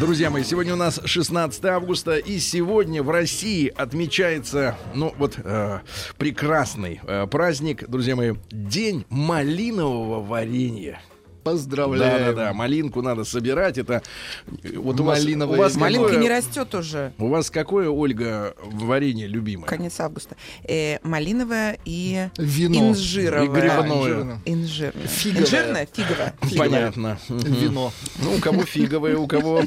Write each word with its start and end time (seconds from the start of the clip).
Друзья 0.00 0.28
мои, 0.28 0.42
сегодня 0.42 0.72
у 0.72 0.76
нас 0.76 1.00
16 1.04 1.64
августа, 1.66 2.16
и 2.16 2.40
сегодня 2.40 3.00
в 3.00 3.10
России 3.10 3.72
отмечается, 3.76 4.76
ну 4.92 5.14
вот, 5.18 5.38
э, 5.38 5.80
прекрасный 6.18 7.00
э, 7.04 7.28
праздник, 7.28 7.88
друзья 7.88 8.16
мои, 8.16 8.34
День 8.50 9.06
малинового 9.08 10.20
варенья. 10.20 11.00
Поздравляю. 11.44 12.18
Да, 12.18 12.32
да, 12.32 12.46
да. 12.46 12.52
Малинку 12.54 13.02
надо 13.02 13.24
собирать. 13.24 13.78
Это 13.78 14.02
вот 14.76 14.98
у 15.00 15.04
вас, 15.04 15.20
Малиновое 15.22 15.56
у 15.56 15.60
вас 15.60 15.76
Малинка 15.76 16.06
какое- 16.06 16.22
не 16.22 16.28
растет 16.28 16.74
уже. 16.74 17.12
У 17.18 17.28
вас 17.28 17.50
какое, 17.50 17.88
Ольга, 17.90 18.54
варенье 18.64 19.26
любимое? 19.26 19.66
Конец 19.66 20.00
августа. 20.00 20.36
Э, 20.66 20.98
малиновое 21.02 21.78
и 21.84 22.28
Вино. 22.38 22.90
инжировое. 22.90 23.44
И 23.44 23.48
грибное. 23.48 24.40
инжирное. 24.46 25.06
Фиговое. 25.06 25.42
Инжирное, 25.44 25.88
фиговое. 25.92 26.34
Понятно. 26.56 27.18
Мгм. 27.28 27.52
Вино. 27.54 27.92
Ну, 28.22 28.34
у 28.36 28.38
кого 28.40 28.62
фиговое, 28.64 29.16
у 29.16 29.26
кого 29.26 29.62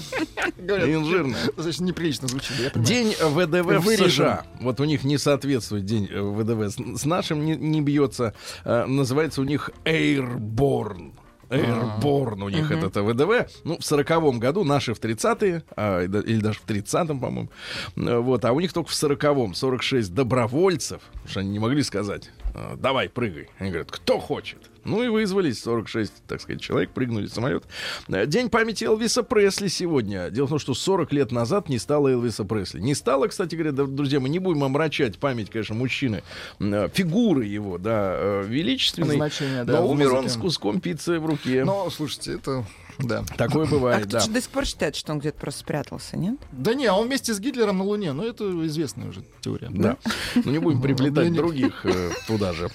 инжирное. 0.57 1.37
Значит, 1.57 1.81
неприлично 1.81 2.27
звучит. 2.27 2.53
День 2.75 3.13
ВДВ 3.21 3.77
в. 3.83 3.97
США. 3.97 4.45
Вот 4.61 4.79
у 4.79 4.83
них 4.85 5.03
не 5.03 5.17
соответствует 5.17 5.85
день 5.85 6.07
э, 6.11 6.19
ВДВ. 6.21 6.73
С, 6.99 7.05
нашим 7.05 7.45
не, 7.45 7.55
не 7.55 7.81
бьется. 7.81 8.33
Э, 8.65 8.85
называется 8.85 9.41
у 9.41 9.43
них 9.43 9.69
Airborne. 9.85 11.11
Airborne 11.49 12.43
у 12.43 12.49
них 12.49 12.71
этот 12.71 12.95
ВДВ. 12.95 13.49
Ну, 13.63 13.77
в 13.77 13.85
сороковом 13.85 14.39
году, 14.39 14.63
наши 14.63 14.93
в 14.93 14.99
30-е, 14.99 15.63
а, 15.75 16.03
или 16.03 16.39
даже 16.39 16.59
в 16.59 16.65
30-м, 16.65 17.19
по-моему. 17.19 17.49
Э, 17.95 18.17
Вот, 18.17 18.43
а 18.45 18.51
у 18.51 18.59
них 18.59 18.73
только 18.73 18.89
в 18.89 18.93
40-м 18.93 19.53
46 19.53 20.13
добровольцев, 20.13 21.01
потому 21.13 21.27
что 21.29 21.39
они 21.39 21.49
не 21.49 21.59
могли 21.59 21.83
сказать, 21.83 22.31
э, 22.53 22.75
давай, 22.77 23.09
прыгай. 23.09 23.49
Они 23.59 23.69
говорят, 23.69 23.91
кто 23.91 24.19
хочет. 24.19 24.66
Ну 24.87 25.03
и 25.03 25.09
вызвались 25.09 25.61
46, 25.63 26.13
так 26.27 26.41
сказать, 26.41 26.61
человек, 26.61 26.91
прыгнули 26.91 27.27
в 27.27 27.33
самолет. 27.33 27.65
Э, 28.07 28.25
День 28.25 28.49
памяти 28.49 28.85
Элвиса 28.85 29.21
Пресли 29.21 29.67
сегодня. 29.67 30.29
Дело 30.29 30.45
в 30.45 30.49
том, 30.49 30.59
что 30.59 30.73
40 30.73 31.11
лет 31.11 31.31
назад 31.33 31.67
не 31.67 31.77
стало 31.77 32.07
Элвиса 32.07 32.45
Пресли. 32.45 32.79
Не 32.79 32.95
стало, 32.95 33.27
кстати 33.27 33.55
говоря, 33.55 33.73
друзья, 33.73 34.21
мы 34.21 34.29
не 34.29 34.39
будем 34.39 34.63
омрачать 34.63 35.19
память, 35.19 35.49
конечно, 35.49 35.75
мужчины, 35.75 36.23
э, 36.59 36.89
фигуры 36.93 37.43
его, 37.43 37.77
да, 37.77 38.13
э, 38.15 38.43
величественной. 38.47 39.17
Значение, 39.17 39.65
да, 39.65 39.81
но 39.81 39.89
умер 39.89 40.13
он 40.13 40.29
с 40.29 40.37
куском 40.37 40.79
пиццы 40.79 41.19
в 41.19 41.25
руке. 41.25 41.65
Но, 41.65 41.89
слушайте, 41.89 42.35
это... 42.35 42.65
Да. 42.99 43.23
Такое 43.37 43.65
А 43.65 43.69
бывает, 43.69 44.07
кто 44.07 44.13
да. 44.13 44.19
же 44.21 44.31
до 44.31 44.41
сих 44.41 44.49
пор 44.49 44.65
считает, 44.65 44.95
что 44.95 45.11
он 45.11 45.19
где-то 45.19 45.39
просто 45.39 45.61
спрятался, 45.61 46.17
нет? 46.17 46.35
Да 46.51 46.73
не, 46.73 46.85
а 46.85 46.95
он 46.95 47.07
вместе 47.07 47.33
с 47.33 47.39
Гитлером 47.39 47.79
на 47.79 47.83
Луне. 47.83 48.13
Ну, 48.13 48.23
это 48.23 48.43
известная 48.67 49.09
уже 49.09 49.23
теория. 49.41 49.69
Да. 49.71 49.97
Ну, 50.35 50.51
не 50.51 50.59
будем 50.59 50.81
приплетать 50.81 51.25
Блин. 51.25 51.35
других 51.35 51.85
э, 51.85 52.11
туда 52.27 52.53
же. 52.53 52.69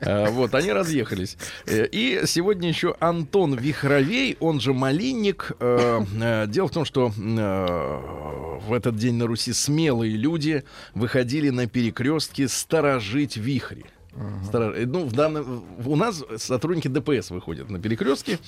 Э, 0.00 0.28
вот, 0.30 0.54
они 0.54 0.72
разъехались. 0.72 1.36
Э, 1.66 1.86
и 1.90 2.22
сегодня 2.26 2.68
еще 2.68 2.96
Антон 3.00 3.54
Вихровей, 3.54 4.36
он 4.40 4.60
же 4.60 4.72
Малинник. 4.74 5.52
Э, 5.60 6.02
э, 6.20 6.46
дело 6.48 6.68
в 6.68 6.72
том, 6.72 6.84
что 6.84 7.12
э, 7.16 8.58
в 8.66 8.72
этот 8.72 8.96
день 8.96 9.14
на 9.14 9.26
Руси 9.26 9.52
смелые 9.52 10.16
люди 10.16 10.64
выходили 10.94 11.50
на 11.50 11.66
перекрестки 11.66 12.46
сторожить 12.46 13.36
вихри. 13.36 13.86
Э, 14.14 14.84
Ну, 14.86 15.04
в 15.04 15.12
данном, 15.12 15.64
у 15.86 15.96
нас 15.96 16.22
сотрудники 16.36 16.88
ДПС 16.88 17.30
выходят 17.30 17.70
на 17.70 17.78
перекрестке. 17.80 18.38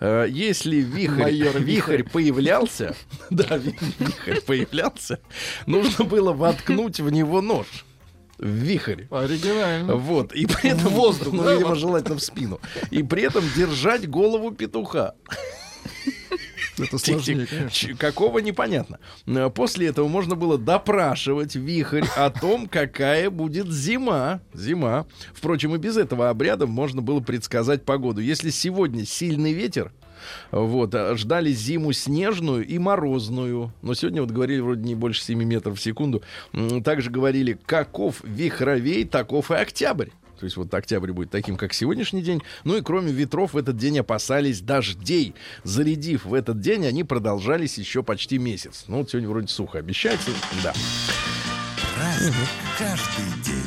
Э, 0.00 0.26
Если 0.28 0.76
вихрь, 0.76 1.22
Майор 1.22 1.58
вихрь 1.58 2.02
появлялся, 2.02 2.94
да, 3.30 3.56
ви- 3.56 3.76
вихрь 3.98 4.40
появлялся, 4.40 5.18
нужно 5.66 6.04
было 6.04 6.32
воткнуть 6.32 7.00
в 7.00 7.10
него 7.10 7.40
нож. 7.40 7.66
В 8.38 8.46
вихрь. 8.46 9.04
Оригинально. 9.10 9.94
Вот, 9.94 10.32
и 10.32 10.46
при 10.46 10.70
этом 10.70 10.88
воздух, 10.92 11.32
ну, 11.32 11.48
видимо, 11.52 11.76
желательно 11.76 12.16
в 12.16 12.22
спину. 12.22 12.60
И 12.90 13.02
при 13.04 13.22
этом 13.22 13.44
держать 13.56 14.08
голову 14.08 14.50
петуха. 14.50 15.14
Это 16.78 16.98
сложнее, 16.98 17.46
Какого 17.98 18.38
непонятно. 18.40 18.98
Э, 19.26 19.50
После 19.50 19.88
этого 19.88 20.08
можно 20.08 20.34
было 20.34 20.58
допрашивать 20.58 21.54
вихрь 21.54 22.04
о 22.16 22.30
том, 22.30 22.66
какая 22.66 23.30
будет 23.30 23.70
зима. 23.70 24.40
Зима. 24.52 25.06
Впрочем, 25.32 25.74
и 25.74 25.78
без 25.78 25.96
этого 25.96 26.30
обряда 26.30 26.66
можно 26.66 27.02
было 27.02 27.20
предсказать 27.20 27.84
погоду. 27.84 28.20
Если 28.20 28.50
сегодня 28.50 29.04
сильный 29.04 29.52
ветер, 29.52 29.92
вот, 30.50 30.94
а 30.94 31.14
ждали 31.16 31.52
зиму 31.52 31.92
снежную 31.92 32.66
и 32.66 32.78
морозную. 32.78 33.72
Но 33.82 33.94
сегодня 33.94 34.22
вот 34.22 34.30
говорили 34.30 34.60
вроде 34.60 34.82
не 34.82 34.94
больше 34.94 35.22
7 35.22 35.42
метров 35.44 35.78
в 35.78 35.82
секунду. 35.82 36.22
Также 36.84 37.10
говорили, 37.10 37.58
каков 37.66 38.22
вихровей, 38.24 39.04
таков 39.04 39.50
и 39.50 39.54
октябрь. 39.54 40.08
То 40.44 40.46
есть 40.46 40.58
вот 40.58 40.74
октябрь 40.74 41.10
будет 41.10 41.30
таким, 41.30 41.56
как 41.56 41.72
сегодняшний 41.72 42.20
день. 42.20 42.42
Ну 42.64 42.76
и 42.76 42.82
кроме 42.82 43.10
ветров 43.12 43.54
в 43.54 43.56
этот 43.56 43.78
день 43.78 44.00
опасались 44.00 44.60
дождей. 44.60 45.34
Зарядив 45.62 46.26
в 46.26 46.34
этот 46.34 46.60
день, 46.60 46.84
они 46.84 47.02
продолжались 47.02 47.78
еще 47.78 48.02
почти 48.02 48.36
месяц. 48.36 48.84
Ну 48.86 48.98
вот 48.98 49.08
сегодня 49.08 49.30
вроде 49.30 49.48
сухо 49.48 49.78
обещается. 49.78 50.28
Да. 50.62 50.74
Каждый 52.78 53.42
день. 53.42 53.64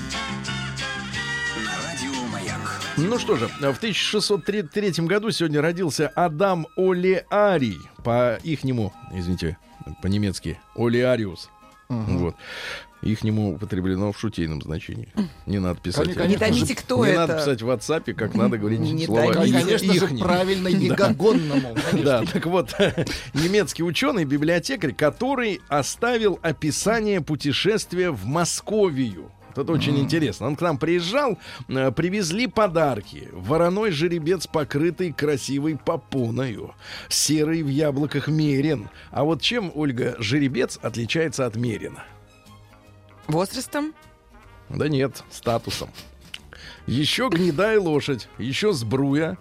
Ну 2.98 3.18
что 3.18 3.38
же, 3.38 3.48
в 3.48 3.78
1603 3.78 4.92
году 5.08 5.32
сегодня 5.32 5.64
родился 5.64 6.09
Адам 6.09 6.68
Олеарий. 6.78 7.80
По 8.04 8.38
ихнему, 8.44 8.94
извините, 9.12 9.58
по-немецки, 10.04 10.59
Олеариус. 10.76 11.50
Вот. 11.90 12.36
Ихнему 13.02 13.53
употреблено 13.56 14.12
в 14.12 14.19
шутейном 14.19 14.62
значении. 14.62 15.09
Не 15.46 15.59
надо 15.59 15.80
писать. 15.80 16.06
Конечно, 16.13 16.24
Не 16.28 16.38
дадите, 16.38 16.75
кто 16.75 17.06
не 17.06 17.12
это. 17.12 17.19
надо 17.22 17.34
писать 17.38 17.62
в 17.62 17.69
WhatsApp, 17.69 18.13
как 18.13 18.34
надо 18.34 18.58
говорить 18.58 18.80
Не 18.80 19.06
слова 19.06 19.25
их- 19.25 19.34
Конечно 19.34 19.94
же, 19.94 20.18
правильно, 20.18 20.68
ягогонному. 20.68 21.75
Да, 22.03 22.24
так 22.24 22.46
вот, 22.47 22.74
немецкий 23.34 23.84
ученый, 23.84 24.25
библиотекарь, 24.25 24.94
который 24.94 25.62
оставил 25.68 26.40
описание 26.41 27.22
путешествия 27.22 28.09
в 28.12 28.25
Московию. 28.25 29.31
Это 29.56 29.72
очень 29.72 29.97
интересно. 29.97 30.46
Он 30.46 30.56
к 30.56 30.62
нам 30.62 30.78
приезжал, 30.78 31.40
э, 31.68 31.91
привезли 31.91 32.46
подарки. 32.46 33.28
Вороной 33.31 33.90
жеребец, 33.90 34.46
покрытый 34.46 35.12
красивой 35.12 35.78
попоною. 35.78 36.75
Серый 37.09 37.64
в 37.64 37.68
яблоках 37.68 38.28
мерен. 38.28 38.90
А 39.09 39.24
вот 39.24 39.41
чем, 39.41 39.72
Ольга, 39.74 40.16
жеребец 40.19 40.78
отличается 40.84 41.47
от 41.47 41.56
мерина? 41.56 42.03
Возрастом? 43.28 43.94
Да 44.70 44.88
нет, 44.88 45.24
статусом. 45.30 45.90
Еще 46.88 47.28
гнедая 47.30 47.82
лошадь, 47.82 48.30
еще 48.38 48.72
сбруя, 48.72 49.38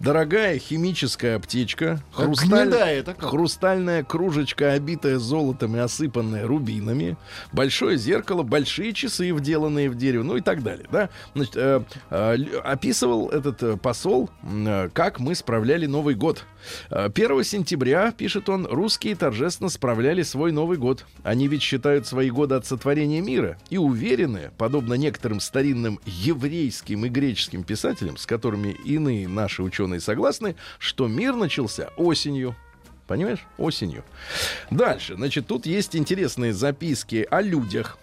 дорогая 0.00 0.58
химическая 0.58 1.36
аптечка, 1.36 2.02
хрусталь- 2.12 2.64
гнедая, 2.66 2.98
это 2.98 3.14
как? 3.14 3.30
хрустальная 3.30 4.04
кружечка, 4.04 4.72
обитая 4.72 5.18
золотом 5.18 5.76
и 5.76 5.78
осыпанная 5.78 6.46
рубинами, 6.46 7.16
большое 7.52 7.96
зеркало, 7.96 8.42
большие 8.42 8.92
часы, 8.92 9.30
вделанные 9.30 9.88
в 9.88 9.96
дерево, 9.96 10.24
ну 10.24 10.36
и 10.36 10.42
так 10.42 10.62
далее. 10.62 10.86
Да? 10.92 11.08
Значит, 11.34 11.56
э, 11.56 11.82
э, 12.10 12.36
описывал 12.64 13.30
этот 13.30 13.62
э, 13.62 13.76
посол, 13.78 14.28
э, 14.42 14.90
как 14.92 15.20
мы 15.20 15.34
справляли 15.34 15.86
Новый 15.86 16.14
год. 16.14 16.44
Э, 16.90 17.08
1 17.12 17.44
сентября, 17.44 18.12
пишет 18.12 18.48
он, 18.48 18.66
русские 18.66 19.16
торжественно 19.16 19.68
справляли 19.68 20.22
свой 20.22 20.52
Новый 20.52 20.78
год. 20.78 21.06
Они 21.22 21.48
ведь 21.48 21.62
считают 21.62 22.06
свои 22.06 22.30
годы 22.30 22.54
от 22.54 22.66
сотворения 22.66 23.20
мира 23.20 23.58
и 23.70 23.78
уверены, 23.78 24.50
подобно 24.58 24.94
некоторым 24.94 25.40
старинным 25.40 26.00
еврейским 26.04 27.04
и 27.04 27.08
греческим 27.08 27.62
писателям, 27.62 28.16
с 28.16 28.26
которыми 28.26 28.76
иные 28.84 29.28
наши 29.28 29.62
ученые 29.62 30.00
согласны, 30.00 30.56
что 30.78 31.08
мир 31.08 31.34
начался 31.34 31.90
осенью. 31.96 32.56
Понимаешь? 33.06 33.44
Осенью. 33.58 34.04
Дальше. 34.70 35.16
Значит, 35.16 35.48
тут 35.48 35.66
есть 35.66 35.96
интересные 35.96 36.52
записки 36.52 37.26
о 37.28 37.40
людях. 37.40 37.98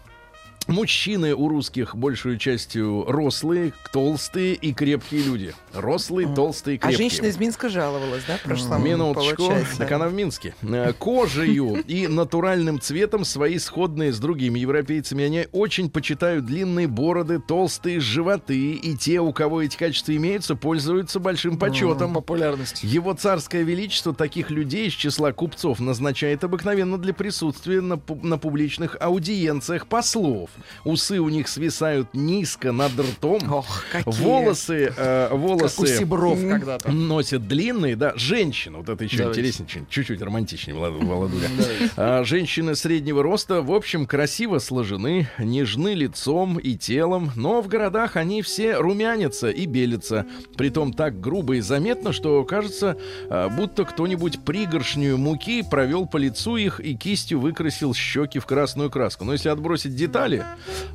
Мужчины 0.68 1.34
у 1.34 1.48
русских 1.48 1.96
большую 1.96 2.38
частью 2.38 3.06
рослые, 3.08 3.74
толстые 3.94 4.54
и 4.54 4.74
крепкие 4.74 5.24
люди. 5.24 5.54
Рослые, 5.74 6.28
толстые 6.34 6.76
и 6.76 6.78
А 6.78 6.88
крепкие. 6.88 6.98
женщина 7.10 7.26
из 7.28 7.38
Минска 7.38 7.70
жаловалась, 7.70 8.24
да, 8.28 8.38
в 8.38 8.42
прошлом 8.42 8.84
Минуточку. 8.84 9.46
получается? 9.46 9.78
Так 9.78 9.92
она 9.94 10.08
в 10.10 10.14
Минске. 10.14 10.56
Э, 10.64 10.92
Кожею 10.92 11.84
и 11.88 12.08
натуральным 12.08 12.82
цветом 12.82 13.24
свои 13.24 13.60
сходные 13.60 14.12
с 14.12 14.20
другими 14.20 14.60
европейцами. 14.60 15.24
Они 15.24 15.48
очень 15.54 15.90
почитают 15.90 16.46
длинные 16.46 16.88
бороды, 16.88 17.40
толстые 17.40 18.02
животы. 18.02 18.74
И 18.74 18.98
те, 18.98 19.22
у 19.22 19.32
кого 19.32 19.62
эти 19.62 19.78
качества 19.78 20.16
имеются, 20.16 20.56
пользуются 20.56 21.20
большим 21.20 21.58
почетом. 21.58 22.14
Популярность. 22.14 22.84
Его 22.84 23.14
царское 23.14 23.64
величество 23.64 24.14
таких 24.14 24.50
людей 24.52 24.88
из 24.88 24.94
числа 24.94 25.32
купцов 25.32 25.80
назначает 25.80 26.44
обыкновенно 26.44 26.98
для 26.98 27.14
присутствия 27.14 27.80
на, 27.80 28.00
на 28.22 28.38
публичных 28.38 28.98
аудиенциях 29.00 29.88
послов. 29.88 30.50
Усы 30.84 31.20
у 31.20 31.30
них 31.30 31.48
свисают 31.48 32.10
низко 32.14 32.72
над 32.72 32.92
ртом. 33.00 33.40
Ох, 33.52 33.84
какие. 33.92 34.14
Волосы, 34.24 34.94
э, 34.96 35.28
Как 35.30 35.34
у 35.34 35.38
волосы 35.38 35.98
Сибров 35.98 36.40
когда-то. 36.40 36.92
носят 36.92 37.48
длинные, 37.48 37.96
да, 37.96 38.14
женщины, 38.16 38.78
вот 38.78 38.90
это 38.90 39.04
еще 39.04 39.18
Давайте. 39.18 39.42
интереснее, 39.42 39.68
чуть- 39.70 39.90
чуть-чуть 39.90 40.22
романтичнее, 40.22 40.76
Володуля. 40.78 41.48
А, 41.96 42.24
женщины 42.24 42.76
среднего 42.76 43.24
роста, 43.24 43.62
в 43.62 43.72
общем, 43.72 44.06
красиво 44.06 44.60
сложены, 44.60 45.28
нежны 45.40 45.94
лицом 45.94 46.58
и 46.58 46.76
телом, 46.76 47.32
но 47.36 47.62
в 47.62 47.68
городах 47.68 48.16
они 48.16 48.42
все 48.42 48.76
румянятся 48.78 49.50
и 49.50 49.66
белятся, 49.66 50.26
притом 50.58 50.94
так 50.94 51.20
грубо 51.20 51.56
и 51.56 51.60
заметно, 51.62 52.14
что 52.14 52.44
кажется, 52.44 52.98
а, 53.30 53.50
будто 53.50 53.86
кто-нибудь 53.86 54.40
пригоршню 54.46 55.18
муки 55.18 55.64
провел 55.64 56.06
по 56.08 56.18
лицу 56.18 56.56
их 56.58 56.80
и 56.80 56.96
кистью 56.96 57.40
выкрасил 57.40 57.94
щеки 57.94 58.40
в 58.40 58.46
красную 58.46 58.90
краску. 58.90 59.26
Но 59.26 59.34
если 59.34 59.50
отбросить 59.50 59.96
детали, 59.96 60.44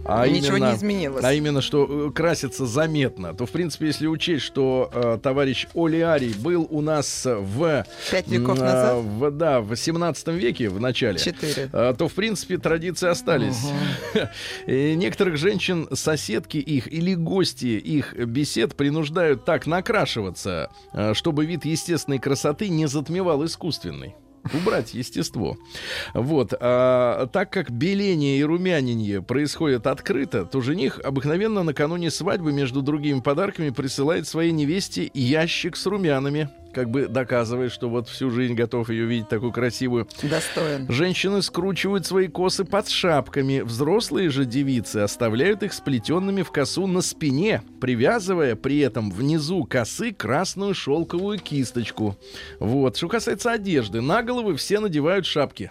а 0.05 0.27
Ничего 0.27 0.57
именно, 0.57 0.71
не 0.71 0.77
изменилось. 0.77 1.25
а 1.25 1.33
именно, 1.33 1.61
что 1.61 2.09
э, 2.09 2.11
красится 2.11 2.67
заметно, 2.67 3.35
то, 3.35 3.47
в 3.47 3.51
принципе, 3.51 3.87
если 3.87 4.07
учесть, 4.07 4.45
что 4.45 4.91
э, 4.93 5.19
товарищ 5.23 5.67
Олиарий 5.75 6.35
был 6.35 6.67
у 6.71 6.81
нас 6.81 7.23
в... 7.25 7.85
Пять 8.11 8.29
веков 8.29 8.59
м, 8.59 8.65
назад? 8.65 8.95
э, 8.97 9.01
в, 9.01 9.31
да, 9.31 9.61
в 9.61 9.77
17 9.77 10.29
веке, 10.29 10.69
в 10.69 10.81
начале. 10.81 11.19
Четыре. 11.19 11.71
э, 11.73 11.95
То, 11.97 12.09
в 12.09 12.13
принципе, 12.13 12.59
традиции 12.59 13.09
остались. 13.09 13.59
И 14.67 14.95
некоторых 14.97 15.37
женщин, 15.37 15.89
соседки 15.93 16.57
их 16.59 16.93
или 16.93 17.15
гости 17.15 17.67
их 17.67 18.15
бесед 18.15 18.75
принуждают 18.77 19.45
так 19.45 19.67
накрашиваться, 19.67 20.71
э, 20.93 21.15
чтобы 21.15 21.47
вид 21.47 21.65
естественной 21.65 22.19
красоты 22.19 22.69
не 22.69 22.87
затмевал 22.87 23.45
искусственный. 23.45 24.15
Убрать 24.53 24.95
естество. 24.95 25.57
Вот. 26.15 26.53
А, 26.59 27.27
так 27.29 27.53
как 27.53 27.71
беление 27.71 28.39
и 28.39 28.45
румянение 28.45 29.23
происходят 29.23 29.87
открыто, 29.87 30.45
то 30.45 30.61
жених 30.61 30.99
обыкновенно 30.99 31.63
накануне 31.63 32.11
свадьбы 32.11 32.53
между 32.53 32.83
другими 32.83 33.21
подарками 33.21 33.71
присылает 33.71 34.27
своей 34.27 34.53
невесте 34.53 35.11
ящик 35.15 35.77
с 35.77 35.87
румянами, 35.87 36.51
как 36.73 36.91
бы 36.91 37.07
доказывая, 37.09 37.69
что 37.69 37.89
вот 37.89 38.09
всю 38.09 38.31
жизнь 38.31 38.55
готов 38.55 38.91
ее 38.91 39.05
видеть 39.05 39.29
такую 39.29 39.53
красивую. 39.53 40.09
Достоин. 40.23 40.91
Женщины 40.91 41.43
скручивают 41.43 42.07
свои 42.07 42.29
косы 42.29 42.65
под 42.65 42.89
шапками. 42.89 43.61
Взрослые 43.61 44.31
же 44.31 44.45
девицы 44.45 44.99
оставляют 44.99 45.63
их 45.63 45.73
сплетенными 45.73 46.43
в 46.43 46.51
косу 46.51 46.87
на 46.87 47.03
спине, 47.03 47.63
привязывая 47.81 48.57
при 48.57 48.79
этом 48.79 49.11
внизу 49.11 49.65
косы 49.65 50.13
красную 50.13 50.75
шелковую 50.75 51.39
кисточку. 51.39 52.17
Вот. 52.59 52.97
Что 52.97 53.09
касается 53.09 53.53
одежды, 53.53 54.01
на 54.01 54.23
головы 54.23 54.57
все 54.57 54.81
надевают 54.81 55.27
шапки. 55.27 55.71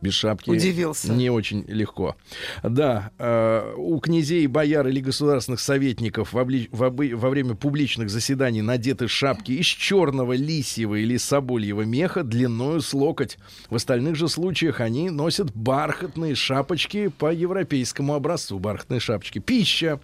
Без 0.00 0.14
шапки 0.14 0.50
Удивился. 0.50 1.12
не 1.12 1.28
очень 1.28 1.64
легко. 1.66 2.16
Да, 2.62 3.10
э, 3.18 3.74
у 3.76 3.98
князей, 3.98 4.46
бояр 4.46 4.86
или 4.86 5.00
государственных 5.00 5.58
советников 5.60 6.32
во, 6.32 6.42
вли- 6.44 6.68
во 6.70 6.90
бы- 6.90 7.16
во 7.16 7.30
время 7.30 7.54
публичных 7.56 8.08
заседаний 8.08 8.62
надеты 8.62 9.08
шапки 9.08 9.50
из 9.52 9.66
черного 9.66 10.34
лисьего 10.34 10.94
или 10.94 11.16
собольего 11.16 11.82
меха 11.82 12.22
длиною 12.22 12.80
с 12.80 12.94
локоть. 12.94 13.38
В 13.70 13.74
остальных 13.74 14.14
же 14.14 14.28
случаях 14.28 14.80
они 14.80 15.10
носят 15.10 15.52
бархатные 15.54 16.36
шапочки 16.36 17.08
по 17.08 17.32
европейскому 17.32 18.14
образцу. 18.14 18.58
Бархатные 18.60 19.00
шапочки. 19.00 19.40
Пища. 19.40 19.98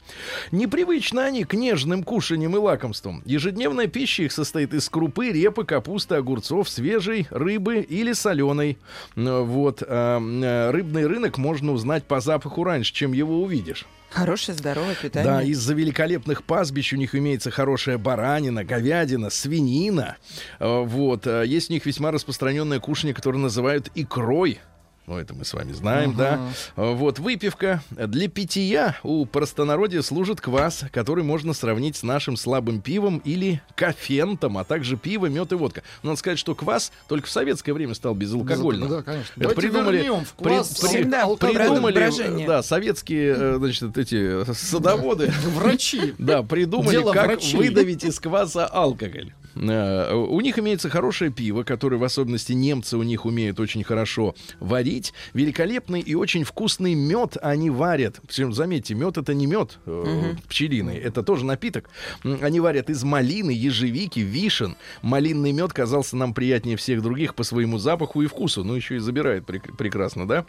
Непривычны 0.50 1.20
они 1.20 1.44
к 1.44 1.54
нежным 1.54 2.02
кушаниям 2.02 2.56
и 2.56 2.58
лакомствам. 2.58 3.22
Ежедневная 3.26 3.86
пища 3.86 4.24
их 4.24 4.32
состоит 4.32 4.74
из 4.74 4.88
крупы, 4.88 5.30
репы, 5.30 5.64
капусты, 5.64 6.16
огурцов, 6.16 6.68
свежей 6.68 7.28
рыбы 7.30 7.76
или 7.78 8.12
соленой. 8.12 8.76
Ну, 9.14 9.44
Вот. 9.44 9.83
А, 9.86 10.20
э, 10.20 10.70
Рыбный 10.70 11.06
рынок 11.06 11.38
можно 11.38 11.72
узнать 11.72 12.04
по 12.04 12.20
запаху 12.20 12.64
раньше, 12.64 12.92
чем 12.92 13.12
его 13.12 13.42
увидишь. 13.42 13.86
Хорошее, 14.10 14.56
здоровое 14.56 14.94
питание. 14.94 15.32
Да, 15.32 15.42
из-за 15.42 15.74
великолепных 15.74 16.44
пастбищ 16.44 16.92
у 16.92 16.96
них 16.96 17.14
имеется 17.16 17.50
хорошая 17.50 17.98
баранина, 17.98 18.62
говядина, 18.62 19.28
свинина. 19.30 20.16
Э, 20.60 20.82
Вот. 20.84 21.26
э, 21.26 21.44
Есть 21.46 21.70
у 21.70 21.72
них 21.72 21.84
весьма 21.84 22.10
распространенное 22.12 22.78
кушание, 22.80 23.14
которое 23.14 23.38
называют 23.38 23.90
икрой. 23.94 24.60
Ну, 25.06 25.18
это 25.18 25.34
мы 25.34 25.44
с 25.44 25.52
вами 25.52 25.72
знаем, 25.72 26.14
да. 26.16 26.40
Э, 26.76 26.94
Вот, 26.94 27.18
выпивка. 27.18 27.82
Для 27.90 28.26
питья 28.26 28.96
у 29.02 29.26
простонародья 29.26 30.00
служит 30.00 30.40
квас, 30.40 30.84
который 30.92 31.22
можно 31.22 31.52
сравнить 31.52 31.96
с 31.96 32.02
нашим 32.02 32.38
слабым 32.38 32.80
пивом 32.80 33.18
или 33.18 33.60
кофентом, 33.74 34.56
а 34.56 34.64
также 34.64 34.96
пиво, 34.96 35.26
мед 35.26 35.52
и 35.52 35.56
водка. 35.56 35.82
Надо 36.02 36.16
сказать, 36.16 36.38
что 36.38 36.54
квас 36.54 36.90
только 37.06 37.26
в 37.26 37.30
советское 37.30 37.74
время 37.74 37.92
стал 37.94 38.14
безалкогольным. 38.14 38.88
Да, 38.88 39.02
конечно. 39.02 39.32
Это 39.32 39.40
Давайте 39.40 39.60
придумали, 39.60 40.08
в 40.08 40.32
при- 40.32 40.44
класс 40.44 40.78
при- 40.80 40.88
Всегда 40.88 41.22
алкоголь. 41.24 41.54
придумали, 41.58 41.94
брожение. 41.94 42.46
да, 42.46 42.62
советские, 42.62 43.34
э, 43.36 43.56
значит, 43.58 43.98
эти 43.98 44.52
садоводы. 44.54 45.30
Врачи. 45.54 46.14
Да, 46.24 46.42
придумали, 46.42 47.02
как 47.12 47.42
выдавить 47.42 48.04
из 48.04 48.18
кваса 48.18 48.66
алкоголь. 48.66 49.32
Э, 49.56 50.14
У 50.14 50.40
них 50.40 50.58
имеется 50.58 50.88
хорошее 50.90 51.30
пиво, 51.30 51.62
которое, 51.62 51.96
в 51.96 52.04
особенности 52.04 52.52
немцы 52.52 52.96
у 52.96 53.02
них 53.02 53.24
умеют 53.24 53.60
очень 53.60 53.84
хорошо 53.84 54.34
варить. 54.60 55.12
Великолепный 55.32 56.00
и 56.00 56.14
очень 56.14 56.44
вкусный 56.44 56.94
мед 56.94 57.36
они 57.42 57.70
варят. 57.70 58.20
Причем, 58.26 58.52
заметьте, 58.52 58.94
мед 58.94 59.16
это 59.18 59.34
не 59.34 59.46
мед 59.46 59.78
э, 59.86 60.34
пчелиный, 60.48 60.96
это 60.96 61.22
тоже 61.22 61.44
напиток. 61.44 61.90
Они 62.22 62.60
варят 62.60 62.90
из 62.90 63.02
малины, 63.04 63.50
ежевики, 63.50 64.20
вишен. 64.20 64.76
Малинный 65.02 65.52
мед 65.52 65.72
казался 65.72 66.16
нам 66.16 66.34
приятнее 66.34 66.76
всех 66.76 67.02
других 67.02 67.34
по 67.34 67.42
своему 67.42 67.78
запаху 67.78 68.22
и 68.22 68.26
вкусу. 68.26 68.64
Ну, 68.64 68.74
еще 68.74 68.96
и 68.96 68.98
забирает 68.98 69.44
прек- 69.44 69.76
прекрасно, 69.76 70.26
да? 70.26 70.46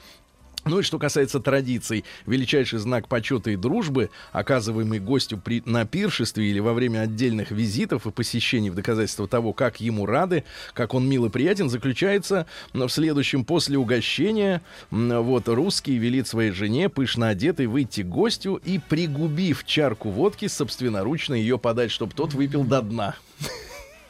Ну 0.65 0.79
и 0.79 0.81
что 0.81 0.97
касается 0.97 1.39
традиций, 1.39 2.05
величайший 2.25 2.79
знак 2.79 3.07
почета 3.07 3.51
и 3.51 3.55
дружбы, 3.55 4.09
оказываемый 4.31 4.99
гостю 4.99 5.37
при, 5.37 5.61
на 5.65 5.85
пиршестве 5.85 6.49
или 6.49 6.59
во 6.59 6.73
время 6.73 7.01
отдельных 7.01 7.51
визитов 7.51 8.07
и 8.07 8.11
посещений 8.11 8.71
в 8.71 8.75
доказательство 8.75 9.27
того, 9.27 9.53
как 9.53 9.79
ему 9.79 10.07
рады, 10.07 10.43
как 10.73 10.95
он 10.95 11.07
мил 11.07 11.25
и 11.25 11.29
приятен, 11.29 11.69
заключается 11.69 12.47
в 12.73 12.89
следующем. 12.89 13.45
После 13.45 13.77
угощения 13.77 14.63
вот 14.89 15.47
русский 15.49 15.97
велит 15.97 16.27
своей 16.27 16.49
жене, 16.51 16.89
пышно 16.89 17.29
одетой, 17.29 17.67
выйти 17.67 18.01
к 18.01 18.07
гостю 18.07 18.59
и, 18.65 18.79
пригубив 18.79 19.65
чарку 19.65 20.09
водки, 20.09 20.47
собственноручно 20.47 21.35
ее 21.35 21.59
подать, 21.59 21.91
чтобы 21.91 22.13
тот 22.13 22.33
выпил 22.33 22.63
до 22.63 22.81
дна. 22.81 23.15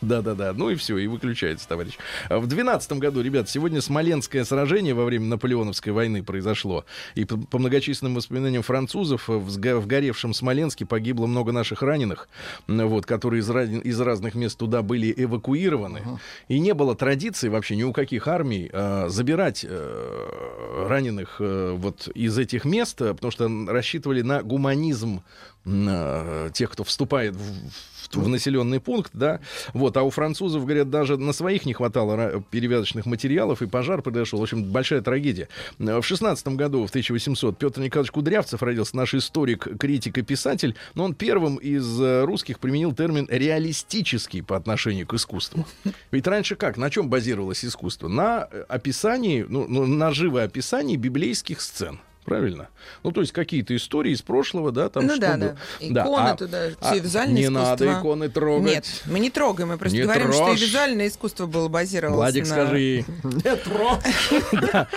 Да-да-да, 0.05 0.53
ну 0.53 0.69
и 0.69 0.75
все, 0.75 0.97
и 0.97 1.07
выключается, 1.07 1.67
товарищ. 1.67 1.97
А 2.29 2.39
В 2.39 2.47
12 2.47 2.93
году, 2.93 3.21
ребят, 3.21 3.49
сегодня 3.49 3.81
Смоленское 3.81 4.43
сражение 4.43 4.93
во 4.93 5.05
время 5.05 5.25
Наполеоновской 5.25 5.91
войны 5.93 6.23
произошло. 6.23 6.85
И 7.15 7.25
по, 7.25 7.37
по 7.37 7.57
многочисленным 7.57 8.15
воспоминаниям 8.15 8.63
французов, 8.63 9.27
в, 9.27 9.39
в 9.39 9.87
горевшем 9.87 10.33
Смоленске 10.33 10.85
погибло 10.85 11.25
много 11.25 11.51
наших 11.51 11.81
раненых, 11.81 12.29
вот, 12.67 13.05
которые 13.05 13.41
из, 13.41 13.49
из 13.49 13.99
разных 13.99 14.35
мест 14.35 14.57
туда 14.57 14.81
были 14.81 15.13
эвакуированы. 15.15 16.01
И 16.47 16.59
не 16.59 16.73
было 16.73 16.95
традиции 16.95 17.49
вообще 17.49 17.75
ни 17.75 17.83
у 17.83 17.93
каких 17.93 18.27
армий 18.27 18.69
а, 18.71 19.07
забирать 19.09 19.65
э, 19.67 20.85
раненых 20.87 21.37
э, 21.39 21.73
вот 21.75 22.07
из 22.09 22.37
этих 22.37 22.65
мест, 22.65 23.01
э, 23.01 23.13
потому 23.13 23.31
что 23.31 23.49
рассчитывали 23.67 24.21
на 24.21 24.43
гуманизм 24.43 25.17
э, 25.17 25.54
тех, 25.65 26.69
кто 26.71 26.83
вступает 26.83 27.35
в, 27.35 27.39
в- 27.39 27.95
в 28.15 28.27
населенный 28.29 28.79
пункт, 28.79 29.11
да, 29.13 29.39
вот, 29.73 29.97
а 29.97 30.03
у 30.03 30.11
французов, 30.11 30.63
говорят, 30.63 30.89
даже 30.91 31.17
на 31.17 31.33
своих 31.33 31.65
не 31.65 31.73
хватало 31.73 32.43
перевязочных 32.51 33.05
материалов, 33.07 33.61
и 33.63 33.65
пожар 33.65 34.01
произошел, 34.03 34.39
в 34.39 34.43
общем, 34.43 34.63
большая 34.63 35.01
трагедия. 35.01 35.49
Э, 35.79 35.99
В 35.99 36.03
16 36.05 36.47
году, 36.49 36.85
в 36.85 36.89
1800, 36.89 37.57
Петр 37.57 37.81
Николаевич 37.81 38.11
Кудрявцев 38.11 38.61
родился, 38.61 38.95
наш 38.95 39.15
историк, 39.15 39.67
критик 39.79 40.19
и 40.19 40.21
писатель, 40.21 40.75
но 40.93 41.05
он 41.05 41.15
первым 41.15 41.55
из 41.57 41.99
э, 41.99 42.23
русских 42.25 42.59
применил 42.59 42.93
термин 42.93 43.27
«реалистический» 43.29 44.43
по 44.43 44.55
отношению 44.55 45.07
к 45.07 45.13
искусству. 45.15 45.65
Ведь 46.11 46.27
раньше 46.27 46.55
как, 46.55 46.77
на 46.77 46.89
чем 46.91 47.09
базировалось 47.09 47.65
искусство? 47.65 48.07
На 48.07 48.47
э, 48.51 48.65
описании, 48.69 49.45
ну, 49.49 49.65
ну, 49.67 49.85
на 49.87 50.11
живоописании 50.13 50.95
библейских 50.95 51.59
сцен. 51.59 51.99
Правильно? 52.25 52.69
Ну, 53.03 53.11
то 53.11 53.21
есть 53.21 53.31
какие-то 53.31 53.75
истории 53.75 54.11
из 54.11 54.21
прошлого, 54.21 54.71
да, 54.71 54.89
там 54.89 55.05
ну 55.05 55.11
что 55.11 55.21
да, 55.21 55.37
да. 55.37 55.55
Иконы 55.79 56.29
а- 56.29 56.35
туда, 56.35 56.69
а 56.81 56.91
все 56.91 56.99
визуальное 56.99 57.35
Не 57.35 57.43
искусство. 57.43 57.69
надо 57.69 57.99
иконы 57.99 58.29
трогать. 58.29 58.71
Нет, 58.73 58.85
мы 59.05 59.19
не 59.19 59.29
трогаем, 59.29 59.69
мы 59.69 59.77
просто 59.77 59.95
Не 59.95 60.03
говорим, 60.03 60.31
что 60.33 60.45
трожь. 60.45 60.59
и 60.61 60.65
визуальное 60.65 61.07
искусство 61.07 61.45
было 61.45 61.67
базировалось 61.67 62.17
Владик, 62.17 62.43
на... 62.43 62.49
скажи. 62.49 63.05
Да. 64.71 64.87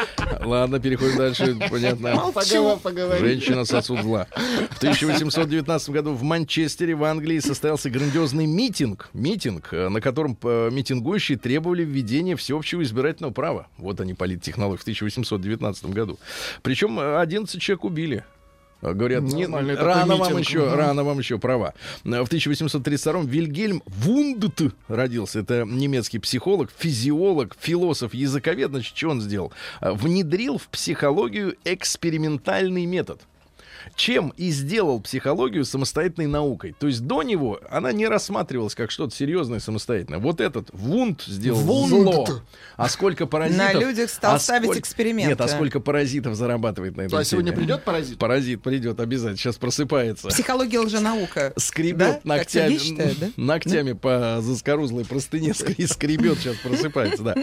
Ладно, 0.44 0.80
переходим 0.80 1.16
дальше. 1.16 1.56
Понятно. 1.70 2.32
Женщина 3.18 3.64
сосуд 3.64 4.00
зла. 4.02 4.26
В 4.70 4.78
1819 4.78 5.90
году 5.90 6.14
в 6.14 6.22
Манчестере, 6.22 6.94
в 6.94 7.04
Англии, 7.04 7.38
состоялся 7.40 7.90
грандиозный 7.90 8.46
митинг. 8.46 9.10
Митинг, 9.12 9.68
э, 9.72 9.88
на 9.88 10.00
котором 10.00 10.36
э, 10.42 10.70
митингующие 10.72 11.38
требовали 11.38 11.84
введения 11.84 12.36
всеобщего 12.36 12.82
избирательного 12.82 13.32
права. 13.32 13.66
Вот 13.76 14.00
они, 14.00 14.14
политтехнологии, 14.14 14.78
в 14.78 14.82
1819 14.82 15.86
году. 15.86 16.18
Причем 16.62 16.98
э, 16.98 17.17
11 17.20 17.60
человек 17.60 17.84
убили. 17.84 18.24
А, 18.80 18.92
Говорят, 18.92 19.22
не, 19.24 19.42
Нормальный 19.42 19.74
такой 19.74 19.88
рано 19.92 20.16
вам 20.16 20.28
митинг. 20.28 20.40
еще, 20.40 20.74
рано 20.74 21.02
вам 21.04 21.18
еще 21.18 21.38
права. 21.38 21.74
В 22.04 22.08
1832 22.08 23.22
Вильгельм 23.22 23.82
Вундт 23.86 24.60
родился. 24.86 25.40
Это 25.40 25.64
немецкий 25.64 26.20
психолог, 26.20 26.70
физиолог, 26.76 27.56
философ, 27.58 28.14
языковед. 28.14 28.70
Значит, 28.70 28.96
что 28.96 29.08
он 29.08 29.20
сделал? 29.20 29.52
Э, 29.80 29.92
Внедрил 29.92 30.58
в 30.58 30.68
психологию 30.68 31.56
экспериментальный 31.64 32.86
метод. 32.86 33.20
Чем 33.94 34.32
и 34.36 34.50
сделал 34.50 35.00
психологию 35.00 35.64
самостоятельной 35.64 36.26
наукой. 36.26 36.74
То 36.78 36.86
есть 36.86 37.06
до 37.06 37.22
него 37.22 37.60
она 37.70 37.92
не 37.92 38.06
рассматривалась 38.06 38.74
как 38.74 38.90
что-то 38.90 39.14
серьезное 39.14 39.60
самостоятельное. 39.60 40.18
Вот 40.18 40.40
этот 40.40 40.68
Вунд 40.72 41.22
сделал 41.26 41.58
Вунд. 41.60 41.88
зло. 41.88 42.28
А 42.76 42.88
сколько 42.88 43.26
паразитов... 43.26 43.58
На 43.74 43.80
людях 43.80 44.10
стал 44.10 44.34
а 44.36 44.38
ставить 44.38 44.68
сколь- 44.70 44.78
эксперименты. 44.80 45.30
Нет, 45.30 45.40
а 45.40 45.48
сколько 45.48 45.80
паразитов 45.80 46.34
зарабатывает 46.34 46.96
на 46.96 47.02
этом 47.02 47.18
А 47.18 47.24
сегодня 47.24 47.52
придет 47.52 47.84
паразит? 47.84 48.18
Паразит 48.18 48.62
придет 48.62 49.00
обязательно. 49.00 49.36
Сейчас 49.36 49.56
просыпается. 49.56 50.28
Психология 50.28 50.78
лженаука. 50.80 51.52
Скребет 51.56 51.98
Да? 51.98 52.20
Ногтями, 52.24 52.78
считает, 52.78 53.18
да? 53.18 53.28
ногтями 53.36 53.92
по 53.92 54.38
заскорузлой 54.40 55.04
простыне 55.04 55.52
и 55.76 55.86
скребет, 55.86 56.38
сейчас 56.38 56.56
просыпается, 56.56 57.22
да. 57.22 57.34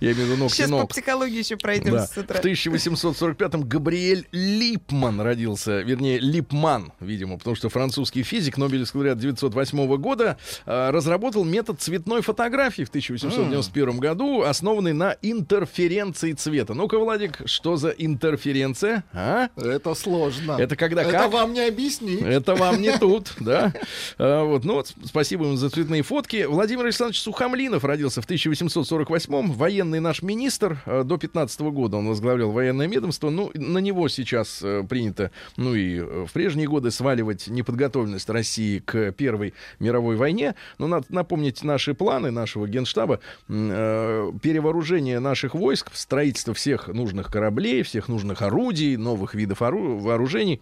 Я 0.00 0.12
имею 0.12 0.26
в 0.26 0.30
виду 0.30 0.36
ногти 0.36 0.56
Сейчас 0.56 0.70
по 0.70 0.76
ног. 0.78 0.90
психологии 0.90 1.38
еще 1.38 1.56
пройдем 1.56 1.92
Да. 1.92 2.06
с 2.06 2.10
В 2.10 2.18
утра. 2.18 2.40
1845-м 2.40 3.62
Габриэль 3.68 4.26
Липман 4.32 5.20
родился, 5.20 5.82
вернее, 5.88 6.18
Липман, 6.18 6.92
видимо, 7.00 7.38
потому 7.38 7.56
что 7.56 7.68
французский 7.68 8.22
физик, 8.22 8.58
Нобелевский 8.58 8.98
лауреат 8.98 9.18
1908 9.18 9.96
года, 9.96 10.36
э, 10.66 10.90
разработал 10.90 11.44
метод 11.44 11.80
цветной 11.80 12.22
фотографии 12.22 12.82
в 12.84 12.88
1891 12.90 13.98
году, 13.98 14.42
основанный 14.42 14.92
на 14.92 15.16
интерференции 15.22 16.32
цвета. 16.32 16.74
Ну-ка, 16.74 16.98
Владик, 16.98 17.42
что 17.46 17.76
за 17.76 17.90
интерференция? 17.90 19.04
А? 19.12 19.48
Это 19.56 19.94
сложно. 19.94 20.52
Это 20.58 20.76
когда 20.76 21.02
Это 21.02 21.10
как? 21.12 21.32
вам 21.32 21.52
не 21.52 21.60
объяснить. 21.66 22.22
Это 22.22 22.54
вам 22.54 22.80
не 22.80 22.96
тут, 22.98 23.32
да. 23.40 23.72
А, 24.18 24.44
вот, 24.44 24.64
ну 24.64 24.74
вот, 24.74 24.92
спасибо 25.04 25.46
ему 25.46 25.56
за 25.56 25.70
цветные 25.70 26.02
фотки. 26.02 26.44
Владимир 26.44 26.84
Александрович 26.84 27.20
Сухомлинов 27.20 27.84
родился 27.84 28.20
в 28.22 28.28
1848-м. 28.28 29.52
Военный 29.52 30.00
наш 30.00 30.22
министр. 30.22 30.80
а, 30.86 31.04
До 31.04 31.16
15 31.16 31.60
года 31.60 31.96
он 31.96 32.08
возглавлял 32.08 32.50
военное 32.50 32.86
ведомство. 32.88 33.30
Ну, 33.30 33.50
на 33.54 33.78
него 33.78 34.08
сейчас 34.08 34.60
э, 34.62 34.84
принято, 34.88 35.30
ну 35.68 35.74
и 35.74 35.98
э, 35.98 36.24
в 36.26 36.32
прежние 36.32 36.66
годы 36.66 36.90
сваливать 36.90 37.46
неподготовленность 37.48 38.28
России 38.30 38.78
к 38.78 39.12
Первой 39.12 39.52
мировой 39.78 40.16
войне. 40.16 40.54
Но 40.78 40.86
надо 40.86 41.06
напомнить 41.10 41.62
наши 41.62 41.92
планы 41.94 42.30
нашего 42.30 42.66
генштаба. 42.66 43.20
Э, 43.48 44.32
Перевооружение 44.42 45.20
наших 45.20 45.54
войск, 45.54 45.90
строительство 45.94 46.54
всех 46.54 46.88
нужных 46.88 47.30
кораблей, 47.30 47.82
всех 47.82 48.08
нужных 48.08 48.40
орудий, 48.42 48.96
новых 48.96 49.34
видов 49.34 49.60
ору- 49.62 49.98
вооружений 49.98 50.60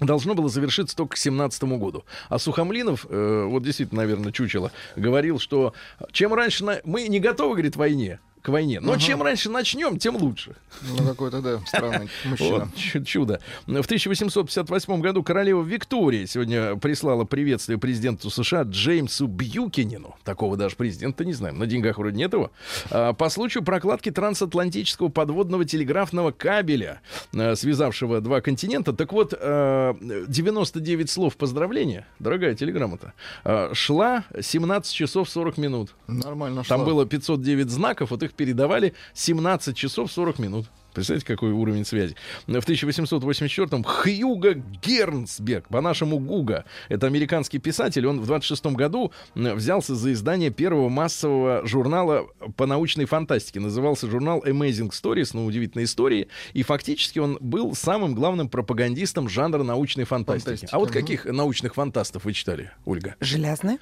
должно 0.00 0.34
было 0.34 0.48
завершиться 0.48 0.94
только 0.96 1.14
к 1.14 1.18
17 1.18 1.62
году. 1.78 2.04
А 2.28 2.38
Сухомлинов, 2.38 3.06
э, 3.08 3.46
вот 3.48 3.62
действительно, 3.64 4.02
наверное, 4.02 4.30
чучело, 4.30 4.70
говорил, 4.94 5.38
что 5.38 5.72
чем 6.12 6.34
раньше... 6.34 6.64
на- 6.64 6.80
Мы 6.84 7.08
не 7.08 7.18
готовы, 7.18 7.54
говорит, 7.54 7.76
войне, 7.76 8.20
к 8.46 8.48
войне, 8.48 8.78
но 8.78 8.96
чем 8.96 9.22
раньше 9.24 9.50
начнем, 9.50 9.98
тем 9.98 10.14
лучше. 10.14 10.54
Ну, 10.96 11.04
какой-то, 11.04 11.40
да, 11.42 11.58
странный 11.66 12.08
мужчина. 12.24 12.58
Вот, 12.66 12.76
чу- 12.76 13.02
чудо. 13.02 13.40
В 13.66 13.70
1858 13.70 15.00
году 15.00 15.24
королева 15.24 15.64
Виктория 15.64 16.26
сегодня 16.26 16.76
прислала 16.76 17.24
приветствие 17.24 17.76
президенту 17.76 18.30
США 18.30 18.62
Джеймсу 18.62 19.26
Бьюкинину. 19.26 20.14
Такого 20.22 20.56
даже 20.56 20.76
президента 20.76 21.24
не 21.24 21.32
знаем. 21.32 21.58
На 21.58 21.66
деньгах 21.66 21.98
вроде 21.98 22.16
нет 22.18 22.32
его. 22.34 22.52
А, 22.90 23.14
По 23.14 23.28
случаю 23.30 23.64
прокладки 23.64 24.12
трансатлантического 24.12 25.08
подводного 25.08 25.64
телеграфного 25.64 26.30
кабеля, 26.30 27.00
а, 27.34 27.56
связавшего 27.56 28.20
два 28.20 28.40
континента. 28.40 28.92
Так 28.92 29.12
вот, 29.12 29.34
а, 29.36 29.96
99 30.00 31.10
слов 31.10 31.36
поздравления, 31.36 32.06
дорогая 32.20 32.54
телеграмма-то, 32.54 33.12
а, 33.44 33.74
шла 33.74 34.22
17 34.40 34.94
часов 34.94 35.28
40 35.28 35.58
минут. 35.58 35.94
Нормально 36.06 36.62
Там 36.62 36.78
шло. 36.82 36.86
было 36.86 37.06
509 37.06 37.70
знаков, 37.70 38.10
вот 38.12 38.22
их 38.22 38.32
передавали 38.36 38.94
17 39.14 39.76
часов 39.76 40.12
40 40.12 40.38
минут. 40.38 40.66
Представляете, 40.94 41.26
какой 41.26 41.50
уровень 41.50 41.84
связи? 41.84 42.16
В 42.46 42.52
1884-м 42.52 43.84
Хьюго 43.84 44.54
Гернсберг, 44.54 45.68
по-нашему 45.68 46.18
Гуга, 46.18 46.64
это 46.88 47.06
американский 47.06 47.58
писатель, 47.58 48.06
он 48.06 48.18
в 48.22 48.24
26 48.24 48.64
году 48.68 49.12
взялся 49.34 49.94
за 49.94 50.14
издание 50.14 50.50
первого 50.50 50.88
массового 50.88 51.66
журнала 51.66 52.26
по 52.56 52.64
научной 52.64 53.04
фантастике. 53.04 53.60
Назывался 53.60 54.08
журнал 54.08 54.42
Amazing 54.46 54.90
Stories, 54.90 55.32
ну, 55.34 55.44
удивительные 55.44 55.84
истории. 55.84 56.28
И 56.54 56.62
фактически 56.62 57.18
он 57.18 57.36
был 57.42 57.74
самым 57.74 58.14
главным 58.14 58.48
пропагандистом 58.48 59.28
жанра 59.28 59.62
научной 59.62 60.04
фантастики. 60.04 60.46
Фантастики, 60.46 60.74
А 60.74 60.78
вот 60.78 60.90
каких 60.92 61.26
научных 61.26 61.74
фантастов 61.74 62.24
вы 62.24 62.32
читали, 62.32 62.70
Ольга? 62.86 63.16
Железные? 63.20 63.76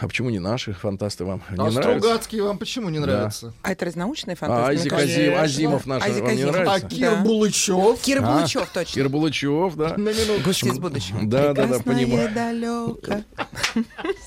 А 0.00 0.06
почему 0.08 0.30
не 0.30 0.38
наши 0.38 0.72
фантасты 0.72 1.24
вам 1.24 1.42
не 1.50 1.54
А 1.56 1.70
нравятся? 1.70 1.82
Стругацкие 1.98 2.42
вам 2.42 2.58
почему 2.58 2.90
не 2.90 2.98
нравятся? 2.98 3.52
А 3.62 3.72
это 3.72 3.86
А 4.32 4.36
фантастика? 4.36 4.66
Айзек 4.68 4.92
мне 4.92 5.00
кажется. 5.00 5.20
Азим- 5.20 5.38
Азимов 5.44 5.86
наш 5.86 6.02
вам 6.02 6.12
не 6.12 6.30
Азимов. 6.42 6.54
А 6.54 6.58
нравится? 6.64 6.88
Кир 6.88 7.10
Да. 7.10 7.16
Булычев? 7.22 8.00
Кир 8.02 8.18
А? 8.18 8.32
Булычев, 8.32 8.68
точно. 8.72 8.94
Кир 8.94 9.08
Булычев, 9.08 9.74
да. 9.76 9.88
На 9.96 10.08
минутку. 10.12 10.44
Гости 10.44 10.66
из 10.66 10.78
будущего. 10.78 11.20
Да, 11.22 11.52
да, 11.54 11.66
да, 11.66 11.78
понимаю. 11.80 12.30
далеко. 12.34 13.22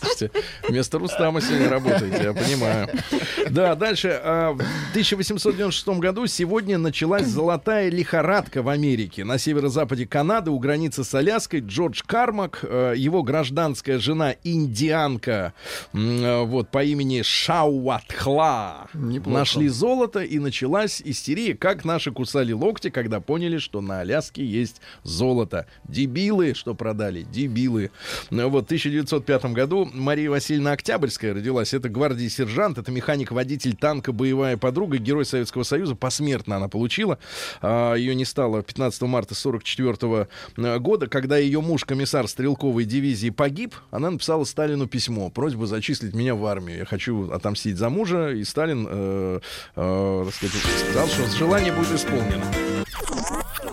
Слушайте, 0.01 0.31
вместо 0.67 0.99
Рустама 0.99 1.41
сегодня 1.41 1.69
работаете, 1.69 2.23
я 2.23 2.33
понимаю. 2.33 2.89
Да, 3.49 3.75
дальше. 3.75 4.19
а, 4.23 4.53
В 4.53 4.61
1896 4.91 5.99
году 5.99 6.25
сегодня 6.27 6.77
началась 6.77 7.25
золотая 7.27 7.89
лихорадка 7.89 8.61
в 8.61 8.69
Америке. 8.69 9.23
На 9.23 9.37
северо-западе 9.37 10.05
Канады, 10.07 10.51
у 10.51 10.59
границы 10.59 11.03
с 11.03 11.13
Аляской, 11.13 11.59
Джордж 11.61 12.01
Кармак, 12.05 12.59
э, 12.63 12.93
его 12.97 13.23
гражданская 13.23 13.99
жена 13.99 14.35
индианка, 14.43 15.16
м, 15.93 16.23
э, 16.23 16.43
вот, 16.43 16.69
по 16.69 16.83
имени 16.83 17.21
Шауатхла, 17.21 18.87
Неплохо. 18.93 19.39
нашли 19.39 19.67
золото, 19.67 20.19
и 20.21 20.39
началась 20.39 21.01
истерия, 21.03 21.55
как 21.55 21.85
наши 21.85 22.11
кусали 22.11 22.51
локти, 22.51 22.89
когда 22.89 23.19
поняли, 23.19 23.57
что 23.57 23.81
на 23.81 24.01
Аляске 24.01 24.45
есть 24.45 24.81
золото. 25.03 25.65
Дебилы, 25.87 26.53
что 26.53 26.75
продали, 26.75 27.23
дебилы. 27.23 27.91
Ну, 28.29 28.49
Вот 28.49 28.63
в 28.63 28.67
1905 28.67 29.45
году 29.53 29.89
Мария 29.93 30.29
Васильевна 30.29 30.71
Октябрьская 30.73 31.33
родилась. 31.33 31.73
Это 31.73 31.89
гвардии 31.89 32.27
сержант, 32.27 32.77
это 32.77 32.91
механик-водитель 32.91 33.75
танка, 33.75 34.11
боевая 34.11 34.57
подруга, 34.57 34.97
герой 34.97 35.25
Советского 35.25 35.63
Союза. 35.63 35.95
Посмертно 35.95 36.57
она 36.57 36.67
получила. 36.67 37.17
А, 37.61 37.95
Ее 37.95 38.15
не 38.15 38.25
стало 38.25 38.61
15 38.63 39.01
марта 39.03 39.33
1944 39.35 40.79
года. 40.79 41.07
Когда 41.07 41.37
ее 41.37 41.61
муж, 41.61 41.85
комиссар 41.85 42.27
стрелковой 42.27 42.85
дивизии, 42.85 43.29
погиб, 43.29 43.75
она 43.91 44.11
написала 44.11 44.43
Сталину 44.43 44.87
письмо. 44.87 45.06
Просьбу 45.29 45.65
зачислить 45.65 46.13
меня 46.13 46.35
в 46.35 46.45
армию. 46.45 46.79
Я 46.79 46.85
хочу 46.85 47.31
отомстить 47.31 47.77
за 47.77 47.89
мужа. 47.89 48.29
И 48.29 48.43
Сталин, 48.43 48.87
э, 48.89 49.39
э, 49.75 50.29
сказать, 50.33 50.61
сказал, 50.79 51.07
что 51.07 51.27
желание 51.37 51.73
будет 51.73 51.91
исполнено. 51.91 52.45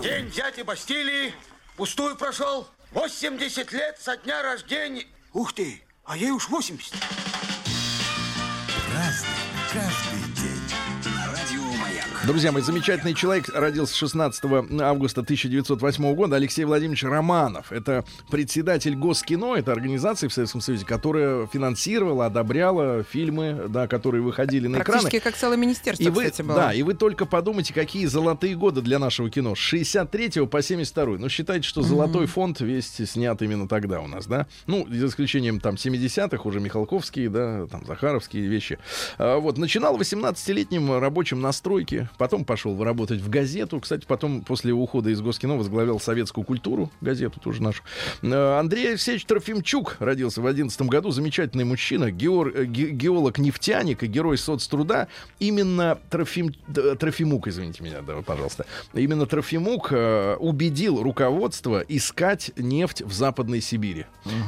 День 0.01 0.29
дяди 0.31 0.61
Бастилии 0.61 1.33
пустую 1.75 2.15
прошел. 2.15 2.67
80 2.91 3.71
лет 3.73 3.97
со 3.99 4.17
дня 4.17 4.41
рождения. 4.41 5.05
Ух 5.33 5.53
ты, 5.53 5.81
а 6.05 6.15
ей 6.15 6.31
уж 6.31 6.47
80. 6.49 6.93
Разный, 8.93 9.29
каждый 9.73 10.14
Друзья 12.25 12.51
мои, 12.51 12.63
замечательный 12.63 13.13
человек 13.13 13.49
родился 13.53 13.95
16 13.95 14.43
августа 14.81 15.21
1908 15.21 16.15
года, 16.15 16.37
Алексей 16.37 16.65
Владимирович 16.65 17.03
Романов. 17.03 17.71
Это 17.71 18.03
председатель 18.31 18.95
Госкино, 18.95 19.53
это 19.53 19.71
организация 19.71 20.27
в 20.27 20.33
Советском 20.33 20.59
Союзе, 20.59 20.85
которая 20.85 21.45
финансировала, 21.45 22.25
одобряла 22.25 23.03
фильмы, 23.03 23.65
да, 23.69 23.87
которые 23.87 24.23
выходили 24.23 24.65
на 24.65 24.77
экраны. 24.77 25.01
Практически 25.01 25.19
как 25.19 25.35
целое 25.35 25.57
министерство, 25.57 26.03
И 26.03 26.09
вы, 26.09 26.23
кстати, 26.25 26.41
было. 26.41 26.55
да, 26.55 26.73
и 26.73 26.81
вы 26.81 26.95
только 26.95 27.27
подумайте, 27.27 27.75
какие 27.75 28.07
золотые 28.07 28.55
годы 28.55 28.81
для 28.81 28.97
нашего 28.97 29.29
кино. 29.29 29.53
С 29.53 29.59
63 29.59 30.47
по 30.47 30.63
72 30.63 31.19
Ну, 31.19 31.29
считайте, 31.29 31.67
что 31.67 31.83
золотой 31.83 32.25
фонд 32.25 32.59
весь 32.59 32.87
снят 32.87 33.39
именно 33.43 33.67
тогда 33.67 34.01
у 34.01 34.07
нас, 34.07 34.25
да? 34.25 34.47
Ну, 34.65 34.87
за 34.89 35.05
исключением 35.05 35.59
там 35.59 35.75
70-х, 35.75 36.41
уже 36.43 36.59
Михалковские, 36.59 37.29
да, 37.29 37.67
там 37.67 37.85
Захаровские 37.85 38.47
вещи. 38.47 38.79
А, 39.19 39.37
вот, 39.37 39.59
начинал 39.59 39.95
18-летним 39.95 40.97
рабочим 40.97 41.39
на 41.39 41.51
стройке, 41.51 42.09
потом 42.17 42.45
пошел 42.45 42.81
работать 42.83 43.21
в 43.21 43.29
газету. 43.29 43.79
Кстати, 43.79 44.05
потом, 44.07 44.41
после 44.41 44.73
ухода 44.73 45.09
из 45.09 45.21
Госкино, 45.21 45.57
возглавлял 45.57 45.99
советскую 45.99 46.45
культуру, 46.45 46.91
газету 47.01 47.39
тоже 47.39 47.61
нашу. 47.63 47.83
А, 48.23 48.59
Андрей 48.59 48.89
Алексеевич 48.89 49.25
Трофимчук 49.25 49.97
родился 49.99 50.41
в 50.41 50.47
11 50.47 50.81
году. 50.83 51.11
Замечательный 51.11 51.63
мужчина, 51.65 52.11
геор- 52.11 52.51
э, 52.55 52.65
ге- 52.65 52.91
геолог-нефтяник 52.91 54.03
и 54.03 54.07
герой 54.07 54.37
соцтруда. 54.37 55.07
Именно 55.39 55.97
Трофим, 56.09 56.53
Трофимук, 56.73 57.47
извините 57.47 57.83
меня, 57.83 58.01
да, 58.01 58.21
пожалуйста. 58.21 58.65
Именно 58.93 59.25
Трофимук 59.25 59.89
э, 59.91 60.35
убедил 60.39 61.01
руководство 61.01 61.79
искать 61.87 62.51
нефть 62.57 63.01
в 63.01 63.13
Западной 63.13 63.61
Сибири. 63.61 64.05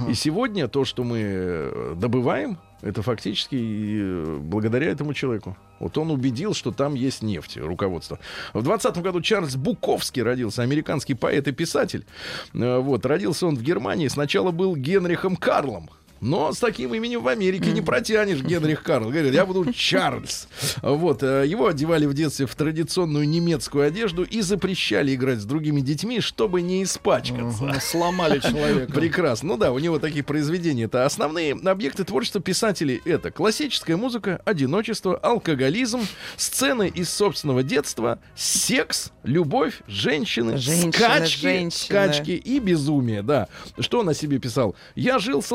И 0.10 0.14
сегодня 0.14 0.68
то, 0.68 0.86
что 0.86 1.04
мы 1.04 1.20
э, 1.22 1.96
добываем, 1.98 2.58
это 2.88 3.02
фактически 3.02 3.56
э, 3.56 4.38
благодаря 4.40 4.88
этому 4.88 5.14
человеку. 5.14 5.58
Вот 5.80 5.98
он 5.98 6.10
убедил, 6.10 6.54
что 6.54 6.72
там 6.72 6.96
есть 6.96 7.22
нефть, 7.22 7.58
руководство. 7.58 8.18
В 8.54 8.64
20 8.64 8.98
году 9.02 9.22
Чарльз 9.22 9.56
Буковский 9.56 10.24
родился, 10.24 10.64
американский 10.64 11.14
поэт 11.14 11.48
и 11.48 11.52
писатель. 11.52 12.06
Э, 12.54 12.80
Вот, 12.80 13.06
родился 13.06 13.46
он 13.46 13.58
в 13.58 13.62
Германии. 13.62 14.08
Сначала 14.08 14.52
был 14.52 14.76
Генрихом 14.76 15.36
Карлом. 15.36 15.90
Но 16.22 16.52
с 16.52 16.60
таким 16.60 16.94
именем 16.94 17.22
в 17.24 17.28
Америке 17.28 17.72
не 17.72 17.82
протянешь, 17.82 18.42
Генрих 18.42 18.84
Карл. 18.84 19.10
Говорит, 19.10 19.34
я 19.34 19.46
буду 19.46 19.72
Чарльз. 19.74 20.48
Вот. 20.82 21.22
э, 21.24 21.46
Его 21.48 21.68
одевали 21.68 22.06
в 22.06 22.14
детстве 22.14 22.46
в 22.46 22.56
традиционную 22.56 23.28
немецкую 23.28 23.86
одежду 23.88 24.24
и 24.24 24.42
запрещали 24.42 25.14
играть 25.14 25.40
с 25.40 25.46
другими 25.46 25.82
детьми, 25.82 26.20
чтобы 26.22 26.62
не 26.62 26.84
испачкаться. 26.84 27.64
Мгм, 27.66 27.80
Сломали 27.82 28.40
человека. 28.40 28.92
Прекрасно. 28.92 29.50
Ну 29.50 29.58
да, 29.58 29.72
у 29.72 29.80
него 29.80 30.00
такие 30.00 30.24
произведения. 30.24 30.86
Это 30.86 31.06
основные 31.06 31.54
объекты 31.54 32.04
творчества 32.04 32.42
писателей. 32.42 33.02
Это 33.06 33.32
классическая 33.32 33.96
музыка, 33.98 34.42
одиночество, 34.46 35.16
алкоголизм, 35.18 36.02
сцены 36.36 36.88
из 36.94 37.10
собственного 37.10 37.64
детства, 37.64 38.20
секс, 38.36 39.12
любовь, 39.24 39.82
женщины, 39.88 40.58
Женщины, 40.58 40.92
скачки, 40.94 41.42
женщины. 41.42 41.72
скачки 41.72 42.32
и 42.32 42.60
безумие. 42.60 43.22
Да. 43.22 43.48
Что 43.80 44.00
он 44.00 44.10
о 44.10 44.14
себе 44.14 44.40
писал? 44.40 44.76
Я 44.96 45.20
жил 45.20 45.42
с 45.42 45.52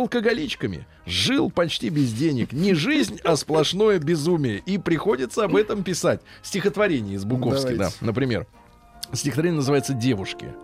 алкоголичками, 0.52 0.86
жил 1.06 1.50
почти 1.50 1.88
без 1.88 2.12
денег. 2.12 2.52
Не 2.52 2.74
жизнь, 2.74 3.18
а 3.24 3.36
сплошное 3.36 3.98
безумие. 3.98 4.62
И 4.66 4.78
приходится 4.78 5.44
об 5.44 5.56
этом 5.56 5.82
писать. 5.82 6.20
Стихотворение 6.42 7.16
из 7.16 7.24
Буковски, 7.24 7.74
да, 7.74 7.90
например. 8.00 8.46
Стихотворение 9.12 9.56
называется 9.56 9.92
«Девушки». 9.92 10.54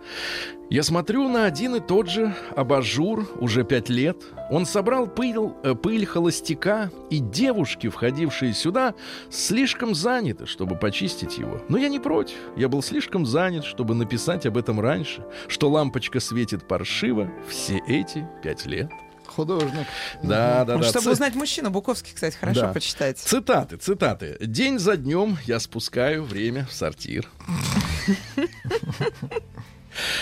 Я 0.71 0.83
смотрю 0.83 1.29
на 1.29 1.45
один 1.45 1.75
и 1.75 1.79
тот 1.79 2.09
же 2.09 2.33
абажур 2.55 3.27
уже 3.39 3.63
пять 3.63 3.89
лет. 3.89 4.17
Он 4.49 4.65
собрал 4.65 5.07
пыль, 5.07 5.35
э, 5.63 5.75
пыль 5.75 6.05
холостяка, 6.05 6.91
и 7.09 7.19
девушки, 7.19 7.89
входившие 7.89 8.53
сюда, 8.53 8.93
слишком 9.31 9.93
заняты, 9.93 10.45
чтобы 10.45 10.75
почистить 10.75 11.37
его. 11.37 11.61
Но 11.69 11.77
я 11.77 11.89
не 11.89 11.99
против. 11.99 12.37
Я 12.55 12.69
был 12.69 12.83
слишком 12.83 13.25
занят, 13.25 13.65
чтобы 13.65 13.93
написать 13.93 14.45
об 14.45 14.57
этом 14.57 14.79
раньше, 14.79 15.25
что 15.47 15.69
лампочка 15.69 16.19
светит 16.19 16.67
паршиво 16.67 17.31
все 17.47 17.81
эти 17.87 18.27
пять 18.43 18.65
лет. 18.67 18.91
Художник. 19.39 19.87
Да, 20.21 20.65
да, 20.65 20.77
да. 20.77 20.83
Чтобы 20.83 21.05
Ц- 21.05 21.11
узнать 21.11 21.33
мужчину, 21.33 21.69
Буковский, 21.69 22.11
кстати, 22.13 22.35
хорошо 22.35 22.61
Да. 22.61 22.73
почитать. 22.73 23.17
Цитаты, 23.19 23.77
цитаты. 23.77 24.35
День 24.41 24.79
за 24.79 24.97
днем 24.97 25.37
я 25.45 25.61
спускаю 25.61 26.23
время 26.25 26.65
в 26.65 26.73
сортир. 26.73 27.29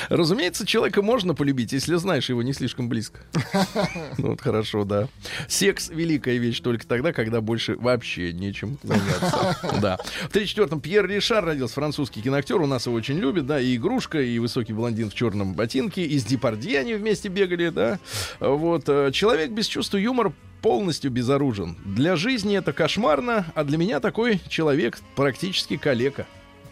Разумеется, 0.09 0.65
человека 0.65 1.01
можно 1.01 1.33
полюбить, 1.35 1.71
если 1.71 1.95
знаешь 1.95 2.29
его 2.29 2.41
не 2.41 2.53
слишком 2.53 2.89
близко. 2.89 3.19
Ну, 4.17 4.29
вот 4.29 4.41
хорошо, 4.41 4.83
да. 4.83 5.07
Секс— 5.47 5.89
великая 5.93 6.37
вещь 6.37 6.59
только 6.61 6.87
тогда, 6.87 7.13
когда 7.13 7.41
больше 7.41 7.75
вообще 7.75 8.33
нечем 8.33 8.77
заняться. 8.83 9.57
Да. 9.81 9.97
В 10.29 10.35
34-м 10.35 10.81
Пьер 10.81 11.07
Ришар 11.07 11.43
родился, 11.45 11.75
французский 11.75 12.21
киноактер. 12.21 12.59
У 12.61 12.65
нас 12.67 12.85
его 12.87 12.95
очень 12.95 13.19
любят, 13.19 13.45
да, 13.45 13.59
и 13.59 13.75
игрушка, 13.75 14.21
и 14.21 14.39
высокий 14.39 14.73
блондин 14.73 15.09
в 15.09 15.13
черном 15.13 15.53
ботинке, 15.53 16.03
и 16.03 16.17
с 16.17 16.25
Депардье 16.25 16.79
они 16.79 16.93
вместе 16.95 17.29
бегали, 17.29 17.69
да. 17.69 17.99
Вот. 18.39 18.83
э, 18.87 19.11
Человек 19.11 19.51
без 19.51 19.67
чувства 19.67 19.97
юмора 19.97 20.33
полностью 20.61 21.11
безоружен. 21.11 21.77
Для 21.85 22.15
жизни 22.15 22.57
это 22.57 22.73
кошмарно, 22.73 23.45
а 23.55 23.63
для 23.63 23.77
меня 23.77 23.99
такой 23.99 24.41
человек 24.49 24.99
практически 25.15 25.77
калека. 25.77 26.25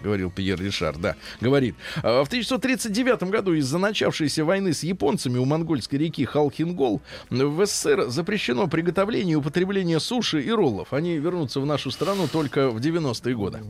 Говорил 0.05 0.29
Пьер 0.29 0.61
Ришар, 0.61 0.95
да, 0.97 1.15
говорит. 1.41 1.75
А, 2.03 2.23
В 2.23 2.27
1939 2.27 3.23
году 3.23 3.53
из-за 3.53 3.79
начавшейся 3.79 4.45
войны 4.45 4.71
с 4.71 4.83
японцами 4.83 5.39
у 5.39 5.45
монгольской 5.45 5.95
реки 5.95 6.25
Халхингол 6.25 7.01
в 7.31 7.65
СССР 7.65 8.09
запрещено 8.09 8.67
приготовление 8.67 9.33
и 9.33 9.35
употребление 9.35 9.99
суши 9.99 10.43
и 10.43 10.51
роллов. 10.51 10.93
Они 10.93 11.17
вернутся 11.17 11.59
в 11.59 11.65
нашу 11.65 11.89
страну 11.89 12.27
только 12.31 12.69
в 12.69 12.77
90-е 12.77 13.35
годы. 13.35 13.61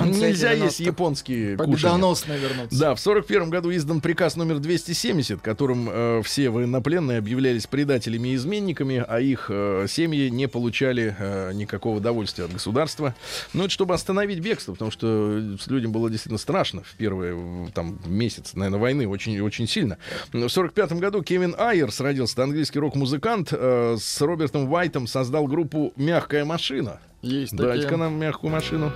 Нельзя 0.00 0.54
90-х. 0.54 0.64
есть 0.64 0.80
японские 0.80 1.58
кушания. 1.58 1.76
Победоносно 1.76 2.32
вернуться. 2.38 2.80
Да, 2.80 2.94
в 2.94 3.00
41 3.00 3.50
году 3.50 3.70
издан 3.74 4.00
приказ 4.00 4.36
номер 4.36 4.60
270, 4.60 5.42
которым 5.42 5.88
э, 5.90 6.22
все 6.24 6.48
военнопленные 6.48 7.18
объявлялись 7.18 7.66
предателями 7.66 8.30
и 8.30 8.36
изменниками, 8.36 9.04
а 9.06 9.20
их 9.20 9.50
э, 9.50 9.84
семьи 9.90 10.30
не 10.30 10.48
получали 10.48 11.14
э, 11.18 11.52
никакого 11.52 11.98
удовольствия 11.98 12.46
от 12.46 12.52
государства. 12.54 13.14
Ну, 13.52 13.64
это 13.64 13.70
чтобы 13.70 13.92
остановить 13.92 14.40
бегство, 14.40 14.72
потому 14.72 14.90
что 14.90 15.38
э, 15.38 15.56
с 15.60 15.66
людям 15.82 15.92
было 15.92 16.08
действительно 16.08 16.38
страшно 16.38 16.82
в 16.82 16.94
первые 16.96 17.68
там, 17.74 17.98
месяцы, 18.06 18.56
наверное, 18.56 18.78
войны 18.78 19.08
очень, 19.08 19.40
очень 19.40 19.66
сильно. 19.66 19.98
В 20.32 20.48
45 20.48 20.92
году 20.94 21.22
Кевин 21.22 21.54
Айерс 21.58 22.00
родился, 22.00 22.40
английский 22.42 22.78
рок-музыкант, 22.78 23.48
э, 23.52 23.96
с 23.98 24.20
Робертом 24.20 24.72
Уайтом 24.72 25.06
создал 25.08 25.46
группу 25.46 25.92
«Мягкая 25.96 26.44
машина». 26.44 27.00
Есть 27.20 27.54
Дайте-ка 27.56 27.96
нам 27.96 28.18
мягкую 28.18 28.52
машину. 28.52 28.92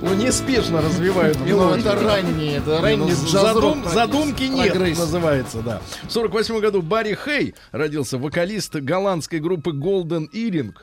Ну, 0.00 0.14
неспешно 0.14 0.80
развивают 0.82 1.38
Ну, 1.46 1.70
это 1.74 1.94
ранние, 1.94 2.56
это 2.56 2.76
Ну, 2.76 2.82
ранний 2.82 3.12
задум- 3.12 3.88
задумки 3.88 4.42
нет, 4.44 4.72
Прогресс. 4.72 4.98
называется, 4.98 5.62
да. 5.62 5.80
В 6.08 6.10
48 6.12 6.58
году 6.60 6.82
Барри 6.82 7.14
Хей 7.24 7.54
родился, 7.70 8.18
вокалист 8.18 8.74
голландской 8.74 9.38
группы 9.38 9.70
Golden 9.70 10.28
Earring. 10.32 10.74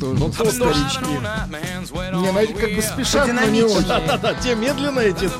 Тоже 0.00 0.18
Ну, 0.18 0.30
то- 0.30 0.50
старички. 0.50 1.04
Не, 1.04 2.32
ну 2.32 2.38
эти 2.38 2.52
как 2.52 2.74
бы 2.74 2.82
спешат, 2.82 3.32
но 3.32 3.44
не 3.48 3.62
очень. 3.62 3.86
Да-да, 3.86 4.34
те 4.34 4.54
медленные, 4.54 5.12
те... 5.12 5.30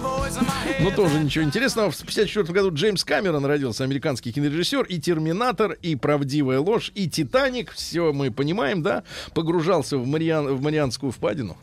Ну, 0.80 0.90
тоже 0.90 1.18
ничего 1.18 1.44
интересного. 1.44 1.90
В 1.90 1.96
54 1.98 2.44
году 2.52 2.72
Джеймс 2.72 3.04
Камерон 3.04 3.44
родился, 3.44 3.84
американский 3.84 4.32
кинорежиссер, 4.32 4.82
и 4.84 4.98
«Терминатор», 4.98 5.72
и 5.72 5.96
«Правдивая 5.96 6.60
ложь», 6.60 6.92
и 6.94 7.08
«Титаник». 7.08 7.72
Все 7.72 8.12
мы 8.12 8.30
понимаем, 8.30 8.82
да? 8.82 9.02
Погружался 9.34 9.98
в, 9.98 10.06
Мариан... 10.06 10.46
в 10.54 10.62
Марианскую 10.62 11.12
впадину. 11.12 11.56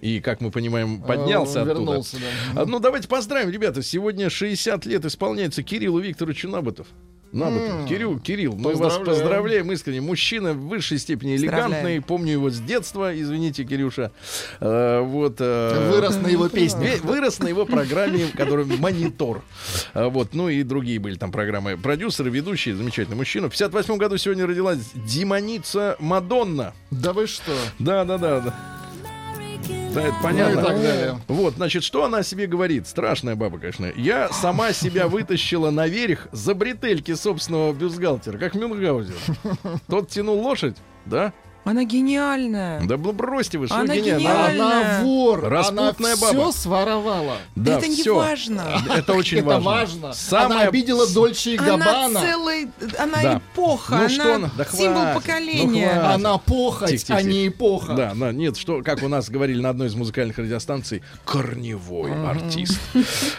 И, 0.00 0.20
как 0.20 0.40
мы 0.40 0.50
понимаем, 0.50 1.00
поднялся 1.02 1.60
А, 1.60 1.62
оттуда. 1.62 1.80
Вернулся, 1.80 2.16
да. 2.54 2.62
А, 2.62 2.66
Ну, 2.66 2.78
давайте 2.80 3.06
поздравим, 3.06 3.50
ребята. 3.50 3.82
Сегодня 3.82 4.30
60 4.30 4.86
лет 4.86 5.04
исполняется 5.04 5.62
Кириллу 5.62 5.98
Викторовичу 6.00 6.48
Набатов. 6.48 6.86
Набатов. 7.32 7.88
Кирилл, 7.88 8.18
Кирилл, 8.18 8.56
мы 8.56 8.74
вас 8.74 8.98
Поздравляем. 8.98 9.70
искренне. 9.72 10.00
Мужчина 10.00 10.52
в 10.52 10.68
высшей 10.68 10.98
степени 10.98 11.36
элегантный. 11.36 12.00
Помню 12.00 12.32
его 12.32 12.50
с 12.50 12.58
детства, 12.58 13.18
извините, 13.18 13.64
Кирюша. 13.64 14.12
Э, 14.60 15.00
вот, 15.00 15.36
э, 15.38 15.90
Вырос 15.92 16.16
на 16.16 16.28
его 16.28 16.48
песне. 16.48 16.96
Вырос 17.02 17.38
на 17.38 17.48
его 17.48 17.66
программе, 17.66 18.26
которая 18.36 18.66
«Монитор». 18.66 19.42
А, 19.94 20.08
Вот, 20.08 20.34
ну 20.34 20.48
и 20.48 20.62
другие 20.62 20.98
были 20.98 21.16
там 21.16 21.30
программы. 21.30 21.76
Продюсеры, 21.76 22.30
ведущие, 22.30 22.74
замечательный 22.74 23.16
мужчина. 23.16 23.48
В 23.48 23.50
58 23.50 23.96
году 23.96 24.16
сегодня 24.16 24.46
родилась 24.46 24.90
демоница 24.94 25.96
Мадонна. 26.00 26.74
Да 26.90 27.12
вы 27.12 27.26
что? 27.26 27.52
Да, 27.78 28.04
да, 28.04 28.18
да. 28.18 28.40
да. 28.40 28.79
Да, 29.94 30.02
это 30.02 30.12
Ну 30.12 30.18
и 30.18 30.22
понятно. 30.22 30.62
так 30.62 30.76
далее. 30.82 31.18
Вот, 31.28 31.54
значит, 31.54 31.82
что 31.82 32.04
она 32.04 32.18
о 32.18 32.22
себе 32.22 32.46
говорит? 32.46 32.86
Страшная 32.86 33.34
баба, 33.34 33.58
конечно. 33.58 33.90
Я 33.96 34.28
сама 34.30 34.72
себя 34.72 35.08
вытащила 35.08 35.70
наверх 35.70 36.28
за 36.32 36.54
бретельки 36.54 37.14
собственного 37.14 37.72
бюстгальтера, 37.72 38.38
как 38.38 38.54
Мюнхгаузен. 38.54 39.14
Тот 39.88 40.08
тянул 40.08 40.40
лошадь, 40.40 40.76
да? 41.06 41.32
Она 41.64 41.84
гениальная. 41.84 42.80
Да 42.86 42.96
бросьте 42.96 43.58
вы, 43.58 43.66
что 43.66 43.76
Она 43.76 43.94
гениально. 43.94 44.18
гениальна. 44.20 44.80
Она 44.80 45.00
вор. 45.02 45.40
Распутная 45.44 45.90
она 46.14 46.16
баба. 46.16 46.50
все 46.50 46.52
своровала. 46.52 47.36
Да, 47.54 47.78
это 47.78 47.86
не 47.88 47.96
всё. 47.96 48.16
важно. 48.16 48.64
Это 48.96 49.12
очень 49.12 49.38
Это 49.38 49.46
важно. 49.46 49.64
важно. 49.70 50.12
Самое... 50.14 50.60
Она 50.62 50.68
обидела 50.68 51.06
Дольче 51.06 51.54
и 51.54 51.58
Она 51.58 51.76
Габбана. 51.76 52.20
целый, 52.20 52.68
она 52.98 53.22
Да. 53.22 53.38
эпоха, 53.38 53.92
Ну 53.92 53.98
она 53.98 54.08
что 54.08 54.34
она? 54.34 54.50
Да 54.56 54.64
символ 54.64 55.02
хватит. 55.02 55.22
поколения. 55.22 55.92
Ну 55.94 56.00
хватит. 56.00 56.14
Она 56.14 56.38
похоть, 56.38 56.88
Тихо, 56.90 56.98
тихо, 57.04 57.16
а 57.18 57.22
не 57.22 57.48
эпоха. 57.48 57.92
Да, 57.94 58.12
да, 58.16 58.32
нет, 58.32 58.56
что, 58.56 58.82
как 58.82 59.02
у 59.02 59.08
нас 59.08 59.28
говорили 59.28 59.60
на 59.60 59.68
одной 59.68 59.88
из 59.88 59.94
музыкальных 59.94 60.38
радиостанций, 60.38 61.02
корневой 61.24 62.12
артист. 62.26 62.78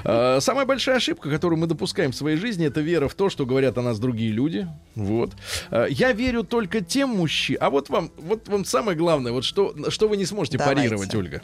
А, 0.04 0.40
Самая 0.42 0.66
большая 0.66 0.98
ошибка, 0.98 1.30
которую 1.30 1.60
мы 1.60 1.68
допускаем 1.68 2.12
в 2.12 2.16
своей 2.16 2.38
жизни, 2.38 2.66
это 2.68 2.82
вера 2.82 3.08
в 3.08 3.14
то, 3.16 3.30
что 3.30 3.46
говорят 3.46 3.78
о 3.78 3.82
нас 3.82 4.00
другие 4.00 4.32
люди. 4.32 4.68
Вот. 4.96 5.32
А, 5.70 5.86
Я 5.88 6.12
верю 6.12 6.44
только 6.44 6.82
тем 6.82 7.10
мужчинам. 7.10 7.64
А 7.64 7.70
вот 7.70 7.90
вам, 7.90 8.12
вот 8.22 8.48
вам 8.48 8.66
самое 8.66 8.98
главное, 8.98 9.32
вот 9.32 9.44
что, 9.44 9.74
что 9.90 10.08
вы 10.08 10.18
не 10.18 10.26
сможете 10.26 10.58
Давайте. 10.58 10.82
парировать, 10.82 11.16
Ольга. 11.16 11.42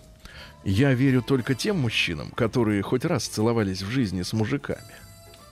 Я 0.63 0.93
верю 0.93 1.21
только 1.21 1.55
тем 1.55 1.79
мужчинам, 1.79 2.31
которые 2.31 2.81
хоть 2.81 3.05
раз 3.05 3.27
целовались 3.27 3.81
в 3.81 3.89
жизни 3.89 4.21
с 4.21 4.33
мужиками. 4.33 4.81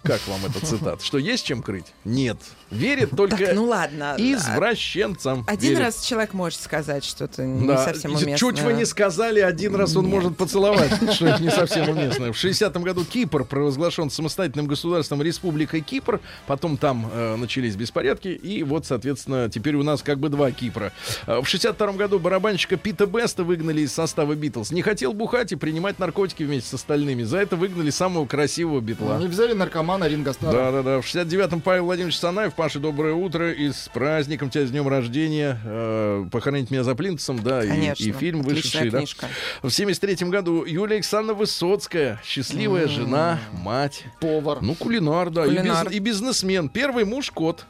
Как 0.04 0.22
вам 0.28 0.46
эта 0.46 0.64
цитата? 0.64 1.04
Что 1.04 1.18
есть 1.18 1.46
чем 1.46 1.64
крыть? 1.64 1.88
Нет. 2.04 2.38
Верит 2.76 3.12
только 3.12 3.38
Так, 3.38 3.56
ну 3.56 3.66
ладно. 3.66 4.16
извращенцам. 4.18 5.44
Один 5.48 5.72
Верит. 5.72 5.84
раз 5.86 6.04
человек 6.04 6.34
может 6.34 6.60
сказать 6.60 7.04
что-то 7.04 7.44
не 7.44 7.68
Да, 7.68 7.84
совсем 7.84 8.12
уместное. 8.12 8.38
Чуть 8.38 8.60
вы 8.60 8.74
не 8.74 8.86
сказали, 8.86 9.40
один 9.40 9.76
раз 9.76 9.96
он 9.96 10.06
Нет. 10.06 10.14
может 10.14 10.38
поцеловать, 10.38 10.92
что 11.14 11.28
это 11.28 11.42
не 11.42 11.50
совсем 11.50 11.90
уместно. 11.90 12.32
В 12.34 12.36
60-м 12.44 12.84
году 12.84 13.04
Кипр 13.06 13.44
провозглашен 13.46 14.10
самостоятельным 14.10 14.68
государством 14.68 15.22
Республикой 15.22 15.82
Кипр. 15.82 16.20
Потом 16.48 16.78
там 16.78 17.10
э, 17.12 17.36
начались 17.36 17.76
беспорядки. 17.76 18.28
И 18.28 18.64
вот, 18.64 18.86
соответственно, 18.86 19.50
теперь 19.50 19.76
у 19.76 19.84
нас 19.84 20.02
как 20.04 20.20
бы 20.20 20.30
два 20.30 20.52
Кипра. 20.52 20.92
Э, 21.28 21.42
В 21.42 21.46
62-м 21.46 21.98
году 21.98 22.20
барабанщика 22.20 22.78
Пита 22.78 23.06
Беста 23.06 23.44
выгнали 23.44 23.82
из 23.82 23.94
состава 23.94 24.36
Битлз. 24.36 24.72
Не 24.72 24.82
хотел 24.82 25.14
бухать 25.14 25.52
и 25.52 25.56
принимать 25.56 26.00
наркотики 26.00 26.44
вместе 26.44 26.70
с 26.70 26.74
остальными. 26.74 27.24
За 27.24 27.38
это 27.38 27.56
выгнали 27.56 27.90
самого 27.90 28.26
красивого 28.26 28.80
битла. 28.82 29.16
Они 29.16 29.28
взяли 29.28 29.54
наркомана 29.54 29.86
романа 29.86 30.08
Ринго 30.08 30.34
Старра. 30.34 30.52
Да, 30.54 30.72
да, 30.72 30.84
да. 30.84 31.02
В 31.02 31.06
69-м 31.06 31.62
Павел 31.62 31.86
Владимирович 31.86 32.18
Санаев. 32.18 32.54
Паша, 32.65 32.80
доброе 32.80 33.13
утро. 33.13 33.51
И 33.51 33.69
с 33.71 33.88
праздником 33.93 34.49
тебя, 34.49 34.65
с 34.65 34.71
днем 34.71 34.88
рождения. 34.88 35.60
Э, 35.63 36.25
похоронить 36.32 36.71
меня 36.71 36.84
за 36.84 36.95
плинтусом, 36.95 37.38
да. 37.43 37.63
и- 37.63 37.67
Конечно. 37.67 38.04
И, 38.04 38.12
фильм 38.12 38.39
Отличная 38.39 38.56
вышедший, 38.56 38.89
да. 38.89 38.97
книжка. 38.97 39.28
В 39.62 39.67
73-м 39.67 40.32
году 40.32 40.65
Юлия 40.65 40.95
Александровна 40.95 41.36
Высоцкая. 41.39 42.19
Счастливая 42.25 42.88
жена, 42.88 43.38
мать. 43.51 44.06
Повар. 44.19 44.63
Ну, 44.63 44.73
кулинар, 44.73 45.30
да. 45.30 45.45
И, 45.45 45.49
Кулинар. 45.49 45.86
биз- 45.89 45.93
и 45.93 45.99
бизнесмен. 45.99 46.69
Первый 46.69 47.06
муж 47.06 47.30
кот. 47.30 47.67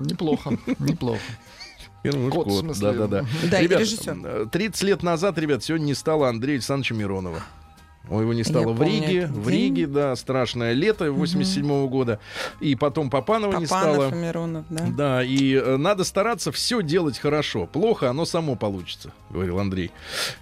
Неплохо, 0.00 0.58
неплохо. 0.80 1.20
Первый 2.02 2.28
Кот, 2.32 2.48
в 2.48 2.58
смысле. 2.58 2.92
Да, 2.94 3.06
да, 3.06 3.06
да. 3.06 3.26
Да, 3.52 3.60
и 3.60 3.62
Ребят, 3.62 3.78
режиссер. 3.82 4.16
э, 4.24 4.46
30 4.50 4.82
лет 4.82 5.04
назад, 5.04 5.38
ребят, 5.38 5.62
сегодня 5.62 5.84
не 5.84 5.94
стало 5.94 6.28
Андрея 6.28 6.56
Александровича 6.56 6.96
Миронова. 6.96 7.40
Его 8.08 8.32
не 8.34 8.44
стало 8.44 8.72
в 8.72 8.78
помню 8.78 8.92
Риге. 8.92 9.26
В. 9.26 9.48
Риге, 9.48 9.86
да, 9.86 10.16
страшное 10.16 10.72
лето 10.72 11.12
87 11.12 11.88
года. 11.88 12.18
И 12.60 12.74
потом 12.74 13.10
Папанова 13.10 13.58
не 13.58 13.66
стало. 13.66 13.94
Папанов 13.94 14.14
Миронов, 14.14 14.64
да. 14.70 14.86
Да, 14.96 15.22
и 15.24 15.54
э, 15.54 15.76
надо 15.76 16.04
стараться 16.04 16.52
все 16.52 16.82
делать 16.82 17.18
хорошо. 17.18 17.66
Плохо, 17.66 18.10
оно 18.10 18.24
само 18.24 18.56
получится, 18.56 19.12
говорил 19.30 19.58
Андрей. 19.58 19.90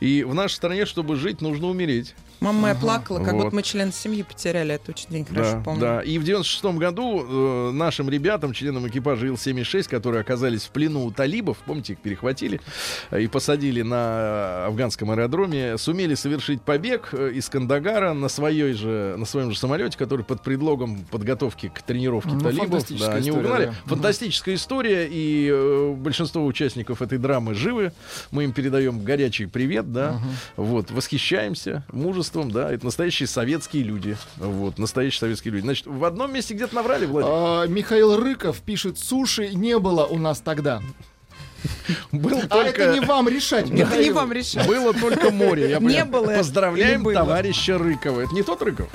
И 0.00 0.24
в 0.24 0.34
нашей 0.34 0.54
стране, 0.54 0.86
чтобы 0.86 1.16
жить, 1.16 1.40
нужно 1.40 1.68
умереть. 1.68 2.14
Мама 2.40 2.60
моя 2.60 2.74
плакала, 2.74 3.22
как 3.22 3.34
Вот. 3.34 3.44
будто 3.44 3.56
мы 3.56 3.62
член 3.62 3.92
семьи 3.92 4.22
потеряли. 4.22 4.74
Это 4.74 4.92
очень 4.92 5.10
день 5.10 5.26
хорошо 5.26 5.52
да, 5.52 5.62
помню. 5.62 5.80
да. 5.80 6.00
И 6.00 6.16
в 6.16 6.24
96 6.24 6.64
году 6.78 7.22
э, 7.22 7.70
нашим 7.72 8.08
ребятам, 8.08 8.54
членам 8.54 8.88
экипажа 8.88 9.26
Ил-76, 9.26 9.88
которые 9.90 10.22
оказались 10.22 10.62
в 10.62 10.70
плену 10.70 11.04
у 11.04 11.10
талибов, 11.10 11.58
помните, 11.66 11.92
их 11.92 11.98
перехватили 11.98 12.62
э, 13.10 13.20
и 13.20 13.26
посадили 13.26 13.82
на 13.82 14.64
афганском 14.66 15.10
аэродроме, 15.10 15.76
сумели 15.76 16.14
совершить 16.14 16.62
побег 16.62 17.10
э, 17.12 17.32
из 17.34 17.49
Кандагара 17.50 18.12
на, 18.14 18.28
своей 18.28 18.72
же, 18.72 19.14
на 19.18 19.26
своем 19.26 19.50
же 19.50 19.58
самолете, 19.58 19.98
который 19.98 20.24
под 20.24 20.42
предлогом 20.42 21.04
подготовки 21.10 21.70
к 21.74 21.82
тренировке 21.82 22.30
Ну, 22.30 22.40
талибов, 22.40 22.86
да, 22.98 23.12
они 23.12 23.28
история, 23.28 23.46
угнали. 23.46 23.66
да. 23.66 23.74
Фантастическая 23.86 24.54
история, 24.54 25.08
и 25.10 25.48
э, 25.52 25.94
большинство 25.96 26.44
участников 26.46 27.02
этой 27.02 27.18
драмы 27.18 27.54
живы. 27.54 27.92
Мы 28.30 28.44
им 28.44 28.52
передаем 28.52 29.04
горячий 29.04 29.46
привет, 29.46 29.92
да. 29.92 30.20
Вот, 30.56 30.90
восхищаемся 30.90 31.84
мужеством, 31.92 32.50
да. 32.50 32.72
Это 32.72 32.84
настоящие 32.84 33.26
советские 33.26 33.82
люди. 33.82 34.16
Вот, 34.36 34.78
настоящие 34.78 35.20
советские 35.20 35.52
люди. 35.52 35.64
Значит, 35.64 35.86
в 35.86 36.04
одном 36.04 36.32
месте 36.32 36.54
где-то 36.54 36.74
наврали, 36.74 37.06
Владимир. 37.06 37.34
А, 37.36 37.66
Михаил 37.66 38.16
Рыков 38.16 38.60
пишет, 38.60 38.98
суши 38.98 39.50
не 39.54 39.78
было 39.78 40.04
у 40.04 40.18
нас 40.18 40.40
тогда. 40.40 40.80
Был 42.12 42.38
А 42.38 42.46
только... 42.48 42.82
это 42.82 42.92
не 42.94 43.00
вам 43.00 43.28
решать, 43.28 43.70
Это 43.70 43.96
не 43.98 44.10
вам 44.10 44.32
решать. 44.32 44.66
Было 44.66 44.92
только 44.94 45.30
море. 45.30 45.70
Я 45.70 45.78
Не 45.78 46.04
было 46.04 46.26
Поздравляем 46.36 47.02
было? 47.02 47.14
товарища 47.14 47.78
Рыкова. 47.78 48.20
Это 48.22 48.34
не 48.34 48.42
тот 48.42 48.62
Рыков? 48.62 48.88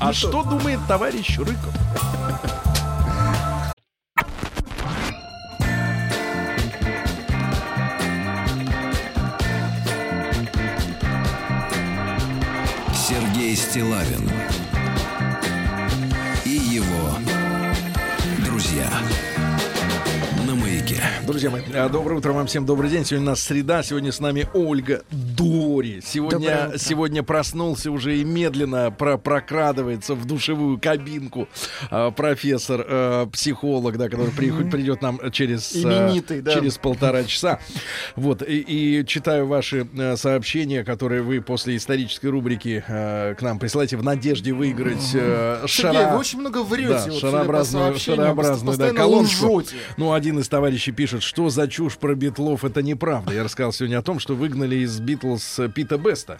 А 0.00 0.12
что 0.12 0.42
думает 0.42 0.78
товарищ 0.86 1.38
Рыков? 1.38 1.74
Сергей 12.94 13.56
Стилавин 13.56 14.28
Друзья 21.28 21.50
мои, 21.50 21.60
а, 21.74 21.90
доброе 21.90 22.14
утро 22.14 22.32
вам 22.32 22.46
всем, 22.46 22.64
добрый 22.64 22.88
день. 22.88 23.04
Сегодня 23.04 23.26
у 23.26 23.30
нас 23.32 23.42
среда, 23.42 23.82
сегодня 23.82 24.12
с 24.12 24.18
нами 24.18 24.48
Ольга 24.54 25.02
Дори. 25.10 26.00
Сегодня, 26.02 26.72
сегодня 26.78 27.22
проснулся 27.22 27.90
уже 27.90 28.16
и 28.16 28.24
медленно 28.24 28.90
про 28.90 29.18
прокрадывается 29.18 30.14
в 30.14 30.24
душевую 30.24 30.80
кабинку 30.80 31.46
а, 31.90 32.12
профессор, 32.12 32.82
а, 32.88 33.26
психолог, 33.26 33.98
да, 33.98 34.08
который 34.08 34.30
приходит, 34.30 34.70
придет 34.70 35.02
нам 35.02 35.20
через, 35.30 35.76
Именитый, 35.76 36.40
да. 36.40 36.54
через 36.54 36.78
полтора 36.78 37.24
часа. 37.24 37.60
Вот, 38.16 38.42
и, 38.42 38.60
и 38.60 39.04
читаю 39.04 39.46
ваши 39.46 39.86
э, 39.98 40.16
сообщения, 40.16 40.82
которые 40.82 41.20
вы 41.20 41.42
после 41.42 41.76
исторической 41.76 42.28
рубрики 42.28 42.82
э, 42.88 43.34
к 43.34 43.42
нам 43.42 43.58
присылаете 43.58 43.98
в 43.98 44.02
надежде 44.02 44.54
выиграть 44.54 45.10
э, 45.12 45.62
Сергей, 45.68 45.92
шара- 45.92 46.12
вы 46.12 46.20
очень 46.20 46.40
много 46.40 46.62
врете. 46.62 46.88
Да, 46.88 47.04
вот, 47.10 47.20
шарообразную, 47.20 47.98
шарообразную 47.98 48.78
да, 48.78 48.94
колоночку. 48.94 49.56
лжете. 49.56 49.76
Ну, 49.98 50.14
один 50.14 50.38
из 50.38 50.48
товарищей 50.48 50.90
пишет, 50.92 51.17
что 51.20 51.50
за 51.50 51.68
чушь 51.68 51.96
про 51.96 52.14
Битлов, 52.14 52.64
это 52.64 52.82
неправда. 52.82 53.32
Я 53.32 53.44
рассказал 53.44 53.72
сегодня 53.72 53.98
о 53.98 54.02
том, 54.02 54.18
что 54.18 54.34
выгнали 54.34 54.76
из 54.76 54.98
Битлз 55.00 55.58
э, 55.58 55.68
Пита 55.68 55.98
Беста. 55.98 56.38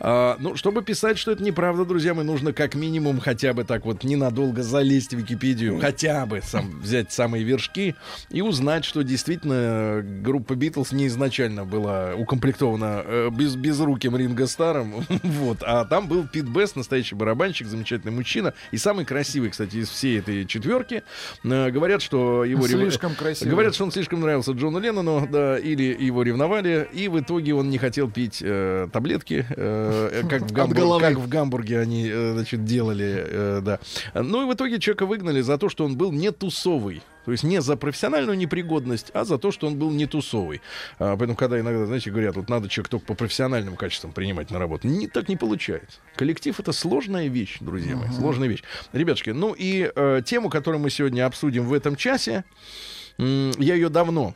А, 0.00 0.36
ну, 0.38 0.56
чтобы 0.56 0.82
писать, 0.82 1.18
что 1.18 1.32
это 1.32 1.42
неправда, 1.42 1.84
друзья 1.84 2.14
мои, 2.14 2.24
нужно 2.24 2.52
как 2.52 2.74
минимум 2.74 3.20
хотя 3.20 3.52
бы 3.52 3.64
так 3.64 3.84
вот 3.84 4.04
ненадолго 4.04 4.62
залезть 4.62 5.14
в 5.14 5.18
Википедию, 5.18 5.78
хотя 5.80 6.26
бы 6.26 6.40
сам, 6.42 6.80
взять 6.80 7.12
самые 7.12 7.44
вершки 7.44 7.94
и 8.30 8.42
узнать, 8.42 8.84
что 8.84 9.02
действительно 9.02 10.02
группа 10.22 10.54
Битлз 10.54 10.92
не 10.92 11.06
изначально 11.06 11.64
была 11.64 12.14
укомплектована 12.14 13.02
э, 13.04 13.30
без, 13.32 13.56
безруким 13.56 14.16
Ринго 14.16 14.46
Старом, 14.46 15.04
вот, 15.22 15.58
а 15.62 15.84
там 15.84 16.08
был 16.08 16.26
Пит 16.26 16.48
Бест, 16.48 16.76
настоящий 16.76 17.14
барабанщик, 17.14 17.66
замечательный 17.66 18.12
мужчина, 18.12 18.54
и 18.70 18.76
самый 18.78 19.04
красивый, 19.04 19.50
кстати, 19.50 19.76
из 19.76 19.88
всей 19.88 20.18
этой 20.18 20.46
четверки. 20.46 21.02
Э, 21.44 21.70
говорят, 21.70 22.02
что 22.02 22.44
его... 22.44 22.66
рев- 22.66 22.76
Слишком 22.86 23.14
красивый. 23.14 23.50
Говорят, 23.50 23.74
что 23.74 23.84
он 23.84 23.92
слишком 23.92 24.15
нравился 24.20 24.52
Джону 24.52 24.78
Леннону, 24.78 25.26
да, 25.30 25.58
или 25.58 25.96
его 25.98 26.22
ревновали, 26.22 26.88
и 26.92 27.08
в 27.08 27.20
итоге 27.20 27.54
он 27.54 27.70
не 27.70 27.78
хотел 27.78 28.10
пить 28.10 28.40
э, 28.42 28.88
таблетки, 28.92 29.46
э, 29.48 30.10
э, 30.22 30.28
как, 30.28 30.42
в 30.42 30.52
Гамбур- 30.52 30.74
головы. 30.74 31.00
как 31.02 31.18
в 31.18 31.28
Гамбурге 31.28 31.80
они, 31.80 32.08
э, 32.08 32.32
значит, 32.32 32.64
делали, 32.64 33.24
э, 33.26 33.60
да. 33.62 33.78
Ну 34.14 34.42
и 34.42 34.50
в 34.50 34.54
итоге 34.54 34.78
человека 34.78 35.06
выгнали 35.06 35.40
за 35.40 35.58
то, 35.58 35.68
что 35.68 35.84
он 35.84 35.96
был 35.96 36.12
не 36.12 36.30
тусовый. 36.32 37.02
То 37.24 37.32
есть 37.32 37.42
не 37.42 37.60
за 37.60 37.76
профессиональную 37.76 38.38
непригодность, 38.38 39.10
а 39.12 39.24
за 39.24 39.36
то, 39.36 39.50
что 39.50 39.66
он 39.66 39.76
был 39.76 39.90
не 39.90 40.06
тусовый. 40.06 40.60
А, 41.00 41.16
поэтому, 41.16 41.36
когда 41.36 41.58
иногда, 41.58 41.84
знаете, 41.84 42.12
говорят, 42.12 42.36
вот 42.36 42.48
надо 42.48 42.68
человека 42.68 42.92
только 42.92 43.06
по 43.06 43.14
профессиональным 43.14 43.74
качествам 43.74 44.12
принимать 44.12 44.52
на 44.52 44.60
работу, 44.60 44.86
не, 44.86 45.08
так 45.08 45.28
не 45.28 45.36
получается. 45.36 45.98
Коллектив— 46.14 46.54
это 46.60 46.70
сложная 46.70 47.26
вещь, 47.26 47.56
друзья 47.58 47.96
мои, 47.96 48.10
сложная 48.12 48.46
вещь. 48.46 48.62
Ребятушки, 48.92 49.30
ну 49.30 49.56
и 49.58 49.90
э, 49.92 50.22
тему, 50.24 50.50
которую 50.50 50.80
мы 50.80 50.88
сегодня 50.88 51.26
обсудим 51.26 51.64
в 51.64 51.72
этом 51.72 51.96
часе, 51.96 52.44
я 53.18 53.74
ее 53.74 53.88
давно 53.88 54.34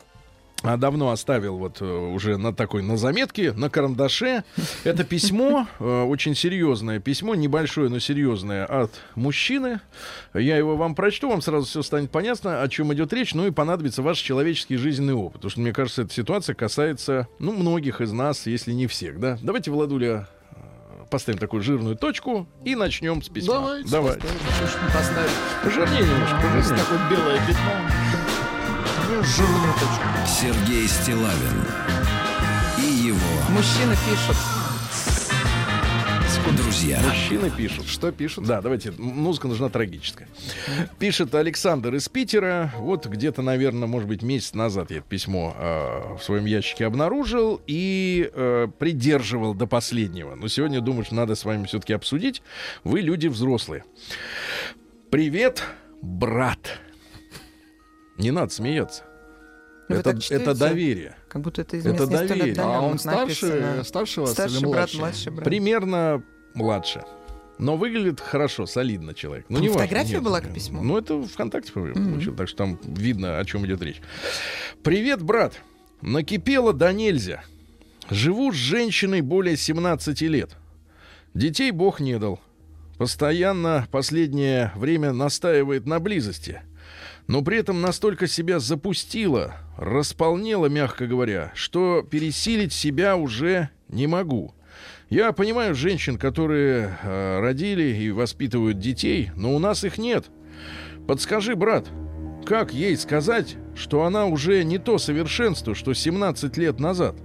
а 0.63 0.77
давно 0.77 1.11
оставил 1.11 1.57
вот 1.57 1.81
э, 1.81 1.85
уже 1.85 2.37
на 2.37 2.53
такой 2.53 2.83
на 2.83 2.97
заметке 2.97 3.51
на 3.53 3.69
карандаше. 3.69 4.43
Это 4.83 5.03
письмо 5.03 5.67
э, 5.79 6.03
очень 6.03 6.35
серьезное 6.35 6.99
письмо 6.99 7.35
небольшое 7.35 7.89
но 7.89 7.99
серьезное 7.99 8.65
от 8.65 8.91
мужчины. 9.15 9.81
Я 10.33 10.57
его 10.57 10.75
вам 10.75 10.95
прочту 10.95 11.29
вам 11.29 11.41
сразу 11.41 11.65
все 11.65 11.81
станет 11.81 12.11
понятно 12.11 12.61
о 12.61 12.67
чем 12.67 12.93
идет 12.93 13.11
речь 13.13 13.33
ну 13.33 13.47
и 13.47 13.51
понадобится 13.51 14.01
ваш 14.01 14.19
человеческий 14.19 14.77
жизненный 14.77 15.13
опыт. 15.13 15.33
Потому 15.33 15.51
что 15.51 15.61
мне 15.61 15.73
кажется 15.73 16.03
эта 16.03 16.13
ситуация 16.13 16.53
касается 16.53 17.27
ну 17.39 17.53
многих 17.53 18.01
из 18.01 18.11
нас 18.11 18.45
если 18.45 18.71
не 18.73 18.87
всех 18.87 19.19
да. 19.19 19.37
Давайте 19.41 19.71
Владуля 19.71 20.27
э, 20.51 20.55
поставим 21.09 21.39
такую 21.39 21.63
жирную 21.63 21.95
точку 21.95 22.47
и 22.63 22.75
начнем 22.75 23.21
с 23.23 23.29
письма. 23.29 23.55
Давайте. 23.55 23.89
давай 23.89 24.17
поставим, 24.93 25.71
жирнее 25.71 26.01
немножко 26.01 26.35
Есть 26.55 26.69
пожирнее. 26.69 26.85
такое 26.85 27.09
белое 27.09 27.47
пятно. 27.47 28.00
Ну, 29.21 29.27
жирную 29.27 29.73
точку. 29.73 30.07
Сергей 30.25 30.87
Стилавин 30.87 31.63
и 32.79 33.07
его 33.07 33.17
Мужчины 33.49 33.95
пишут. 34.09 34.35
друзья. 36.57 36.99
мужчины 37.05 37.51
пишут 37.51 37.85
Что 37.85 38.11
пишут? 38.11 38.45
Да, 38.45 38.61
давайте. 38.61 38.91
Музыка 38.97 39.47
нужна 39.47 39.69
трагическая. 39.69 40.27
Пишет 40.97 41.35
Александр 41.35 41.93
из 41.93 42.09
Питера. 42.09 42.73
Вот 42.79 43.05
где-то, 43.05 43.43
наверное, 43.43 43.87
может 43.87 44.09
быть, 44.09 44.23
месяц 44.23 44.55
назад 44.55 44.89
я 44.89 44.97
это 44.97 45.05
письмо 45.07 45.55
э, 45.55 46.15
в 46.15 46.23
своем 46.23 46.45
ящике 46.45 46.87
обнаружил 46.87 47.61
и 47.67 48.27
э, 48.33 48.69
придерживал 48.79 49.53
до 49.53 49.67
последнего. 49.67 50.33
Но 50.33 50.47
сегодня 50.47 50.81
думаю, 50.81 51.05
что 51.05 51.13
надо 51.13 51.35
с 51.35 51.45
вами 51.45 51.67
все-таки 51.67 51.93
обсудить. 51.93 52.41
Вы 52.83 53.01
люди 53.01 53.27
взрослые. 53.27 53.83
Привет, 55.11 55.61
брат. 56.01 56.79
Не 58.17 58.31
надо 58.31 58.51
смеяться. 58.51 59.03
Ну, 59.91 59.95
вы 59.95 59.99
это, 60.01 60.33
это 60.33 60.55
доверие. 60.55 61.15
Как 61.27 61.41
будто 61.41 61.61
это 61.61 61.77
из 61.77 61.85
Это 61.85 62.07
доверие. 62.07 62.55
А 62.59 62.81
он 62.81 62.99
старше, 62.99 63.45
написано. 63.47 63.83
старше 63.83 64.21
вас 64.21 64.31
Старший 64.31 64.57
или 64.59 64.65
брат, 64.65 64.73
младше? 64.75 64.97
младший 64.97 65.31
брат. 65.31 65.45
Примерно 65.45 66.23
младше. 66.53 67.03
Но 67.57 67.77
выглядит 67.77 68.19
хорошо, 68.19 68.65
солидно 68.65 69.13
человек. 69.13 69.45
Ну, 69.49 69.55
Там 69.57 69.61
не 69.63 69.69
важно, 69.69 69.83
фотография 69.83 70.13
нет. 70.15 70.23
была 70.23 70.41
к 70.41 70.51
письму? 70.53 70.81
Ну, 70.81 70.97
это 70.97 71.21
ВКонтакте 71.21 71.71
получил, 71.71 72.35
так 72.35 72.47
что 72.47 72.57
там 72.57 72.79
видно, 72.83 73.37
о 73.39 73.45
чем 73.45 73.65
идет 73.65 73.81
речь. 73.83 74.01
Привет, 74.83 75.21
брат. 75.21 75.53
Накипело 76.01 76.73
да 76.73 76.91
нельзя. 76.91 77.43
Живу 78.09 78.51
с 78.51 78.55
женщиной 78.55 79.21
более 79.21 79.55
17 79.57 80.21
лет. 80.21 80.51
Детей 81.35 81.69
Бог 81.71 81.99
не 81.99 82.17
дал. 82.17 82.41
Постоянно 82.97 83.87
последнее 83.91 84.71
время 84.75 85.13
настаивает 85.13 85.85
на 85.85 85.99
близости. 85.99 86.61
Но 87.27 87.41
при 87.41 87.57
этом 87.57 87.81
настолько 87.81 88.27
себя 88.27 88.59
запустила, 88.59 89.55
располнела, 89.77 90.67
мягко 90.67 91.07
говоря, 91.07 91.51
что 91.55 92.01
пересилить 92.01 92.73
себя 92.73 93.15
уже 93.15 93.69
не 93.87 94.07
могу. 94.07 94.53
Я 95.09 95.33
понимаю 95.33 95.75
женщин, 95.75 96.17
которые 96.17 96.97
э, 97.03 97.39
родили 97.41 97.83
и 97.83 98.11
воспитывают 98.11 98.79
детей, 98.79 99.31
но 99.35 99.53
у 99.53 99.59
нас 99.59 99.83
их 99.83 99.97
нет. 99.97 100.25
Подскажи, 101.07 101.55
брат, 101.55 101.89
как 102.45 102.73
ей 102.73 102.95
сказать, 102.97 103.57
что 103.75 104.03
она 104.03 104.25
уже 104.25 104.63
не 104.63 104.77
то 104.77 104.97
совершенство, 104.97 105.75
что 105.75 105.93
17 105.93 106.55
лет 106.57 106.79
назад? 106.79 107.15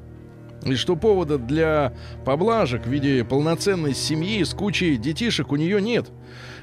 И 0.65 0.75
что 0.75 0.97
повода 0.97 1.39
для 1.39 1.95
поблажек 2.25 2.87
в 2.87 2.91
виде 2.91 3.25
полноценной 3.25 3.95
семьи 3.95 4.43
с 4.43 4.53
кучей 4.53 4.97
детишек 4.97 5.53
у 5.53 5.57
нее 5.57 5.81
нет. 5.81 6.11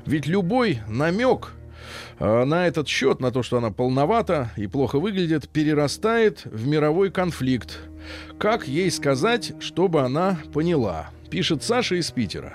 Ведь 0.05 0.27
любой 0.27 0.79
намек 0.89 1.53
на 2.19 2.67
этот 2.67 2.87
счет, 2.87 3.19
на 3.19 3.31
то, 3.31 3.43
что 3.43 3.57
она 3.57 3.71
полновата 3.71 4.51
и 4.57 4.67
плохо 4.67 4.99
выглядит, 4.99 5.49
перерастает 5.49 6.45
в 6.45 6.67
мировой 6.67 7.11
конфликт. 7.11 7.79
Как 8.37 8.67
ей 8.67 8.91
сказать, 8.91 9.53
чтобы 9.59 10.01
она 10.01 10.39
поняла? 10.53 11.09
Пишет 11.29 11.63
Саша 11.63 11.95
из 11.95 12.11
Питера. 12.11 12.53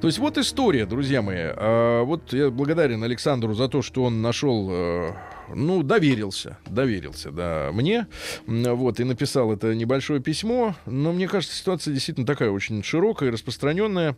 То 0.00 0.06
есть 0.06 0.18
вот 0.18 0.38
история, 0.38 0.86
друзья 0.86 1.22
мои. 1.22 1.36
А, 1.40 2.02
вот 2.02 2.32
я 2.32 2.50
благодарен 2.50 3.02
Александру 3.04 3.54
за 3.54 3.68
то, 3.68 3.82
что 3.82 4.04
он 4.04 4.22
нашел, 4.22 4.68
э, 4.70 5.12
ну, 5.54 5.82
доверился, 5.82 6.58
доверился, 6.66 7.30
да, 7.30 7.70
мне, 7.72 8.06
вот, 8.46 9.00
и 9.00 9.04
написал 9.04 9.52
это 9.52 9.74
небольшое 9.74 10.20
письмо. 10.20 10.74
Но 10.86 11.12
мне 11.12 11.28
кажется, 11.28 11.56
ситуация 11.56 11.94
действительно 11.94 12.26
такая 12.26 12.50
очень 12.50 12.82
широкая 12.82 13.30
и 13.30 13.32
распространенная. 13.32 14.16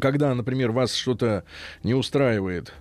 Когда, 0.00 0.34
например, 0.34 0.70
вас 0.70 0.94
что-то 0.94 1.44
не 1.82 1.94
устраивает 1.94 2.72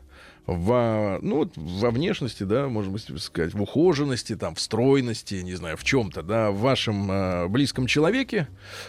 во, 0.56 1.20
ну, 1.22 1.38
вот 1.38 1.54
во 1.56 1.92
внешности, 1.92 2.44
да, 2.44 2.68
можно 2.68 2.92
быть 2.92 3.06
сказать, 3.22 3.54
в 3.54 3.62
ухоженности, 3.62 4.36
там, 4.36 4.56
в 4.56 4.60
стройности, 4.60 5.36
не 5.36 5.56
знаю, 5.56 5.78
в 5.78 5.84
чем-то, 5.84 6.24
да, 6.24 6.52
в 6.52 6.60
вашем 6.60 7.12
э, 7.12 7.48
близком 7.48 7.88
человеке, 7.88 8.48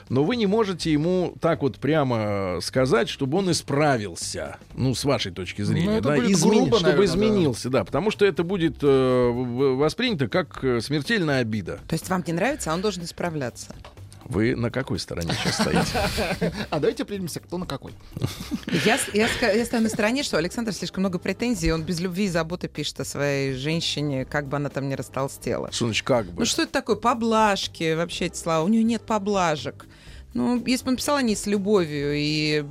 но 0.08 0.24
вы 0.24 0.36
не 0.36 0.46
можете 0.46 0.92
ему 0.92 1.34
так 1.40 1.62
вот 1.62 1.78
прямо 1.78 2.58
сказать, 2.60 3.08
чтобы 3.08 3.38
он 3.38 3.50
исправился, 3.50 4.58
ну, 4.74 4.94
с 4.94 5.04
вашей 5.04 5.32
точки 5.32 5.62
зрения, 5.62 5.98
это 5.98 6.08
да, 6.08 6.16
измени- 6.18 6.40
грубо, 6.40 6.78
чтобы 6.78 6.92
наверное, 6.92 6.96
да. 6.96 7.04
изменился, 7.04 7.70
да. 7.70 7.84
потому 7.84 8.10
что 8.10 8.24
это 8.24 8.42
будет 8.42 8.78
э, 8.82 8.86
в- 8.86 9.76
воспринято 9.76 10.28
как 10.28 10.62
э, 10.64 10.80
смертельная 10.80 11.40
обида. 11.40 11.80
То 11.88 11.94
есть 11.94 12.08
вам 12.08 12.24
не 12.26 12.32
нравится, 12.32 12.70
а 12.70 12.74
он 12.74 12.80
должен 12.80 13.04
исправляться. 13.04 13.74
Вы 14.30 14.54
на 14.54 14.70
какой 14.70 14.98
стороне 15.00 15.32
сейчас 15.42 15.54
стоите? 15.56 16.52
А 16.70 16.78
давайте 16.78 17.02
определимся, 17.02 17.40
кто 17.40 17.58
на 17.58 17.66
какой. 17.66 17.92
Я, 18.84 18.96
с- 18.96 19.12
я, 19.12 19.28
я 19.52 19.64
стою 19.64 19.82
на 19.82 19.88
стороне, 19.88 20.22
что 20.22 20.36
Александр 20.38 20.72
слишком 20.72 21.02
много 21.02 21.18
претензий, 21.18 21.72
он 21.72 21.82
без 21.82 21.98
любви 22.00 22.24
и 22.26 22.28
заботы 22.28 22.68
пишет 22.68 23.00
о 23.00 23.04
своей 23.04 23.54
женщине, 23.54 24.24
как 24.24 24.46
бы 24.46 24.56
она 24.56 24.68
там 24.68 24.88
не 24.88 24.94
растолстела. 24.94 25.68
Значит 25.72 26.06
как 26.06 26.26
бы? 26.26 26.40
Ну 26.40 26.44
что 26.46 26.62
это 26.62 26.70
такое? 26.72 26.94
Поблажки, 26.96 27.94
вообще 27.94 28.26
эти 28.26 28.36
слова. 28.36 28.62
У 28.64 28.68
нее 28.68 28.84
нет 28.84 29.02
поблажек. 29.02 29.86
Ну, 30.32 30.62
если 30.64 30.84
бы 30.84 30.90
он 30.92 30.96
писал 30.96 31.16
о 31.16 31.22
ней 31.22 31.34
с 31.34 31.46
любовью 31.46 32.12
и 32.14 32.64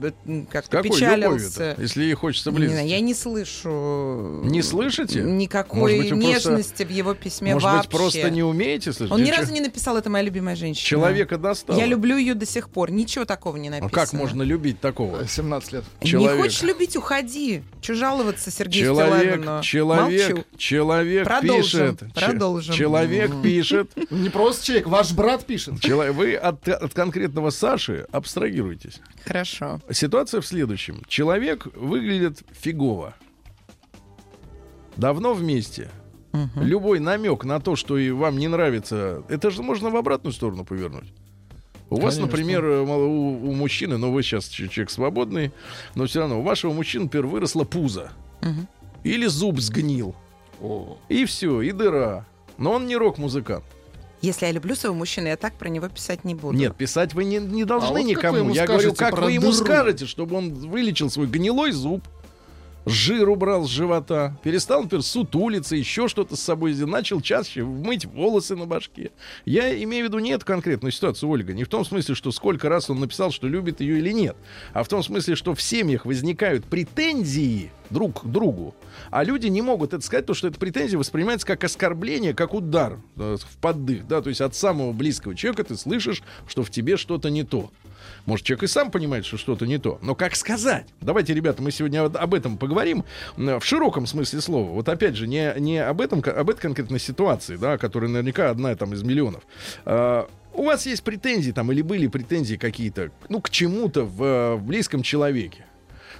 как-то 0.49 0.77
Какой 0.77 0.91
печалился. 0.91 1.75
если 1.77 2.03
ей 2.03 2.13
хочется 2.13 2.51
Не 2.51 2.55
близости? 2.55 2.75
знаю, 2.77 2.89
я 2.89 2.99
не 3.01 3.13
слышу. 3.13 4.41
Не 4.45 4.61
слышите? 4.61 5.21
Никакой 5.21 5.79
Может 5.79 5.97
быть, 5.97 6.11
вы 6.11 6.21
просто- 6.21 6.49
нежности 6.51 6.83
в 6.83 6.89
его 6.89 7.13
письме 7.13 7.53
Может 7.53 7.65
вообще. 7.69 7.89
быть, 7.89 7.97
просто 7.97 8.29
не 8.29 8.43
умеете 8.43 8.93
слышать? 8.93 9.11
Он 9.13 9.23
ни 9.23 9.29
разу 9.31 9.51
не 9.51 9.61
написал, 9.61 9.97
это 9.97 10.09
моя 10.09 10.23
любимая 10.23 10.55
женщина. 10.55 10.85
Человека 10.87 11.37
достало. 11.37 11.77
Я 11.77 11.85
люблю 11.85 12.15
ее 12.17 12.33
до 12.33 12.45
сих 12.45 12.69
пор. 12.69 12.91
Ничего 12.91 13.25
такого 13.25 13.57
не 13.57 13.67
А 13.67 13.71
написано. 13.71 13.89
как 13.91 14.13
можно 14.13 14.41
любить 14.43 14.79
такого? 14.79 15.27
17 15.27 15.73
лет. 15.73 15.83
человек? 16.01 16.35
Не 16.37 16.41
хочешь 16.43 16.61
любить, 16.63 16.95
уходи. 16.95 17.63
Че 17.81 17.93
жаловаться, 17.93 18.51
Сергей 18.51 18.83
Человек, 18.83 19.35
Стилавину? 19.41 19.61
человек, 19.63 20.29
Молчу. 20.35 20.45
человек 20.57 21.23
Продолжим, 21.25 21.95
пишет. 21.97 22.13
продолжим. 22.13 22.75
Человек 22.75 23.31
пишет. 23.41 23.91
Не 24.11 24.29
просто 24.29 24.65
человек, 24.65 24.87
ваш 24.87 25.13
брат 25.13 25.45
пишет. 25.45 25.79
Чело- 25.79 26.11
Вы 26.11 26.35
от, 26.35 26.67
от 26.67 26.93
конкретного 26.93 27.51
Саши 27.51 28.05
абстрагируйтесь. 28.11 28.99
Хорошо. 29.25 29.79
Ситуация 29.91 30.41
в 30.41 30.45
следующем. 30.45 31.03
Человек 31.07 31.67
выглядит 31.75 32.41
фигово. 32.51 33.15
Давно 34.97 35.33
вместе. 35.33 35.89
Любой 36.55 36.99
намек 36.99 37.43
на 37.45 37.59
то, 37.59 37.75
что 37.75 37.97
и 37.97 38.11
вам 38.11 38.37
не 38.37 38.47
нравится, 38.47 39.23
это 39.29 39.49
же 39.49 39.63
можно 39.63 39.89
в 39.89 39.95
обратную 39.95 40.33
сторону 40.33 40.63
повернуть. 40.65 41.11
У 41.89 41.99
вас, 41.99 42.17
например, 42.17 42.63
э, 42.65 42.81
у, 42.81 43.49
у 43.49 43.53
мужчины, 43.53 43.97
но 43.97 44.11
вы 44.11 44.21
сейчас 44.23 44.47
человек 44.47 44.89
свободный, 44.91 45.51
но 45.95 46.05
все 46.05 46.19
равно 46.19 46.39
у 46.39 46.43
вашего 46.43 46.71
мужчины, 46.71 47.05
например, 47.05 47.27
выросла 47.27 47.63
пузо. 47.63 48.11
Мгм. 48.41 48.67
Или 49.03 49.25
зуб 49.27 49.59
сгнил. 49.59 50.15
И 51.07 51.25
все, 51.25 51.61
и 51.61 51.71
дыра. 51.71 52.25
Но 52.57 52.73
он 52.73 52.87
не 52.87 52.95
рок-музыкант. 52.97 53.63
Если 54.21 54.45
я 54.45 54.51
люблю 54.51 54.75
своего 54.75 54.97
мужчину, 54.97 55.27
я 55.27 55.37
так 55.37 55.53
про 55.53 55.69
него 55.69 55.87
писать 55.87 56.25
не 56.25 56.35
буду. 56.35 56.57
Нет, 56.57 56.75
писать 56.75 57.13
вы 57.13 57.23
не, 57.23 57.37
не 57.37 57.63
должны 57.63 57.87
А 57.87 58.01
вот 58.01 58.01
никому. 58.01 58.37
ему 58.39 58.53
Я 58.53 58.67
говорю, 58.67 58.93
как 58.93 59.17
вы 59.17 59.31
ему 59.31 59.51
дыру? 59.51 59.53
скажете, 59.53 60.05
чтобы 60.05 60.35
он 60.35 60.53
вылечил 60.53 61.09
свой 61.09 61.27
гнилой 61.27 61.71
зуб, 61.71 62.03
жир 62.89 63.29
убрал 63.29 63.65
с 63.65 63.69
живота, 63.69 64.37
перестал, 64.43 64.83
например, 64.83 65.03
сутулиться, 65.03 65.75
еще 65.75 66.07
что-то 66.07 66.35
с 66.35 66.41
собой 66.41 66.73
начал 66.75 67.21
чаще 67.21 67.63
мыть 67.63 68.05
волосы 68.05 68.55
на 68.55 68.65
башке. 68.65 69.11
Я 69.45 69.81
имею 69.83 70.05
в 70.05 70.07
виду 70.09 70.19
не 70.19 70.31
эту 70.31 70.45
конкретную 70.45 70.91
ситуацию, 70.91 71.29
Ольга. 71.29 71.53
Не 71.53 71.63
в 71.63 71.69
том 71.69 71.85
смысле, 71.85 72.15
что 72.15 72.31
сколько 72.31 72.69
раз 72.69 72.89
он 72.89 72.99
написал, 72.99 73.31
что 73.31 73.47
любит 73.47 73.81
ее 73.81 73.99
или 73.99 74.11
нет, 74.11 74.35
а 74.73 74.83
в 74.83 74.87
том 74.87 75.03
смысле, 75.03 75.35
что 75.35 75.53
в 75.53 75.61
семьях 75.61 76.05
возникают 76.05 76.65
претензии 76.65 77.71
друг 77.89 78.23
к 78.23 78.25
другу, 78.25 78.75
а 79.11 79.23
люди 79.23 79.47
не 79.47 79.61
могут 79.61 79.93
это 79.93 80.03
сказать, 80.03 80.25
потому 80.25 80.35
что 80.35 80.47
эта 80.47 80.59
претензия 80.59 80.97
воспринимается 80.97 81.45
как 81.45 81.63
оскорбление, 81.63 82.33
как 82.33 82.53
удар 82.53 82.99
э, 83.17 83.37
в 83.39 83.57
поддых, 83.57 84.07
да, 84.07 84.21
то 84.21 84.29
есть 84.29 84.41
от 84.41 84.55
самого 84.55 84.91
близкого 84.93 85.35
человека 85.35 85.63
ты 85.63 85.75
слышишь, 85.75 86.23
что 86.47 86.63
в 86.63 86.69
тебе 86.69 86.97
что-то 86.97 87.29
не 87.29 87.43
то. 87.43 87.71
Может, 88.25 88.45
человек 88.45 88.63
и 88.63 88.67
сам 88.67 88.91
понимает, 88.91 89.25
что 89.25 89.37
что-то 89.37 89.65
не 89.65 89.77
то. 89.77 89.99
Но 90.01 90.15
как 90.15 90.35
сказать? 90.35 90.87
Давайте, 91.01 91.33
ребята, 91.33 91.61
мы 91.61 91.71
сегодня 91.71 92.05
об 92.05 92.33
этом 92.33 92.57
поговорим 92.57 93.03
в 93.37 93.61
широком 93.61 94.05
смысле 94.05 94.41
слова. 94.41 94.69
Вот 94.69 94.87
опять 94.89 95.15
же, 95.15 95.27
не, 95.27 95.53
не 95.57 95.83
об, 95.83 96.01
этом, 96.01 96.23
об 96.25 96.49
этой 96.49 96.59
конкретной 96.59 96.99
ситуации, 96.99 97.55
да, 97.55 97.77
которая 97.77 98.09
наверняка 98.09 98.49
одна 98.49 98.75
там 98.75 98.93
из 98.93 99.03
миллионов. 99.03 99.43
А, 99.85 100.29
у 100.53 100.63
вас 100.63 100.85
есть 100.85 101.03
претензии 101.03 101.51
там 101.51 101.71
или 101.71 101.81
были 101.81 102.07
претензии 102.07 102.55
какие-то, 102.55 103.11
ну, 103.29 103.41
к 103.41 103.49
чему-то 103.49 104.03
в, 104.03 104.55
в 104.57 104.63
близком 104.63 105.03
человеке. 105.03 105.65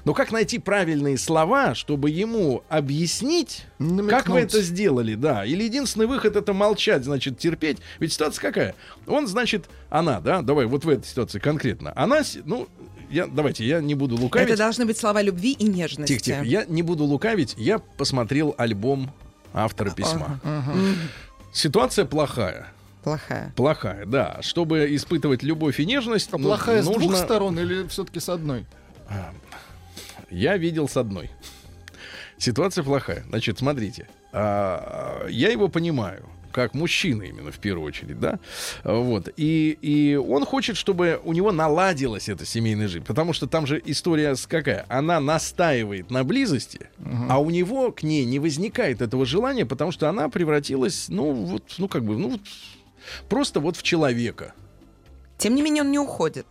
Но 0.10 0.16
как 0.16 0.32
найти 0.32 0.58
правильные 0.58 1.20
слова, 1.20 1.76
чтобы 1.76 2.10
ему 2.10 2.64
объяснить, 2.68 3.66
Намекнуть. 3.78 4.10
как 4.10 4.28
вы 4.30 4.40
это 4.40 4.60
сделали, 4.64 5.14
да? 5.14 5.46
Или 5.46 5.66
единственный 5.66 6.08
выход 6.08 6.36
это 6.36 6.52
молчать, 6.52 7.04
значит, 7.04 7.38
терпеть. 7.38 7.78
Ведь 8.00 8.12
ситуация 8.14 8.42
какая? 8.42 8.76
Он, 9.06 9.28
значит, 9.28 9.70
она, 9.92 10.20
да, 10.20 10.42
давай 10.42 10.66
вот 10.66 10.84
в 10.84 10.90
этой 10.90 11.06
ситуации 11.06 11.38
конкретно. 11.38 11.94
Она, 11.96 12.24
с- 12.24 12.40
ну, 12.44 12.68
я, 13.12 13.28
давайте, 13.28 13.64
я 13.68 13.82
не 13.82 13.94
буду 13.94 14.16
лукавить. 14.16 14.48
Это 14.50 14.58
должны 14.58 14.88
быть 14.88 14.98
слова 14.98 15.22
любви 15.22 15.52
и 15.52 15.66
нежности. 15.66 16.14
Тихо, 16.18 16.24
тихо. 16.24 16.42
Я 16.44 16.66
не 16.66 16.82
буду 16.82 17.04
лукавить. 17.04 17.54
Я 17.56 17.78
посмотрел 17.78 18.56
альбом 18.58 19.12
автора 19.54 19.92
письма. 19.92 20.40
Ситуация 21.54 22.06
плохая. 22.06 22.74
Плохая. 23.04 23.54
Плохая, 23.56 24.08
да. 24.08 24.40
Чтобы 24.42 24.88
испытывать 24.96 25.44
любовь 25.44 25.80
и 25.80 25.86
нежность, 25.86 26.30
А 26.32 26.40
ну, 26.40 26.46
плохая 26.48 26.82
с 26.82 26.86
нужно... 26.88 27.00
двух 27.00 27.16
сторон 27.16 27.60
или 27.60 27.88
все-таки 27.90 28.20
с 28.20 28.28
одной? 28.28 28.66
Я 30.32 30.58
видел 30.58 30.88
с 30.88 30.98
одной. 30.98 31.30
Ситуация 32.38 32.84
плохая. 32.84 33.24
Значит, 33.30 33.60
смотрите. 33.60 34.08
а, 34.32 35.28
я 35.28 35.50
его 35.50 35.68
понимаю 35.68 36.26
как 36.52 36.74
мужчина 36.74 37.24
именно 37.24 37.52
в 37.52 37.60
первую 37.60 37.88
очередь, 37.88 38.20
да, 38.20 38.40
вот, 38.84 39.30
и, 39.38 39.78
и 39.82 40.16
он 40.16 40.46
хочет, 40.46 40.78
чтобы 40.78 41.22
у 41.24 41.34
него 41.34 41.52
наладилась 41.52 42.28
эта 42.30 42.46
семейная 42.46 42.88
жизнь, 42.88 43.06
потому 43.06 43.34
что 43.34 43.48
там 43.48 43.68
же 43.68 43.82
история 43.86 44.36
какая, 44.48 44.86
она 44.90 45.20
настаивает 45.20 46.10
на 46.10 46.24
близости, 46.24 46.90
а 47.30 47.40
у 47.40 47.50
него 47.50 47.92
к 47.92 48.04
ней 48.04 48.26
не 48.26 48.40
возникает 48.40 49.02
этого 49.02 49.26
желания, 49.26 49.66
потому 49.66 49.92
что 49.92 50.10
она 50.10 50.30
превратилась, 50.30 51.06
ну, 51.10 51.32
вот, 51.32 51.76
ну, 51.78 51.88
как 51.88 52.04
бы, 52.04 52.18
ну, 52.18 52.40
просто 53.30 53.60
вот 53.60 53.78
в 53.78 53.84
человека, 53.84 54.54
Тем 55.38 55.56
не 55.56 55.62
менее, 55.62 55.84
он 55.84 55.92
не 55.92 56.00
уходит. 56.00 56.46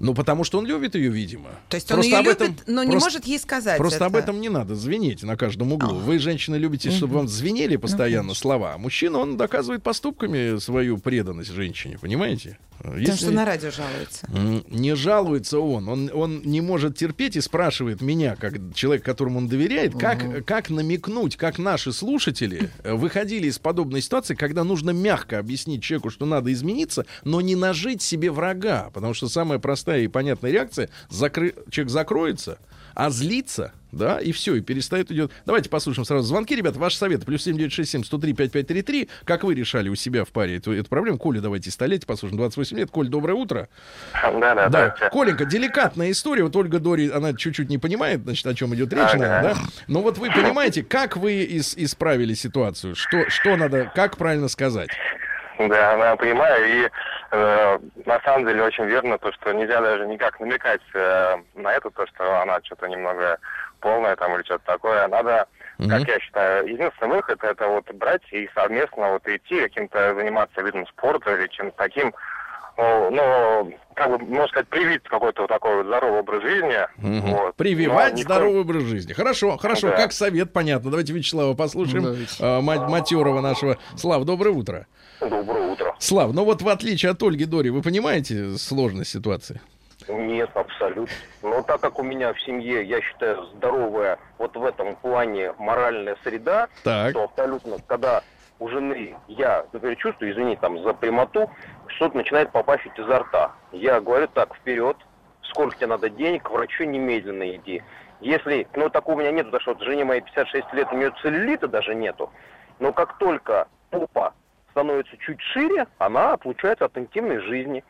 Ну, 0.00 0.14
потому 0.14 0.44
что 0.44 0.58
он 0.58 0.66
любит 0.66 0.94
ее, 0.94 1.10
видимо. 1.10 1.50
То 1.68 1.76
есть 1.76 1.90
он 1.90 1.96
Просто 1.96 2.10
ее 2.10 2.18
об 2.18 2.24
любит, 2.26 2.40
этом- 2.40 2.56
но 2.66 2.84
не 2.84 2.90
просто- 2.92 3.06
может 3.06 3.24
ей 3.26 3.38
сказать 3.38 3.78
Просто 3.78 3.96
это. 3.96 4.06
об 4.06 4.16
этом 4.16 4.40
не 4.40 4.48
надо 4.48 4.74
звенеть 4.74 5.22
на 5.22 5.36
каждом 5.36 5.72
углу. 5.72 5.90
А. 5.90 5.92
Вы, 5.94 6.18
женщины, 6.18 6.56
любите, 6.56 6.90
чтобы 6.90 7.14
вам 7.14 7.28
звенели 7.28 7.76
постоянно 7.76 8.28
конечно. 8.28 8.40
слова. 8.40 8.74
А 8.74 8.78
мужчина, 8.78 9.18
он 9.18 9.36
доказывает 9.36 9.82
поступками 9.82 10.58
свою 10.58 10.98
преданность 10.98 11.50
женщине, 11.50 11.98
понимаете? 12.00 12.58
Потому 12.78 12.98
Если- 12.98 13.16
что 13.24 13.30
на 13.32 13.44
радио 13.44 13.70
жалуется. 13.72 14.28
Не 14.70 14.94
жалуется 14.94 15.58
он. 15.58 15.88
он. 15.88 16.10
Он 16.14 16.42
не 16.44 16.60
может 16.60 16.96
терпеть 16.96 17.34
и 17.34 17.40
спрашивает 17.40 18.00
меня, 18.00 18.36
как 18.36 18.54
человек, 18.72 19.02
которому 19.04 19.38
он 19.38 19.48
доверяет, 19.48 19.98
как, 19.98 20.44
как 20.46 20.70
намекнуть, 20.70 21.34
как 21.36 21.58
наши 21.58 21.92
слушатели 21.92 22.70
э, 22.84 22.94
выходили 22.94 23.48
из 23.48 23.58
подобной 23.58 24.00
ситуации, 24.00 24.36
когда 24.36 24.62
нужно 24.62 24.90
мягко 24.90 25.40
объяснить 25.40 25.82
человеку, 25.82 26.10
что 26.10 26.24
надо 26.24 26.52
измениться, 26.52 27.04
но 27.24 27.40
не 27.40 27.56
нажить 27.56 28.00
себе 28.00 28.30
врага. 28.30 28.90
Потому 28.94 29.12
что 29.12 29.28
самая 29.28 29.58
простая 29.58 29.87
простая 29.88 30.04
и 30.04 30.08
понятная 30.08 30.50
реакция. 30.50 30.88
Закры... 31.08 31.54
Человек 31.70 31.90
закроется, 31.90 32.58
а 32.94 33.08
злится, 33.10 33.72
да, 33.90 34.18
и 34.20 34.32
все, 34.32 34.56
и 34.56 34.60
перестает 34.60 35.10
идет. 35.10 35.30
Давайте 35.46 35.70
послушаем 35.70 36.04
сразу 36.04 36.26
звонки, 36.28 36.54
ребят. 36.54 36.76
Ваш 36.76 36.94
совет 36.94 37.24
плюс 37.24 37.42
7967 37.44 38.04
103 38.04 38.32
5533. 38.34 39.08
Как 39.24 39.44
вы 39.44 39.54
решали 39.54 39.88
у 39.88 39.94
себя 39.94 40.24
в 40.24 40.28
паре 40.28 40.56
эту, 40.56 40.72
эту 40.72 40.90
проблему? 40.90 41.16
Коля, 41.18 41.40
давайте 41.40 41.70
столетие 41.70 42.06
послушаем. 42.06 42.36
28 42.36 42.76
лет. 42.76 42.90
Коль, 42.90 43.08
доброе 43.08 43.32
утро. 43.34 43.68
Да, 44.12 44.54
да, 44.54 44.68
Да, 44.68 44.90
Коленька, 45.10 45.46
деликатная 45.46 46.10
история. 46.10 46.42
Вот 46.42 46.54
Ольга 46.56 46.80
Дори, 46.80 47.08
она 47.10 47.32
чуть-чуть 47.32 47.70
не 47.70 47.78
понимает, 47.78 48.20
значит, 48.24 48.46
о 48.46 48.54
чем 48.54 48.74
идет 48.74 48.92
речь, 48.92 49.14
наверное, 49.14 49.54
да? 49.54 49.56
Но 49.86 50.02
вот 50.02 50.18
вы 50.18 50.28
понимаете, 50.30 50.82
как 50.82 51.16
вы 51.16 51.44
ис- 51.46 51.74
исправили 51.76 52.34
ситуацию? 52.34 52.94
Что, 52.94 53.30
что 53.30 53.56
надо, 53.56 53.90
как 53.94 54.18
правильно 54.18 54.48
сказать? 54.48 54.90
Да, 55.58 56.16
понимаю. 56.16 56.66
И 56.68 56.90
э, 57.32 57.78
на 58.06 58.20
самом 58.20 58.46
деле 58.46 58.62
очень 58.62 58.84
верно 58.84 59.18
то, 59.18 59.32
что 59.32 59.52
нельзя 59.52 59.80
даже 59.80 60.06
никак 60.06 60.38
намекать 60.38 60.80
э, 60.94 61.36
на 61.54 61.72
это, 61.72 61.90
то, 61.90 62.06
что 62.06 62.40
она 62.40 62.60
что-то 62.62 62.86
немного 62.86 63.38
полная 63.80 64.14
там 64.16 64.34
или 64.36 64.44
что-то 64.44 64.64
такое. 64.64 65.06
Надо, 65.08 65.46
Мгм. 65.78 65.90
как 65.90 66.08
я 66.08 66.20
считаю, 66.20 66.66
единственный 66.66 67.16
выход 67.16 67.42
это 67.42 67.66
вот 67.66 67.90
брать 67.94 68.22
и 68.30 68.48
совместно 68.54 69.12
вот 69.12 69.26
идти 69.26 69.60
каким-то 69.60 70.14
заниматься 70.14 70.62
видом 70.62 70.86
спорта 70.86 71.34
или 71.34 71.48
чем-то 71.48 71.76
таким. 71.76 72.14
Ну, 72.78 73.10
ну, 73.10 73.72
как 73.94 74.08
бы, 74.10 74.18
можно 74.24 74.46
сказать, 74.48 74.68
привить 74.68 75.02
какой-то 75.02 75.42
вот 75.42 75.48
такой 75.48 75.78
вот 75.78 75.86
здоровый 75.86 76.20
образ 76.20 76.42
жизни. 76.42 76.76
Мгм. 76.98 77.30
Вот. 77.32 77.56
Прививать 77.56 78.12
Но 78.12 78.18
ни 78.18 78.22
в 78.22 78.26
коем- 78.26 78.36
здоровый 78.38 78.60
образ 78.60 78.82
жизни. 78.84 79.12
Хорошо, 79.12 79.56
хорошо. 79.56 79.88
Да. 79.90 79.96
Как 79.96 80.12
совет, 80.12 80.52
понятно. 80.52 80.90
Давайте 80.90 81.12
Вячеслава 81.12 81.54
послушаем. 81.54 82.04
Давайте. 82.04 82.36
А, 82.40 82.60
ма- 82.60 82.88
матерого 82.88 83.40
нашего. 83.40 83.78
Слав, 83.96 84.22
доброе 84.24 84.50
утро. 84.52 84.86
Доброе 85.20 85.72
утро. 85.72 85.96
Слав, 85.98 86.32
ну 86.32 86.44
вот 86.44 86.62
в 86.62 86.68
отличие 86.68 87.10
от 87.10 87.20
Ольги 87.24 87.44
Дори, 87.46 87.70
вы 87.70 87.82
понимаете 87.82 88.56
сложность 88.56 89.10
ситуации? 89.10 89.60
Нет, 90.06 90.48
абсолютно. 90.54 91.12
Но 91.42 91.62
так 91.62 91.80
как 91.80 91.98
у 91.98 92.04
меня 92.04 92.32
в 92.32 92.40
семье, 92.42 92.84
я 92.84 93.00
считаю, 93.02 93.44
здоровая 93.56 94.18
вот 94.38 94.56
в 94.56 94.64
этом 94.64 94.94
плане 94.94 95.52
моральная 95.58 96.16
среда, 96.22 96.68
Так. 96.84 97.12
то 97.14 97.24
абсолютно, 97.24 97.78
когда 97.88 98.22
у 98.60 98.68
жены 98.68 99.14
я, 99.28 99.64
например, 99.72 99.96
чувствую, 99.96 100.32
извини, 100.32 100.56
там, 100.56 100.82
за 100.82 100.92
прямоту, 100.94 101.50
что-то 101.92 102.16
начинает 102.16 102.50
попахивать 102.52 102.98
изо 102.98 103.18
рта. 103.20 103.52
Я 103.72 104.00
говорю 104.00 104.28
так, 104.28 104.54
вперед, 104.54 104.96
сколько 105.42 105.76
тебе 105.76 105.88
надо 105.88 106.08
денег, 106.08 106.44
к 106.44 106.50
врачу 106.50 106.84
немедленно 106.84 107.56
иди. 107.56 107.82
Если, 108.20 108.66
ну, 108.74 108.90
такого 108.90 109.16
у 109.16 109.18
меня 109.20 109.30
нету, 109.30 109.50
потому 109.50 109.60
что 109.60 109.74
вот 109.74 109.82
жене 109.82 110.04
моей 110.04 110.20
56 110.20 110.72
лет, 110.72 110.88
у 110.92 110.96
нее 110.96 111.12
целлюлита 111.22 111.68
даже 111.68 111.94
нету. 111.94 112.30
Но 112.80 112.92
как 112.92 113.18
только 113.18 113.68
попа 113.90 114.34
становится 114.70 115.16
чуть 115.18 115.40
шире, 115.40 115.86
она 115.98 116.34
отлучается 116.34 116.84
от 116.84 116.96
интимной 116.98 117.38
жизни. 117.40 117.84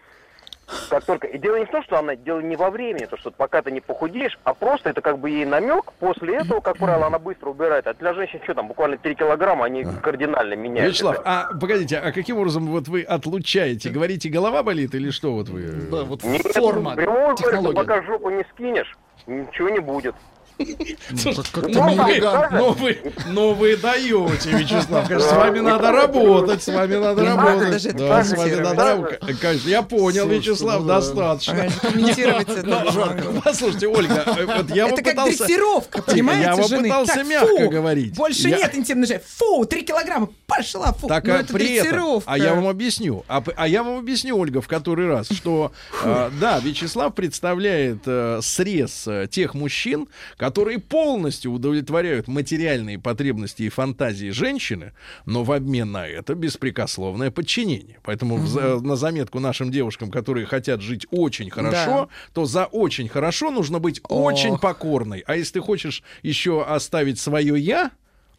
Как 0.91 1.05
только... 1.05 1.27
И 1.27 1.39
дело 1.39 1.57
не 1.57 1.65
в 1.65 1.71
том, 1.71 1.83
что 1.83 1.99
она... 1.99 2.17
Дело 2.17 2.41
не 2.41 2.57
во 2.57 2.71
времени, 2.71 3.07
то, 3.07 3.17
что 3.17 3.31
пока 3.31 3.63
ты 3.63 3.71
не 3.71 3.81
похудеешь, 3.81 4.39
а 4.45 4.55
просто 4.55 4.91
это 4.91 5.01
как 5.01 5.19
бы 5.19 5.31
ей 5.31 5.45
намек. 5.45 5.93
После 5.99 6.37
этого, 6.37 6.61
как 6.61 6.79
правило, 6.79 7.07
она 7.07 7.19
быстро 7.19 7.51
убирает. 7.51 7.87
А 7.87 7.95
для 7.95 8.15
женщин 8.15 8.41
что 8.45 8.55
там, 8.55 8.69
буквально 8.69 8.99
3 8.99 9.15
килограмма, 9.15 9.67
они 9.67 9.85
кардинально 10.03 10.55
меняются. 10.55 10.89
Вячеслав, 10.89 11.21
а 11.25 11.51
погодите, 11.59 11.99
а 11.99 12.13
каким 12.13 12.39
образом 12.39 12.67
вот 12.67 12.89
вы 12.89 13.03
отлучаете? 13.03 13.91
Говорите, 13.91 14.29
голова 14.29 14.63
болит 14.63 14.95
или 14.95 15.11
что 15.11 15.33
вот 15.33 15.49
вы? 15.49 15.63
Да, 15.91 16.05
вот 16.05 16.23
Нет, 16.25 16.43
форма, 16.55 16.95
прямого 16.95 17.37
технология. 17.37 17.77
пока 17.77 18.03
жопу 18.03 18.31
не 18.31 18.45
скинешь, 18.53 18.97
ничего 19.27 19.69
не 19.71 19.81
будет. 19.81 20.15
Ну, 20.59 21.89
не 21.89 22.15
элегантно. 22.15 22.59
Но 22.59 22.73
вы, 22.73 22.99
но 23.29 23.55
вы 23.55 23.77
даете, 23.77 24.51
Вячеслав. 24.51 25.09
С 25.11 25.33
вами 25.33 25.61
надо 25.61 25.93
работать, 25.93 26.63
с 26.63 26.69
вами 26.69 26.97
надо 26.97 27.25
работать. 27.25 27.83
с 27.83 28.33
вами 28.33 28.55
надо 28.55 28.85
работать. 28.85 29.39
Конечно, 29.41 29.69
я 29.69 29.83
понял, 29.83 30.29
Вячеслав, 30.29 30.81
ну 30.81 30.89
достаточно. 30.89 31.69
Послушайте, 33.45 33.89
Ольга, 33.89 34.25
э, 34.27 34.47
вот 34.47 34.71
я 34.75 34.89
Это 34.89 35.03
как 35.03 35.25
дрессировка, 35.25 36.03
понимаете, 36.03 36.45
я 36.45 36.57
попытался 36.57 37.15
Так, 37.15 37.27
мягко 37.27 37.69
говорить. 37.69 38.15
Больше 38.15 38.49
нет 38.51 38.75
интимной 38.75 39.07
жизни. 39.07 39.23
Фу, 39.37 39.65
три 39.65 39.83
килограмма, 39.83 40.29
пошла, 40.47 40.93
фу. 40.93 41.09
Так 41.09 41.25
Ну, 41.25 41.35
а 41.35 41.45
при 41.45 41.75
этом, 41.75 42.23
а 42.27 42.39
я 42.39 42.55
вам 42.55 42.69
объясню, 42.69 43.25
а, 43.29 43.43
а 43.57 43.69
я 43.69 43.83
вам 43.83 43.99
объясню, 43.99 44.37
Ольга, 44.37 44.61
в 44.61 44.69
который 44.69 45.09
раз, 45.09 45.29
что 45.31 45.73
э, 46.03 46.31
да, 46.41 46.59
Вячеслав 46.59 47.15
представляет 47.15 47.99
э, 48.07 48.41
срез 48.43 49.07
э, 49.07 49.27
тех 49.31 49.55
мужчин, 49.55 50.09
которые 50.37 50.48
полностью 50.79 51.53
удовлетворяют 51.53 52.29
материальные 52.29 52.99
потребности 52.99 53.63
и 53.65 53.69
фантазии 53.69 54.31
женщины, 54.31 54.93
но 55.27 55.45
в 55.45 55.53
обмен 55.53 55.93
на 55.93 56.07
это 56.07 56.35
беспрекословное 56.35 57.31
подчинение. 57.31 57.99
Поэтому 58.03 58.37
в 58.37 58.47
за- 58.47 58.81
на 58.81 58.97
заметку 58.97 59.41
нашим 59.41 59.71
девушкам, 59.71 60.11
которые 60.11 60.47
хотят 60.47 60.81
жить 60.81 61.07
очень 61.11 61.51
хорошо, 61.51 62.09
то 62.33 62.45
за 62.45 62.67
очень 62.67 63.09
хорошо 63.09 63.51
нужно 63.51 63.79
быть 63.79 64.01
очень 64.09 64.53
Ох. 64.53 64.61
покорной. 64.61 65.23
А 65.27 65.37
если 65.37 65.55
ты 65.55 65.61
хочешь 65.61 66.03
еще 66.23 66.63
оставить 66.65 67.19
свое 67.19 67.59
я, 67.59 67.91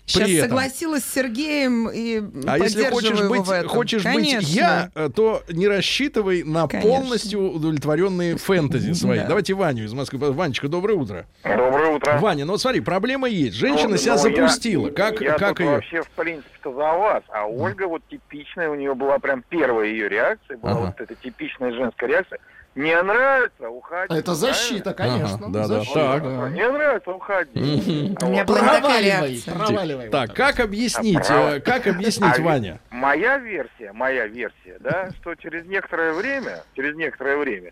Сейчас 0.09 0.23
при 0.25 0.35
этом, 0.37 0.49
согласилась 0.49 1.03
с 1.03 1.13
Сергеем 1.13 1.87
и 1.89 2.17
а 2.47 2.57
если 2.57 2.83
поддерживаю 2.83 2.91
хочешь 2.91 3.19
его 3.19 3.29
быть, 3.29 3.41
в 3.47 3.51
этом. 3.51 3.69
хочешь 3.69 4.03
быть 4.03 4.13
Конечно. 4.13 4.47
я, 4.47 4.91
э, 4.95 5.09
то 5.15 5.43
не 5.49 5.67
рассчитывай 5.67 6.43
на 6.43 6.67
Конечно. 6.67 6.89
полностью 6.89 7.51
удовлетворенные 7.51 8.37
фэнтези 8.37 8.93
свои. 8.93 9.19
Да. 9.19 9.27
Давайте 9.27 9.53
Ваню 9.53 9.85
из 9.85 9.93
Москвы. 9.93 10.31
Ванечка, 10.31 10.67
доброе 10.67 10.95
утро. 10.95 11.25
Доброе 11.43 11.91
утро. 11.95 12.17
Ваня, 12.19 12.45
ну 12.45 12.53
вот 12.53 12.61
смотри, 12.61 12.81
проблема 12.81 13.27
есть. 13.29 13.55
Женщина 13.55 13.89
Ну, 13.91 13.97
себя 13.97 14.15
ну, 14.15 14.27
я- 14.29 14.35
запустила. 14.35 14.89
как 14.89 15.21
я 15.21 15.33
как 15.37 15.49
тут 15.57 15.59
ее? 15.59 15.71
вообще, 15.71 16.01
в 16.01 16.09
принципе-то, 16.09 16.71
за 16.73 16.77
вас. 16.93 17.23
А 17.29 17.45
Ольга 17.45 17.87
вот 17.87 18.01
типичная, 18.09 18.69
у 18.69 18.75
нее 18.75 18.95
была 18.95 19.19
прям 19.19 19.43
первая 19.47 19.87
ее 19.87 20.09
реакция, 20.09 20.57
была 20.57 20.71
Ага. 20.71 20.79
вот 20.87 21.01
эта 21.01 21.15
типичная 21.15 21.71
женская 21.71 22.07
реакция. 22.07 22.39
Не 22.75 23.01
нравится, 23.01 23.69
уходи. 23.69 24.13
Это 24.13 24.35
защита, 24.35 24.93
конечно. 24.93 25.35
Ага, 25.35 25.47
да, 25.49 25.59
да. 25.61 25.67
защита, 25.67 25.99
Так. 25.99 26.21
правильно? 26.21 26.47
Не 26.55 26.69
нравится, 26.69 27.11
уходи. 27.11 28.15
У 28.21 28.25
меня 28.27 28.45
Проваливай, 28.45 29.43
проваливай. 29.45 30.09
Так, 30.09 30.33
как 30.33 30.59
объяснить, 30.59 31.29
э, 31.29 31.59
как 31.61 31.87
объяснить, 31.87 32.39
а, 32.39 32.41
Ваня? 32.41 32.79
Моя 32.89 33.37
версия, 33.37 33.91
моя 33.91 34.27
версия, 34.27 34.77
да, 34.79 35.09
что 35.19 35.35
через 35.35 35.65
некоторое 35.65 36.13
время, 36.13 36.63
через 36.75 36.95
некоторое 36.95 37.37
время, 37.37 37.71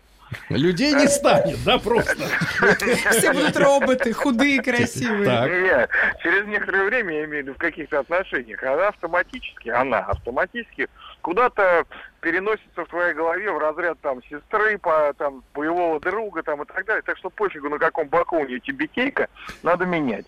Людей 0.50 0.92
не 0.92 1.06
станет, 1.08 1.58
да, 1.64 1.78
просто. 1.78 2.14
Все 3.12 3.32
будут 3.32 3.56
роботы, 3.56 4.12
худые, 4.12 4.62
красивые. 4.62 5.24
Так. 5.24 5.50
Нет, 5.50 5.90
через 6.22 6.46
некоторое 6.46 6.84
время, 6.84 7.14
я 7.14 7.24
имею 7.24 7.44
в 7.44 7.46
виду, 7.46 7.54
в 7.54 7.58
каких-то 7.58 8.00
отношениях, 8.00 8.62
она 8.62 8.88
автоматически, 8.88 9.70
она 9.70 10.00
автоматически 10.00 10.88
куда-то 11.22 11.84
переносится 12.20 12.84
в 12.84 12.88
твоей 12.88 13.14
голове 13.14 13.50
в 13.50 13.58
разряд 13.58 13.98
там 14.00 14.22
сестры, 14.24 14.78
по, 14.78 15.12
там, 15.16 15.42
боевого 15.54 16.00
друга 16.00 16.42
там, 16.42 16.62
и 16.62 16.66
так 16.66 16.84
далее. 16.84 17.02
Так 17.02 17.16
что 17.18 17.30
пофигу, 17.30 17.68
на 17.68 17.78
каком 17.78 18.08
боку 18.08 18.38
у 18.38 18.46
нее 18.46 18.60
тибетейка, 18.60 19.28
надо 19.62 19.86
менять. 19.86 20.26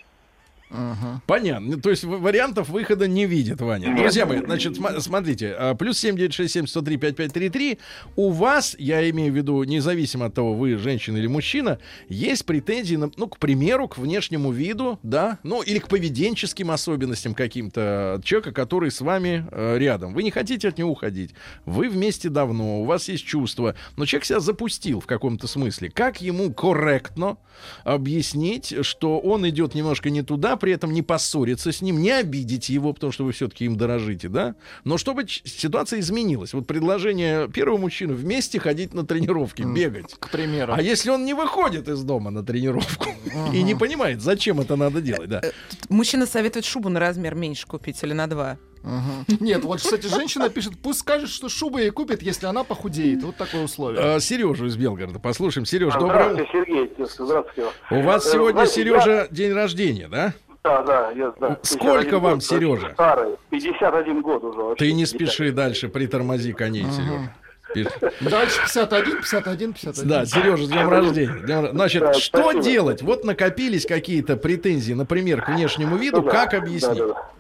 Ага. 0.71 1.21
Понятно. 1.27 1.81
То 1.81 1.91
есть 1.91 2.05
вариантов 2.05 2.69
выхода 2.69 3.09
не 3.09 3.27
видит 3.27 3.61
Ваня. 3.61 3.89
Нет. 3.89 3.97
Друзья 3.97 4.27
мои, 4.27 4.39
значит, 4.39 4.79
сма- 4.79 5.01
смотрите, 5.01 5.55
а, 5.59 5.75
плюс 5.75 5.99
7967 5.99 6.67
103 6.67 6.97
5533. 6.97 7.79
У 8.17 8.31
вас, 8.31 8.77
я 8.79 9.09
имею 9.11 9.33
в 9.33 9.37
виду, 9.37 9.63
независимо 9.65 10.27
от 10.27 10.35
того, 10.35 10.55
вы 10.55 10.77
женщина 10.77 11.17
или 11.17 11.27
мужчина, 11.27 11.79
есть 12.09 12.45
претензии, 12.47 12.97
на, 12.97 13.11
ну, 13.17 13.27
к 13.29 13.39
примеру, 13.39 13.89
к 13.89 13.99
внешнему 13.99 14.53
виду, 14.53 14.99
да, 15.03 15.39
ну, 15.43 15.63
или 15.63 15.79
к 15.79 15.89
поведенческим 15.89 16.71
особенностям 16.71 17.35
каким-то 17.35 18.21
человека, 18.25 18.53
который 18.53 18.91
с 18.91 19.01
вами 19.01 19.47
э, 19.51 19.79
рядом. 19.79 20.15
Вы 20.15 20.23
не 20.23 20.31
хотите 20.31 20.69
от 20.69 20.79
него 20.79 20.93
уходить. 20.93 21.35
Вы 21.67 21.89
вместе 21.89 22.29
давно, 22.29 22.81
у 22.81 22.85
вас 22.85 23.09
есть 23.09 23.25
чувства, 23.25 23.75
но 23.97 24.07
человек 24.07 24.25
себя 24.25 24.41
запустил 24.41 25.01
в 25.01 25.07
каком-то 25.07 25.47
смысле. 25.47 25.91
Как 25.91 26.21
ему 26.21 26.53
корректно 26.53 27.39
объяснить, 27.85 28.75
что 28.83 29.19
он 29.19 29.49
идет 29.49 29.75
немножко 29.75 30.11
не 30.11 30.23
туда, 30.23 30.57
при 30.61 30.73
этом 30.73 30.93
не 30.93 31.03
поссориться 31.03 31.73
с 31.73 31.83
ним, 31.83 32.01
не 32.01 32.11
обидеть 32.11 32.69
его, 32.69 32.93
потому 32.93 33.13
что 33.13 33.25
вы 33.25 33.33
все-таки 33.33 33.65
им 33.65 33.77
дорожите, 33.77 34.29
да? 34.29 34.55
Но 34.85 34.99
чтобы 34.99 35.27
ситуация 35.27 35.99
изменилась. 36.01 36.53
Вот 36.55 36.67
предложение 36.67 37.49
первого 37.49 37.79
мужчины 37.79 38.15
вместе 38.15 38.61
ходить 38.61 38.95
на 38.95 39.05
тренировки, 39.05 39.63
бегать. 39.63 40.15
К 40.19 40.31
примеру. 40.31 40.73
А 40.77 40.81
если 40.83 41.11
он 41.11 41.25
не 41.25 41.35
выходит 41.35 41.89
из 41.89 42.03
дома 42.03 42.31
на 42.31 42.45
тренировку 42.45 43.07
и 43.53 43.63
не 43.63 43.75
понимает, 43.75 44.21
зачем 44.21 44.61
это 44.61 44.77
надо 44.77 45.01
делать, 45.01 45.29
да? 45.29 45.43
Мужчина 45.89 46.27
советует 46.27 46.65
шубу 46.65 46.89
на 46.89 47.01
размер 47.01 47.35
меньше 47.35 47.67
купить 47.67 48.01
или 48.03 48.13
на 48.13 48.27
два. 48.27 48.59
Ага. 48.83 49.27
Нет, 49.41 49.63
вот, 49.65 49.79
кстати, 49.81 50.07
женщина 50.07 50.49
пишет, 50.49 50.73
пусть 50.83 51.01
скажет, 51.01 51.29
что 51.29 51.51
шубу 51.51 51.77
ей 51.77 51.91
купит, 51.91 52.23
если 52.23 52.47
она 52.47 52.65
похудеет. 52.65 53.23
Вот 53.23 53.37
такое 53.37 53.65
условие. 53.65 54.19
Сережу 54.21 54.67
из 54.67 54.77
Белгорода. 54.77 55.19
Послушаем. 55.19 55.67
Сереж, 55.67 55.93
доброе 55.93 56.33
утро. 56.33 56.47
Сергей. 56.51 56.91
Здравствуйте. 56.99 57.71
У 57.91 58.01
вас 58.01 58.27
Э, 58.27 58.33
сегодня, 58.33 58.53
знаете, 58.65 58.75
Сережа, 58.75 59.29
день 59.31 59.53
рождения, 59.53 60.09
да? 60.09 60.33
Да, 60.63 60.83
да, 60.83 61.11
я 61.13 61.33
да. 61.41 61.59
Сколько 61.63 62.03
51 62.03 62.21
вам, 62.21 62.35
год, 62.35 62.45
Сережа? 62.45 62.91
Старый. 62.93 63.37
51 63.51 64.21
год 64.23 64.45
уже 64.45 64.59
вообще. 64.61 64.85
Ты 64.85 64.93
не 64.93 65.05
50. 65.05 65.09
спеши 65.17 65.53
дальше, 65.53 65.89
притормози 65.89 66.53
коней, 66.53 66.85
Сережа. 66.91 67.35
Пиш- 67.75 68.29
Дальше 68.29 68.61
51, 68.63 69.23
51, 69.23 69.73
51. 69.73 70.09
Да, 70.09 70.27
Сережа, 70.27 70.65
с 70.65 70.69
днем 70.69 70.89
рождения. 70.89 71.71
Значит, 71.73 72.03
Да, 72.03 72.15
что 72.15 72.43
спасибо. 72.43 72.63
делать? 72.65 73.03
Вот 73.03 73.25
накопились 73.25 73.87
какие-то 73.87 74.37
претензии, 74.37 74.93
например, 74.93 75.41
к 75.43 75.49
внешнему 75.49 75.97
виду. 75.97 76.19
Ну 76.21 76.25
да, 76.25 76.31
как 76.31 76.51
да, 76.51 76.59
объяснить? 76.59 76.99
да, 76.99 77.07
да. 77.07 77.15
Э, 77.15 77.40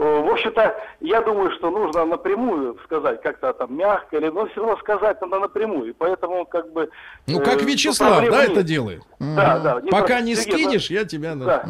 В 0.00 0.32
общем-то, 0.32 0.74
я 1.00 1.20
думаю, 1.20 1.50
что 1.52 1.70
нужно 1.70 2.06
напрямую 2.06 2.78
сказать, 2.84 3.20
как-то 3.20 3.52
там 3.52 3.76
мягко, 3.76 4.16
или, 4.16 4.30
но 4.30 4.46
все 4.46 4.62
равно 4.62 4.78
сказать 4.78 5.20
надо 5.20 5.40
напрямую. 5.40 5.94
Поэтому 5.98 6.46
как 6.46 6.72
бы... 6.72 6.88
Ну, 7.26 7.38
э, 7.38 7.44
как 7.44 7.60
ну, 7.60 7.66
Вячеслав, 7.68 8.24
да, 8.24 8.42
нет. 8.42 8.52
это 8.52 8.62
делает? 8.62 9.02
Да, 9.18 9.58
да. 9.58 9.74
Пока 9.90 10.06
просто- 10.06 10.22
не 10.22 10.34
Сергей, 10.36 10.64
скинешь, 10.64 10.90
я 10.90 11.04
тебя... 11.04 11.34
Да. 11.34 11.66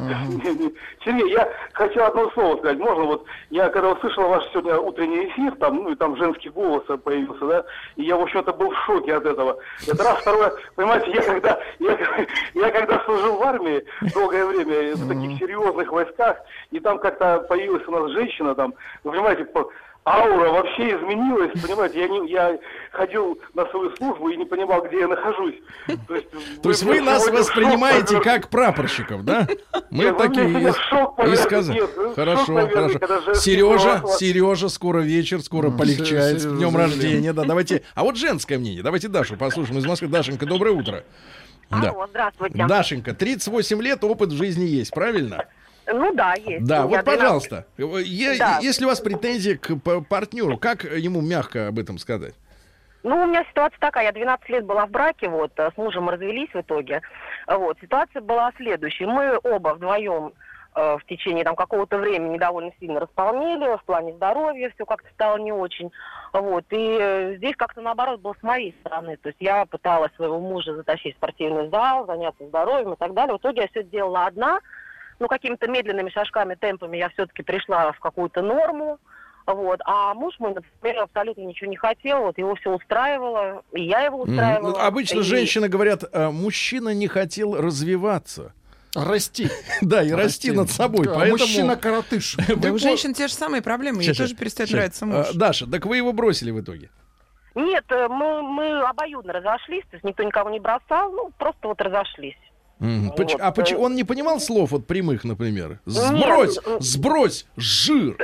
Сергей, 1.05 1.33
я 1.33 1.53
хочу 1.72 2.01
одно 2.05 2.31
слово 2.31 2.59
сказать. 2.59 2.78
Можно 2.78 3.03
вот, 3.03 3.24
я 3.51 3.68
когда 3.68 3.91
услышал 3.91 4.28
ваш 4.28 4.45
сегодня 4.53 4.78
утренний 4.78 5.26
эфир, 5.26 5.57
там, 5.57 5.83
ну 5.83 5.91
и 5.91 5.97
там 5.97 6.16
женский 6.16 6.51
голос 6.51 6.85
появился, 7.03 7.45
да, 7.45 7.64
и 7.97 8.05
я, 8.05 8.16
в 8.16 8.22
общем-то, 8.22 8.53
был 8.53 8.70
в 8.70 8.78
шоке 8.87 9.16
от 9.16 9.26
этого. 9.26 9.59
Это 9.89 10.05
раз, 10.05 10.18
второе, 10.20 10.53
понимаете, 10.76 11.11
я 11.11 11.22
когда, 11.22 11.61
я, 11.81 11.99
я 12.55 12.70
когда 12.70 13.05
служил 13.07 13.39
в 13.39 13.43
армии 13.43 13.85
долгое 14.14 14.47
время 14.47 14.95
в 14.95 15.09
таких 15.09 15.37
серьезных 15.39 15.91
войсках, 15.91 16.37
и 16.70 16.78
там 16.78 17.01
как-то 17.01 17.45
появилась 17.49 17.83
у 17.89 17.91
нас 17.91 18.03
женщина, 18.12 18.20
там, 18.55 18.75
вы 19.05 19.12
понимаете, 19.12 19.45
по- 19.45 19.68
аура 20.07 20.51
вообще 20.51 20.97
изменилась, 20.97 21.53
понимаете, 21.61 22.01
я, 22.01 22.09
не, 22.09 22.31
я 22.31 22.59
ходил 22.91 23.39
на 23.55 23.66
свою 23.66 23.95
службу 23.97 24.31
и 24.31 24.37
не 24.37 24.45
понимал, 24.47 24.83
где 24.87 25.01
я 25.01 25.09
нахожусь. 25.09 25.57
То 26.09 26.14
есть, 26.14 26.27
То 26.62 26.68
есть 26.71 26.83
вы 26.83 27.01
нас 27.01 27.25
шок 27.27 27.35
воспринимаете 27.35 28.07
повернули. 28.16 28.25
как 28.25 28.49
прапорщиков, 28.49 29.25
да? 29.25 29.47
Мы 29.91 30.05
Нет, 30.05 30.16
такие 30.16 30.73
шок 30.73 31.12
из 31.12 31.16
повернули. 31.16 31.37
сказа- 31.37 31.73
Нет, 31.75 31.91
шок 31.95 32.14
Хорошо, 32.14 32.68
хорошо. 32.68 33.35
Сережа. 33.35 34.03
Сережа, 34.18 34.68
скоро 34.71 35.01
вечер, 35.01 35.41
скоро 35.43 35.71
полегчает. 35.71 36.41
С 36.41 36.47
днем 36.47 36.77
рождения, 36.77 37.33
да. 37.33 37.45
Давайте. 37.45 37.83
А 37.95 38.03
вот 38.03 38.16
женское 38.16 38.59
мнение. 38.59 38.83
Давайте 38.83 39.09
Дашу 39.09 39.37
послушаем 39.37 39.79
из 39.79 39.87
Москвы. 39.87 40.09
Дашенька, 40.09 40.47
доброе 40.47 40.73
утро. 40.75 41.05
Да. 41.71 41.91
Алло, 41.91 42.07
здравствуйте. 42.09 42.66
Дашенька, 42.66 43.14
38 43.14 43.81
лет, 43.83 44.03
опыт 44.03 44.31
в 44.31 44.37
жизни 44.37 44.64
есть, 44.64 44.91
правильно? 44.93 45.45
Ну 45.93 46.14
да, 46.14 46.34
есть. 46.34 46.66
Да, 46.66 46.82
вот, 46.82 47.03
12 47.05 47.05
пожалуйста. 47.05 47.66
Е- 47.78 48.38
Да. 48.38 48.59
Если 48.61 48.84
у 48.84 48.88
вас 48.88 49.01
претензии 49.01 49.55
к 49.55 49.76
партнеру, 50.09 50.57
как 50.59 50.84
ему 50.84 51.20
мягко 51.20 51.68
об 51.68 51.78
этом 51.78 51.99
сказать? 51.99 52.34
Ну, 53.03 53.22
у 53.22 53.26
меня 53.26 53.45
ситуация 53.49 53.78
такая, 53.78 54.05
я 54.05 54.12
12 54.12 54.49
лет 54.51 54.64
была 54.66 54.84
в 54.86 54.91
браке, 54.91 55.28
вот, 55.28 55.53
э, 55.57 55.70
с 55.74 55.76
мужем 55.78 56.11
развелись 56.11 56.51
в 56.53 56.61
итоге. 56.61 57.01
Вот, 57.47 57.78
ситуация 57.80 58.20
была 58.20 58.53
следующей. 58.59 59.07
Мы 59.07 59.38
оба 59.43 59.70
вдвоем 59.70 60.34
э, 60.74 60.99
в 60.99 61.05
течение 61.07 61.43
там 61.43 61.57
какого-то 61.57 61.97
времени 61.97 62.36
довольно 62.36 62.72
сильно 62.78 63.01
располнели 63.01 63.76
в 63.78 63.84
плане 63.84 64.12
здоровья, 64.12 64.70
все 64.74 64.84
как-то 64.84 65.09
стало 65.14 65.38
не 65.38 65.51
очень. 65.51 65.91
Вот, 66.34 66.64
и 66.70 66.99
э, 67.01 67.36
здесь 67.38 67.57
как-то 67.57 67.80
наоборот 67.80 68.20
было 68.20 68.34
с 68.38 68.43
моей 68.43 68.74
стороны. 68.80 69.16
То 69.16 69.30
есть 69.30 69.41
я 69.41 69.64
пыталась 69.64 70.12
своего 70.16 70.38
мужа 70.38 70.74
затащить 70.76 71.14
в 71.14 71.16
спортивный 71.16 71.70
зал, 71.70 72.05
заняться 72.07 72.47
здоровьем 72.47 72.93
и 72.93 72.97
так 72.97 73.14
далее. 73.14 73.34
В 73.34 73.38
итоге 73.38 73.62
я 73.62 73.68
все 73.68 73.82
делала 73.82 74.26
одна. 74.26 74.61
Ну, 75.21 75.29
какими-то 75.29 75.68
медленными 75.68 76.09
шажками, 76.11 76.55
темпами 76.55 76.97
я 76.97 77.11
все-таки 77.11 77.43
пришла 77.43 77.93
в 77.93 78.01
какую-то 78.01 78.41
норму. 78.43 78.99
Вот. 79.47 79.81
А 79.85 80.14
муж 80.14 80.35
мой, 80.39 80.55
например, 80.55 81.03
абсолютно 81.03 81.43
ничего 81.43 81.71
не 81.71 81.77
хотел, 81.77 82.23
вот 82.23 82.39
его 82.39 82.55
все 82.55 82.71
устраивало, 82.71 83.62
и 83.73 83.83
я 83.83 84.01
его 84.01 84.23
устраивала. 84.23 84.71
Ну, 84.71 84.79
Обычно 84.79 85.21
И- 85.21 85.23
женщины 85.23 85.68
говорят, 85.68 86.05
«А, 86.12 86.31
мужчина 86.31 86.95
не 86.95 87.07
хотел 87.07 87.55
развиваться. 87.61 88.53
Расти. 88.95 89.49
Да, 89.83 90.03
и 90.03 90.11
расти 90.11 90.51
над 90.51 90.71
собой. 90.71 91.07
Да, 91.07 91.14
Поэтому... 91.14 91.39
Мужчина-коротыш. 91.39 92.37
Вы 92.49 92.57
Да 92.57 92.73
у 92.73 92.79
женщин 92.79 93.14
те 93.14 93.29
же 93.29 93.35
самые 93.35 93.62
проблемы, 93.62 94.03
ей 94.03 94.14
тоже 94.14 94.35
перестает 94.35 94.71
нравиться 94.71 95.07
муж. 95.07 95.27
А, 95.31 95.35
Даша, 95.35 95.71
так 95.71 95.87
вы 95.87 95.97
его 95.97 96.12
бросили 96.12 96.51
в 96.51 96.61
итоге? 96.61 96.91
Нет, 97.55 97.85
э, 97.91 98.09
мы, 98.09 98.43
мы 98.43 98.81
обоюдно 98.83 99.33
разошлись, 99.33 99.83
то 99.91 99.97
есть 99.97 100.05
никто 100.05 100.23
никого 100.23 100.51
не 100.51 100.61
бросал, 100.61 101.11
ну, 101.12 101.31
просто 101.37 101.68
вот 101.68 101.81
разошлись. 101.81 102.37
Мгм. 102.81 103.12
Вот, 103.16 103.37
а 103.41 103.49
э, 103.51 103.53
почему 103.53 103.83
он 103.83 103.95
не 103.95 104.05
понимал 104.05 104.41
слов 104.41 104.70
вот 104.72 104.87
прямых, 104.87 105.24
например? 105.24 105.78
Сбрось, 105.85 106.59
э, 106.64 106.76
сбрось, 106.81 107.47
жир. 107.57 108.16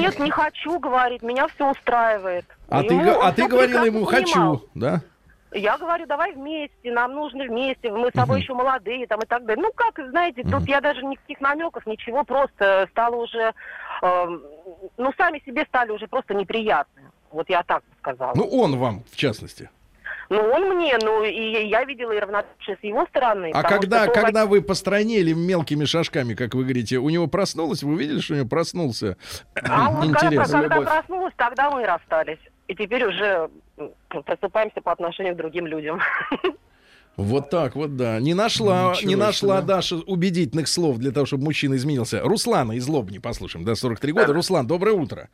Нет, 0.00 0.18
не 0.18 0.30
хочу, 0.30 0.78
говорит, 0.78 1.22
меня 1.22 1.46
все 1.48 1.70
устраивает. 1.70 2.44
А 2.68 2.82
ты, 2.82 2.94
Ему- 2.94 3.04
га- 3.04 3.28
а 3.28 3.32
ты 3.32 3.46
говорила 3.46 3.84
ему 3.84 4.04
понимал. 4.06 4.56
хочу, 4.56 4.68
да? 4.74 5.00
Я 5.52 5.78
говорю, 5.78 6.06
давай 6.06 6.32
вместе, 6.34 6.92
нам 6.92 7.14
нужно 7.14 7.44
вместе, 7.44 7.90
мы 7.90 8.08
с 8.10 8.12
тобой 8.12 8.36
Мгм. 8.36 8.42
еще 8.42 8.54
молодые, 8.54 9.06
там 9.06 9.20
и 9.20 9.26
так 9.26 9.44
далее. 9.46 9.62
Ну 9.62 9.72
как, 9.74 9.98
знаете, 10.10 10.42
тут 10.42 10.68
я 10.68 10.80
даже 10.80 11.02
никаких 11.04 11.40
намеков, 11.40 11.86
ничего, 11.86 12.22
просто 12.24 12.86
стало 12.90 13.16
уже, 13.16 13.54
эм, 14.02 14.42
ну 14.98 15.12
сами 15.16 15.42
себе 15.46 15.64
стали 15.68 15.90
уже 15.90 16.06
просто 16.06 16.34
неприятны. 16.34 17.02
Вот 17.30 17.48
я 17.48 17.62
так 17.62 17.82
сказала. 17.98 18.32
Ну, 18.34 18.44
он 18.46 18.76
вам, 18.78 19.04
в 19.10 19.16
частности. 19.16 19.70
Ну 20.30 20.38
он 20.38 20.76
мне, 20.76 20.96
ну 21.02 21.24
и 21.24 21.68
я 21.68 21.84
видела 21.84 22.12
и 22.12 22.18
равнодушие 22.18 22.76
с 22.80 22.84
его 22.84 23.06
стороны. 23.06 23.50
А 23.54 23.62
когда, 23.62 24.04
что 24.04 24.12
то, 24.12 24.20
когда 24.20 24.46
вы 24.46 24.60
постранили 24.60 25.32
мелкими 25.32 25.84
шажками, 25.86 26.34
как 26.34 26.54
вы 26.54 26.64
говорите, 26.64 26.98
у 26.98 27.08
него 27.08 27.26
проснулось, 27.28 27.82
вы 27.82 27.94
увидели, 27.94 28.20
что 28.20 28.34
у 28.34 28.36
него 28.36 28.48
проснулся 28.48 29.16
А 29.54 29.90
вот 29.90 30.12
когда, 30.12 30.26
интерес? 30.26 30.50
когда 30.50 30.80
проснулась, 30.80 31.34
тогда 31.36 31.70
мы 31.70 31.82
и 31.82 31.86
расстались. 31.86 32.38
И 32.66 32.74
теперь 32.74 33.04
уже 33.06 33.48
просыпаемся 34.08 34.82
по 34.82 34.92
отношению 34.92 35.34
к 35.34 35.38
другим 35.38 35.66
людям. 35.66 36.00
Вот 37.16 37.50
так 37.50 37.74
вот, 37.74 37.96
да. 37.96 38.20
Не 38.20 38.32
нашла, 38.32 38.92
Ничего 38.92 39.08
не 39.08 39.16
нашла 39.16 39.56
себе. 39.56 39.66
Даша 39.66 39.96
убедительных 39.96 40.68
слов 40.68 40.98
для 40.98 41.10
того, 41.10 41.26
чтобы 41.26 41.44
мужчина 41.44 41.74
изменился. 41.74 42.20
Руслана 42.22 42.72
из 42.72 42.86
Лобни 42.86 43.18
послушаем, 43.18 43.64
да, 43.64 43.74
43 43.74 44.12
года. 44.12 44.32
Руслан, 44.32 44.68
доброе 44.68 44.94
утро. 44.94 45.28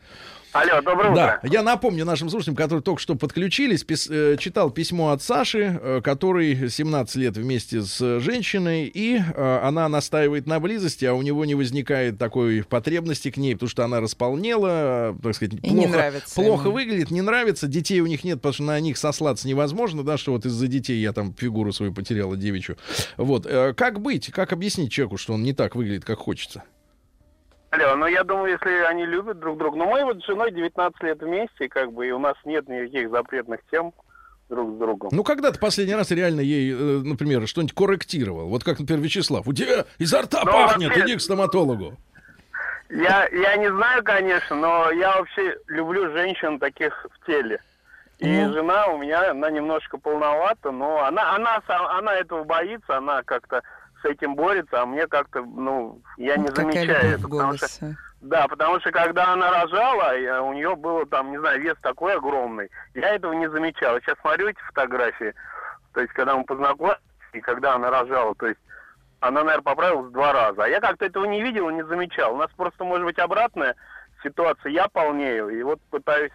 Алло, 0.54 0.80
доброе 0.82 1.14
Да, 1.16 1.38
утро. 1.42 1.50
я 1.52 1.64
напомню 1.64 2.04
нашим 2.04 2.30
слушателям, 2.30 2.54
которые 2.54 2.80
только 2.80 3.00
что 3.02 3.16
подключились, 3.16 3.84
пис- 3.84 4.06
э, 4.08 4.36
читал 4.36 4.70
письмо 4.70 5.10
от 5.10 5.20
Саши, 5.20 5.80
э, 5.82 6.00
который 6.00 6.70
17 6.70 7.16
лет 7.16 7.36
вместе 7.36 7.82
с 7.82 8.20
женщиной, 8.20 8.84
и 8.86 9.16
э, 9.18 9.58
она 9.64 9.88
настаивает 9.88 10.46
на 10.46 10.60
близости, 10.60 11.04
а 11.06 11.14
у 11.14 11.22
него 11.22 11.44
не 11.44 11.56
возникает 11.56 12.18
такой 12.18 12.62
потребности 12.62 13.32
к 13.32 13.36
ней, 13.36 13.54
потому 13.54 13.68
что 13.68 13.84
она 13.84 14.00
располнела, 14.00 15.10
э, 15.10 15.14
так 15.24 15.34
сказать, 15.34 15.54
И 15.60 15.70
не 15.70 15.82
плохо, 15.86 15.88
нравится 15.98 16.34
плохо 16.36 16.62
ему. 16.68 16.74
выглядит, 16.76 17.10
не 17.10 17.20
нравится, 17.22 17.66
детей 17.66 17.98
у 18.00 18.06
них 18.06 18.22
нет, 18.22 18.36
потому 18.36 18.52
что 18.52 18.62
на 18.62 18.78
них 18.78 18.96
сослаться 18.96 19.48
невозможно, 19.48 20.04
да, 20.04 20.16
что 20.16 20.30
вот 20.30 20.46
из-за 20.46 20.68
детей 20.68 21.00
я 21.00 21.12
там 21.12 21.34
фигуру 21.36 21.72
свою 21.72 21.92
потеряла 21.92 22.36
девичью. 22.36 22.76
Вот, 23.16 23.44
э, 23.44 23.74
как 23.74 24.00
быть, 24.00 24.30
как 24.30 24.52
объяснить 24.52 24.92
человеку, 24.92 25.16
что 25.16 25.32
он 25.34 25.42
не 25.42 25.52
так 25.52 25.74
выглядит, 25.74 26.04
как 26.04 26.20
хочется? 26.20 26.62
Алло, 27.74 27.96
ну 27.96 28.06
я 28.06 28.22
думаю, 28.22 28.52
если 28.52 28.70
они 28.84 29.04
любят 29.04 29.38
друг 29.40 29.58
друга. 29.58 29.76
Ну 29.76 29.86
мы 29.90 30.04
вот 30.04 30.22
с 30.22 30.26
женой 30.26 30.52
19 30.52 31.02
лет 31.02 31.20
вместе, 31.20 31.68
как 31.68 31.92
бы, 31.92 32.06
и 32.06 32.10
у 32.12 32.18
нас 32.18 32.36
нет 32.44 32.68
никаких 32.68 33.10
запретных 33.10 33.60
тем 33.70 33.92
друг 34.48 34.74
с 34.74 34.78
другом. 34.78 35.08
Ну, 35.12 35.24
когда 35.24 35.50
ты 35.50 35.58
последний 35.58 35.94
раз 35.94 36.10
реально 36.10 36.40
ей, 36.40 36.72
э, 36.72 36.76
например, 36.76 37.46
что-нибудь 37.48 37.74
корректировал? 37.74 38.46
Вот 38.48 38.62
как, 38.62 38.78
например, 38.78 39.02
Вячеслав, 39.02 39.46
у 39.48 39.52
тебя 39.52 39.86
изо 39.98 40.22
рта 40.22 40.42
Ну, 40.44 40.52
пахнет, 40.52 40.88
вообще- 40.90 41.04
иди 41.06 41.16
к 41.16 41.20
стоматологу. 41.20 41.96
Я, 42.90 43.26
я 43.28 43.56
не 43.56 43.68
знаю, 43.72 44.04
конечно, 44.04 44.54
но 44.54 44.90
я 44.92 45.16
вообще 45.16 45.56
люблю 45.68 46.12
женщин 46.12 46.58
таких 46.60 47.06
в 47.10 47.26
теле. 47.26 47.60
И 48.18 48.28
Ну. 48.28 48.52
жена 48.52 48.86
у 48.88 48.98
меня, 48.98 49.30
она 49.32 49.50
немножко 49.50 49.98
полновата, 49.98 50.70
но 50.70 51.02
она, 51.04 51.34
она, 51.34 51.60
она 51.66 52.14
этого 52.14 52.44
боится, 52.44 52.98
она 52.98 53.22
как-то 53.24 53.62
с 54.04 54.06
этим 54.06 54.34
борется, 54.34 54.82
а 54.82 54.86
мне 54.86 55.06
как-то, 55.06 55.42
ну, 55.42 56.00
я 56.18 56.36
не 56.36 56.48
какая 56.48 56.64
замечаю 56.72 57.14
это, 57.14 57.22
потому 57.22 57.54
что. 57.56 57.66
Да, 58.20 58.48
потому 58.48 58.80
что 58.80 58.90
когда 58.90 59.32
она 59.32 59.50
рожала, 59.50 60.16
я- 60.18 60.42
у 60.42 60.52
нее 60.52 60.76
было 60.76 61.04
там, 61.06 61.30
не 61.30 61.38
знаю, 61.38 61.60
вес 61.60 61.76
такой 61.82 62.14
огромный. 62.16 62.70
Я 62.94 63.14
этого 63.14 63.32
не 63.32 63.50
замечал. 63.50 63.98
Сейчас 64.00 64.16
смотрю 64.20 64.48
эти 64.48 64.60
фотографии, 64.60 65.34
то 65.92 66.00
есть 66.00 66.12
когда 66.12 66.36
мы 66.36 66.44
познакомились, 66.44 66.98
и 67.32 67.40
когда 67.40 67.74
она 67.74 67.90
рожала, 67.90 68.34
то 68.34 68.46
есть 68.46 68.60
она, 69.20 69.42
наверное, 69.42 69.62
поправилась 69.62 70.12
два 70.12 70.32
раза. 70.32 70.64
А 70.64 70.68
я 70.68 70.80
как-то 70.80 71.04
этого 71.06 71.24
не 71.24 71.42
видел 71.42 71.68
не 71.70 71.84
замечал. 71.84 72.34
У 72.34 72.38
нас 72.38 72.50
просто 72.56 72.84
может 72.84 73.04
быть 73.06 73.18
обратная 73.18 73.74
ситуация. 74.22 74.70
Я 74.70 74.88
полнею, 74.88 75.48
и 75.48 75.62
вот 75.62 75.80
пытаюсь, 75.90 76.32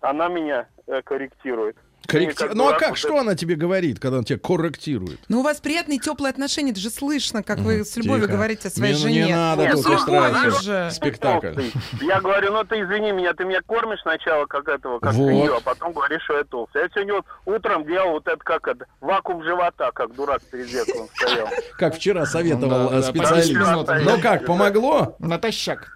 она 0.00 0.28
меня 0.28 0.66
э, 0.86 1.02
корректирует. 1.02 1.76
Корректи- 2.06 2.34
как 2.36 2.54
Ну 2.54 2.68
а 2.68 2.74
как? 2.78 2.96
Что 2.96 3.18
она 3.18 3.34
тебе 3.34 3.56
говорит, 3.56 3.98
когда 3.98 4.18
она 4.18 4.24
тебя 4.24 4.38
корректирует? 4.38 5.18
Ну, 5.28 5.40
у 5.40 5.42
вас 5.42 5.58
приятные 5.60 5.98
теплые 5.98 6.30
отношения, 6.30 6.70
это 6.70 6.78
же 6.78 6.90
слышно, 6.90 7.42
как 7.42 7.58
вы 7.58 7.84
с 7.84 7.96
любовью 7.96 8.26
Тихо. 8.26 8.36
говорите 8.36 8.68
о 8.68 8.70
своей 8.70 8.92
Не, 8.94 8.98
ну, 8.98 9.04
жене. 9.08 9.24
не 9.26 9.34
надо 9.34 9.62
ну, 9.74 9.82
тут 9.82 9.86
устраивать 9.96 10.62
же. 10.62 10.88
Спектакль. 10.92 11.62
Я 12.02 12.20
говорю, 12.20 12.52
ну 12.52 12.62
ты 12.64 12.80
извини 12.82 13.10
меня, 13.10 13.32
ты 13.34 13.44
меня 13.44 13.60
кормишь 13.66 14.00
сначала 14.02 14.46
как 14.46 14.68
этого, 14.68 15.00
как 15.00 15.14
Вот. 15.14 15.26
свинью, 15.26 15.56
а 15.56 15.60
потом 15.60 15.92
говоришь, 15.92 16.22
что 16.22 16.36
я 16.36 16.44
толстый. 16.44 16.82
Я 16.82 16.88
сегодня 16.94 17.14
вот 17.14 17.24
утром 17.44 17.84
делал 17.84 18.10
вот 18.12 18.28
это 18.28 18.38
как 18.38 18.68
это, 18.68 18.86
вакуум 19.00 19.42
живота, 19.42 19.90
как 19.92 20.14
дурак 20.14 20.42
перед 20.42 20.68
зеркалом 20.68 21.08
стоял. 21.16 21.48
Как 21.76 21.96
вчера 21.96 22.24
советовал 22.24 22.88
Да, 22.90 22.98
э, 22.98 23.00
да, 23.00 23.02
специалист. 23.02 23.52
по 23.52 23.58
10 23.58 23.68
минут. 23.68 23.88
Ну 24.04 24.20
как, 24.22 24.46
помогло? 24.46 25.16
Натощак. 25.18 25.95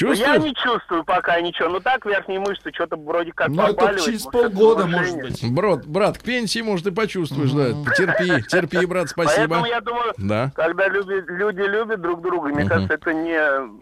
Ну, 0.00 0.12
Я 0.12 0.16
Чувствуешь? 0.16 0.42
не 0.44 0.54
чувствую 0.54 1.04
пока 1.04 1.40
ничего. 1.40 1.68
Ну 1.68 1.80
так 1.80 2.04
верхние 2.06 2.40
мышцы 2.40 2.70
что-то 2.72 2.96
вроде 2.96 3.32
как 3.32 3.48
Ну, 3.48 3.62
это 3.62 3.98
через 4.00 4.22
полгода, 4.22 4.86
может 4.86 5.16
быть. 5.16 5.44
Брат, 5.52 5.86
брат, 5.86 6.18
к 6.18 6.22
пенсии, 6.22 6.60
может, 6.60 6.86
и 6.86 6.90
почувствуешь, 6.90 7.50
да. 7.52 7.72
Терпи, 7.96 8.42
терпи, 8.48 8.86
брат, 8.86 9.08
спасибо. 9.08 9.56
Поэтому 9.56 9.66
я 9.66 9.80
думаю, 9.80 10.12
Да. 10.18 10.52
когда 10.54 10.88
люди, 10.88 11.24
люди 11.30 11.60
любят 11.60 12.00
друг 12.00 12.22
друга, 12.22 12.48
мне 12.48 12.64
кажется, 12.64 12.94
это 12.94 13.12
не... 13.12 13.38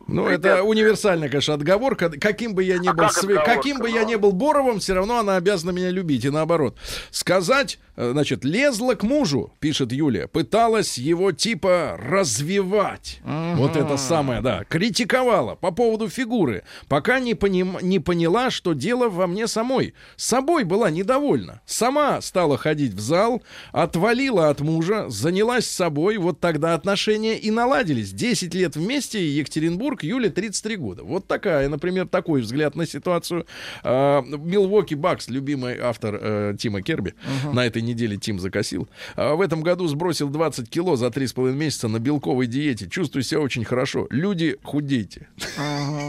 Ну, 0.06 0.26
это 0.28 0.62
универсальная, 0.62 1.28
конечно, 1.28 1.54
отговорка. 1.54 2.10
Каким 2.10 2.54
бы 2.54 2.62
я 2.64 2.78
ни 2.78 2.88
А 2.88 2.92
был, 2.94 3.08
каким 3.44 3.78
бы 3.78 3.90
я 3.90 4.04
ни 4.04 4.14
был 4.16 4.32
Боровым, 4.32 4.78
все 4.78 4.94
равно 4.94 5.18
она 5.18 5.36
обязана 5.36 5.70
меня 5.70 5.90
любить. 5.90 6.24
И 6.24 6.30
наоборот. 6.30 6.76
Сказать, 7.10 7.78
э, 7.96 8.10
значит, 8.12 8.44
лезла 8.44 8.94
к 8.94 9.02
мужу, 9.02 9.52
пишет 9.60 9.92
Юлия, 9.92 10.26
пыталась 10.28 10.98
его 10.98 11.32
типа 11.32 11.98
развивать. 11.98 13.20
Вот 13.24 13.76
это 13.76 13.96
самое, 13.96 14.40
да. 14.40 14.64
Критиковала 14.68 15.54
по 15.54 15.70
поводу 15.70 16.05
поводу 16.06 16.08
фигуры, 16.08 16.62
пока 16.88 17.20
не, 17.20 17.34
поним... 17.34 17.78
не 17.82 17.98
поняла, 17.98 18.50
что 18.50 18.72
дело 18.72 19.08
во 19.08 19.26
мне 19.26 19.46
самой. 19.46 19.94
С 20.16 20.26
собой 20.26 20.64
была 20.64 20.90
недовольна. 20.90 21.60
Сама 21.66 22.20
стала 22.20 22.56
ходить 22.56 22.92
в 22.92 23.00
зал, 23.00 23.42
отвалила 23.72 24.48
от 24.48 24.60
мужа, 24.60 25.06
занялась 25.08 25.66
собой. 25.66 26.16
Вот 26.18 26.40
тогда 26.40 26.74
отношения 26.74 27.38
и 27.38 27.50
наладились. 27.50 28.12
10 28.12 28.54
лет 28.54 28.76
вместе, 28.76 29.26
Екатеринбург, 29.28 30.02
Юля 30.02 30.30
33 30.30 30.76
года. 30.76 31.02
Вот 31.04 31.26
такая, 31.26 31.68
например, 31.68 32.06
такой 32.08 32.40
взгляд 32.40 32.76
на 32.76 32.86
ситуацию. 32.86 33.46
А, 33.82 34.22
Милвоки 34.22 34.94
Бакс, 34.94 35.28
любимый 35.28 35.78
автор 35.78 36.18
э, 36.20 36.56
Тима 36.58 36.82
Керби, 36.82 37.14
на 37.52 37.66
этой 37.66 37.82
неделе 37.82 38.16
Тим 38.16 38.38
закосил. 38.38 38.88
А, 39.16 39.34
в 39.34 39.40
этом 39.40 39.62
году 39.62 39.86
сбросил 39.88 40.28
20 40.28 40.68
кило 40.68 40.96
за 40.96 41.06
3,5 41.06 41.52
месяца 41.52 41.88
на 41.88 41.98
белковой 41.98 42.46
диете. 42.46 42.88
Чувствую 42.88 43.22
себя 43.22 43.40
очень 43.40 43.64
хорошо. 43.64 44.06
Люди, 44.10 44.56
худейте. 44.62 45.28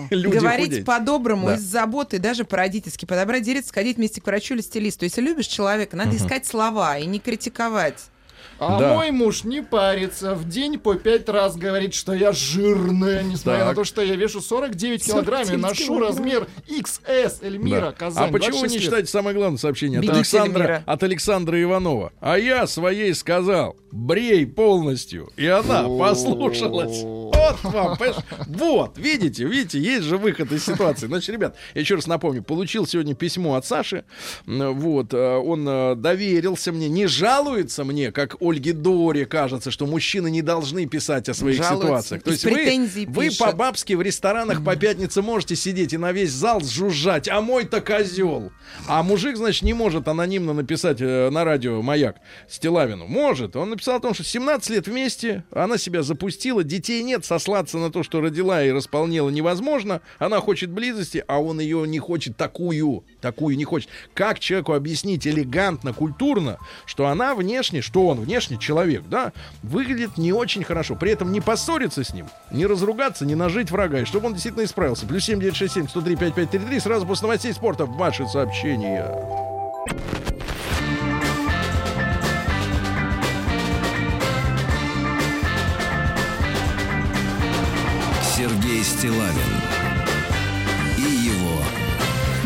Люди, 0.10 0.36
Говорить 0.38 0.86
по-доброму, 0.86 1.48
Да. 1.48 1.56
из 1.56 1.62
заботы, 1.62 2.20
даже 2.20 2.44
по-родительски, 2.46 3.06
подобрать 3.06 3.44
директ, 3.44 3.68
сходить 3.68 3.98
вместе 3.98 4.22
к 4.22 4.26
врачу 4.26 4.54
или 4.56 4.62
стилисту. 4.62 5.06
Если 5.06 5.22
любишь 5.22 5.48
человека, 5.48 5.96
надо 5.96 6.16
искать 6.16 6.46
слова 6.46 6.98
и 6.98 7.06
не 7.06 7.20
критиковать. 7.20 8.00
А 8.60 8.80
Да. 8.80 8.96
мой 8.96 9.12
муж 9.12 9.44
не 9.44 9.62
парится. 9.62 10.34
В 10.34 10.50
день 10.50 10.80
по 10.80 10.96
пять 10.96 11.30
раз 11.30 11.56
говорит, 11.56 11.94
что 11.94 12.12
я 12.12 12.32
жирная, 12.32 13.22
несмотря 13.22 13.60
Так. 13.60 13.68
на 13.70 13.76
то, 13.76 13.84
что 13.84 14.02
я 14.02 14.16
вешу 14.16 14.42
49 14.42 15.06
килограмм 15.06 15.42
и 15.44 15.46
49 15.46 15.62
ношу 15.62 15.84
килограмм. 15.86 16.10
размер 16.10 16.48
XS. 16.68 17.44
Эльмира, 17.44 17.80
Да. 17.82 17.92
Казань, 17.92 18.30
а 18.30 18.32
почему 18.32 18.54
вы 18.54 18.62
26 18.62 18.72
не 18.72 18.78
лет. 18.80 18.86
читаете 18.86 19.12
самое 19.12 19.36
главное 19.36 19.60
сообщение 19.60 20.00
от 20.00 20.10
Александра, 20.10 20.64
Эльмира. 20.64 20.84
от 20.88 21.04
Александра 21.04 21.62
Иванова? 21.62 22.12
А 22.20 22.40
я 22.40 22.66
своей 22.66 23.14
сказал, 23.14 23.76
брей 23.92 24.48
полностью. 24.48 25.30
И 25.38 25.46
она 25.46 25.84
послушалась. 25.88 27.04
Вот 27.48 27.74
вам, 27.74 27.98
понимаешь? 27.98 28.24
Вот, 28.48 28.98
видите, 28.98 29.46
видите, 29.46 29.80
есть 29.80 30.04
же 30.04 30.18
выход 30.18 30.52
из 30.52 30.66
ситуации. 30.66 31.08
Значит, 31.08 31.30
ребят, 31.30 31.56
я 31.74 31.82
еще 31.82 31.96
раз 31.96 32.08
напомню, 32.08 32.44
получил 32.44 32.86
сегодня 32.86 33.16
письмо 33.16 33.56
от 33.56 33.66
Саши. 33.66 34.04
Вот, 34.46 35.14
э, 35.14 35.36
он 35.38 35.68
э, 35.68 35.96
доверился 35.96 36.72
мне, 36.72 36.90
не 36.90 37.08
жалуется 37.08 37.84
мне, 37.84 38.12
как 38.12 38.42
Ольге 38.42 38.74
Доре 38.74 39.26
кажется, 39.26 39.72
что 39.72 39.86
мужчины 39.86 40.30
не 40.30 40.42
должны 40.42 40.86
писать 40.86 41.30
о 41.30 41.34
своих 41.34 41.58
Жалуется. 41.58 41.86
ситуациях. 41.86 42.24
То 42.24 42.32
есть 42.32 42.46
вы, 42.46 43.06
вы 43.08 43.30
по-бабски 43.38 43.94
в 43.94 44.02
ресторанах 44.02 44.64
по 44.64 44.76
пятнице 44.76 45.22
можете 45.22 45.56
сидеть 45.56 45.94
и 45.94 45.98
на 45.98 46.12
весь 46.12 46.32
зал 46.32 46.62
жужжать, 46.62 47.28
а 47.28 47.42
мой-то 47.42 47.82
козел. 47.82 48.52
А 48.88 49.04
мужик, 49.04 49.38
значит, 49.38 49.64
не 49.64 49.74
может 49.74 50.08
анонимно 50.08 50.54
написать 50.54 50.98
э, 51.02 51.30
на 51.30 51.44
радио 51.44 51.82
«Маяк» 51.82 52.18
Стилавину. 52.50 53.08
Может. 53.08 53.56
Он 53.56 53.70
написал 53.70 53.98
о 53.98 54.00
том, 54.00 54.14
что 54.14 54.24
17 54.24 54.70
лет 54.70 54.88
вместе, 54.88 55.44
она 55.52 55.78
себя 55.78 56.04
запустила, 56.04 56.64
детей 56.64 57.04
нет, 57.04 57.26
сослаться 57.38 57.78
на 57.78 57.92
то, 57.92 58.04
что 58.04 58.20
родила 58.22 58.64
и 58.64 58.72
располнела 58.72 59.30
невозможно. 59.30 60.02
Она 60.18 60.40
хочет 60.40 60.72
близости, 60.72 61.24
а 61.28 61.40
он 61.40 61.60
ее 61.60 61.88
не 61.88 62.00
хочет 62.00 62.36
такую, 62.36 63.04
такую 63.22 63.58
не 63.58 63.64
хочет. 63.64 63.90
Как 64.14 64.40
человеку 64.40 64.74
объяснить 64.74 65.28
элегантно, 65.28 65.94
культурно, 65.94 66.58
что 66.86 67.08
она 67.08 67.36
внешне, 67.36 67.82
что 67.82 68.08
он 68.08 68.20
внешне 68.20 68.58
человек, 68.58 69.04
да, 69.10 69.34
выглядит 69.62 70.18
не 70.18 70.34
очень 70.34 70.64
хорошо. 70.64 70.96
При 70.96 71.12
этом 71.12 71.32
не 71.32 71.42
поссориться 71.42 72.04
с 72.04 72.14
ним, 72.14 72.28
не 72.52 72.66
разругаться, 72.66 73.26
не 73.26 73.36
нажить 73.36 73.72
врага, 73.72 74.02
и 74.02 74.06
чтобы 74.06 74.28
он 74.28 74.34
действительно 74.34 74.66
исправился. 74.66 75.06
Плюс 75.06 75.24
7967 75.26 75.90
103 75.90 76.16
5533 76.16 76.80
сразу 76.80 77.06
после 77.06 77.28
новостей 77.28 77.54
спорта 77.54 77.86
ваши 77.86 78.26
сообщения. 78.28 79.06
Сергей 88.78 88.84
Стилавин 88.84 89.62
и 90.98 91.02
его 91.02 91.64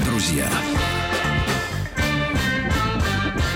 друзья. 0.06 0.50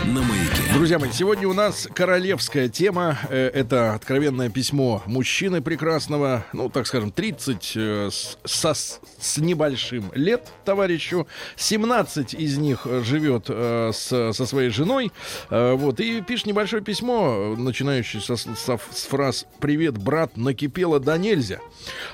На 0.05 0.21
маяке. 0.57 0.73
Друзья 0.73 0.99
мои, 0.99 1.11
сегодня 1.11 1.47
у 1.47 1.53
нас 1.53 1.87
королевская 1.93 2.67
тема. 2.69 3.17
Э, 3.29 3.49
Это 3.53 3.93
откровенное 3.93 4.49
письмо 4.49 5.01
мужчины 5.05 5.61
прекрасного, 5.61 6.45
ну, 6.53 6.69
так 6.69 6.87
скажем, 6.87 7.11
30 7.11 7.73
э, 7.75 8.09
с, 8.11 8.37
со- 8.43 8.73
с 8.73 9.37
небольшим 9.37 10.11
лет 10.13 10.47
товарищу. 10.65 11.27
17 11.55 12.33
из 12.33 12.57
них 12.57 12.85
живет 13.05 13.45
э, 13.49 13.91
с, 13.93 14.33
со 14.33 14.45
своей 14.45 14.69
женой. 14.69 15.11
Вот, 15.49 15.99
и 15.99 16.21
пишет 16.21 16.47
небольшое 16.47 16.81
письмо, 16.83 17.55
э, 17.57 17.61
начинающее 17.61 18.21
со, 18.21 18.35
со- 18.35 18.79
с 18.91 19.05
фраз 19.05 19.45
«Привет, 19.59 19.97
брат, 19.97 20.37
накипело 20.37 20.99
да 20.99 21.17
нельзя». 21.17 21.59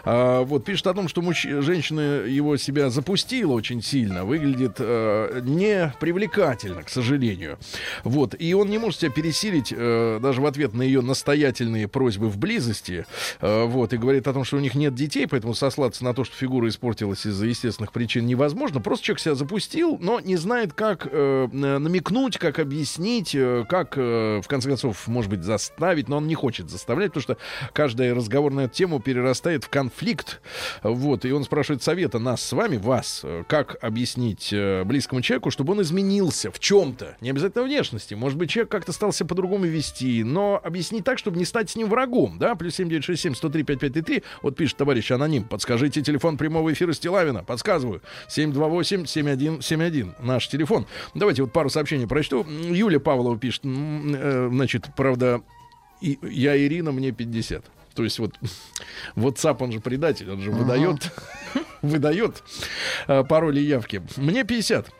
Вот, 0.05 0.65
пишет 0.65 0.87
о 0.87 0.93
том, 0.93 1.07
что 1.07 1.21
мужч- 1.21 1.61
женщина 1.61 2.23
его 2.25 2.57
себя 2.57 2.89
запустила 2.89 3.53
очень 3.53 3.81
сильно, 3.81 4.25
выглядит 4.25 4.79
непривлекательно, 4.79 6.83
к 6.83 6.89
сожалению. 6.89 7.57
Вот, 8.03 8.30
и 8.37 8.53
он 8.53 8.69
не 8.69 8.77
может 8.77 8.99
себя 8.99 9.11
пересилить 9.11 9.73
э, 9.75 10.19
даже 10.21 10.41
в 10.41 10.45
ответ 10.45 10.73
на 10.73 10.81
ее 10.81 11.01
настоятельные 11.01 11.87
просьбы 11.87 12.29
в 12.29 12.37
близости. 12.37 13.05
Э, 13.39 13.65
вот, 13.65 13.93
и 13.93 13.97
говорит 13.97 14.27
о 14.27 14.33
том, 14.33 14.43
что 14.43 14.57
у 14.57 14.59
них 14.59 14.75
нет 14.75 14.95
детей, 14.95 15.27
поэтому 15.27 15.53
сослаться 15.53 16.03
на 16.03 16.13
то, 16.13 16.23
что 16.23 16.35
фигура 16.35 16.67
испортилась 16.69 17.25
из-за 17.25 17.45
естественных 17.45 17.91
причин 17.91 18.25
невозможно. 18.25 18.81
Просто 18.81 19.05
человек 19.05 19.19
себя 19.21 19.35
запустил, 19.35 19.97
но 19.99 20.19
не 20.19 20.35
знает, 20.37 20.73
как 20.73 21.07
э, 21.09 21.47
на- 21.51 21.79
намекнуть, 21.79 22.37
как 22.37 22.59
объяснить, 22.59 23.35
э, 23.35 23.65
как, 23.67 23.93
э, 23.97 24.41
в 24.43 24.47
конце 24.47 24.69
концов, 24.69 25.07
может 25.07 25.29
быть, 25.29 25.43
заставить, 25.43 26.07
но 26.07 26.17
он 26.17 26.27
не 26.27 26.35
хочет 26.35 26.69
заставлять, 26.69 27.09
потому 27.13 27.21
что 27.21 27.37
каждый 27.73 28.13
разговор 28.13 28.53
на 28.53 28.61
эту 28.61 28.73
тему 28.73 28.99
перерастает 28.99 29.63
в 29.63 29.69
конфликт. 29.69 30.41
Вот, 30.83 31.25
и 31.25 31.31
он 31.31 31.43
спрашивает 31.43 31.83
совета 31.83 32.19
нас 32.19 32.41
с 32.41 32.51
вами, 32.53 32.77
вас, 32.77 33.21
э, 33.23 33.43
как 33.47 33.77
объяснить 33.83 34.49
э, 34.51 34.83
близкому 34.83 35.21
человеку, 35.21 35.51
чтобы 35.51 35.73
он 35.73 35.81
изменился 35.81 36.51
в 36.51 36.59
чем-то, 36.59 37.17
не 37.21 37.29
обязательно 37.29 37.63
внешности. 37.63 38.13
Может 38.21 38.37
быть, 38.37 38.51
человек 38.51 38.69
как-то 38.69 38.91
стал 38.93 39.11
себя 39.11 39.25
по-другому 39.29 39.65
вести, 39.65 40.23
но 40.23 40.61
объяснить 40.63 41.03
так, 41.03 41.17
чтобы 41.17 41.39
не 41.39 41.43
стать 41.45 41.71
с 41.71 41.75
ним 41.75 41.89
врагом, 41.89 42.37
да? 42.37 42.53
Плюс 42.53 42.75
7967 42.75 43.33
103 43.33 43.63
5533. 43.63 44.23
Вот 44.43 44.55
пишет 44.55 44.77
товарищ 44.77 45.09
аноним. 45.09 45.43
Подскажите 45.45 46.03
телефон 46.03 46.37
прямого 46.37 46.71
эфира 46.71 46.93
Стилавина. 46.93 47.43
Подсказываю. 47.43 48.03
728 48.27 49.07
7171. 49.07 50.13
Наш 50.19 50.47
телефон. 50.49 50.85
Давайте 51.15 51.41
вот 51.41 51.51
пару 51.51 51.71
сообщений 51.71 52.05
прочту. 52.05 52.43
М, 52.43 52.71
Юлия 52.71 52.99
Павлова 52.99 53.39
пишет. 53.39 53.63
э, 53.65 54.49
Значит, 54.51 54.89
правда, 54.95 55.41
я 55.99 56.55
Ирина, 56.55 56.91
мне 56.91 57.11
50. 57.11 57.65
То 57.95 58.03
есть 58.03 58.19
вот 58.19 58.35
WhatsApp, 59.15 59.57
он 59.61 59.71
же 59.71 59.79
предатель, 59.79 60.29
он 60.29 60.41
же 60.41 60.51
выдает, 60.51 61.11
выдает 61.81 62.43
э, 63.07 63.23
пароли 63.23 63.61
явки. 63.61 64.03
Мне 64.15 64.43
50. 64.43 64.91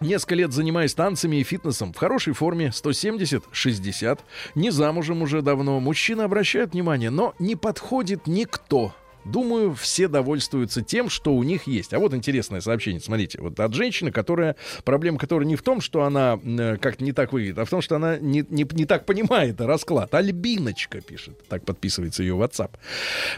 Несколько 0.00 0.34
лет 0.34 0.52
занимаюсь 0.52 0.92
танцами 0.92 1.36
и 1.36 1.44
фитнесом. 1.44 1.92
В 1.92 1.96
хорошей 1.96 2.32
форме 2.32 2.72
170-60. 2.74 4.18
Не 4.56 4.70
замужем 4.70 5.22
уже 5.22 5.40
давно. 5.40 5.78
Мужчины 5.78 6.22
обращают 6.22 6.72
внимание, 6.72 7.10
но 7.10 7.34
не 7.38 7.54
подходит 7.54 8.26
никто. 8.26 8.92
Думаю, 9.24 9.72
все 9.74 10.08
довольствуются 10.08 10.82
тем, 10.82 11.08
что 11.08 11.34
у 11.34 11.42
них 11.44 11.66
есть. 11.66 11.94
А 11.94 11.98
вот 11.98 12.12
интересное 12.12 12.60
сообщение, 12.60 13.00
смотрите, 13.00 13.40
вот 13.40 13.58
от 13.58 13.72
женщины, 13.72 14.10
которая, 14.12 14.56
проблема 14.84 15.18
которой 15.18 15.44
не 15.44 15.56
в 15.56 15.62
том, 15.62 15.80
что 15.80 16.02
она 16.02 16.38
э, 16.44 16.76
как-то 16.76 17.02
не 17.04 17.12
так 17.12 17.32
выглядит, 17.32 17.58
а 17.58 17.64
в 17.64 17.70
том, 17.70 17.80
что 17.80 17.96
она 17.96 18.18
не, 18.18 18.44
не, 18.50 18.66
не 18.70 18.84
так 18.84 19.06
понимает 19.06 19.60
расклад. 19.60 20.14
Альбиночка 20.14 21.00
пишет, 21.00 21.42
так 21.48 21.64
подписывается 21.64 22.22
ее 22.22 22.34
WhatsApp. 22.34 22.72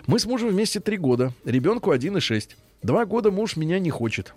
Мы 0.08 0.18
с 0.18 0.26
мужем 0.26 0.48
вместе 0.48 0.80
три 0.80 0.96
года, 0.96 1.32
ребенку 1.44 1.92
1,6. 1.92 2.50
Два 2.82 3.04
года 3.04 3.30
муж 3.30 3.56
меня 3.56 3.78
не 3.78 3.90
хочет. 3.90 4.34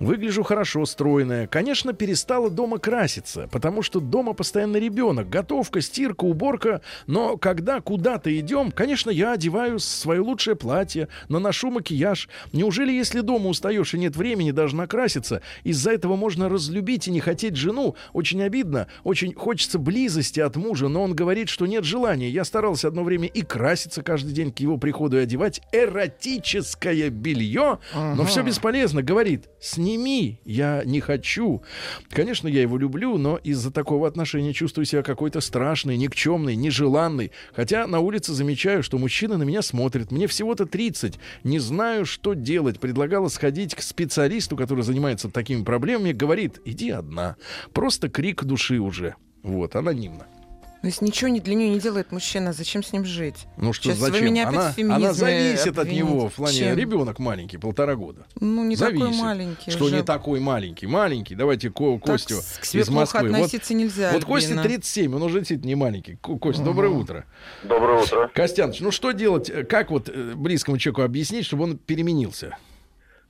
Выгляжу 0.00 0.42
хорошо, 0.42 0.84
стройная. 0.86 1.46
Конечно, 1.46 1.92
перестала 1.92 2.50
дома 2.50 2.78
краситься, 2.78 3.48
потому 3.52 3.82
что 3.82 4.00
дома 4.00 4.32
постоянно 4.32 4.76
ребенок. 4.76 5.28
Готовка, 5.28 5.80
стирка, 5.80 6.24
уборка. 6.24 6.80
Но 7.06 7.36
когда 7.36 7.80
куда-то 7.80 8.36
идем, 8.38 8.72
конечно, 8.72 9.10
я 9.10 9.32
одеваю 9.32 9.78
свое 9.78 10.20
лучшее 10.20 10.56
платье, 10.56 11.08
наношу 11.28 11.70
макияж. 11.70 12.28
Неужели, 12.52 12.92
если 12.92 13.20
дома 13.20 13.48
устаешь 13.48 13.94
и 13.94 13.98
нет 13.98 14.16
времени 14.16 14.50
даже 14.50 14.74
накраситься, 14.74 15.42
из-за 15.62 15.92
этого 15.92 16.16
можно 16.16 16.48
разлюбить 16.48 17.06
и 17.06 17.12
не 17.12 17.20
хотеть 17.20 17.56
жену? 17.56 17.94
Очень 18.12 18.42
обидно. 18.42 18.88
Очень 19.04 19.32
хочется 19.34 19.78
близости 19.78 20.40
от 20.40 20.56
мужа, 20.56 20.88
но 20.88 21.02
он 21.02 21.14
говорит, 21.14 21.48
что 21.48 21.66
нет 21.66 21.84
желания. 21.84 22.30
Я 22.30 22.44
старался 22.44 22.88
одно 22.88 23.04
время 23.04 23.28
и 23.28 23.42
краситься 23.42 24.02
каждый 24.02 24.32
день 24.32 24.52
к 24.52 24.58
его 24.58 24.76
приходу 24.76 25.18
и 25.18 25.20
одевать 25.20 25.60
эротическое 25.72 27.10
белье, 27.10 27.78
но 27.94 28.24
все 28.24 28.42
бесполезно. 28.42 29.02
Говорит, 29.02 29.48
сними, 29.84 30.40
я 30.44 30.82
не 30.84 31.00
хочу. 31.00 31.62
Конечно, 32.08 32.48
я 32.48 32.62
его 32.62 32.78
люблю, 32.78 33.18
но 33.18 33.36
из-за 33.36 33.70
такого 33.70 34.08
отношения 34.08 34.54
чувствую 34.54 34.86
себя 34.86 35.02
какой-то 35.02 35.40
страшный, 35.40 35.98
никчемный, 35.98 36.56
нежеланный. 36.56 37.32
Хотя 37.52 37.86
на 37.86 38.00
улице 38.00 38.32
замечаю, 38.32 38.82
что 38.82 38.96
мужчина 38.96 39.36
на 39.36 39.42
меня 39.42 39.60
смотрит. 39.60 40.10
Мне 40.10 40.26
всего-то 40.26 40.64
30. 40.64 41.18
Не 41.44 41.58
знаю, 41.58 42.06
что 42.06 42.32
делать. 42.32 42.80
Предлагала 42.80 43.28
сходить 43.28 43.74
к 43.74 43.82
специалисту, 43.82 44.56
который 44.56 44.84
занимается 44.84 45.28
такими 45.28 45.62
проблемами. 45.62 46.12
Говорит, 46.12 46.60
иди 46.64 46.90
одна. 46.90 47.36
Просто 47.72 48.08
крик 48.08 48.44
души 48.44 48.78
уже. 48.78 49.16
Вот, 49.42 49.76
анонимно. 49.76 50.26
Ну, 50.84 50.88
если 50.88 51.06
ничего 51.06 51.28
не 51.30 51.40
для 51.40 51.54
нее 51.54 51.70
не 51.70 51.80
делает 51.80 52.12
мужчина, 52.12 52.52
зачем 52.52 52.82
с 52.82 52.92
ним 52.92 53.06
жить? 53.06 53.46
Ну 53.56 53.72
что, 53.72 53.84
Сейчас 53.84 54.00
вы 54.00 54.06
зачем? 54.10 54.26
меня 54.26 54.46
опять 54.46 54.78
она, 54.78 54.96
она 54.96 55.12
зависит 55.14 55.68
от 55.68 55.78
обвините. 55.78 55.96
него 56.04 56.28
в 56.28 56.34
плане 56.34 56.58
Чем? 56.58 56.76
ребенок 56.76 57.18
маленький, 57.18 57.56
полтора 57.56 57.94
года. 57.94 58.26
Ну, 58.38 58.62
не 58.64 58.76
зависит. 58.76 59.00
такой 59.06 59.18
маленький 59.18 59.70
Что 59.70 59.84
уже. 59.86 59.96
не 59.96 60.02
такой 60.02 60.40
маленький? 60.40 60.86
Маленький. 60.86 61.34
Давайте 61.34 61.70
Ко- 61.70 61.94
Так 61.94 62.04
Костю 62.04 62.34
к 62.60 62.64
себе 62.66 62.82
из 62.82 62.88
плохо 62.88 63.00
Москвы. 63.00 63.28
Вот, 63.30 63.34
относиться 63.36 63.72
нельзя, 63.72 64.12
вот 64.12 64.24
Альбина. 64.30 64.62
37, 64.62 65.14
он 65.16 65.22
уже 65.22 65.38
действительно 65.38 65.68
не 65.68 65.74
маленький. 65.74 66.16
Ко- 66.16 66.36
Костя, 66.36 66.62
доброе 66.62 66.90
утро. 66.90 67.24
Доброе 67.62 68.02
утро. 68.02 68.30
Костяныч, 68.34 68.80
ну 68.80 68.90
что 68.90 69.12
делать? 69.12 69.50
Как 69.66 69.90
вот 69.90 70.10
э, 70.10 70.34
близкому 70.34 70.76
человеку 70.76 71.00
объяснить, 71.00 71.46
чтобы 71.46 71.64
он 71.64 71.78
переменился? 71.78 72.58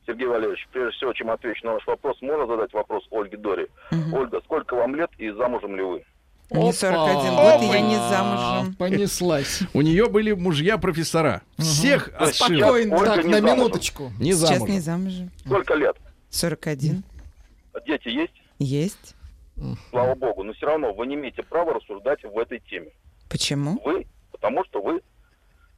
Сергей 0.08 0.26
Валерьевич, 0.26 0.66
прежде 0.72 0.90
всего, 0.96 1.12
чем 1.12 1.30
отвечу 1.30 1.64
на 1.64 1.74
ваш 1.74 1.86
вопрос, 1.86 2.20
можно 2.20 2.46
задать 2.48 2.72
вопрос 2.74 3.04
Ольге 3.12 3.36
Дори. 3.36 3.68
Ольга, 4.12 4.40
сколько 4.44 4.74
вам 4.74 4.96
лет 4.96 5.10
и 5.18 5.30
замужем 5.30 5.76
ли 5.76 5.82
вы? 5.82 6.04
Мне 6.50 6.72
41 6.72 7.34
год, 7.34 7.62
и 7.62 7.66
я 7.66 7.80
не 7.80 7.96
замужем. 7.96 8.74
Понеслась. 8.76 9.60
У 9.72 9.80
нее 9.80 10.08
были 10.08 10.32
мужья-професлара. 10.32 11.42
Всех 11.58 12.10
отшила. 12.18 12.58
Спокойно. 12.58 12.98
Так, 13.04 13.24
на 13.24 13.40
минуточку. 13.40 14.12
Не 14.20 14.32
Сейчас 14.32 14.50
замужем. 14.50 14.74
не 14.74 14.80
замужем. 14.80 15.30
Сколько 15.44 15.74
лет? 15.74 15.96
41. 16.30 17.02
Дети 17.86 18.08
есть? 18.08 18.34
Есть. 18.58 19.14
Слава 19.90 20.14
богу. 20.14 20.42
Но 20.42 20.52
все 20.52 20.66
равно 20.66 20.92
вы 20.92 21.06
не 21.06 21.14
имеете 21.14 21.42
права 21.42 21.74
рассуждать 21.74 22.22
в 22.22 22.38
этой 22.38 22.60
теме. 22.60 22.90
Почему? 23.28 23.80
Вы, 23.84 24.06
потому 24.30 24.64
что 24.64 24.82
вы 24.82 25.00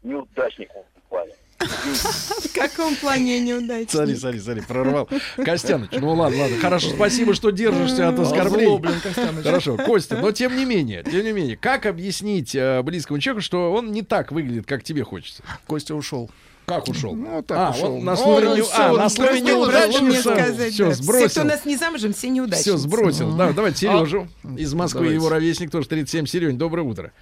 неудачник 0.03 0.71
в 0.71 1.09
плане. 1.09 1.33
В 1.59 2.53
каком 2.55 2.95
плане 2.97 3.41
неудачно? 3.41 3.91
Смотри, 3.91 4.17
смотри, 4.17 4.41
смотри, 4.41 4.63
прорвал. 4.63 5.09
Костяныч, 5.37 5.91
ну 5.93 6.13
ладно, 6.15 6.43
ладно. 6.43 6.57
Хорошо, 6.59 6.91
спасибо, 6.91 7.35
что 7.35 7.51
держишься 7.51 8.09
от 8.09 8.19
оскорблений. 8.19 9.43
Хорошо, 9.43 9.77
Костя, 9.77 10.19
но 10.19 10.33
тем 10.33 10.57
не 10.57 10.65
менее, 10.65 11.03
тем 11.03 11.25
не 11.25 11.33
менее, 11.33 11.57
как 11.57 11.87
объяснить 11.87 12.55
э, 12.55 12.83
близкому 12.83 13.19
человеку, 13.19 13.43
что 13.43 13.73
он 13.73 13.93
не 13.93 14.03
так 14.03 14.33
выглядит, 14.33 14.67
как 14.67 14.83
тебе 14.83 15.03
хочется? 15.05 15.43
Костя 15.67 15.95
ушел. 15.95 16.31
Как 16.67 16.89
ушел? 16.89 17.15
Ну, 17.15 17.43
так 17.45 17.57
а, 17.59 17.71
ушел. 17.71 17.95
он 17.95 18.05
на 18.05 18.13
Ну, 18.13 18.17
слове, 18.17 18.49
ну, 18.49 18.57
не- 18.57 18.63
всё, 18.63 18.73
а, 18.77 18.93
он 18.93 18.99
на 18.99 19.09
слове 19.09 19.41
неудачница. 19.41 20.21
Все, 20.21 20.53
да. 20.57 20.71
Все, 20.71 20.93
сбросил. 20.95 21.29
кто 21.29 21.41
у 21.43 21.45
нас 21.45 21.65
не 21.65 21.77
замужем, 21.77 22.13
все 22.13 22.29
неудачницы. 22.29 22.71
Все, 22.71 22.77
сбросил. 22.77 23.37
Да, 23.37 23.53
давайте 23.53 23.79
Сережу 23.79 24.27
А, 24.43 24.55
из 24.59 24.75
Москвы, 24.75 24.99
давайте. 25.03 25.15
его 25.15 25.29
ровесник 25.29 25.71
тоже 25.71 25.87
37. 25.87 26.27
Серень, 26.27 26.59
доброе 26.59 26.83
утро. 26.83 27.13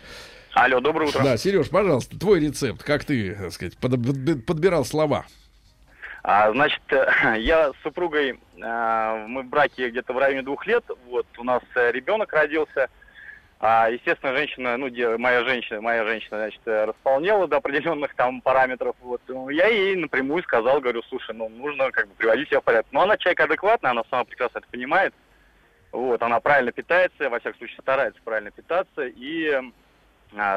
Алло, 0.54 0.80
доброе 0.80 1.08
утро. 1.08 1.22
Да, 1.24 1.36
Сереж, 1.36 1.68
пожалуйста, 1.68 2.18
твой 2.18 2.40
рецепт, 2.40 2.82
как 2.82 3.04
ты, 3.04 3.34
так 3.34 3.52
сказать, 3.52 3.76
под- 3.78 3.92
под- 3.92 4.46
подбирал 4.46 4.84
слова. 4.84 5.26
А, 6.22 6.52
значит, 6.52 6.80
э, 6.90 7.06
я 7.40 7.72
с 7.72 7.76
супругой, 7.82 8.38
э, 8.56 9.24
мы 9.26 9.42
в 9.42 9.46
браке 9.46 9.90
где-то 9.90 10.12
в 10.12 10.18
районе 10.18 10.42
двух 10.42 10.66
лет, 10.66 10.84
вот, 11.06 11.26
у 11.38 11.44
нас 11.44 11.62
э, 11.74 11.90
ребенок 11.90 12.32
родился, 12.32 12.88
а, 13.60 13.90
естественно, 13.90 14.34
женщина, 14.36 14.76
ну, 14.76 14.88
де- 14.88 15.16
моя 15.18 15.42
женщина, 15.44 15.80
моя 15.80 16.04
женщина, 16.04 16.38
значит, 16.38 16.60
располнела 16.64 17.48
до 17.48 17.56
определенных 17.56 18.14
там 18.14 18.40
параметров, 18.40 18.94
вот, 19.02 19.20
Ну, 19.26 19.48
я 19.48 19.66
ей 19.66 19.96
напрямую 19.96 20.42
сказал, 20.44 20.80
говорю, 20.80 21.02
слушай, 21.08 21.34
ну, 21.34 21.48
нужно 21.48 21.90
как 21.90 22.06
бы 22.08 22.14
приводить 22.14 22.48
себя 22.48 22.60
в 22.60 22.64
порядок. 22.64 22.86
Но 22.92 23.02
она 23.02 23.16
человек 23.16 23.40
адекватный, 23.40 23.90
она 23.90 24.02
сама 24.08 24.24
прекрасно 24.24 24.58
это 24.58 24.68
понимает, 24.70 25.12
вот, 25.92 26.22
она 26.22 26.38
правильно 26.40 26.70
питается, 26.72 27.28
во 27.28 27.40
всяком 27.40 27.58
случае, 27.58 27.78
старается 27.80 28.20
правильно 28.24 28.50
питаться 28.52 29.04
и 29.06 29.60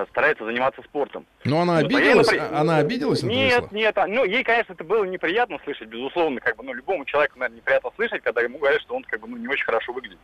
старается 0.10 0.46
заниматься 0.46 0.82
спортом. 0.84 1.26
Ну, 1.44 1.60
она 1.60 1.82
Вот, 1.82 1.86
а 1.86 1.92
я 1.92 1.98
обиделась? 1.98 2.28
напри- 2.28 2.58
Она 2.58 2.78
обиделась 2.78 3.24
Нет, 3.24 3.72
нет, 3.72 3.98
а, 3.98 4.08
ну, 4.08 4.24
ей, 4.26 4.44
конечно, 4.44 4.74
это 4.74 4.84
было 4.84 5.04
неприятно 5.04 5.60
слышать, 5.64 5.88
безусловно, 5.88 6.40
как 6.40 6.56
бы, 6.58 6.64
ну, 6.64 6.74
любому 6.74 7.06
человеку, 7.06 7.38
наверное, 7.40 7.58
неприятно 7.58 7.92
слышать, 7.96 8.22
когда 8.24 8.42
ему 8.42 8.58
говорят, 8.58 8.82
что 8.82 8.96
он, 8.96 9.04
как 9.04 9.20
бы, 9.22 9.28
ну, 9.28 9.38
не 9.38 9.48
очень 9.48 9.66
хорошо 9.66 9.94
выглядит. 9.94 10.18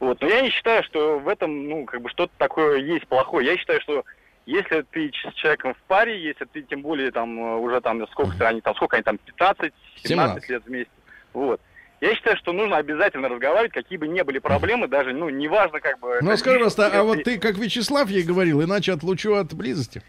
Вот, 0.00 0.20
но 0.20 0.28
я 0.28 0.40
не 0.42 0.50
считаю, 0.50 0.82
что 0.84 1.18
в 1.18 1.28
этом, 1.28 1.68
ну, 1.68 1.84
как 1.84 2.02
бы, 2.02 2.10
что-то 2.10 2.32
такое 2.36 2.78
есть 2.78 3.06
плохое. 3.06 3.46
Я 3.46 3.56
считаю, 3.56 3.80
что 3.80 4.04
если 4.46 4.82
ты 4.90 5.10
с 5.12 5.34
человеком 5.34 5.74
в 5.74 5.82
паре, 5.86 6.20
если 6.20 6.44
ты, 6.44 6.62
тем 6.62 6.82
более, 6.82 7.12
там, 7.12 7.38
э, 7.38 7.56
уже, 7.58 7.80
там, 7.80 8.06
сколько 8.08 8.48
они, 8.48 8.60
там, 8.60 8.74
сколько 8.74 8.96
они, 8.96 9.04
там, 9.04 9.18
15, 9.18 9.72
17 10.02 10.08
17. 10.08 10.48
лет 10.50 10.62
вместе, 10.66 10.92
вот. 11.32 11.60
Я 12.02 12.16
считаю, 12.16 12.36
что 12.36 12.52
нужно 12.52 12.78
обязательно 12.78 13.28
разговаривать, 13.28 13.70
какие 13.72 13.96
бы 13.96 14.08
ни 14.08 14.20
были 14.22 14.40
проблемы, 14.40 14.88
даже, 14.88 15.12
ну, 15.12 15.28
неважно, 15.28 15.78
как 15.78 16.00
бы... 16.00 16.18
Ну, 16.20 16.36
скажи, 16.36 16.56
пожалуйста, 16.56 16.90
а 16.92 17.04
вот 17.04 17.22
ты, 17.22 17.38
как 17.38 17.56
Вячеслав 17.56 18.08
ей 18.08 18.24
говорил, 18.24 18.60
иначе 18.60 18.92
отлучу 18.92 19.34
от 19.36 19.54
близости? 19.54 20.02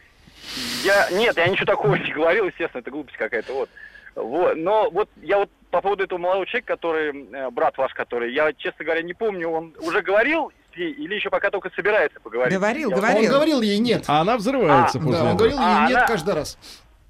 Я, 0.83 1.07
нет, 1.11 1.37
я 1.37 1.47
ничего 1.47 1.67
такого 1.67 1.93
не 1.93 2.11
говорил, 2.11 2.47
естественно, 2.47 2.81
это 2.81 2.89
глупость 2.89 3.15
какая-то, 3.17 3.53
вот. 3.53 3.69
Вот, 4.15 4.55
но 4.57 4.89
вот 4.89 5.07
я 5.21 5.37
вот 5.37 5.51
по 5.69 5.81
поводу 5.81 6.03
этого 6.03 6.17
молодого 6.17 6.47
человека, 6.47 6.73
который, 6.73 7.27
э, 7.31 7.49
брат 7.51 7.77
ваш, 7.77 7.93
который, 7.93 8.33
я, 8.33 8.51
честно 8.53 8.85
говоря, 8.85 9.03
не 9.03 9.13
помню, 9.13 9.49
он 9.49 9.75
уже 9.79 10.01
говорил 10.01 10.51
с 10.73 10.77
ней 10.77 10.91
или 10.93 11.13
еще 11.13 11.29
пока 11.29 11.51
только 11.51 11.69
собирается 11.75 12.19
поговорить? 12.19 12.55
Говорил, 12.57 12.89
Я- 12.89 12.95
говорил. 12.95 13.23
Он 13.23 13.29
говорил 13.37 13.61
ей 13.61 13.77
нет. 13.77 14.05
А 14.07 14.21
она 14.21 14.37
взрывается 14.37 14.97
А, 14.97 15.01
после 15.01 15.17
Да, 15.19 15.21
он 15.21 15.27
этого. 15.35 15.37
говорил 15.37 15.57
ей 15.59 15.63
А, 15.63 15.87
нет 15.87 15.97
она- 15.97 16.07
каждый 16.07 16.33
раз. 16.33 16.57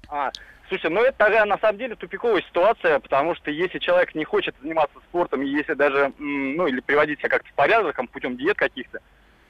А, 0.08 0.30
слушай, 0.78 0.92
ну 0.92 1.02
это 1.02 1.16
тогда 1.18 1.44
на 1.44 1.58
самом 1.58 1.78
деле 1.78 1.94
тупиковая 1.94 2.42
ситуация, 2.42 2.98
потому 2.98 3.34
что 3.34 3.50
если 3.50 3.78
человек 3.78 4.14
не 4.14 4.24
хочет 4.24 4.54
заниматься 4.62 4.98
спортом, 5.08 5.42
если 5.42 5.74
даже, 5.74 6.12
ну, 6.18 6.66
или 6.66 6.80
приводить 6.80 7.18
себя 7.20 7.28
как-то 7.28 7.48
в 7.48 7.54
порядок, 7.54 7.96
там, 7.96 8.08
путем 8.08 8.36
диет 8.36 8.56
каких-то, 8.56 8.98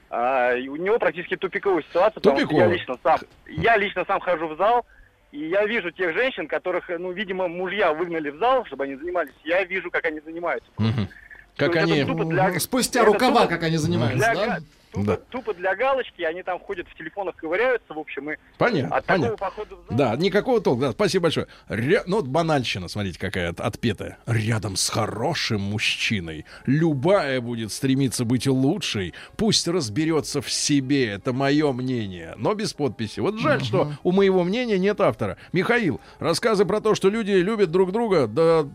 а, 0.09 0.53
у 0.55 0.75
него 0.75 0.99
практически 0.99 1.35
тупиковая 1.35 1.83
ситуация, 1.83 2.15
потому 2.15 2.37
что 2.37 2.41
я 2.41 2.47
Тупиковая. 2.47 2.73
лично 2.73 2.97
сам, 3.03 3.19
я 3.47 3.77
лично 3.77 4.05
сам 4.05 4.19
хожу 4.19 4.47
в 4.47 4.57
зал, 4.57 4.85
и 5.31 5.39
я 5.47 5.65
вижу 5.65 5.91
тех 5.91 6.13
женщин, 6.13 6.47
которых, 6.47 6.89
ну, 6.89 7.11
видимо, 7.11 7.47
мужья 7.47 7.91
выгнали 7.93 8.29
в 8.29 8.37
зал, 8.37 8.65
чтобы 8.65 8.85
они 8.85 8.95
занимались. 8.95 9.33
Я 9.43 9.63
вижу, 9.63 9.89
как 9.91 10.05
они 10.05 10.19
занимаются. 10.21 10.69
Мгм. 10.77 11.09
Как 11.57 11.75
они... 11.75 12.03
для- 12.03 12.59
Спустя 12.59 13.01
это 13.01 13.11
рукава, 13.11 13.41
тупо 13.41 13.47
как 13.47 13.63
они 13.63 13.77
занимаются, 13.77 14.31
для 14.33 14.45
да? 14.45 14.59
Тупо, 14.95 15.05
Да. 15.05 15.17
тупо 15.29 15.53
для 15.53 15.75
галочки, 15.75 16.21
они 16.23 16.43
там 16.43 16.59
ходят 16.59 16.87
в 16.87 16.95
телефонах, 16.97 17.35
ковыряются, 17.35 17.93
в 17.93 17.99
общем, 17.99 18.31
и 18.31 18.35
Понятно, 18.57 18.95
от 18.97 19.05
такого 19.05 19.21
понятно. 19.27 19.37
похода 19.37 19.75
в 19.75 19.87
зал... 19.89 19.97
Да, 19.97 20.15
никакого 20.15 20.61
толка. 20.61 20.81
Да, 20.87 20.91
спасибо 20.91 21.23
большое. 21.23 21.47
Ря- 21.69 22.03
Ну, 22.07 22.17
вот 22.17 22.27
банальщина, 22.27 22.87
смотрите, 22.87 23.19
какая 23.19 23.49
от- 23.49 23.59
отпетая. 23.59 24.17
Рядом 24.25 24.75
с 24.75 24.89
хорошим 24.89 25.61
мужчиной 25.61 26.45
любая 26.65 27.41
будет 27.41 27.71
стремиться 27.71 28.25
быть 28.25 28.47
лучшей. 28.47 29.13
Пусть 29.37 29.67
разберется 29.67 30.41
в 30.41 30.51
себе. 30.51 31.07
Это 31.07 31.33
мое 31.33 31.71
мнение. 31.71 32.33
Но 32.37 32.53
без 32.53 32.73
подписи. 32.73 33.19
Вот 33.19 33.39
жаль, 33.39 33.63
что 33.63 33.91
у 34.03 34.11
моего 34.11 34.43
мнения 34.43 34.77
нет 34.77 34.99
автора. 35.01 35.37
Михаил, 35.53 35.99
рассказы 36.19 36.65
про 36.65 36.81
то, 36.81 36.95
что 36.95 37.09
люди 37.09 37.31
любят 37.31 37.71
друг 37.71 37.91
друга, 37.91 38.27
да, 38.27 38.65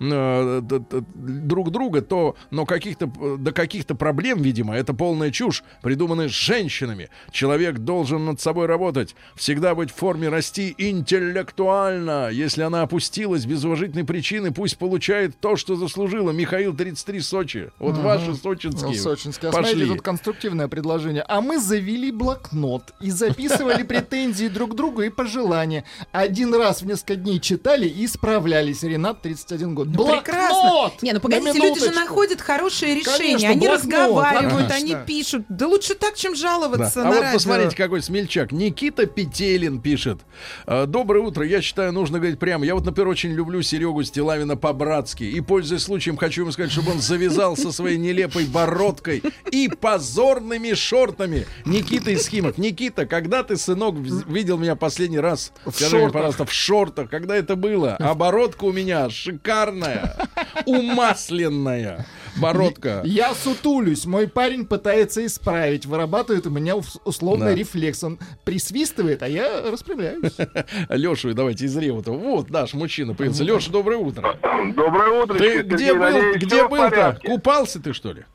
э, 0.00 0.60
да, 0.62 0.78
да, 0.78 1.04
друг 1.14 1.70
друга, 1.70 2.02
то, 2.02 2.36
но 2.50 2.66
каких-то, 2.66 3.10
э, 3.20 3.36
до 3.38 3.52
каких-то 3.52 3.94
проблем, 3.94 4.42
видимо, 4.42 4.74
это 4.76 4.94
полная 4.94 5.30
чушь, 5.30 5.62
придуманы 5.82 6.28
женщинами. 6.28 7.10
Человек 7.30 7.78
должен 7.78 8.24
над 8.24 8.40
собой 8.40 8.66
работать, 8.66 9.14
всегда 9.34 9.74
быть 9.74 9.90
в 9.90 9.94
форме, 9.94 10.28
расти 10.28 10.74
интеллектуально. 10.78 12.30
Если 12.30 12.62
она 12.62 12.82
опустилась 12.82 13.46
без 13.46 13.64
уважительной 13.64 14.04
причины, 14.04 14.52
пусть 14.52 14.78
получает 14.78 15.38
то, 15.40 15.56
что 15.56 15.76
заслужила. 15.76 16.30
Михаил 16.30 16.74
33 16.74 17.20
Сочи. 17.20 17.70
Вот 17.78 17.96
ваши 17.96 18.34
сочинские. 18.34 18.94
Сочинский. 18.94 19.48
А 19.48 19.52
Пошли. 19.52 19.70
смотрите, 19.70 19.92
тут 19.94 20.02
конструктивное 20.02 20.68
предложение. 20.68 21.24
А 21.26 21.40
мы 21.40 21.58
завели 21.58 22.10
блокнот 22.10 22.94
и 23.00 23.10
записывали 23.10 23.82
претензии 23.90 24.48
друг 24.48 24.72
к 24.72 24.74
другу 24.74 25.02
и 25.02 25.10
пожелания. 25.10 25.84
Один 26.12 26.54
раз 26.54 26.82
в 26.82 26.86
несколько 26.86 27.16
дней 27.16 27.40
читали 27.40 27.86
и 27.86 28.06
справлялись. 28.06 28.82
Ренат, 28.82 29.22
31 29.22 29.74
год. 29.74 29.88
Ну, 29.88 29.94
Блокнот! 29.94 31.02
Не, 31.02 31.12
ну 31.12 31.20
погодите, 31.20 31.58
люди 31.58 31.80
же 31.80 31.90
находят 31.90 32.40
хорошие 32.40 32.94
решения. 32.94 33.48
Они 33.48 33.68
разговаривают, 33.68 34.70
они 34.70 34.96
пишут. 35.06 35.44
Да 35.60 35.66
лучше 35.68 35.94
так, 35.94 36.14
чем 36.14 36.32
Да. 36.32 36.38
жаловаться 36.38 37.02
А 37.02 37.04
на 37.04 37.10
вот 37.10 37.20
радио. 37.20 37.34
посмотрите, 37.34 37.76
какой 37.76 38.02
смельчак. 38.02 38.50
Никита 38.50 39.04
Петелин 39.06 39.80
пишет. 39.80 40.20
«Э, 40.66 40.86
Доброе 40.86 41.20
утро. 41.22 41.44
Я 41.46 41.60
считаю, 41.60 41.92
нужно 41.92 42.18
говорить 42.18 42.38
прямо. 42.38 42.64
Я 42.64 42.74
вот, 42.74 42.84
например, 42.86 43.08
очень 43.08 43.30
люблю 43.32 43.60
Серегу 43.62 44.02
Стилавина 44.02 44.56
по-братски. 44.56 45.24
И, 45.24 45.40
пользуясь 45.42 45.82
случаем, 45.82 46.16
хочу 46.16 46.42
ему 46.42 46.52
сказать, 46.52 46.72
чтобы 46.72 46.92
он 46.92 47.00
завязал 47.00 47.56
со 47.58 47.72
своей 47.72 47.98
нелепой 47.98 48.46
бородкой 48.46 49.22
и 49.52 49.68
позорными 49.68 50.72
шортами. 50.72 51.46
Никита 51.66 52.10
из 52.10 52.26
Химок. 52.26 52.56
Никита, 52.56 53.04
когда 53.04 53.42
ты, 53.42 53.56
сынок, 53.58 53.96
видел 53.96 54.56
меня 54.56 54.76
последний 54.76 55.20
раз? 55.20 55.52
В 55.66 55.72
Скажи 55.72 55.90
мне, 55.96 56.04
шортах. 56.04 56.12
пожалуйста, 56.14 56.44
в 56.46 56.52
шортах. 56.52 57.10
Когда 57.10 57.36
это 57.36 57.54
было? 57.54 57.96
А 58.00 58.14
бородка 58.14 58.64
у 58.64 58.72
меня 58.72 59.10
шикарная. 59.10 60.16
Умасленная. 60.64 62.06
Бородка. 62.40 63.02
Я 63.04 63.34
сутулюсь, 63.34 64.06
мой 64.06 64.28
парень 64.28 64.66
пытается 64.66 65.24
исправить, 65.26 65.86
вырабатывает 65.86 66.46
у 66.46 66.50
меня 66.50 66.76
ус- 66.76 66.98
условный 67.04 67.48
Да. 67.48 67.54
рефлекс. 67.54 68.02
Он 68.04 68.18
присвистывает, 68.44 69.22
а 69.22 69.28
я 69.28 69.62
распрямляюсь. 69.70 70.36
Лешу, 70.88 71.34
давайте 71.34 71.66
из 71.66 71.76
Реутова. 71.76 72.16
Вот 72.16 72.50
наш 72.50 72.74
мужчина 72.74 73.14
появился. 73.14 73.44
Леша, 73.44 73.70
доброе 73.70 73.98
утро. 73.98 74.36
Доброе 74.74 75.22
утро. 75.22 75.34
Ты 75.38 75.62
где 75.62 75.94
был? 75.94 76.34
Где 76.34 76.66
был-то? 76.68 77.18
Купался 77.24 77.80
ты, 77.80 77.92
что 77.92 78.12
ли? 78.12 78.24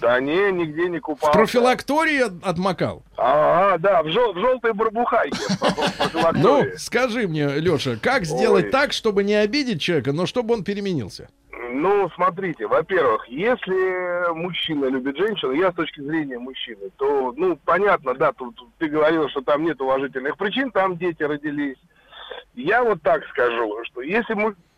Да 0.00 0.18
не, 0.18 0.50
нигде 0.52 0.88
не 0.88 0.98
В 0.98 1.02
купался. 1.02 1.38
профилактории 1.38 2.20
от- 2.22 2.42
отмокал? 2.42 3.02
А, 3.18 3.76
да, 3.78 4.02
в, 4.02 4.08
жел- 4.10 4.32
в 4.32 4.38
желтой 4.38 4.72
барбухайке. 4.72 5.36
в 5.36 5.60
Ну, 5.60 5.68
профилактории. 6.10 6.76
скажи 6.78 7.28
мне, 7.28 7.48
Леша, 7.56 7.96
как 8.00 8.24
сделать 8.24 8.70
так, 8.70 8.92
чтобы 8.94 9.24
не 9.24 9.34
обидеть 9.34 9.80
человека, 9.82 10.12
но 10.12 10.24
чтобы 10.26 10.54
он 10.54 10.64
переменился? 10.64 11.28
Ну, 11.74 12.08
смотрите, 12.14 12.68
во-первых, 12.68 13.26
если 13.28 14.32
мужчина 14.32 14.84
любит 14.84 15.16
женщину, 15.16 15.52
я 15.52 15.72
с 15.72 15.74
точки 15.74 16.00
зрения 16.00 16.38
мужчины, 16.38 16.88
то, 16.96 17.34
ну, 17.36 17.58
понятно, 17.64 18.14
да, 18.14 18.32
тут 18.32 18.56
ты 18.78 18.86
говорил, 18.86 19.28
что 19.28 19.40
там 19.40 19.64
нет 19.64 19.80
уважительных 19.80 20.36
причин, 20.36 20.70
там 20.70 20.96
дети 20.96 21.24
родились. 21.24 21.78
Я 22.54 22.84
вот 22.84 23.02
так 23.02 23.26
скажу, 23.26 23.76
что 23.86 24.02
если, 24.02 24.36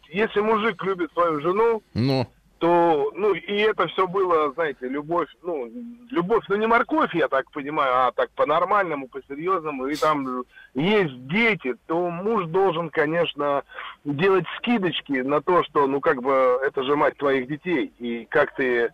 если 0.08 0.40
мужик 0.40 0.82
любит 0.84 1.12
свою 1.12 1.40
жену, 1.42 1.82
Ну, 1.92 2.26
то, 2.58 3.12
ну, 3.14 3.34
и 3.34 3.52
это 3.58 3.86
все 3.88 4.06
было, 4.06 4.50
знаете, 4.52 4.88
любовь, 4.88 5.28
ну, 5.42 5.70
любовь, 6.10 6.44
ну, 6.48 6.56
не 6.56 6.66
морковь, 6.66 7.14
я 7.14 7.28
так 7.28 7.50
понимаю, 7.50 7.92
а 7.94 8.12
так 8.12 8.30
по-нормальному, 8.30 9.08
по-серьезному, 9.08 9.86
и 9.88 9.94
там 9.96 10.44
есть 10.74 11.26
дети, 11.28 11.74
то 11.86 12.08
муж 12.10 12.46
должен, 12.46 12.88
конечно, 12.90 13.62
делать 14.04 14.46
скидочки 14.58 15.12
на 15.20 15.42
то, 15.42 15.62
что, 15.64 15.86
ну, 15.86 16.00
как 16.00 16.22
бы, 16.22 16.58
это 16.66 16.82
же 16.82 16.96
мать 16.96 17.16
твоих 17.18 17.46
детей, 17.46 17.92
и 17.98 18.26
как 18.30 18.54
ты... 18.54 18.90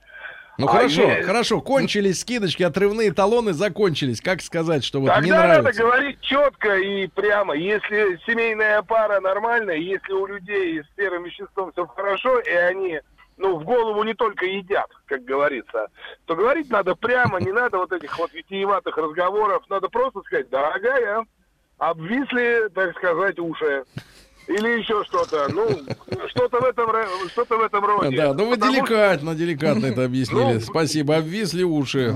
ну 0.58 0.66
А 0.66 0.70
хорошо, 0.72 1.02
е- 1.02 1.22
хорошо, 1.22 1.60
кончились 1.60 2.20
скидочки, 2.20 2.64
отрывные 2.64 3.12
талоны 3.12 3.52
закончились. 3.52 4.20
Как 4.20 4.42
сказать, 4.42 4.82
что 4.84 5.00
вот 5.00 5.06
Тогда 5.06 5.24
не 5.24 5.30
надо 5.30 5.48
нравится? 5.62 5.82
говорить 5.82 6.20
четко 6.20 6.76
и 6.78 7.06
прямо. 7.06 7.54
Если 7.54 8.18
семейная 8.26 8.82
пара 8.82 9.20
нормальная, 9.20 9.76
если 9.76 10.12
у 10.12 10.26
людей 10.26 10.82
с 10.82 10.86
серым 10.96 11.22
веществом 11.24 11.70
все 11.72 11.86
хорошо, 11.86 12.40
и 12.40 12.50
они 12.50 13.00
ну, 13.36 13.58
в 13.58 13.64
голову 13.64 14.02
не 14.04 14.14
только 14.14 14.46
едят, 14.46 14.90
как 15.06 15.24
говорится, 15.24 15.88
то 16.26 16.36
говорить 16.36 16.70
надо 16.70 16.94
прямо, 16.94 17.40
не 17.40 17.52
надо 17.52 17.78
вот 17.78 17.92
этих 17.92 18.18
вот 18.18 18.32
витиеватых 18.32 18.96
разговоров. 18.96 19.64
Надо 19.68 19.88
просто 19.88 20.20
сказать, 20.22 20.48
дорогая, 20.50 21.24
обвисли, 21.78 22.68
так 22.74 22.96
сказать, 22.96 23.38
уши. 23.38 23.84
Или 24.48 24.80
еще 24.80 25.02
что-то. 25.04 25.48
Ну, 25.52 25.68
что-то 26.28 26.58
в 26.60 26.64
этом, 26.64 26.88
что-то 27.30 27.56
в 27.56 27.60
этом 27.62 27.84
роде. 27.84 28.16
Да, 28.16 28.34
ну 28.34 28.46
вы 28.46 28.56
Потому 28.56 28.72
деликатно, 28.74 29.34
деликатно 29.34 29.86
это 29.86 30.04
объяснили. 30.04 30.54
Ну, 30.54 30.60
Спасибо, 30.60 31.16
обвисли 31.16 31.62
уши. 31.62 32.14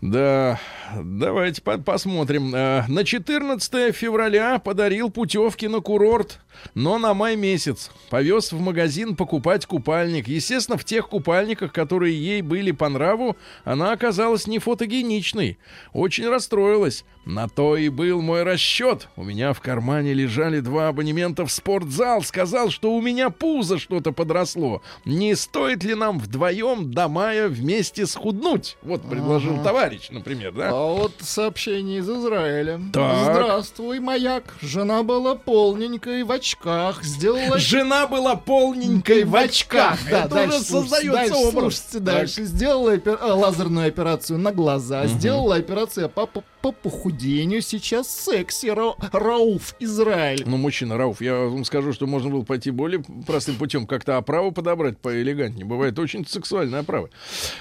Да, 0.00 0.58
давайте 1.00 1.62
по- 1.62 1.78
посмотрим. 1.78 2.52
Э, 2.54 2.84
На 2.88 3.04
14 3.04 3.94
февраля 3.94 4.58
подарил 4.58 5.10
путевки 5.10 5.68
на 5.68 5.80
курорт, 5.80 6.40
но 6.74 6.98
на 6.98 7.14
май 7.14 7.36
месяц. 7.36 7.90
Повез 8.10 8.52
в 8.52 8.60
магазин 8.60 9.14
покупать 9.16 9.64
купальник. 9.66 10.26
Естественно, 10.28 10.76
в 10.76 10.84
тех 10.84 11.08
купальниках, 11.08 11.72
которые 11.72 12.14
ей 12.20 12.42
были 12.42 12.72
по 12.72 12.88
нраву, 12.88 13.36
она 13.64 13.92
оказалась 13.92 14.46
не 14.48 14.58
фотогеничной. 14.58 15.58
Очень 15.92 16.28
расстроилась. 16.28 17.04
На 17.24 17.48
то 17.48 17.76
и 17.76 17.88
был 17.88 18.20
мой 18.20 18.42
расчет. 18.42 19.06
У 19.14 19.22
меня 19.22 19.52
в 19.52 19.60
кармане 19.60 20.12
лежали 20.12 20.58
два 20.58 20.88
абонемента 20.88 21.46
в 21.46 21.51
спортзал. 21.52 22.22
Сказал, 22.22 22.70
что 22.70 22.92
у 22.92 23.00
меня 23.00 23.30
пузо 23.30 23.78
что-то 23.78 24.12
подросло. 24.12 24.82
Не 25.04 25.34
стоит 25.34 25.84
ли 25.84 25.94
нам 25.94 26.18
вдвоем 26.18 26.90
до 26.92 27.08
мая 27.08 27.48
вместе 27.48 28.06
схуднуть? 28.06 28.76
Вот 28.82 29.02
предложил 29.02 29.54
Ага. 29.54 29.64
товарищ, 29.64 30.08
например, 30.10 30.52
да? 30.52 30.70
А 30.70 30.92
вот 30.94 31.12
сообщение 31.20 31.98
из 31.98 32.08
Израиля. 32.10 32.80
Так. 32.92 33.16
Здравствуй, 33.34 34.00
маяк. 34.00 34.54
Жена 34.60 35.02
была 35.02 35.34
полненькой 35.34 36.22
в 36.24 36.32
очках. 36.32 37.02
Сделала 37.02 37.58
Жена 37.72 38.06
была 38.06 38.36
полненькой 38.36 39.24
в 39.24 39.34
очках. 39.36 39.98
Да, 40.10 40.20
Это 40.24 40.28
дальше 40.34 40.56
уже 40.56 40.64
создается 40.64 41.12
дальше, 41.12 41.34
образ. 41.34 41.52
Слушайте 41.76 41.98
дальше. 42.00 42.44
Сделала 42.44 42.94
опер- 42.96 43.18
а, 43.20 43.34
лазерную 43.34 43.88
операцию 43.88 44.38
на 44.38 44.52
глаза. 44.52 45.06
Сделала 45.06 45.56
операцию 45.56 46.08
по, 46.08 46.26
по, 46.26 46.42
по 46.62 46.72
похудению. 46.72 47.60
Сейчас 47.62 48.08
секси. 48.08 48.66
Ра- 48.66 48.94
Рауф 49.12 49.74
Израиль. 49.80 50.44
Ну, 50.46 50.56
мужчина, 50.56 50.96
Рауф, 50.96 51.20
я 51.20 51.34
вам 51.34 51.64
скажу, 51.64 51.92
что 51.92 52.06
можно 52.06 52.30
было 52.30 52.42
пойти 52.42 52.70
более 52.70 53.02
простым 53.26 53.56
путем, 53.56 53.86
как-то 53.86 54.16
оправу 54.16 54.52
подобрать 54.52 54.98
поэлегантнее. 54.98 55.66
Бывает 55.66 55.98
очень 55.98 56.26
сексуальная 56.26 56.80
оправа. 56.80 57.10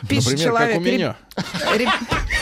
Пишет 0.08 0.32
Например, 0.32 0.46
человек, 0.46 0.70
как 0.70 0.78
у 0.78 0.82
меня. 0.82 1.18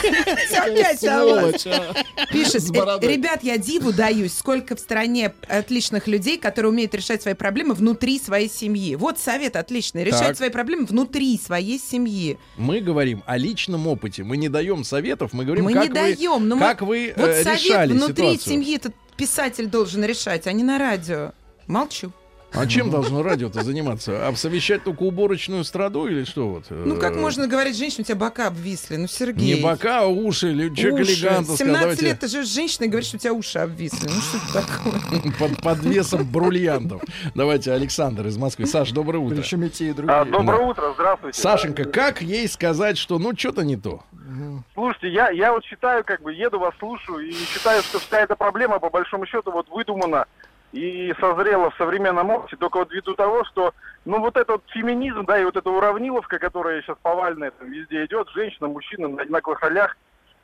А. 1.10 2.26
Пишет, 2.32 2.62
С 2.62 2.70
«Э, 2.70 2.72
бородой. 2.72 3.12
ребят, 3.12 3.42
я 3.42 3.58
диву 3.58 3.92
даюсь, 3.92 4.32
сколько 4.34 4.76
в 4.76 4.80
стране 4.80 5.32
отличных 5.48 6.06
людей, 6.06 6.38
которые 6.38 6.70
умеют 6.72 6.94
решать 6.94 7.22
свои 7.22 7.34
проблемы 7.34 7.74
внутри 7.74 8.18
своей 8.18 8.48
семьи. 8.48 8.94
Вот 8.96 9.18
совет 9.18 9.56
отличный. 9.56 10.04
Решать 10.04 10.28
Так. 10.28 10.36
свои 10.36 10.48
проблемы 10.50 10.86
внутри 10.86 11.38
своей 11.38 11.78
семьи. 11.78 12.38
Мы 12.56 12.80
говорим 12.80 13.22
о 13.26 13.36
личном 13.36 13.86
опыте. 13.86 14.24
Мы 14.24 14.36
не 14.36 14.48
даем 14.48 14.84
советов, 14.84 15.32
мы 15.32 15.44
говорим, 15.44 15.64
мы 15.64 15.72
как 15.72 15.88
не 15.88 15.88
даем. 15.94 16.48
Но 16.50 16.56
мы- 16.56 16.62
как 16.62 16.82
вы 16.82 17.12
вот 17.16 17.28
э, 17.28 17.44
совет 17.44 17.62
решали 17.62 17.92
внутри 17.92 18.14
ситуацию. 18.32 18.52
семьи 18.54 18.76
этот 18.76 18.94
писатель 19.16 19.66
должен 19.66 20.04
решать, 20.04 20.46
а 20.46 20.52
не 20.52 20.64
на 20.64 20.78
радио. 20.78 21.32
Молчу. 21.66 22.12
А 22.52 22.66
чем 22.66 22.90
должно 22.90 23.22
радио-то 23.22 23.62
заниматься? 23.62 24.26
Обсовещать 24.26 24.82
только 24.82 25.04
уборочную 25.04 25.62
страду 25.62 26.08
или 26.08 26.24
что 26.24 26.48
вот? 26.48 26.64
Ну 26.68 26.96
как 26.98 27.12
Э, 27.14 27.20
можно 27.20 27.46
говорить 27.46 27.76
женщине, 27.76 28.00
у 28.00 28.04
тебя 28.06 28.16
бока 28.16 28.48
обвисли? 28.48 28.96
Ну, 28.96 29.06
Сергей. 29.06 29.54
Не 29.54 29.60
бока, 29.62 30.00
а 30.00 30.06
уши. 30.08 30.50
Или 30.50 30.74
Человек 30.74 31.06
Уши. 31.06 31.12
элегантно 31.12 31.54
сказал, 31.54 31.58
17 31.76 31.80
давайте 31.80 32.04
лет 32.06 32.18
ты 32.18 32.26
живешь 32.26 32.48
с 32.48 32.52
женщиной 32.52 32.86
и 32.86 32.90
говоришь, 32.90 33.06
что 33.06 33.18
у 33.18 33.20
тебя 33.20 33.32
уши 33.34 33.58
обвисли. 33.60 34.08
Ну 34.08 34.20
что 34.20 34.38
это 34.38 34.66
такое? 34.66 35.32
под, 35.38 35.62
под 35.62 35.84
весом 35.84 36.24
бриллиантов. 36.28 37.02
Давайте 37.36 37.70
Александр 37.70 38.26
из 38.26 38.36
Москвы. 38.36 38.66
Саш, 38.66 38.90
доброе 38.90 39.18
утро. 39.18 39.36
Причем 39.36 39.62
и 39.62 39.68
те, 39.70 39.90
и 39.90 39.92
другие. 39.92 40.16
А, 40.18 40.24
доброе 40.24 40.58
Да. 40.58 40.66
утро, 40.66 40.92
здравствуйте. 40.94 41.40
Сашенька, 41.40 41.84
как 41.84 42.20
ей 42.20 42.48
сказать, 42.48 42.98
что 42.98 43.20
ну 43.20 43.30
что-то 43.36 43.62
не 43.62 43.76
то? 43.76 44.02
Слушайте, 44.74 45.08
я, 45.08 45.30
я 45.30 45.52
вот 45.52 45.64
считаю, 45.64 46.04
как 46.04 46.22
бы 46.22 46.32
еду 46.32 46.58
вас 46.58 46.74
слушаю 46.78 47.20
и 47.20 47.32
считаю, 47.32 47.82
что 47.82 47.98
вся 47.98 48.20
эта 48.20 48.36
проблема 48.36 48.78
по 48.78 48.90
большому 48.90 49.26
счету 49.26 49.50
вот 49.50 49.68
выдумана 49.68 50.26
и 50.72 51.12
созрела 51.18 51.70
в 51.70 51.76
современном 51.76 52.30
обществе 52.30 52.58
только 52.58 52.78
вот 52.78 52.92
ввиду 52.92 53.14
того, 53.14 53.44
что 53.44 53.74
ну 54.04 54.20
вот 54.20 54.36
этот 54.36 54.62
феминизм, 54.68 55.24
да, 55.24 55.38
и 55.38 55.44
вот 55.44 55.56
эта 55.56 55.68
уравниловка, 55.68 56.38
которая 56.38 56.80
сейчас 56.82 56.96
повальная 57.02 57.50
там 57.50 57.70
везде 57.70 58.04
идет, 58.04 58.28
женщина, 58.30 58.68
мужчина 58.68 59.08
на 59.08 59.22
одинаковых 59.22 59.60
ролях, 59.60 59.96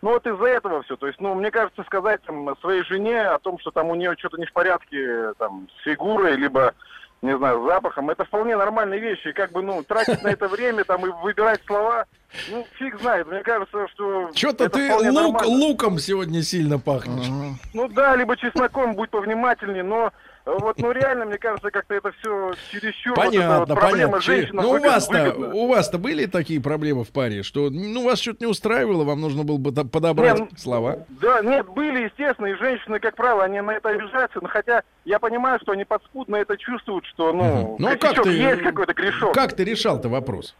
ну 0.03 0.11
вот 0.11 0.26
из-за 0.26 0.47
этого 0.47 0.82
все. 0.82 0.97
То 0.97 1.07
есть, 1.07 1.20
ну, 1.20 1.34
мне 1.34 1.51
кажется, 1.51 1.82
сказать 1.84 2.22
там, 2.22 2.57
своей 2.61 2.82
жене 2.84 3.22
о 3.22 3.39
том, 3.39 3.59
что 3.59 3.70
там 3.70 3.89
у 3.89 3.95
нее 3.95 4.14
что-то 4.18 4.37
не 4.37 4.47
в 4.47 4.53
порядке 4.53 5.32
там, 5.39 5.68
с 5.78 5.84
фигурой, 5.84 6.37
либо, 6.37 6.74
не 7.22 7.37
знаю, 7.37 7.62
с 7.62 7.66
запахом, 7.66 8.11
это 8.11 8.24
вполне 8.24 8.57
нормальные 8.57 9.01
вещи. 9.01 9.28
И 9.28 9.32
как 9.32 9.53
бы, 9.53 9.62
ну, 9.62 9.82
тратить 9.82 10.22
на 10.22 10.28
это 10.28 10.49
время 10.49 10.84
там 10.84 11.07
и 11.07 11.11
выбирать 11.22 11.62
слова, 11.66 12.05
ну, 12.51 12.66
фиг 12.78 13.01
знает. 13.01 13.26
Мне 13.26 13.43
кажется, 13.43 13.87
что... 13.95 14.30
Что-то 14.34 14.68
ты 14.68 14.93
лук, 14.93 15.03
нормально. 15.03 15.47
луком 15.47 15.99
сегодня 15.99 16.43
сильно 16.43 16.78
пахнешь. 16.78 17.26
Ну 17.74 17.89
да, 17.89 18.16
либо 18.16 18.37
чесноком, 18.37 18.95
будь 18.95 19.11
повнимательнее, 19.11 19.82
но 19.82 20.12
э, 20.45 20.51
вот, 20.59 20.78
ну 20.78 20.91
реально, 20.93 21.26
мне 21.26 21.39
кажется, 21.39 21.70
как-то 21.70 21.95
это 21.95 22.12
все 22.12 22.53
чересчур. 22.70 23.14
вот 23.16 23.26
Понятно, 23.26 23.59
вот 23.61 23.68
проблема 23.68 24.12
понятно. 24.12 24.20
женщина 24.20 24.62
Ну, 24.62 24.70
у 24.70 24.80
вас-то, 24.80 25.34
у 25.34 25.66
вас-то 25.68 25.99
были 25.99 26.26
такие 26.26 26.61
проблемы 26.61 27.05
в 27.05 27.09
паре, 27.09 27.43
что 27.43 27.70
ну 27.70 28.05
вас 28.05 28.20
что-то 28.20 28.39
не 28.45 28.47
устраивало, 28.47 29.05
вам 29.05 29.20
нужно 29.20 29.45
было 29.45 29.59
бы 29.59 29.72
подобрать 29.72 30.39
Не, 30.39 30.41
ну, 30.45 30.49
слова. 30.57 30.99
Да, 31.20 31.41
нет, 31.43 31.66
были, 31.68 32.05
естественно, 32.05 32.47
и 32.47 32.55
женщины, 32.55 32.99
как 33.01 33.16
правило, 33.16 33.45
они 33.45 33.61
на 33.61 33.72
это 33.72 33.89
обижаются, 33.91 34.39
но 34.41 34.49
хотя 34.49 34.82
я 35.05 35.18
понимаю, 35.18 35.59
что 35.62 35.72
они 35.72 35.84
подспудно 35.84 36.37
это 36.37 36.57
чувствуют, 36.57 37.05
что, 37.07 37.32
ну, 37.32 37.76
Ну, 37.78 37.89
а 37.89 37.97
как 37.97 38.22
ты, 38.22 38.30
есть 38.30 38.62
какой-то 38.62 38.95
грешок. 38.95 39.34
как 39.34 39.55
ты 39.55 39.64
решал-то 39.64 40.09
вопрос? 40.09 40.55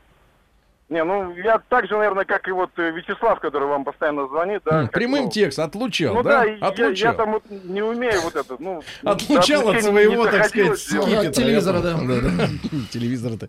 Не, 0.89 1.03
ну, 1.03 1.34
я 1.34 1.59
так 1.68 1.89
же, 1.89 1.95
наверное, 1.97 2.24
как 2.24 2.47
и 2.47 2.53
вот 2.53 2.70
э, 2.76 2.93
Вячеслав, 2.93 3.41
который 3.41 3.66
вам 3.66 3.84
постоянно 3.84 4.28
звонит, 4.28 4.62
да. 4.64 4.82
Как, 4.82 4.93
Прямым 4.93 5.24
ну, 5.24 5.30
текстом 5.30 5.64
отлучал, 5.64 6.14
Ну 6.14 6.22
да? 6.22 6.30
да, 6.30 6.45
я- 6.45 6.57
я, 6.59 6.66
Отлучал. 6.68 7.16
там 7.16 7.32
вот 7.32 7.43
не 7.51 7.82
умею 7.82 8.20
вот 8.22 8.37
это, 8.37 8.55
ну... 8.61 8.82
Отлучал 9.03 9.68
от 9.68 9.82
своего, 9.82 10.26
так 10.26 10.47
сказать, 10.47 10.78
скипетра. 10.78 11.28
От 11.28 11.34
телевизора, 11.34 11.80
да. 11.80 11.95
Да-да. 11.95 12.49
Телевизор-то 12.93 13.49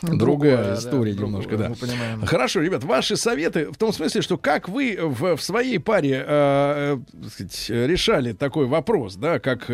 другая 0.00 0.18
Другое, 0.18 0.56
да, 0.56 0.74
история 0.74 1.12
другое, 1.12 1.42
немножко, 1.42 1.56
да. 1.58 1.68
мы 1.68 1.74
понимаем. 1.74 2.24
Хорошо, 2.24 2.60
ребят, 2.62 2.84
ваши 2.84 3.16
советы 3.16 3.70
в 3.70 3.76
том 3.76 3.92
смысле, 3.92 4.22
что 4.22 4.38
как 4.38 4.70
вы 4.70 4.98
в, 4.98 5.36
в 5.36 5.42
своей 5.42 5.78
паре 5.78 6.24
э, 6.26 6.96
э, 7.68 7.86
решали 7.86 8.32
такой 8.32 8.64
вопрос, 8.66 9.16
да, 9.16 9.38
как 9.40 9.66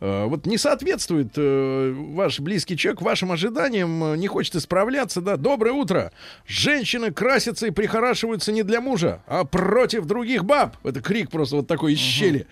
вот 0.00 0.46
не 0.46 0.58
соответствует 0.58 1.28
э, 1.36 1.94
ваш 1.96 2.40
близкий 2.40 2.76
человек 2.76 3.00
вашим 3.00 3.32
ожиданиям, 3.32 4.16
не 4.16 4.26
хочет 4.26 4.54
исправляться, 4.56 5.22
да. 5.22 5.36
Доброе 5.36 5.72
утро. 5.72 6.12
Женщины 6.46 7.12
красятся 7.12 7.66
и 7.66 7.70
прихорашиваются 7.70 8.52
не 8.52 8.62
для 8.62 8.80
мужа, 8.80 9.22
а 9.26 9.44
против 9.44 10.04
других 10.06 10.44
баб. 10.44 10.76
Это 10.84 11.00
крик 11.00 11.30
просто 11.30 11.56
вот 11.56 11.66
такой 11.66 11.94
из 11.94 11.98
щели. 11.98 12.46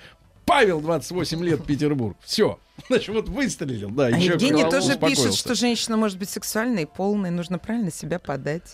Павел, 0.46 0.80
28 0.80 1.44
лет, 1.44 1.64
Петербург. 1.64 2.16
Все. 2.24 2.58
Значит, 2.88 3.08
вот 3.14 3.28
выстрелил, 3.28 3.90
да. 3.90 4.06
А 4.06 4.10
Евгений 4.10 4.62
тоже 4.64 4.90
успокоился. 4.92 5.22
пишет, 5.24 5.38
что 5.38 5.54
женщина 5.54 5.96
может 5.96 6.18
быть 6.18 6.30
сексуальной 6.30 6.82
и 6.82 6.86
полной, 6.86 7.30
нужно 7.30 7.58
правильно 7.58 7.90
себя 7.92 8.18
подать. 8.18 8.70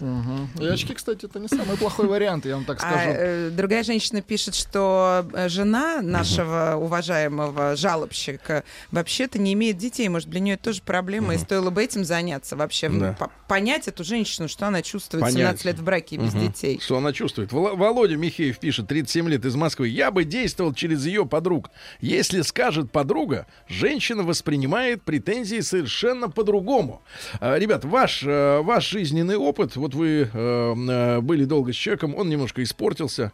И 0.61 0.65
очки, 0.67 0.95
кстати, 0.95 1.27
это 1.27 1.39
не 1.39 1.49
самый 1.49 1.77
плохой 1.77 2.07
вариант, 2.07 2.47
я 2.47 2.55
вам 2.57 2.65
так 2.65 2.79
А 2.79 2.81
скажу. 2.81 3.11
э, 3.11 3.51
другая 3.51 3.83
женщина 3.83 4.23
пишет, 4.23 4.55
что 4.55 5.27
э, 5.33 5.49
жена 5.49 6.01
нашего 6.03 6.77
уважаемого 6.77 7.77
жалобщика 7.77 8.65
вообще-то 8.91 9.39
не 9.39 9.53
имеет 9.55 9.77
детей. 9.77 10.09
Может, 10.09 10.29
для 10.31 10.41
нее 10.41 10.55
это 10.55 10.65
тоже 10.65 10.83
проблема, 10.83 11.35
и 11.35 11.39
стоило 11.39 11.71
бы 11.71 11.83
этим 11.83 12.05
заняться 12.05 12.57
вообще. 12.57 12.89
Да. 12.89 13.13
по- 13.19 13.31
понять 13.49 13.89
эту 13.89 14.05
женщину, 14.05 14.49
что 14.49 14.67
она 14.67 14.83
чувствует 14.83 15.23
Понять. 15.23 15.37
17 15.39 15.65
лет 15.65 15.79
в 15.79 15.85
браке 15.85 16.17
и 16.17 16.19
без 16.19 16.33
детей. 16.33 16.81
Что 16.83 16.99
она 16.99 17.13
чувствует? 17.13 17.53
Володя 17.53 18.17
Михеев 18.17 18.59
пишет, 18.59 18.87
37 18.89 19.29
лет 19.29 19.45
из 19.45 19.55
Москвы. 19.57 19.89
Я 19.89 20.11
бы 20.11 20.25
действовал 20.25 20.73
через 20.73 21.05
ее 21.07 21.27
подруг. 21.27 21.71
Если 22.01 22.43
скажет 22.43 22.91
подруга, 22.93 23.47
женщина 23.69 23.96
женщина 23.97 24.25
воспринимает 24.25 25.03
претензии 25.05 25.61
совершенно 25.61 26.29
по-другому. 26.29 27.01
А, 27.41 27.59
Ребят, 27.59 27.87
ваш, 27.87 28.23
э, 28.25 28.61
ваш 28.61 28.91
жизненный 28.91 29.37
опыт, 29.37 29.75
вот 29.77 29.95
вы 29.95 30.29
э, 30.31 30.75
э, 30.77 31.21
были 31.23 31.47
долго 31.47 31.73
с 31.73 31.77
человеком, 31.77 32.15
он 32.15 32.29
немножко 32.29 32.63
испортился, 32.63 33.33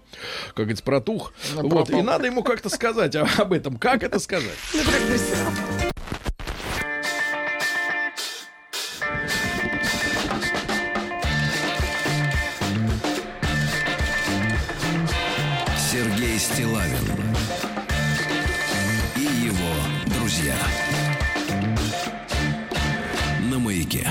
как 0.48 0.66
говорится, 0.66 0.84
протух. 0.84 1.32
Ну, 1.56 1.68
Вот, 1.68 1.90
и 1.90 2.00
надо 2.00 2.26
ему 2.26 2.44
как-то 2.44 2.68
сказать 2.68 3.16
об 3.16 3.52
этом. 3.52 3.76
Как 3.76 4.04
это 4.04 4.20
сказать? 4.20 4.56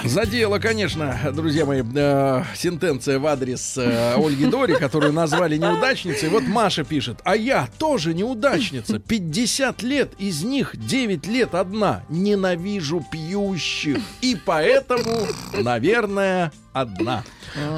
Задело, 0.03 0.59
конечно, 0.59 1.17
друзья 1.33 1.65
мои, 1.65 1.83
э, 1.83 2.43
сентенция 2.55 3.19
в 3.19 3.27
адрес 3.27 3.77
э, 3.77 4.15
Ольги 4.17 4.45
Дори, 4.45 4.75
которую 4.75 5.13
назвали 5.13 5.57
неудачницей. 5.57 6.29
Вот 6.29 6.43
Маша 6.43 6.83
пишет, 6.83 7.19
а 7.23 7.35
я 7.35 7.67
тоже 7.77 8.13
неудачница. 8.13 8.99
50 8.99 9.83
лет, 9.83 10.11
из 10.17 10.43
них 10.43 10.75
9 10.75 11.27
лет 11.27 11.55
одна. 11.55 12.03
Ненавижу 12.09 13.05
пьющих. 13.11 13.97
И 14.21 14.37
поэтому, 14.43 15.27
наверное, 15.53 16.51
одна. 16.74 17.24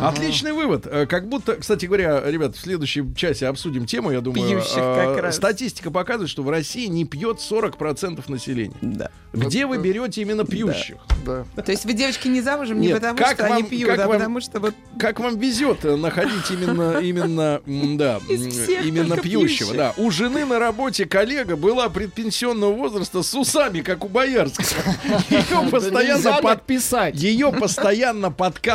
Отличный 0.01 0.51
вывод. 0.51 0.85
Э, 0.85 1.05
Как 1.05 1.27
будто, 1.27 1.55
кстати 1.55 1.85
говоря, 1.85 2.21
ребят, 2.25 2.55
в 2.55 2.59
следующем 2.59 3.15
часе 3.15 3.47
обсудим 3.47 3.85
тему, 3.85 4.11
я 4.11 4.21
думаю. 4.21 4.47
Пьющих 4.59 4.77
э, 4.77 5.13
как 5.15 5.23
раз. 5.23 5.35
Статистика 5.35 5.91
показывает, 5.91 6.29
что 6.29 6.43
в 6.43 6.49
России 6.49 6.85
не 6.87 7.05
пьет 7.05 7.37
40% 7.37 8.23
населения. 8.27 8.75
Да. 8.81 9.09
Где 9.33 9.65
вы 9.65 9.79
берете 9.79 10.21
именно 10.21 10.45
пьющих? 10.45 10.97
Да. 11.25 11.45
То 11.63 11.71
есть 11.71 11.85
вы, 11.85 11.93
девочки, 11.93 12.27
не 12.27 12.41
замужем 12.41 12.79
не 12.79 12.87
Нет, 12.87 12.97
потому, 12.97 13.17
как 13.17 13.33
что 13.35 13.45
они 13.45 13.63
вам- 13.63 13.69
пьют, 13.69 13.89
как 13.89 13.99
а 13.99 14.07
вам- 14.07 14.17
потому 14.17 14.41
что 14.41 14.59
вот 14.59 14.75
Как 14.99 15.19
вам 15.19 15.37
везет 15.39 15.83
э, 15.85 15.95
находить 15.95 16.51
именно, 16.51 16.99
именно, 17.01 17.61
да, 17.97 18.19
именно 18.27 19.17
пьющего, 19.17 19.71
пьющих. 19.71 19.75
да. 19.75 19.93
У 19.97 20.11
жены 20.11 20.45
на 20.45 20.59
работе 20.59 21.05
коллега 21.05 21.55
была 21.55 21.89
предпенсионного 21.89 22.73
возраста 22.73 23.23
с 23.23 23.33
усами, 23.33 23.81
как 23.81 24.05
у 24.05 24.07
Боярского. 24.07 24.67
Ее 25.29 25.69
постоянно 25.71 26.17
Нельзя 26.17 26.33
под- 26.33 26.41
так 26.43 26.61
писать. 26.63 27.15
ее 27.15 27.51
постоянно 27.51 28.29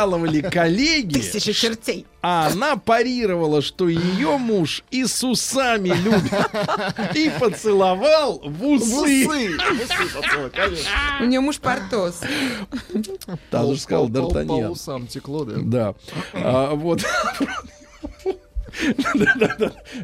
подкалывали 0.09 0.41
коллеги, 0.41 1.13
тысяча 1.19 1.53
чертей. 1.53 2.05
а 2.21 2.47
она 2.51 2.75
парировала, 2.77 3.61
что 3.61 3.87
ее 3.87 4.37
муж 4.37 4.83
и 4.91 5.05
с 5.05 5.23
усами 5.23 5.89
любит. 5.89 7.15
И 7.15 7.31
поцеловал 7.39 8.39
в 8.43 8.51
В 8.57 8.65
усы. 8.67 9.27
В 9.27 9.29
усы. 9.29 9.57
У 11.21 11.25
нее 11.25 11.39
муж 11.39 11.57
Портос. 11.59 12.21
Даже 13.51 13.77
сказал 13.77 14.07
По- 14.07 14.13
по- 14.13 14.37
Д'Артаньян. 14.39 14.69
усам 14.71 15.07
текло, 15.07 15.45
да. 15.45 15.55
Да. 15.59 15.95
А, 16.33 16.73
вот. 16.75 17.03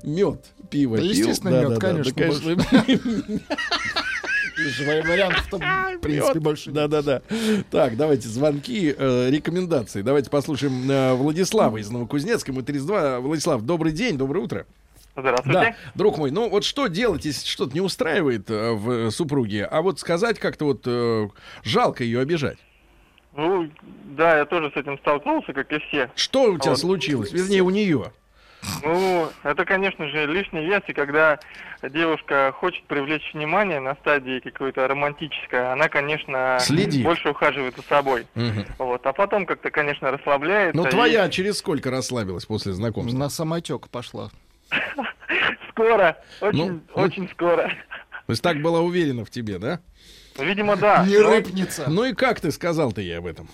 Мед, 0.03 0.43
пиво 0.70 0.97
Да, 0.97 1.03
пил. 1.03 1.12
естественно, 1.12 1.51
Да, 1.62 1.70
мед, 1.70 1.80
конечно, 1.80 2.12
Да, 2.14 2.22
конечно, 2.22 2.49
же 2.49 2.58
вариантов-то, 4.58 5.58
в 5.58 5.99
принципе, 6.01 6.39
больше. 6.39 6.72
Да-да-да. 6.72 7.22
Так, 7.72 7.97
давайте 7.97 8.28
звонки, 8.28 8.93
э, 8.97 9.30
рекомендации. 9.30 10.01
Давайте 10.01 10.30
послушаем 10.30 10.89
э, 10.89 11.14
Владислава 11.14 11.78
из 11.78 11.89
Новокузнецка. 11.89 12.53
Мы 12.53 12.64
32. 12.64 13.20
Владислав, 13.20 13.62
добрый 13.62 13.91
день, 13.91 14.18
доброе 14.18 14.39
утро. 14.41 14.66
Здравствуйте. 15.18 15.60
Да, 15.60 15.76
друг 15.95 16.18
мой, 16.18 16.30
ну 16.32 16.49
вот 16.49 16.66
что 16.66 16.88
делать, 16.88 17.24
если 17.24 17.47
что-то 17.47 17.74
не 17.74 17.80
устраивает 17.80 18.49
э, 18.49 18.72
в 18.74 19.12
супруге, 19.12 19.66
а 19.66 19.82
вот 19.82 19.99
сказать 19.99 20.39
как-то 20.39 20.66
вот 20.66 20.82
э, 20.86 21.30
жалко 21.64 22.03
ее 22.03 22.20
обижать. 22.20 22.58
Ну, 23.38 23.70
да, 24.18 24.38
я 24.38 24.45
тоже 24.45 24.72
с 24.72 24.78
этим 24.78 24.97
столкнулся, 24.99 25.53
как 25.53 25.72
и 25.72 25.80
все. 25.80 26.10
Что 26.16 26.51
у 26.51 26.58
тебя 26.58 26.72
Вот. 26.72 26.80
случилось? 26.80 27.32
Вернее, 27.32 27.62
у 27.62 27.70
нее. 27.70 28.12
Ну, 28.84 29.30
это, 29.43 29.66
конечно 29.66 30.08
же, 30.08 30.26
лишний 30.26 30.66
вес, 30.66 30.82
и 30.88 30.93
когда 30.93 31.39
девушка 31.89 32.53
хочет 32.57 32.83
привлечь 32.86 33.33
внимание 33.33 33.79
на 33.79 33.95
стадии 33.95 34.39
какой-то 34.39 34.88
романтической, 34.88 35.71
она, 35.71 35.88
конечно, 35.89 36.57
Следит. 36.59 37.03
больше 37.03 37.29
ухаживает 37.29 37.75
за 37.75 37.81
собой. 37.83 38.25
Вот, 38.77 39.05
а 39.05 39.13
потом 39.13 39.45
как-то, 39.45 39.69
конечно, 39.71 40.11
расслабляется. 40.11 40.75
Ну, 40.77 40.88
и 40.88 40.89
твоя 40.91 41.29
через 41.29 41.57
сколько 41.57 41.91
расслабилась 41.91 42.45
после 42.45 42.73
знакомства? 42.73 43.17
На 43.17 43.29
самотек 43.29 43.89
пошла. 43.89 44.29
Скоро, 45.71 46.17
очень, 46.41 46.57
Ну, 46.57 46.81
ну- 46.95 47.01
очень 47.01 47.29
скоро. 47.29 47.67
То 47.67 48.31
есть 48.31 48.41
так 48.41 48.61
была 48.61 48.79
уверена 48.81 49.25
в 49.25 49.29
тебе, 49.29 49.59
да? 49.59 49.79
Видимо, 50.39 50.75
да. 50.77 51.05
Не 51.07 51.19
Но, 51.19 51.29
рыпнется. 51.31 51.86
Ну 51.89 52.05
и 52.05 52.13
как 52.13 52.39
ты 52.39 52.51
сказал-то 52.51 53.01
ей 53.01 53.17
об 53.17 53.25
этом? 53.25 53.47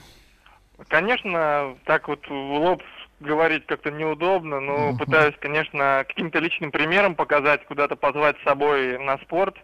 Конечно, 0.88 1.76
так 1.86 2.08
вот 2.08 2.26
в 2.28 2.32
лоб 2.32 2.82
говорить 3.22 3.66
как-то 3.66 3.92
неудобно, 3.92 4.60
но 4.60 4.98
пытаюсь, 4.98 5.36
конечно, 5.40 6.04
каким-то 6.08 6.40
личным 6.40 6.72
примером 6.72 7.16
показать, 7.16 7.66
куда-то 7.66 7.96
позвать 7.96 8.38
с 8.40 8.44
собой 8.44 8.98
на 9.00 9.18
спорт 9.20 9.56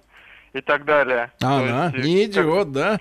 и 0.54 0.62
так 0.62 0.86
далее. 0.86 1.32
А 1.44 1.60
она 1.60 1.92
есть, 1.96 2.06
не 2.08 2.26
как- 2.28 2.46
идет, 2.46 2.72
да? 2.72 2.98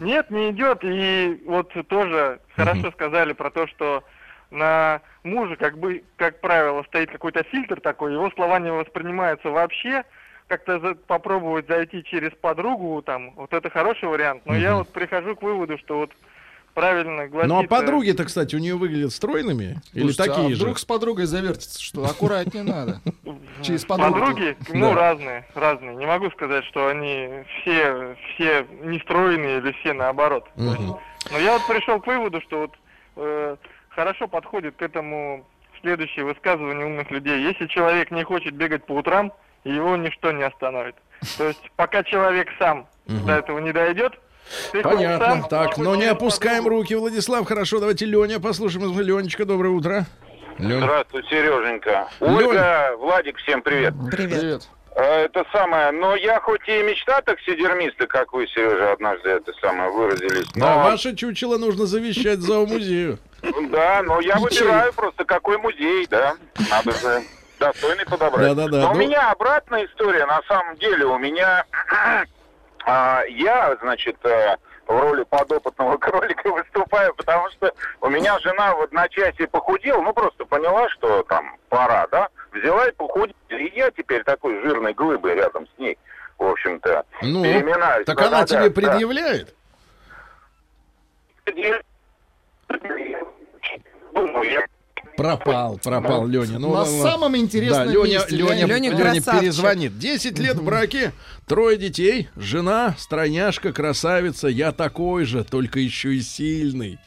Нет, 0.00 0.30
не 0.30 0.50
идет. 0.50 0.78
И 0.82 1.40
вот 1.46 1.72
тоже 1.88 2.40
хорошо 2.56 2.90
сказали 2.92 3.32
про 3.32 3.50
то, 3.50 3.66
что 3.66 4.04
на 4.50 5.00
мужа, 5.22 5.56
как 5.56 5.78
бы, 5.78 6.02
как 6.16 6.40
правило, 6.40 6.82
стоит 6.84 7.10
какой-то 7.10 7.42
фильтр 7.44 7.80
такой, 7.80 8.12
его 8.12 8.30
слова 8.30 8.58
не 8.58 8.70
воспринимаются 8.72 9.50
вообще. 9.50 10.04
Как-то 10.46 10.78
за- 10.78 10.94
попробовать 10.94 11.66
зайти 11.68 12.04
через 12.04 12.30
подругу, 12.32 13.00
там, 13.02 13.30
вот 13.36 13.52
это 13.54 13.70
хороший 13.70 14.08
вариант. 14.08 14.42
Но 14.44 14.54
я 14.54 14.76
вот 14.76 14.92
прихожу 14.92 15.34
к 15.36 15.42
выводу, 15.42 15.78
что 15.78 15.98
вот 16.00 16.10
правильно 16.74 17.28
гладить... 17.28 17.48
Ну 17.48 17.58
а 17.58 17.62
подруги-то, 17.64 18.24
кстати, 18.24 18.54
у 18.54 18.58
нее 18.58 18.74
выглядят 18.74 19.12
стройными? 19.12 19.80
Или 19.92 20.10
Слушайте, 20.10 20.22
а 20.22 20.34
такие 20.34 20.54
же? 20.54 20.62
вдруг 20.62 20.78
с 20.78 20.84
подругой 20.84 21.26
завертится, 21.26 21.80
что 21.80 22.04
аккуратнее 22.04 22.64
надо. 22.64 23.00
Через. 23.62 23.84
Подруги, 23.84 24.56
ну, 24.70 24.94
разные, 24.94 25.46
разные. 25.54 25.94
Не 25.94 26.06
могу 26.06 26.30
сказать, 26.30 26.64
что 26.64 26.88
они 26.88 27.28
все, 27.60 28.16
все 28.34 28.66
нестройные 28.82 29.58
или 29.58 29.72
все 29.80 29.92
наоборот. 29.92 30.46
Но 30.56 31.38
я 31.38 31.54
вот 31.54 31.66
пришел 31.66 32.00
к 32.00 32.06
выводу, 32.06 32.40
что 32.42 32.60
вот 32.60 32.74
э, 33.16 33.56
хорошо 33.88 34.28
подходит 34.28 34.76
к 34.76 34.82
этому 34.82 35.46
следующее 35.80 36.24
высказывание 36.24 36.86
умных 36.86 37.10
людей. 37.10 37.42
Если 37.42 37.66
человек 37.66 38.10
не 38.10 38.24
хочет 38.24 38.54
бегать 38.54 38.84
по 38.84 38.92
утрам, 38.92 39.32
его 39.64 39.96
ничто 39.96 40.32
не 40.32 40.42
остановит. 40.42 40.96
То 41.38 41.48
есть 41.48 41.70
пока 41.76 42.02
человек 42.02 42.48
сам 42.58 42.86
до 43.06 43.32
этого 43.32 43.58
не 43.58 43.72
дойдет, 43.72 44.18
ты 44.72 44.82
Понятно. 44.82 45.26
сам, 45.26 45.48
Так, 45.48 45.76
но 45.78 45.94
не 45.94 46.02
через 46.02 46.12
опускаем 46.12 46.66
руки, 46.66 46.94
Владислав. 46.94 47.46
Хорошо, 47.46 47.80
давайте 47.80 48.06
Леня 48.06 48.40
послушаем. 48.40 48.98
Ленечка, 48.98 49.44
доброе 49.44 49.70
утро. 49.70 50.06
Лёнь. 50.58 50.78
Здравствуй, 50.82 51.24
Сереженька. 51.28 52.08
Лёнь. 52.20 52.46
Ольга, 52.46 52.94
Владик, 52.98 53.36
всем 53.38 53.62
привет. 53.62 53.94
Привет. 54.10 54.40
Привет. 54.40 54.68
Э, 54.96 55.24
Это 55.24 55.44
самое, 55.52 55.90
но 55.90 56.14
я 56.14 56.38
хоть 56.40 56.68
и 56.68 56.82
мечта 56.84 57.20
таксидермиста, 57.22 58.06
как 58.06 58.32
вы, 58.32 58.46
Сережа, 58.46 58.92
однажды 58.92 59.30
это 59.30 59.52
самое 59.60 59.90
выразились, 59.90 60.46
но... 60.54 60.66
Да, 60.66 60.76
ваше 60.84 61.16
чучело 61.16 61.58
нужно 61.58 61.86
завещать 61.86 62.38
зоомузею. 62.38 63.18
Да, 63.70 64.02
но 64.04 64.20
я 64.20 64.36
выбираю 64.36 64.92
просто 64.92 65.24
какой 65.24 65.58
музей, 65.58 66.06
да. 66.08 66.34
Надо 66.70 66.92
же 66.92 67.22
достойный 67.58 68.04
подобрать. 68.06 68.54
Да-да-да, 68.54 68.82
Но 68.82 68.90
у 68.90 68.94
ну- 68.94 69.00
меня 69.00 69.32
обратная 69.32 69.86
история, 69.86 70.26
на 70.26 70.40
самом 70.48 70.76
деле, 70.76 71.04
у 71.06 71.18
меня... 71.18 71.64
а, 72.86 73.22
я, 73.28 73.76
значит, 73.80 74.16
э, 74.24 74.56
в 74.86 74.90
роли 74.98 75.24
подопытного 75.24 75.96
кролика 75.98 76.50
выступаю, 76.50 77.14
потому 77.14 77.50
что 77.50 77.72
у 78.00 78.08
меня 78.10 78.38
жена 78.40 78.74
в 78.74 78.82
одночасье 78.82 79.46
похудела, 79.48 80.00
ну 80.02 80.12
просто 80.12 80.44
поняла, 80.44 80.88
что 80.90 81.22
там 81.24 81.56
пора, 81.68 82.06
да, 82.10 82.28
взяла 82.52 82.88
и 82.88 82.92
похудела, 82.92 83.34
и 83.50 83.76
я 83.76 83.90
теперь 83.90 84.22
такой 84.24 84.60
жирной 84.62 84.92
глыбой 84.94 85.34
рядом 85.34 85.66
с 85.66 85.78
ней, 85.78 85.98
в 86.38 86.44
общем-то, 86.44 87.04
Ну, 87.22 87.42
переминаюсь. 87.42 88.06
так 88.06 88.20
она 88.20 88.42
Да-да-да, 88.42 88.46
тебе 88.68 88.68
да. 88.68 88.74
предъявляет? 88.90 89.54
Думаю, 94.12 94.50
я 94.50 94.64
Пропал, 95.16 95.78
пропал, 95.82 96.26
Леня. 96.26 96.58
Ну, 96.58 96.74
На 96.74 96.84
самом 96.84 97.36
интересном 97.36 97.86
Да, 97.86 97.92
Леня, 97.92 98.14
месте. 98.14 98.36
Леня, 98.36 98.66
Леня 98.66 98.90
Леня 98.90 99.20
перезвонит. 99.22 99.98
10 99.98 100.38
лет 100.38 100.56
в 100.56 100.64
браке, 100.64 101.12
трое 101.46 101.76
детей, 101.76 102.28
жена, 102.36 102.96
стройняшка, 102.98 103.72
красавица. 103.72 104.48
Я 104.48 104.72
такой 104.72 105.24
же, 105.24 105.44
только 105.44 105.78
еще 105.78 106.14
и 106.14 106.20
сильный. 106.20 106.98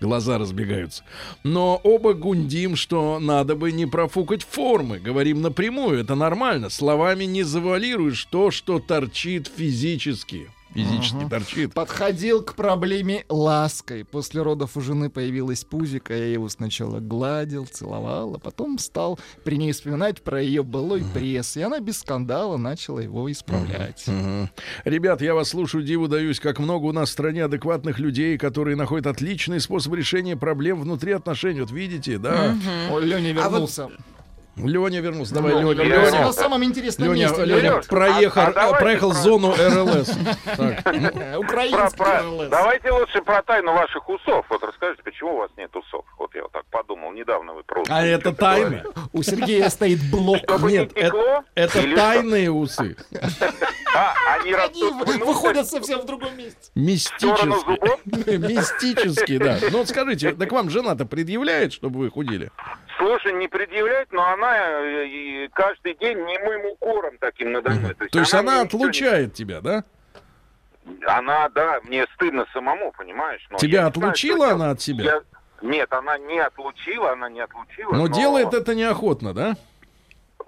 Глаза 0.00 0.36
разбегаются. 0.36 1.04
Но 1.44 1.80
оба 1.84 2.14
гундим, 2.14 2.74
что 2.74 3.20
надо 3.20 3.54
бы 3.54 3.70
не 3.70 3.86
профукать 3.86 4.42
формы. 4.42 4.98
Говорим 4.98 5.40
напрямую, 5.40 6.00
это 6.00 6.16
нормально. 6.16 6.70
Словами 6.70 7.22
не 7.24 7.44
завалируешь 7.44 8.24
то, 8.24 8.50
что 8.50 8.80
торчит 8.80 9.48
физически. 9.56 10.50
Физически 10.74 11.28
торчит. 11.28 11.74
Подходил 11.74 12.42
к 12.42 12.54
проблеме 12.54 13.24
лаской. 13.28 14.04
После 14.04 14.42
родов 14.42 14.76
у 14.76 14.80
жены 14.80 15.10
появилась 15.10 15.64
пузика, 15.64 16.14
я 16.14 16.26
его 16.26 16.48
сначала 16.48 17.00
гладил, 17.00 17.66
целовал, 17.66 18.34
а 18.34 18.38
потом 18.38 18.78
стал 18.78 19.18
при 19.44 19.56
ней 19.56 19.72
вспоминать 19.72 20.22
про 20.22 20.40
ее 20.42 20.62
былой 20.62 21.04
пресс, 21.14 21.56
и 21.56 21.62
она 21.62 21.80
без 21.80 21.98
скандала 22.00 22.56
начала 22.56 23.00
его 23.00 23.30
исправлять. 23.30 24.04
Мгм. 24.06 24.50
Ребят, 24.84 25.22
я 25.22 25.34
вас 25.34 25.50
слушаю, 25.50 25.84
диву 25.84 26.08
даюсь, 26.08 26.40
как 26.40 26.58
много 26.58 26.86
у 26.86 26.92
нас 26.92 27.08
в 27.08 27.12
стране 27.12 27.44
адекватных 27.44 27.98
людей, 27.98 28.38
которые 28.38 28.76
находят 28.76 29.06
отличный 29.06 29.60
способ 29.60 29.94
решения 29.94 30.36
проблем 30.36 30.80
внутри 30.80 31.12
отношений. 31.12 31.60
Вот 31.60 31.70
видите, 31.70 32.18
да? 32.18 32.56
Ой, 32.90 33.04
Леня 33.04 33.30
А 33.40 33.48
вот- 33.48 33.52
вернулся. 33.52 33.88
Леня 34.56 35.00
вернулся. 35.00 35.34
Давай, 35.34 35.52
Леня 35.54 35.72
Леня. 35.82 36.04
Леня. 36.04 36.20
на 36.26 36.32
самом 36.32 36.62
интересном 36.64 37.12
Леня, 37.12 37.28
месте. 37.28 37.44
Леня 37.44 37.60
Леня. 37.60 37.82
проехал, 37.88 38.40
а- 38.42 38.52
а 38.54 38.72
проехал 38.74 39.10
про- 39.10 39.18
зону 39.18 39.54
РЛС. 39.56 40.10
Про- 40.56 41.38
Украинский 41.38 42.20
РЛС. 42.20 42.48
Давайте 42.50 42.90
лучше 42.90 43.22
про 43.22 43.42
тайну 43.42 43.72
ваших 43.72 44.08
усов. 44.08 44.44
Вот 44.50 44.62
расскажите, 44.62 45.02
почему 45.02 45.34
у 45.34 45.36
вас 45.38 45.50
нет 45.56 45.74
усов? 45.74 46.04
Вот 46.18 46.34
я 46.34 46.42
вот 46.42 46.52
так 46.52 46.64
подумал. 46.66 47.12
Недавно 47.12 47.54
вы 47.54 47.62
просто... 47.64 47.94
А 47.94 48.04
это 48.04 48.32
тайна? 48.34 48.84
У 49.12 49.22
Сергея 49.22 49.68
стоит 49.70 49.98
блок. 50.10 50.40
Нет, 50.62 50.92
это, 51.54 51.94
тайные 51.96 52.50
усы. 52.50 52.96
А, 53.94 54.14
они 54.40 54.54
выходят 55.22 55.68
совсем 55.68 56.00
в 56.00 56.06
другом 56.06 56.34
месте. 56.34 56.56
в 56.74 56.98
сторону 56.98 57.56
Мистически. 57.56 57.66
зубов? 57.66 58.00
Мистически, 58.06 59.36
да. 59.36 59.58
Ну 59.70 59.78
вот 59.78 59.88
скажите, 59.90 60.32
так 60.32 60.50
вам 60.50 60.70
жена-то 60.70 61.04
предъявляет, 61.04 61.74
чтобы 61.74 61.98
вы 62.00 62.10
худели? 62.10 62.50
Слушай, 63.02 63.32
не 63.32 63.48
предъявляет, 63.48 64.12
но 64.12 64.24
она 64.32 64.56
э, 64.80 65.06
и 65.06 65.48
каждый 65.54 65.94
день 65.94 66.18
немым 66.18 66.66
укором 66.72 67.18
таким 67.18 67.50
надо 67.50 67.70
мной. 67.70 67.94
То 67.94 68.04
есть 68.04 68.32
она 68.34 68.42
мне 68.52 68.62
ничего 68.62 68.78
не- 68.78 68.88
отлучает 68.90 69.34
тебя, 69.34 69.60
да? 69.60 69.82
Она, 71.06 71.48
да, 71.48 71.80
мне 71.82 72.06
стыдно 72.14 72.46
самому, 72.52 72.92
понимаешь? 72.96 73.44
но 73.50 73.58
Тебя 73.58 73.68
не 73.84 73.92
знаю, 73.92 74.10
отлучила 74.10 74.46
что 74.46 74.54
она 74.54 74.70
от 74.70 74.80
себя? 74.80 75.04
Я- 75.04 75.22
Нет, 75.62 75.92
она 75.92 76.16
не 76.18 76.38
отлучила, 76.38 77.12
она 77.12 77.28
не 77.28 77.40
отлучила. 77.40 77.92
Но 77.92 78.06
делает 78.06 78.54
это 78.54 78.74
неохотно, 78.76 79.34
да? 79.34 79.56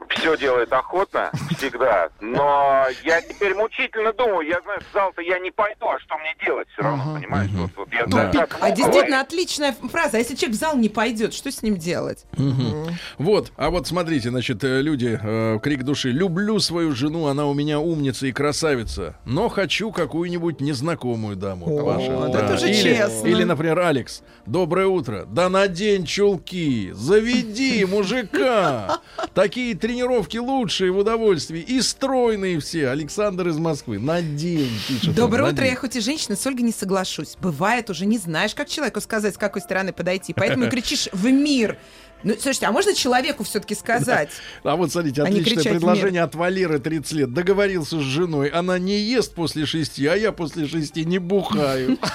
Все 0.09 0.37
делает 0.37 0.73
охотно, 0.73 1.31
всегда. 1.59 2.09
Но 2.21 2.87
я 3.05 3.21
теперь 3.21 3.55
мучительно 3.55 4.13
думаю, 4.13 4.47
я 4.49 4.61
знаю, 4.63 4.81
в 4.81 4.93
зал-то 4.95 5.21
я 5.23 5.39
не 5.39 5.51
пойду, 5.51 5.87
а 5.89 5.99
что 6.01 6.17
мне 6.19 6.35
делать 6.45 6.69
все 6.73 6.83
равно, 6.83 7.17
понимаешь? 7.19 7.51
Вот, 7.55 7.71
вот 7.77 7.89
я 7.93 8.07
Да. 8.07 8.29
так 8.31 8.55
А 8.55 8.59
думаю. 8.71 8.77
действительно 8.77 9.21
отличная 9.21 9.73
фраза. 9.91 10.17
А 10.17 10.19
если 10.19 10.35
человек 10.35 10.57
в 10.57 10.61
зал 10.61 10.77
не 10.77 10.89
пойдет, 10.89 11.35
что 11.35 11.51
с 11.51 11.63
ним 11.63 11.77
делать? 11.77 12.25
Мгм. 12.37 12.89
Вот, 13.19 13.53
а 13.57 13.71
вот 13.71 13.87
смотрите, 13.87 14.31
значит, 14.31 14.63
э, 14.65 14.81
люди, 14.83 15.19
э, 15.23 15.59
крик 15.63 15.83
души. 15.83 16.11
Люблю 16.11 16.59
свою 16.61 16.93
жену, 16.95 17.27
она 17.27 17.47
у 17.47 17.55
меня 17.55 17.81
умница 17.81 18.27
и 18.27 18.33
красавица, 18.33 19.17
но 19.25 19.49
хочу 19.49 19.91
какую-нибудь 19.93 20.61
незнакомую 20.61 21.37
даму. 21.37 21.67
О, 21.67 21.85
Ваша. 21.85 22.29
да 22.33 22.45
это 22.47 22.57
же 22.57 22.69
или, 22.71 22.83
честно. 22.95 23.27
или, 23.27 23.45
например, 23.45 23.79
Алекс. 23.81 24.23
Доброе 24.47 24.87
утро. 24.87 25.25
Да 25.27 25.49
надень 25.49 26.05
чулки, 26.07 26.93
заведи 26.93 27.85
мужика. 27.85 29.01
Такие 29.35 29.75
тренировки 29.85 30.39
лучшие 30.39 30.91
в 30.91 30.97
удовольствии 30.97 31.61
и 31.61 31.83
стройные 31.83 32.59
все. 32.59 32.89
Александр 32.89 33.49
из 33.49 33.59
Москвы. 33.59 33.99
Надень, 33.99 34.71
пишет. 34.89 35.09
он, 35.09 35.15
Доброе 35.15 35.53
утро, 35.53 35.67
я 35.67 35.77
хоть 35.77 35.95
и 35.95 36.01
женщина, 36.01 36.37
с 36.37 36.47
Ольгой 36.47 36.63
не 36.63 36.73
соглашусь. 36.73 37.37
Бывает 37.39 37.91
уже, 37.91 38.07
не 38.07 38.17
знаешь, 38.17 38.55
как 38.55 38.71
человеку 38.71 39.03
сказать, 39.03 39.35
с 39.35 39.37
какой 39.37 39.61
стороны 39.61 39.93
подойти. 39.93 40.33
Поэтому 40.33 40.71
кричишь 40.71 41.11
в 41.13 41.31
мир. 41.31 41.77
Ну, 42.23 42.33
слушайте, 42.33 42.65
а 42.65 42.73
можно 42.73 42.95
человеку 42.95 43.45
все-таки 43.45 43.75
сказать? 43.75 44.31
А 44.63 44.75
вот 44.77 44.91
смотрите, 44.91 45.21
А 45.21 45.27
отличное 45.27 45.63
в 45.63 45.69
предложение 45.69 46.23
от 46.23 46.35
Валеры 46.35 46.79
30 46.79 47.13
лет. 47.13 47.35
Договорился 47.35 47.99
с 47.99 48.03
женой. 48.03 48.49
Она 48.49 48.79
не 48.79 48.99
ест 48.99 49.35
после 49.35 49.67
шести, 49.67 50.07
а 50.07 50.17
я 50.17 50.33
после 50.33 50.67
шести 50.67 51.05
не 51.05 51.19
бухаю. 51.19 51.99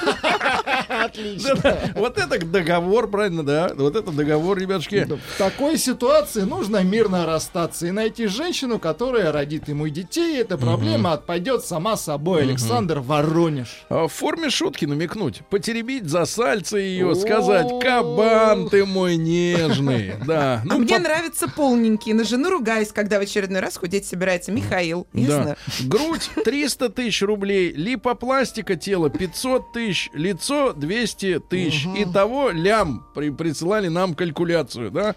Отлично. 1.04 1.56
Вот 1.96 2.18
это 2.18 2.44
договор, 2.46 3.08
правильно, 3.10 3.44
да? 3.46 3.72
Вот 3.76 3.96
это 3.96 4.12
договор, 4.12 4.58
ребятушки. 4.58 5.06
В 5.36 5.38
такой 5.38 5.78
ситуации 5.78 6.42
нужно 6.42 6.84
мирно 6.84 7.26
расстаться 7.26 7.88
и 7.88 7.92
найти 7.92 8.26
женщину, 8.28 8.80
которая 8.80 9.32
родит 9.32 9.68
ему 9.68 9.88
детей. 9.88 10.38
и 10.38 10.40
Эта 10.42 10.58
проблема 10.58 11.14
отпадет 11.14 11.64
сама 11.64 11.96
собой. 11.98 12.42
Александр 12.44 13.00
Воронеж. 13.00 13.84
А 13.90 14.08
В 14.08 14.12
форме 14.14 14.50
шутки 14.50 14.86
намекнуть, 14.86 15.42
потеребить 15.50 16.06
за 16.10 16.26
сальце 16.26 16.78
ее, 16.80 17.14
сказать, 17.16 17.68
кабан 17.82 18.70
ты 18.70 18.86
мой 18.86 19.16
нежный. 19.16 20.14
Да. 20.26 20.62
А 20.64 20.66
Ну, 20.66 20.80
мне 20.80 20.96
по- 20.96 21.00
нравится 21.02 21.48
полненький. 21.48 22.14
На 22.14 22.24
жену 22.24 22.50
ругаюсь, 22.50 22.92
когда 22.92 23.20
в 23.20 23.22
очередной 23.22 23.62
раз 23.62 23.78
худеть 23.78 24.06
собирается 24.06 24.52
Михаил. 24.52 25.08
Да. 25.14 25.56
Грудь 25.82 26.30
300 26.44 26.90
тысяч 26.90 27.22
рублей, 27.22 27.72
липопластика 27.72 28.76
тела 28.76 29.10
500 29.10 29.72
тысяч, 29.74 30.10
лицо 30.14 30.74
200 30.80 31.40
тысяч. 31.40 31.88
Итого 31.96 32.50
лям 32.50 33.06
при, 33.14 33.30
присылали 33.30 33.88
нам 33.88 34.16
калькуляцию, 34.16 34.92
да? 34.92 35.16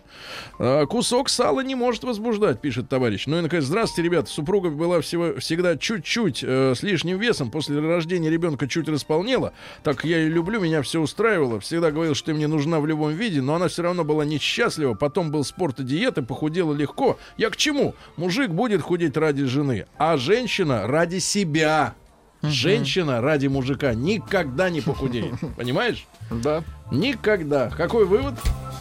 А, 0.58 0.86
кусок 0.86 1.28
сала 1.28 1.60
не 1.60 1.74
может 1.74 2.04
возбуждать, 2.04 2.60
пишет 2.60 2.88
товарищ. 2.88 3.26
Ну 3.26 3.38
и, 3.38 3.40
наконец, 3.42 3.64
здравствуйте, 3.64 4.08
ребята. 4.08 4.30
Супруга 4.30 4.70
была 4.70 5.00
всего, 5.00 5.38
всегда 5.38 5.76
чуть-чуть 5.76 6.42
э, 6.42 6.74
с 6.76 6.82
лишним 6.82 7.18
весом. 7.18 7.50
После 7.50 7.78
рождения 7.78 8.30
ребенка 8.30 8.68
чуть 8.68 8.88
располнела. 8.88 9.52
Так 9.82 10.04
я 10.04 10.18
ее 10.18 10.28
люблю, 10.28 10.60
меня 10.60 10.82
все 10.82 11.00
устраивало. 11.00 11.60
Всегда 11.60 11.90
говорил, 11.90 12.14
что 12.14 12.26
ты 12.26 12.34
мне 12.34 12.46
нужна 12.46 12.80
в 12.80 12.86
любом 12.86 13.12
виде, 13.12 13.40
но 13.40 13.54
она 13.54 13.68
все 13.68 13.82
равно 13.82 14.04
была 14.04 14.24
несчастлива. 14.24 14.94
Потом 14.94 15.30
был 15.30 15.44
спорт 15.44 15.80
и 15.80 15.84
диета, 15.84 16.22
похудела 16.22 16.72
легко. 16.72 17.18
Я 17.36 17.50
к 17.50 17.56
чему? 17.56 17.94
Мужик 18.16 18.50
будет 18.50 18.82
худеть 18.82 19.16
ради 19.16 19.44
жены, 19.44 19.86
а 19.98 20.16
женщина 20.16 20.86
ради 20.86 21.18
себя. 21.18 21.94
Женщина 22.42 23.20
ради 23.20 23.46
мужика 23.46 23.94
никогда 23.94 24.68
не 24.68 24.80
похудеет. 24.80 25.34
Понимаешь? 25.56 26.06
Да. 26.30 26.64
Никогда. 26.90 27.70
Какой 27.70 28.04
вывод? 28.04 28.34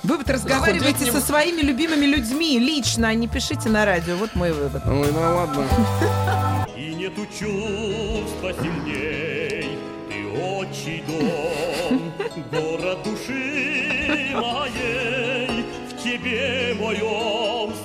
Вы 0.04 0.18
вот 0.18 0.30
разговариваете 0.30 0.94
Худеть 0.94 1.02
не 1.06 1.12
со 1.12 1.22
своими 1.22 1.62
любимыми 1.62 2.06
людьми 2.06 2.58
лично, 2.58 3.10
а 3.10 3.14
не 3.14 3.28
пишите 3.28 3.70
на 3.70 3.86
радио. 3.86 4.16
Вот 4.16 4.34
мой 4.34 4.52
вывод. 4.52 4.82
Ой, 4.88 5.12
ну 5.12 5.20
ладно. 5.20 5.68
И 6.76 6.96
нету 6.96 7.28
чувства 7.28 8.52
сильней, 8.60 9.78
ты 10.10 10.28
отчий 10.42 11.04
дом, 11.06 12.12
город 12.52 13.04
души 13.04 14.34
моей, 14.34 15.66
в 15.88 16.04
тебе 16.04 16.76
мой 16.80 17.00
омс, 17.02 17.78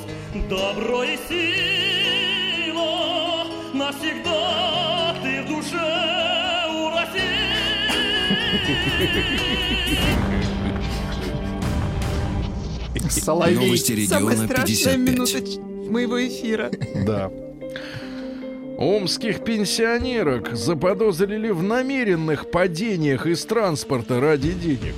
добро 0.48 1.04
и 1.04 1.18
сила, 1.28 2.76
навсегда 3.74 5.05
душе 5.66 6.66
у 6.68 6.90
России. 6.90 7.60
Соловей. 13.10 13.56
Новости 13.56 14.06
Самая 14.06 14.34
региона 14.34 14.46
страшная 14.46 14.96
55. 14.96 14.98
минута 14.98 15.90
моего 15.90 16.26
эфира. 16.26 16.70
Да. 17.06 17.30
Омских 18.78 19.42
пенсионерок 19.42 20.54
заподозрили 20.54 21.50
в 21.50 21.62
намеренных 21.62 22.50
падениях 22.50 23.26
из 23.26 23.44
транспорта 23.44 24.20
ради 24.20 24.52
денег. 24.52 24.94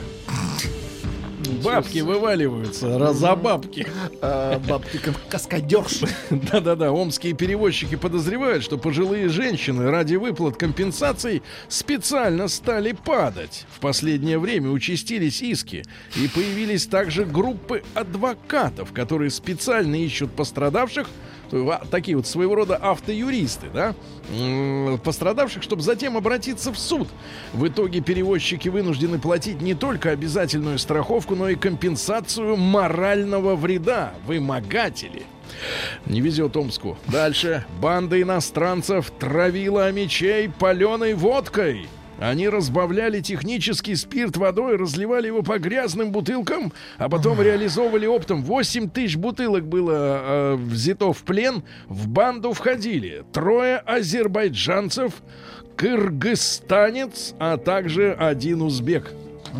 Бабки 1.63 2.01
вываливаются, 2.01 2.99
раза 2.99 3.35
бабки. 3.37 3.87
А, 4.21 4.59
Бабки 4.59 5.01
каскадерши. 5.29 6.09
Да-да-да, 6.31 6.93
омские 6.93 7.35
перевозчики 7.35 7.97
подозревают, 7.97 8.63
что 8.63 8.79
пожилые 8.79 9.29
женщины 9.29 9.91
ради 9.91 10.17
выплат 10.17 10.57
компенсаций 10.57 11.43
специально 11.69 12.49
стали 12.49 12.93
падать. 12.93 13.67
В 13.75 13.81
последнее 13.81 14.39
время 14.39 14.71
участились 14.71 15.43
иски, 15.43 15.85
и 16.17 16.29
появились 16.29 16.87
также 16.87 17.25
группы 17.25 17.83
адвокатов, 17.95 18.93
которые 18.93 19.31
специально 19.31 19.97
ищут 19.97 20.31
пострадавших, 20.33 21.09
такие 21.91 22.17
вот 22.17 22.27
своего 22.27 22.55
рода 22.55 22.77
автоюристы, 22.77 23.69
да, 23.73 23.95
пострадавших, 25.05 25.63
чтобы 25.63 25.83
затем 25.83 26.17
обратиться 26.17 26.73
в 26.73 26.79
суд. 26.79 27.09
В 27.53 27.67
итоге 27.67 28.01
перевозчики 28.01 28.69
вынуждены 28.69 29.19
платить 29.19 29.61
не 29.61 29.75
только 29.75 30.11
обязательную 30.11 30.79
страховку, 30.79 31.35
но 31.35 31.49
и 31.49 31.55
компенсацию 31.55 32.57
морального 32.57 33.57
вреда. 33.57 34.15
Вымогатели. 34.27 35.25
Не 36.07 36.21
везет 36.21 36.57
Омску. 36.57 36.99
Дальше. 37.07 37.65
Банда 37.81 38.21
иностранцев 38.21 39.11
травила 39.19 39.91
мечей 39.93 40.49
паленой 40.49 41.15
водкой. 41.15 41.89
Они 42.19 42.49
разбавляли 42.49 43.21
технический 43.21 43.95
спирт 43.95 44.37
водой, 44.37 44.77
разливали 44.77 45.29
его 45.29 45.43
по 45.43 45.59
грязным 45.59 46.11
бутылкам, 46.11 46.73
а 46.97 47.09
потом 47.09 47.41
реализовывали 47.41 48.07
оптом. 48.07 48.43
8 48.43 48.91
тысяч 48.91 49.17
бутылок 49.17 49.67
было 49.67 49.93
э, 49.95 50.55
взято 50.57 51.13
в 51.13 51.23
плен. 51.23 51.63
В 51.89 52.09
банду 52.09 52.53
входили 52.53 53.25
трое 53.33 53.77
азербайджанцев, 53.77 55.13
кыргызстанец, 55.77 57.35
а 57.39 57.57
также 57.57 58.13
один 58.13 58.63
узбек. 58.63 59.13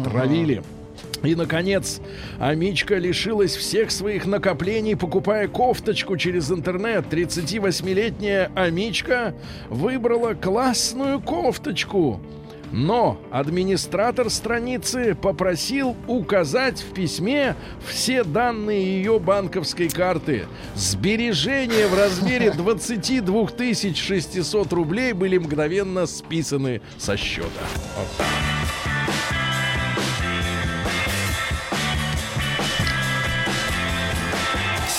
Травили. 0.05 0.63
И, 1.23 1.35
наконец, 1.35 2.01
Амичка 2.39 2.97
лишилась 2.97 3.57
всех 3.57 3.91
своих 3.91 4.27
накоплений, 4.27 4.97
покупая 4.97 5.49
кофточку 5.49 6.17
через 6.17 6.51
интернет. 6.51 7.07
38-летняя 7.11 8.51
Амичка 8.55 9.35
выбрала 9.69 10.35
классную 10.35 11.21
кофточку. 11.21 12.21
Но 12.73 13.19
администратор 13.31 14.31
страницы 14.31 15.15
попросил 15.15 15.97
указать 16.07 16.81
в 16.81 16.93
письме 16.93 17.57
все 17.87 18.25
данные 18.25 18.99
ее 18.99 19.19
банковской 19.19 19.89
карты. 19.89 20.47
Сбережения 20.75 21.87
в 21.87 21.95
размере 21.99 22.51
22 22.51 23.49
600 23.95 24.73
рублей 24.73 25.13
были 25.13 25.39
мгновенно 25.39 26.07
списаны 26.07 26.81
со 26.99 27.17
счета. 27.17 27.49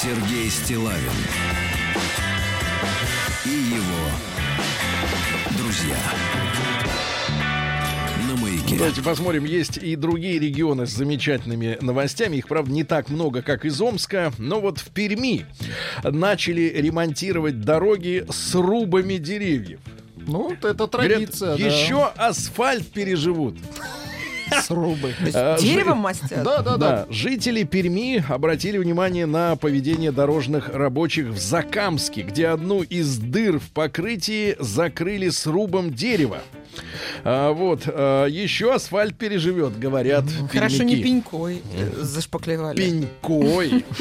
Сергей 0.01 0.49
Стилавин 0.49 0.97
и 3.45 3.49
его 3.49 4.09
друзья. 5.57 6.38
Маяке. 8.69 8.77
Давайте 8.77 9.01
посмотрим, 9.01 9.45
есть 9.45 9.77
и 9.77 9.95
другие 9.95 10.39
регионы 10.39 10.85
с 10.85 10.91
замечательными 10.91 11.77
новостями. 11.81 12.37
Их, 12.37 12.47
правда, 12.47 12.71
не 12.71 12.83
так 12.83 13.09
много, 13.09 13.41
как 13.41 13.65
из 13.65 13.79
Омска. 13.81 14.31
Но 14.37 14.61
вот 14.61 14.79
в 14.79 14.89
Перми 14.89 15.45
начали 16.03 16.71
ремонтировать 16.75 17.61
дороги 17.61 18.25
с 18.29 18.55
рубами 18.55 19.15
деревьев. 19.15 19.79
Ну, 20.15 20.51
это 20.51 20.73
Говорят, 20.73 20.91
традиция, 20.91 21.57
да. 21.57 21.65
еще 21.65 22.05
асфальт 22.15 22.87
переживут. 22.87 23.57
Срубы. 24.63 25.13
А, 25.33 25.57
жи- 25.57 25.63
Деревом 25.63 25.97
мастят? 25.99 26.43
Да, 26.43 26.61
да, 26.61 26.77
да. 26.77 27.07
Жители 27.09 27.63
Перми 27.63 28.23
обратили 28.27 28.77
внимание 28.77 29.25
на 29.25 29.55
поведение 29.55 30.11
дорожных 30.11 30.69
рабочих 30.73 31.27
в 31.27 31.37
Закамске, 31.37 32.21
где 32.23 32.47
одну 32.47 32.81
из 32.83 33.17
дыр 33.17 33.59
в 33.59 33.69
покрытии 33.71 34.55
закрыли 34.59 35.29
срубом 35.29 35.93
дерева. 35.93 36.39
А, 37.23 37.51
вот, 37.51 37.83
а, 37.87 38.25
еще 38.27 38.73
асфальт 38.73 39.17
переживет, 39.17 39.77
говорят. 39.77 40.25
Хорошо, 40.51 40.83
не 40.83 40.97
пенькой 41.01 41.61
э, 41.75 42.01
зашпаклевали. 42.01 42.75
Пенькой. 42.77 43.85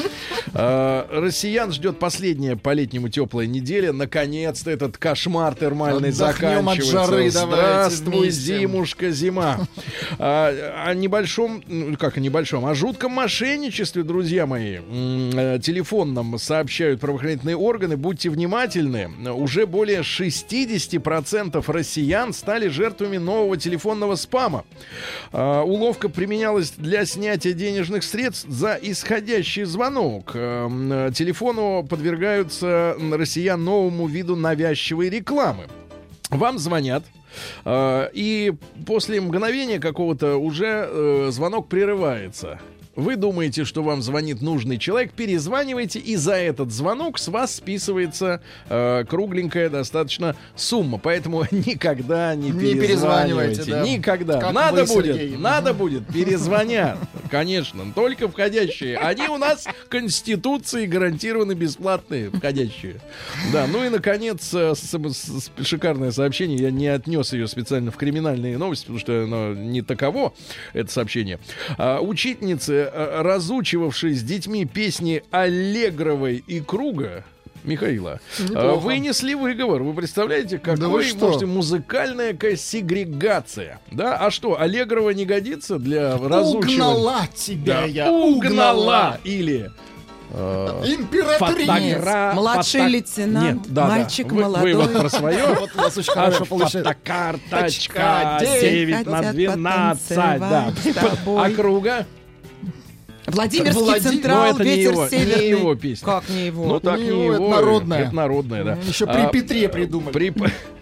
А, 0.51 1.07
Россиян 1.11 1.71
ждет 1.71 1.99
последняя 1.99 2.55
по-летнему 2.55 3.09
теплая 3.09 3.45
неделя. 3.45 3.93
Наконец-то 3.93 4.71
этот 4.71 4.97
кошмар 4.97 5.53
термальный 5.53 6.09
Отдохнем 6.09 6.67
от 6.69 6.77
заканчивается. 6.77 6.91
жары, 6.91 7.31
давайте 7.31 7.95
Здравствуй, 7.95 8.29
зимушка, 8.31 9.11
зима. 9.11 9.59
А, 10.39 10.85
О 10.87 10.93
небольшом, 10.93 11.61
ну, 11.67 11.97
как 11.97 12.17
о 12.17 12.19
небольшом, 12.19 12.65
о 12.65 12.73
жутком 12.73 13.11
мошенничестве, 13.11 14.03
друзья 14.03 14.45
мои, 14.45 14.79
э, 14.79 15.59
телефонном 15.61 16.37
сообщают 16.39 17.01
правоохранительные 17.01 17.57
органы. 17.57 17.97
Будьте 17.97 18.29
внимательны. 18.29 19.09
Уже 19.31 19.65
более 19.65 20.03
60% 20.03 21.67
россиян 21.67 22.33
стали 22.33 22.69
жертвами 22.69 23.17
нового 23.17 23.57
телефонного 23.57 24.15
спама. 24.15 24.63
А, 25.31 25.63
Уловка 25.63 26.09
применялась 26.09 26.71
для 26.71 27.05
снятия 27.05 27.53
денежных 27.53 28.03
средств 28.03 28.47
за 28.49 28.79
исходящий 28.81 29.63
звонок. 29.63 30.31
Эм, 30.35 30.91
э, 30.91 31.11
Телефону 31.13 31.85
подвергаются 31.89 32.95
россиян 33.11 33.61
новому 33.61 34.07
виду 34.07 34.35
навязчивой 34.35 35.09
рекламы. 35.09 35.65
Вам 36.29 36.59
звонят, 36.59 37.03
э, 37.65 38.09
и 38.13 38.53
после 38.85 39.19
мгновения 39.19 39.79
какого-то 39.79 40.37
уже 40.37 40.87
э, 40.87 41.27
звонок 41.31 41.67
прерывается. 41.69 42.59
Вы 42.95 43.15
думаете, 43.15 43.65
что 43.65 43.83
вам 43.83 44.01
звонит 44.01 44.41
нужный 44.41 44.77
человек, 44.77 45.13
перезваниваете, 45.13 45.99
и 45.99 46.15
за 46.15 46.33
этот 46.33 46.71
звонок 46.71 47.17
с 47.19 47.27
вас 47.27 47.55
списывается 47.55 48.41
э, 48.67 49.05
кругленькая 49.07 49.69
достаточно 49.69 50.35
сумма. 50.55 50.97
Поэтому 50.97 51.45
никогда 51.51 52.35
не, 52.35 52.49
Не 52.49 52.73
перезванивайте, 52.75 53.63
перезванивайте. 53.63 53.71
да. 53.71 53.87
Никогда. 53.87 54.39
Как 54.41 54.53
надо 54.53 54.83
вы, 54.85 54.93
будет, 54.95 55.15
Сергей. 55.15 55.37
надо 55.37 55.73
будет, 55.73 56.07
перезвонят. 56.07 56.97
Конечно, 57.29 57.85
только 57.93 58.27
входящие. 58.27 58.97
Они 58.97 59.27
у 59.29 59.37
нас 59.37 59.65
Конституцией 59.87 60.87
гарантированы 60.87 61.53
бесплатные 61.53 62.31
входящие. 62.31 62.95
Да, 63.53 63.67
ну 63.67 63.85
и, 63.85 63.89
наконец, 63.89 64.51
э, 64.53 64.73
шикарное 65.63 66.11
сообщение. 66.11 66.57
Я 66.57 66.71
не 66.71 66.87
отнес 66.87 67.33
ее 67.33 67.47
специально 67.47 67.91
в 67.91 67.97
криминальные 67.97 68.57
новости, 68.57 68.83
потому 68.83 68.99
что 68.99 69.23
оно 69.23 69.53
не 69.53 69.81
таково, 69.83 70.33
это 70.73 70.91
сообщение. 70.91 71.39
А, 71.77 71.99
э, 72.91 73.21
разучивавшие 73.21 74.13
с 74.15 74.23
детьми 74.23 74.65
песни 74.65 75.23
Аллегровой 75.31 76.43
и 76.47 76.59
Круга, 76.59 77.23
Михаила, 77.63 78.19
э, 78.39 78.43
Неплохо. 78.43 78.75
вынесли 78.79 79.33
выговор. 79.33 79.83
Вы 79.83 79.93
представляете, 79.93 80.59
какой 80.59 80.87
вы 80.87 81.03
что? 81.03 81.27
можете 81.27 81.45
музыкальная 81.45 82.33
сегрегация. 82.55 83.79
Да? 83.91 84.15
А 84.17 84.31
что, 84.31 84.59
Аллегрова 84.59 85.09
не 85.11 85.25
годится 85.25 85.77
для 85.77 86.17
разучивания? 86.17 86.83
Угнала 86.85 87.27
тебя 87.35 87.73
Да, 87.81 87.85
я, 87.85 88.11
угнала. 88.11 89.17
Или 89.25 89.71
э, 90.31 90.83
Императрица. 90.85 91.73
фотогра- 91.73 92.33
Младший 92.35 92.79
фото- 92.81 92.91
лейтенант, 92.91 93.45
Нет, 93.65 93.73
да, 93.73 93.81
да. 93.81 93.87
мальчик 93.89 94.31
Вы- 94.31 94.41
молодой. 94.43 94.73
Вы 94.73 94.81
вот 94.81 94.93
про 94.99 95.09
свое. 95.09 95.45
Вот 95.59 95.69
у 95.75 95.77
вас 95.79 95.97
очень 95.97 96.13
хорошо 96.13 96.45
получается. 96.45 96.83
Фотокарточка 96.83 98.37
Точка, 98.39 98.45
9 98.61 99.05
на 99.05 99.17
хотят 99.17 99.35
12. 99.35 100.15
Да. 100.39 100.73
А 101.27 101.49
круга? 101.51 102.05
Владимирский 103.35 103.81
Влади- 103.83 103.99
Централ, 104.03 104.45
Ну, 104.47 104.55
это 104.55 104.63
не 104.63 104.69
ветер 104.75 104.91
его- 104.91 105.03
не 105.03 105.09
северный. 105.09 105.49
его 105.49 105.75
песня. 105.75 106.05
Как 106.05 106.29
не 106.29 106.45
его? 106.47 106.65
Ну 106.67 106.79
так 106.79 106.97
Не 106.99 107.03
не 107.05 107.09
его, 107.09 107.23
его. 107.23 107.33
это 107.33 107.55
народная. 107.55 107.99
Это 107.99 108.15
народная, 108.15 108.63
да. 108.63 108.77
Еще 108.87 109.05
при 109.05 109.21
А, 109.21 109.27
Петре 109.29 109.69
придумали. 109.69 110.13
При, 110.13 110.29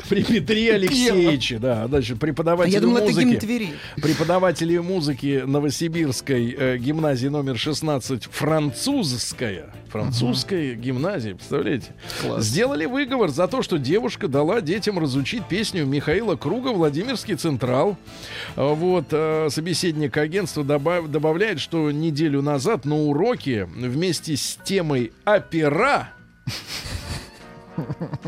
при 0.10 0.24
Петре 0.24 0.74
Алексеевиче, 0.74 1.60
да, 1.60 1.88
дальше 1.88 2.16
преподаватель 2.16 2.74
я 2.74 2.80
думала, 2.82 2.98
это 3.00 3.08
музыки. 3.08 3.26
гимн 3.26 3.40
Твери. 3.40 3.70
Преподаватели 4.02 4.78
музыки 4.78 5.44
Новосибирской 5.46 6.56
э, 6.58 6.78
гимназии 6.78 7.28
номер 7.28 7.58
16 7.58 8.26
французская 8.32 9.70
французская 9.90 10.76
гимназия, 10.76 11.34
представляете? 11.36 11.88
Класс. 12.22 12.44
Сделали 12.44 12.86
выговор 12.86 13.30
за 13.30 13.48
то, 13.48 13.62
что 13.62 13.78
девушка 13.78 14.28
дала 14.28 14.62
детям 14.62 15.00
разучить 15.00 15.46
песню 15.48 15.86
Михаила 15.86 16.36
Круга 16.36 16.70
«Владимирский 16.70 17.36
Централ». 17.36 17.98
А, 18.56 18.74
Вот, 18.74 19.06
э, 19.12 19.48
собеседник 19.50 20.16
агентства 20.18 20.64
добав- 20.64 21.08
добавляет, 21.08 21.60
что 21.60 21.90
неделю 21.92 22.37
назад 22.42 22.86
на 22.86 22.96
уроке 22.96 23.66
вместе 23.66 24.36
с 24.38 24.58
темой 24.64 25.14
«Опера» 25.26 26.10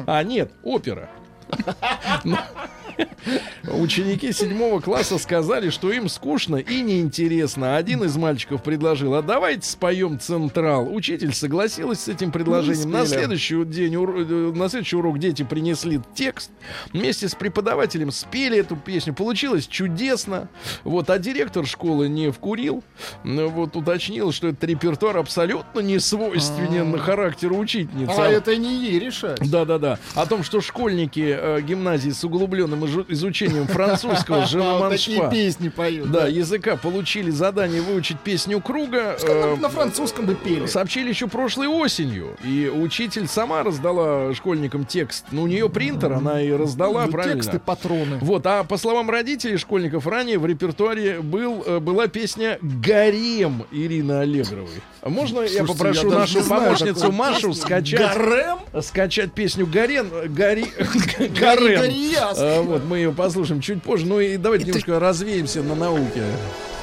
А, 0.06 0.24
нет, 0.24 0.52
опера. 0.64 1.10
Ученики 3.68 4.32
седьмого 4.32 4.80
класса 4.80 5.18
сказали, 5.18 5.70
что 5.70 5.92
им 5.92 6.10
скучно 6.10 6.58
и 6.58 6.82
неинтересно. 6.82 7.76
Один 7.76 8.04
из 8.04 8.16
мальчиков 8.18 8.64
предложил, 8.64 9.16
а 9.16 9.22
давайте 9.22 9.68
споем 9.68 10.20
«Централ». 10.20 10.94
Учитель 10.94 11.34
согласилась 11.34 12.02
с 12.02 12.08
этим 12.08 12.32
предложением. 12.32 12.92
На 12.92 13.06
следующий, 13.06 13.64
день, 13.66 13.96
э, 13.96 14.52
на 14.56 14.70
следующий 14.70 14.96
урок 14.96 15.20
дети 15.20 15.44
принесли 15.44 16.00
текст. 16.16 16.52
Вместе 16.94 17.28
с 17.28 17.36
преподавателем 17.36 18.12
спели 18.12 18.58
эту 18.58 18.76
песню. 18.76 19.14
Получилось 19.14 19.68
чудесно. 19.68 20.50
Вот, 20.84 21.10
а 21.10 21.20
директор 21.20 21.66
школы 21.66 22.10
не 22.10 22.32
вкурил. 22.32 22.84
Вот 23.24 23.76
уточнил, 23.76 24.32
что 24.32 24.48
этот 24.50 24.64
репертуар 24.64 25.18
абсолютно 25.18 25.80
не 25.80 26.00
свойственен 26.00 26.98
характеру 26.98 27.58
учительницы. 27.58 28.14
А 28.18 28.28
это 28.28 28.56
не 28.56 28.86
ей 28.86 29.00
решать. 29.00 29.40
Да-да-да. 29.50 30.00
О 30.16 30.26
том, 30.26 30.44
что 30.44 30.62
школьники 30.62 31.38
э, 31.38 31.62
гимназии 31.62 32.10
с 32.12 32.24
углубленным 32.24 32.84
изучением 33.10 33.68
французского 33.68 34.46
Вот 34.52 34.90
такие 34.92 35.30
песни 35.30 35.70
поют. 35.70 36.12
да, 36.12 36.28
языка, 36.28 36.76
получили 36.76 37.30
задание 37.32 37.82
выучить 37.82 38.20
песню 38.20 38.60
круга. 38.62 39.18
э, 39.22 39.56
На 39.60 39.70
французском 39.70 40.26
бы 40.26 40.36
пели. 40.36 40.66
Сообщили 40.66 41.10
еще 41.10 41.28
прошлой 41.28 41.68
осенью. 41.68 42.36
И 42.44 42.72
учитель 42.74 43.28
сама 43.28 43.64
раздала 43.64 44.34
школьникам 44.34 44.86
текст. 44.86 45.26
Ну, 45.32 45.44
у 45.44 45.48
нее 45.48 45.70
принтер, 45.70 46.14
она 46.14 46.42
и 46.42 46.52
раздала, 46.52 47.08
правильно? 47.08 47.42
Тексты, 47.42 47.60
патроны. 47.60 48.18
Вот, 48.22 48.46
а 48.46 48.64
по 48.64 48.78
словам 48.78 49.10
родителей 49.10 49.58
школьников, 49.58 50.08
ранее 50.08 50.40
в 50.40 50.46
репертуаре 50.46 51.20
был, 51.22 51.64
э, 51.66 51.80
была 51.80 52.08
песня 52.08 52.58
«Гарем» 52.62 53.64
Ирины 53.72 54.14
Аллегровой. 54.14 54.82
Можно 55.04 55.42
я 55.42 55.48
Слушайте, 55.48 55.74
попрошу 55.74 56.12
я 56.12 56.20
нашу 56.20 56.42
знаю 56.42 56.64
помощницу 56.64 57.00
такой 57.02 57.16
Машу 57.16 57.54
скачать, 57.54 58.00
Гарем? 58.00 58.58
скачать 58.82 59.34
песню 59.34 59.66
«Гарен», 59.66 60.10
«Гарем». 60.36 61.30
Гарияс. 61.34 62.38
А, 62.38 62.62
Вот, 62.62 62.84
мы 62.84 62.98
ее 62.98 63.12
послушаем 63.12 63.62
чуть 63.62 63.82
позже. 63.82 64.06
Ну 64.06 64.20
и 64.20 64.38
давайте 64.38 64.66
немножко 64.66 65.00
развеемся 65.00 65.64
на 65.64 65.76
науке. 65.76 66.24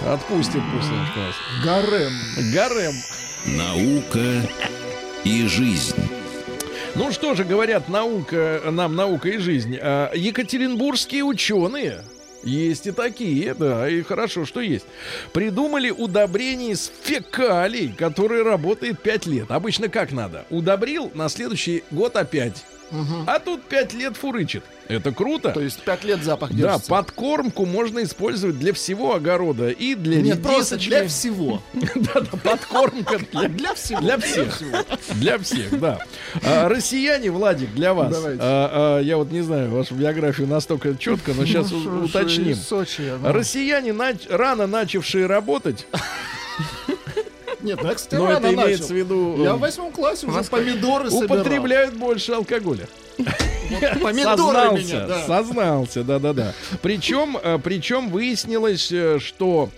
Отпустит 0.06 0.62
пусть 0.74 0.90
нас. 0.90 1.34
Гарем. 1.64 2.12
Гарем. 2.52 2.92
Наука 3.56 4.48
и 5.24 5.46
жизнь. 5.46 5.94
Ну 6.94 7.12
что 7.12 7.34
же 7.34 7.44
говорят 7.44 7.88
наука, 7.90 8.62
нам 8.70 8.96
наука 8.96 9.28
и 9.28 9.36
жизнь. 9.38 9.76
А, 9.80 10.10
Екатеринбургские 10.14 11.22
ученые 11.24 12.00
Есть 12.46 12.86
и 12.86 12.92
такие, 12.92 13.54
да, 13.54 13.88
и 13.88 14.02
хорошо, 14.02 14.46
что 14.46 14.60
есть. 14.60 14.86
Придумали 15.32 15.90
удобрение 15.90 16.70
из 16.70 16.92
фекалий, 17.02 17.92
которое 17.92 18.44
работает 18.44 19.00
5 19.00 19.26
лет. 19.26 19.50
Обычно 19.50 19.88
как 19.88 20.12
надо? 20.12 20.46
Удобрил, 20.48 21.10
на 21.12 21.28
следующий 21.28 21.82
год 21.90 22.14
опять. 22.14 22.64
А 23.26 23.38
тут 23.40 23.62
5 23.64 23.94
лет 23.94 24.16
фурычит. 24.16 24.62
Это 24.88 25.10
круто. 25.10 25.50
То 25.50 25.60
есть 25.60 25.82
пять 25.82 26.04
лет 26.04 26.22
запах 26.22 26.50
Да, 26.50 26.56
держится. 26.56 26.88
подкормку 26.88 27.66
можно 27.66 28.04
использовать 28.04 28.56
для 28.60 28.72
всего 28.72 29.14
огорода 29.16 29.68
и 29.70 29.96
для 29.96 30.22
Нет, 30.22 30.42
просто 30.44 30.76
для 30.76 31.08
всего. 31.08 31.60
Да-да, 31.74 32.36
подкормка 32.44 33.18
для, 33.32 33.48
Для 33.48 33.74
всего. 33.74 34.00
для 34.00 34.18
всех. 34.18 34.62
Для 35.14 35.38
всех, 35.38 35.80
да. 35.80 35.98
А, 36.44 36.68
россияне, 36.68 37.32
Владик, 37.32 37.74
для 37.74 37.94
вас. 37.94 38.14
А, 38.16 38.98
а, 38.98 39.00
я 39.00 39.16
вот 39.16 39.32
не 39.32 39.40
знаю 39.42 39.70
вашу 39.72 39.94
биографию 39.94 40.46
настолько 40.46 40.94
четко, 40.96 41.32
но 41.34 41.44
сейчас 41.44 41.72
Ну, 41.72 42.04
уточним. 42.04 42.54
Сочи, 42.54 43.12
ну. 43.20 43.32
Россияне, 43.32 43.90
нач- 43.90 44.26
рано 44.28 44.68
начавшие 44.68 45.26
работать, 45.26 45.88
Нет, 47.60 47.78
ну 47.82 47.88
я, 47.88 47.94
кстати, 47.94 48.14
но 48.20 48.30
это 48.32 48.52
имеется 48.52 48.82
начал. 48.82 48.94
в 48.94 48.98
виду, 48.98 49.42
Я 49.42 49.50
э, 49.50 49.52
в 49.54 49.60
восьмом 49.60 49.92
классе 49.92 50.26
уже 50.26 50.42
помидоры 50.44 51.10
собирал. 51.10 51.40
употребляют 51.40 51.94
больше 51.94 52.32
алкоголя. 52.32 52.86
Помидоры 54.02 54.36
сознался, 54.36 54.84
меня, 54.84 55.06
да. 55.06 55.26
сознался, 55.26 56.04
да-да-да. 56.04 56.52
Причем, 56.82 57.38
э, 57.42 57.58
причем 57.62 58.10
выяснилось, 58.10 58.92
э, 58.92 59.18
что 59.18 59.70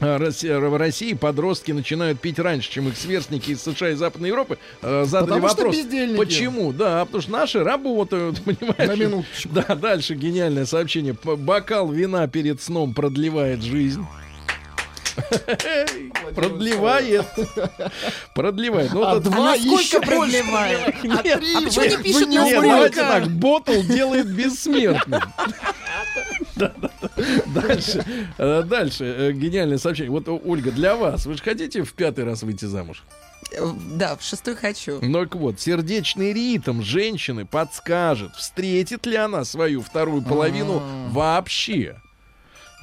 в 0.00 0.76
России 0.76 1.12
подростки 1.12 1.70
начинают 1.70 2.20
пить 2.20 2.40
раньше, 2.40 2.68
чем 2.68 2.88
их 2.88 2.96
сверстники 2.96 3.52
из 3.52 3.62
США 3.62 3.90
и 3.90 3.94
Западной 3.94 4.30
Европы. 4.30 4.58
Задали 4.82 5.40
Потому 5.40 5.40
вопрос, 5.46 5.76
почему? 6.18 6.72
Да, 6.72 7.04
потому 7.04 7.22
что 7.22 7.30
наши 7.30 7.62
работают, 7.62 8.42
понимаешь? 8.44 8.88
На 8.88 8.96
минуточку. 8.96 9.50
Да, 9.50 9.76
дальше 9.76 10.16
гениальное 10.16 10.66
сообщение. 10.66 11.14
Бокал 11.22 11.92
вина 11.92 12.26
перед 12.26 12.60
сном 12.60 12.92
продлевает 12.92 13.62
жизнь. 13.62 14.04
Продлевает. 16.34 17.26
Продлевает. 18.34 18.92
Ну, 18.92 19.02
А 19.04 19.20
два 19.20 19.54
еще 19.54 20.00
продлевает? 20.00 20.94
А 21.04 21.22
три 21.22 21.54
а 21.56 21.60
почему 21.62 22.26
не 22.26 22.26
не 22.26 22.54
на 22.54 22.60
давайте 22.62 22.96
так, 22.96 23.28
ботл 23.28 23.82
делает 23.82 24.28
бессмертным. 24.28 25.20
Дальше, 27.46 28.04
э, 28.38 28.62
дальше, 28.62 29.04
э, 29.04 29.32
гениальное 29.32 29.78
сообщение. 29.78 30.10
Вот, 30.10 30.28
Ольга, 30.28 30.70
для 30.70 30.96
вас, 30.96 31.26
вы 31.26 31.34
же 31.36 31.42
хотите 31.42 31.82
в 31.82 31.92
пятый 31.94 32.24
раз 32.24 32.42
выйти 32.42 32.64
замуж? 32.64 33.02
Э, 33.52 33.72
Да, 33.96 34.16
в 34.16 34.22
шестой 34.22 34.54
хочу. 34.56 34.98
Ну 35.02 35.24
так 35.24 35.34
вот, 35.36 35.60
сердечный 35.60 36.32
ритм 36.32 36.82
женщины 36.82 37.44
подскажет, 37.44 38.34
встретит 38.36 39.06
ли 39.06 39.16
она 39.16 39.44
свою 39.44 39.82
вторую 39.82 40.22
половину 40.22 40.82
вообще. 41.10 42.00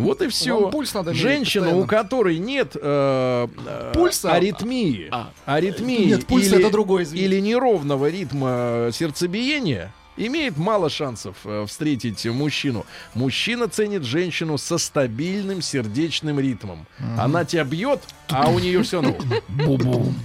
Вот 0.02 0.22
и 0.22 0.28
все. 0.28 0.60
Вам 0.60 0.72
пульс 0.72 0.94
надо 0.94 1.14
Женщина, 1.14 1.66
постоянно. 1.66 1.86
у 1.86 1.88
которой 1.88 2.38
нет 2.38 2.76
э, 2.76 3.48
э, 3.68 3.92
Пульса? 3.94 4.32
аритмии, 4.34 5.08
А. 5.12 5.32
аритмии 5.46 6.06
Нет, 6.06 6.26
пульс 6.28 6.48
или, 6.48 6.60
это 6.60 6.70
извините. 7.04 7.26
или 7.26 7.40
неровного 7.42 8.10
ритма 8.10 8.90
сердцебиения, 8.92 9.94
имеет 10.28 10.58
мало 10.58 10.90
шансов 10.90 11.36
э, 11.46 11.66
встретить 11.68 12.26
мужчину. 12.26 12.86
Мужчина 13.14 13.68
ценит 13.68 14.04
женщину 14.04 14.58
со 14.58 14.78
стабильным 14.78 15.62
сердечным 15.62 16.40
ритмом. 16.40 16.86
Она 17.18 17.46
тебя 17.46 17.64
бьет, 17.64 18.02
а 18.30 18.50
у 18.50 18.60
нее 18.60 18.84
все 18.84 19.02
ну 19.02 19.18
бу-бум, 19.48 20.16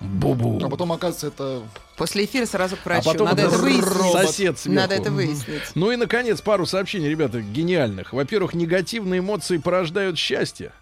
бу-бум. 0.00 0.64
А 0.64 0.68
потом, 0.68 0.92
оказывается, 0.92 1.28
это... 1.28 1.62
После 1.96 2.24
эфира 2.26 2.46
сразу 2.46 2.76
к 2.76 2.80
А 2.84 2.88
врачу. 2.88 3.04
потом 3.10 3.28
Надо 3.28 3.42
это 3.42 3.58
выяснить. 3.58 4.12
сосед 4.12 4.58
сверху. 4.58 4.80
Надо 4.80 4.94
это 4.94 5.10
выяснить. 5.10 5.62
Ну 5.74 5.90
и, 5.90 5.96
наконец, 5.96 6.40
пару 6.40 6.66
сообщений, 6.66 7.08
ребята, 7.08 7.40
гениальных. 7.40 8.12
Во-первых, 8.12 8.54
негативные 8.54 9.20
эмоции 9.20 9.56
порождают 9.58 10.18
счастье. 10.18 10.72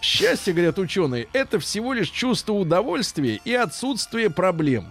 Счастье, 0.00 0.52
говорят 0.52 0.78
ученые, 0.78 1.28
это 1.32 1.58
всего 1.58 1.92
лишь 1.92 2.08
чувство 2.10 2.54
удовольствия 2.54 3.40
и 3.44 3.52
отсутствие 3.52 4.30
проблем. 4.30 4.90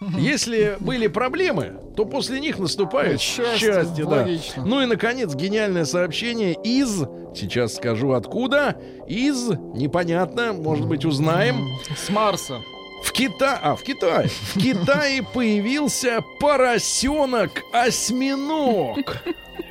Если 0.00 0.76
были 0.80 1.06
проблемы, 1.06 1.80
то 1.96 2.04
после 2.04 2.38
них 2.40 2.58
наступает 2.58 3.18
Счастье, 3.20 3.72
счастье, 3.72 4.04
да. 4.04 4.10
логично. 4.22 4.64
Ну 4.64 4.82
и, 4.82 4.86
наконец, 4.86 5.34
гениальное 5.34 5.84
сообщение 5.86 6.52
из, 6.52 7.04
сейчас 7.34 7.76
скажу 7.76 8.12
откуда, 8.12 8.76
из, 9.08 9.48
непонятно, 9.74 10.52
может 10.52 10.86
быть, 10.86 11.04
узнаем, 11.06 11.66
С 11.96 12.10
Марса. 12.10 12.60
в 13.02 13.10
Китае, 13.12 13.58
а 13.62 13.74
в 13.74 13.82
Китае, 13.82 14.28
в 14.28 14.58
Китае 14.60 15.22
появился 15.22 16.22
поросенок-осьминог. 16.40 19.22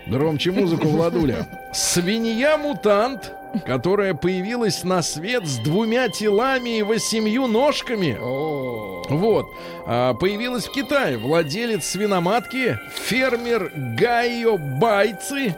Громче 0.08 0.52
музыку, 0.52 0.88
Владуля. 0.88 1.48
Свинья-мутант, 1.74 3.32
которая 3.66 4.14
появилась 4.14 4.84
на 4.84 5.02
свет 5.02 5.46
с 5.46 5.58
двумя 5.58 6.10
телами 6.10 6.80
и 6.80 6.84
восемью 6.84 7.48
ножками. 7.48 8.18
Вот. 8.20 9.48
А, 9.88 10.14
появилась 10.14 10.68
в 10.68 10.72
Китае. 10.72 11.18
Владелец 11.18 11.86
свиноматки, 11.86 12.78
фермер 12.94 13.72
Гайо 13.76 14.58
Байцы, 14.58 15.56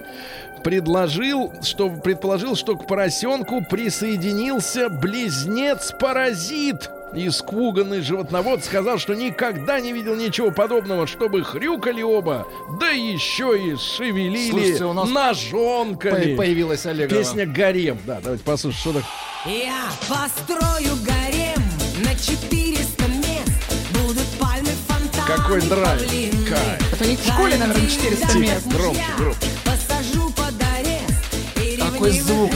предложил, 0.64 1.54
что, 1.64 1.90
предположил, 1.90 2.56
что 2.56 2.76
к 2.76 2.88
поросенку 2.88 3.64
присоединился 3.64 4.90
близнец-паразит. 4.90 6.90
Испуганный 7.14 8.02
животновод 8.02 8.64
сказал, 8.66 8.98
что 9.00 9.14
никогда 9.16 9.80
не 9.80 9.94
видел 9.94 10.16
ничего 10.16 10.52
подобного, 10.52 11.08
чтобы 11.08 11.44
хрюкали 11.44 12.02
оба, 12.02 12.46
да 12.80 12.90
еще 12.90 13.58
и 13.58 13.76
шевелили 13.78 14.52
Слушайте, 14.52 14.86
у 14.86 14.94
нас 14.94 15.10
ножонками. 15.10 16.32
По- 16.36 16.44
Появилась 16.44 16.86
Олегова. 16.86 17.18
Песня 17.20 17.46
«Гарем». 17.46 17.98
Да, 18.06 18.20
давайте 18.22 18.44
послушаем, 18.44 18.82
что 18.82 18.94
так. 18.94 19.04
Я 19.46 19.86
построю 20.10 20.96
гарем 21.06 21.64
на 22.04 22.14
400 22.14 23.08
мест. 23.08 23.76
Будут 23.94 24.28
пальмы, 24.40 24.70
фонтаны, 24.88 25.28
Какой 25.38 25.62
драйв. 25.62 26.02
Кайф. 26.50 26.94
Это 26.94 27.04
у 27.04 27.08
них 27.08 27.20
в 27.20 27.28
школе, 27.34 27.58
наверное, 27.58 27.90
400 27.90 28.28
Тихо, 28.28 28.38
мест. 28.40 28.68
Громче, 28.68 29.02
громче. 29.18 29.40
Посажу 29.64 30.30
под 30.32 30.54
арест. 30.78 31.56
ревнивых 31.56 32.14
звук 32.22 32.52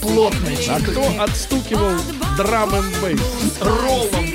плотный. 0.00 0.58
А 0.70 0.80
кто 0.80 1.22
отстукивал 1.22 1.92
драм 2.36 2.74
н 2.74 2.92
бейс? 3.00 3.20
Роллом. 3.60 4.26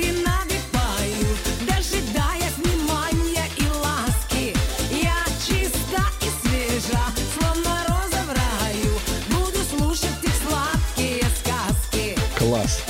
Класс. 12.38 12.82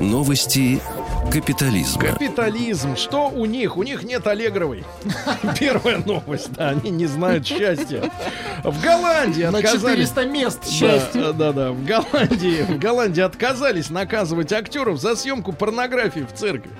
Новости 0.00 0.80
капитализма. 1.30 2.02
Капитализм. 2.02 2.96
Что 2.96 3.28
у 3.28 3.46
них? 3.46 3.76
У 3.76 3.82
них 3.82 4.02
нет 4.02 4.26
Аллегровой. 4.26 4.84
Первая 5.58 5.98
новость. 5.98 6.52
Да, 6.52 6.70
они 6.70 6.90
не 6.90 7.06
знают 7.06 7.46
счастья. 7.46 8.10
В 8.64 8.82
Голландии 8.82 9.44
На 9.44 9.58
отказались... 9.58 10.08
400 10.08 10.26
мест 10.26 10.68
счастья. 10.68 11.20
Да, 11.20 11.32
да, 11.32 11.52
да. 11.52 11.72
В 11.72 11.84
Голландии, 11.84 12.62
в 12.62 12.78
Голландии 12.78 13.22
отказались 13.22 13.90
наказывать 13.90 14.52
актеров 14.52 15.00
за 15.00 15.16
съемку 15.16 15.52
порнографии 15.52 16.26
в 16.30 16.36
церкви. 16.36 16.70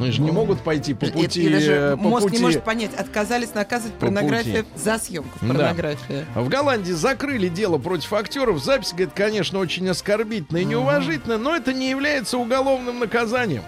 Они 0.00 0.10
же 0.12 0.22
не 0.22 0.30
могут 0.30 0.60
пойти 0.60 0.94
по 0.94 1.06
пути... 1.06 1.42
и 1.42 1.48
даже 1.50 1.72
э, 1.72 1.96
по 1.96 2.02
мозг 2.02 2.24
пути... 2.24 2.36
не 2.38 2.42
может 2.42 2.64
понять, 2.64 2.94
отказались 2.94 3.54
наказывать 3.54 3.94
По 3.94 4.06
порнографию 4.06 4.64
пути. 4.64 4.82
за 4.82 4.98
съемку 4.98 5.38
в 5.40 5.52
Да. 5.52 5.74
В 6.34 6.48
Голландии 6.48 6.92
закрыли 6.92 7.48
дело 7.48 7.78
против 7.78 8.12
актеров. 8.12 8.62
Запись, 8.62 8.92
говорит, 8.92 9.10
конечно, 9.14 9.58
очень 9.58 9.88
оскорбительная 9.88 10.62
и 10.62 10.64
неуважительная, 10.64 11.38
но 11.38 11.54
это 11.54 11.72
не 11.72 11.90
является 11.90 12.38
уголовным 12.38 12.98
наказанием. 12.98 13.62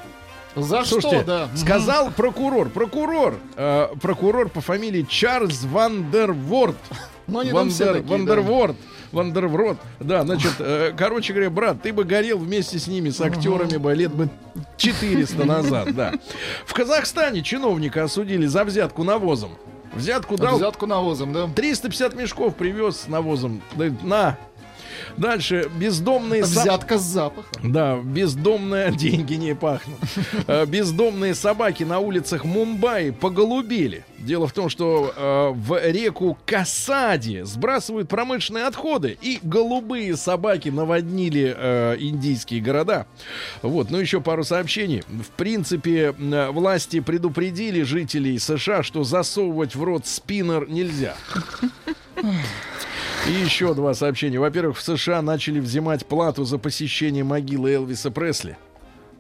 За 0.55 0.85
Слушайте, 0.85 1.23
что, 1.23 1.25
да? 1.25 1.49
сказал 1.55 2.11
прокурор, 2.11 2.69
прокурор, 2.69 3.39
э, 3.57 3.89
прокурор 4.01 4.49
по 4.49 4.61
фамилии 4.61 5.07
Чарльз 5.09 5.65
Вандерворд. 5.65 6.77
Ну, 7.27 7.39
они 7.39 7.53
там 7.53 7.71
все 7.71 7.87
Вандер, 7.87 8.03
такие, 8.03 8.27
да. 8.27 8.75
Вандерврот. 9.13 9.79
Да, 10.01 10.23
значит, 10.23 10.55
э, 10.59 10.93
короче 10.97 11.33
говоря, 11.33 11.51
брат, 11.51 11.83
ты 11.83 11.93
бы 11.93 12.05
горел 12.05 12.39
вместе 12.39 12.79
с 12.79 12.87
ними, 12.87 13.11
с 13.11 13.21
актерами 13.21 13.77
бы 13.77 13.95
лет 13.95 14.13
бы 14.13 14.29
400 14.77 15.45
назад, 15.45 15.95
да. 15.95 16.13
В 16.67 16.73
Казахстане 16.75 17.43
чиновника 17.43 18.05
осудили 18.05 18.47
за 18.47 18.65
взятку 18.65 19.05
навозом. 19.05 19.53
Взятку 19.95 20.37
дал 20.37 20.57
Взятку 20.57 20.87
навозом, 20.87 21.33
да? 21.33 21.49
350 21.55 22.15
мешков 22.15 22.55
привез 22.55 23.01
с 23.01 23.09
навозом. 23.09 23.63
На. 24.03 24.39
Дальше. 25.17 25.71
Бездомные... 25.79 26.43
Взятка 26.43 26.99
с 26.99 27.03
запахом. 27.03 27.73
Да, 27.73 27.99
бездомные 27.99 28.93
деньги 28.97 29.35
не 29.35 29.55
пахнут. 29.55 29.99
Э, 30.47 30.67
Бездомные 30.67 31.35
собаки 31.35 31.85
на 31.85 31.99
улицах 31.99 32.45
Мумбаи 32.45 33.11
поголубели. 33.11 34.05
Дело 34.19 34.47
в 34.47 34.53
том, 34.53 34.69
что 34.69 35.13
э, 35.17 35.53
в 35.55 35.91
реку 35.91 36.39
Касади 36.47 37.43
сбрасывают 37.45 38.09
промышленные 38.09 38.65
отходы, 38.67 39.19
и 39.21 39.41
голубые 39.43 40.17
собаки 40.17 40.69
наводнили 40.69 41.55
э, 41.57 41.97
индийские 41.99 42.61
города. 42.61 43.07
Вот, 43.63 43.91
ну 43.91 43.99
еще 43.99 44.21
пару 44.21 44.45
сообщений. 44.45 45.03
В 45.09 45.31
принципе, 45.37 46.15
э, 46.17 46.51
власти 46.51 47.01
предупредили 47.01 47.83
жителей 47.83 48.39
США, 48.39 48.83
что 48.85 49.03
засовывать 49.03 49.75
в 49.75 49.83
рот 49.83 50.07
спиннер 50.07 50.69
нельзя. 50.69 51.17
И 52.17 53.31
еще 53.31 53.75
два 53.75 53.95
сообщения. 53.95 54.39
Во-первых, 54.39 54.77
в 54.79 54.83
США 54.83 55.23
начали 55.23 55.61
взимать 55.61 56.07
плату 56.07 56.45
за 56.45 56.59
посещение 56.59 57.23
могилы 57.23 57.73
Элвиса 57.73 58.11
Пресли. 58.11 58.57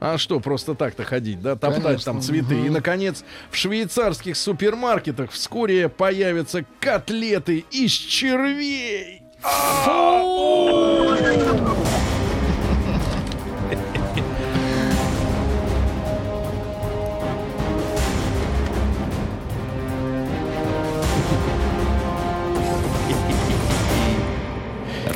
А 0.00 0.18
что, 0.18 0.40
просто 0.40 0.74
так-то 0.74 1.04
ходить, 1.04 1.40
да, 1.40 1.54
топтать 1.54 1.84
Конечно, 1.84 2.12
там 2.12 2.20
цветы. 2.20 2.66
И, 2.66 2.70
наконец, 2.70 3.24
в 3.52 3.56
швейцарских 3.56 4.36
супермаркетах 4.36 5.30
вскоре 5.30 5.88
появятся 5.88 6.64
котлеты 6.80 7.64
из 7.70 7.92
червей. 7.92 9.22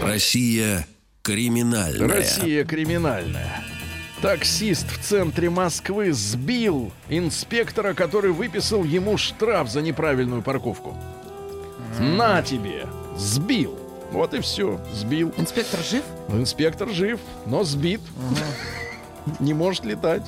Россия 0.07 0.87
криминальная. 1.23 2.09
Россия 2.09 2.65
криминальная. 2.65 3.63
Таксист 4.23 4.91
в 4.91 5.03
центре 5.03 5.51
Москвы 5.51 6.13
сбил 6.13 6.93
инспектора, 7.09 7.93
который 7.93 8.33
выписал 8.33 8.85
ему 8.85 9.19
штраф 9.19 9.71
за 9.71 9.83
неправильную 9.83 10.43
парковку. 10.43 10.97
На 11.99 12.43
тебе! 12.43 12.87
Сбил. 13.17 13.79
Вот 14.13 14.35
и 14.35 14.41
все. 14.41 14.81
Сбил. 14.93 15.35
Инспектор 15.37 15.81
жив? 15.83 16.05
Инспектор 16.29 16.89
жив, 16.89 17.21
но 17.45 17.65
сбит. 17.65 18.01
Не 19.41 19.55
может 19.55 19.85
летать. 19.85 20.23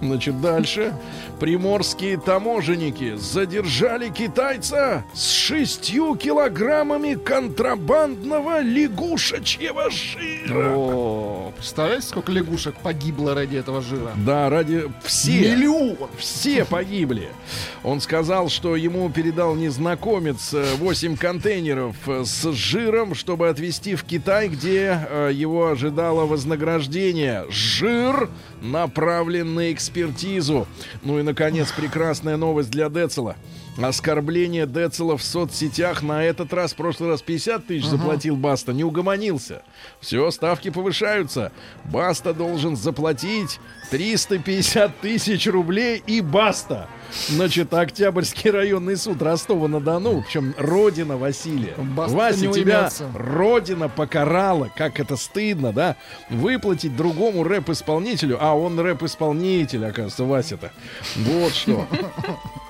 Значит, 0.00 0.40
дальше. 0.40 0.94
Приморские 1.40 2.18
таможенники 2.18 3.14
задержали 3.16 4.08
китайца 4.08 5.04
с 5.12 5.30
шестью 5.30 6.14
килограммами 6.14 7.14
контрабандного 7.14 8.60
лягушачьего 8.60 9.90
жира. 9.90 10.74
О, 10.74 11.27
представляете, 11.50 12.06
сколько 12.06 12.32
лягушек 12.32 12.76
погибло 12.76 13.34
ради 13.34 13.56
этого 13.56 13.80
жира? 13.82 14.12
Да, 14.16 14.48
ради 14.50 14.84
все. 15.04 15.40
Миллион. 15.40 16.08
Все 16.18 16.64
погибли. 16.64 17.30
Он 17.82 18.00
сказал, 18.00 18.48
что 18.48 18.76
ему 18.76 19.08
передал 19.10 19.54
незнакомец 19.54 20.52
8 20.52 21.16
контейнеров 21.16 21.96
э, 22.06 22.24
с 22.24 22.50
жиром, 22.52 23.14
чтобы 23.14 23.48
отвезти 23.48 23.94
в 23.94 24.04
Китай, 24.04 24.48
где 24.48 25.06
э, 25.08 25.30
его 25.32 25.68
ожидало 25.68 26.26
вознаграждение. 26.26 27.44
Жир 27.50 28.28
направлен 28.60 29.54
на 29.54 29.72
экспертизу. 29.72 30.66
Ну 31.02 31.18
и, 31.18 31.22
наконец, 31.22 31.70
прекрасная 31.72 32.36
новость 32.36 32.70
для 32.70 32.88
Децела. 32.88 33.36
Оскорбление 33.80 34.66
Децела 34.66 35.16
в 35.16 35.22
соцсетях 35.22 36.02
на 36.02 36.24
этот 36.24 36.52
раз, 36.52 36.72
в 36.72 36.76
прошлый 36.76 37.10
раз 37.10 37.22
50 37.22 37.66
тысяч 37.66 37.86
заплатил 37.86 38.34
Баста, 38.34 38.72
не 38.72 38.82
угомонился. 38.82 39.62
Все, 40.00 40.28
ставки 40.32 40.70
повышаются. 40.70 41.52
Баста 41.84 42.34
должен 42.34 42.76
заплатить 42.76 43.60
350 43.90 45.00
тысяч 45.00 45.46
рублей 45.46 46.02
и 46.06 46.20
Баста. 46.20 46.88
Значит, 47.28 47.72
Октябрьский 47.72 48.50
районный 48.50 48.96
суд 48.96 49.22
Ростова-на-Дону, 49.22 50.22
причем 50.22 50.54
родина 50.58 51.16
Василия. 51.16 51.74
Баста 51.78 52.16
Вася, 52.16 52.40
тебя 52.48 52.80
уймется. 52.80 53.10
родина 53.14 53.88
покарала, 53.88 54.70
как 54.76 55.00
это 55.00 55.16
стыдно, 55.16 55.72
да? 55.72 55.96
Выплатить 56.28 56.94
другому 56.94 57.44
рэп-исполнителю, 57.44 58.36
а 58.40 58.54
он 58.54 58.78
рэп-исполнитель, 58.78 59.86
оказывается, 59.86 60.24
Вася-то. 60.24 60.70
Вот 61.16 61.54
что. 61.54 61.86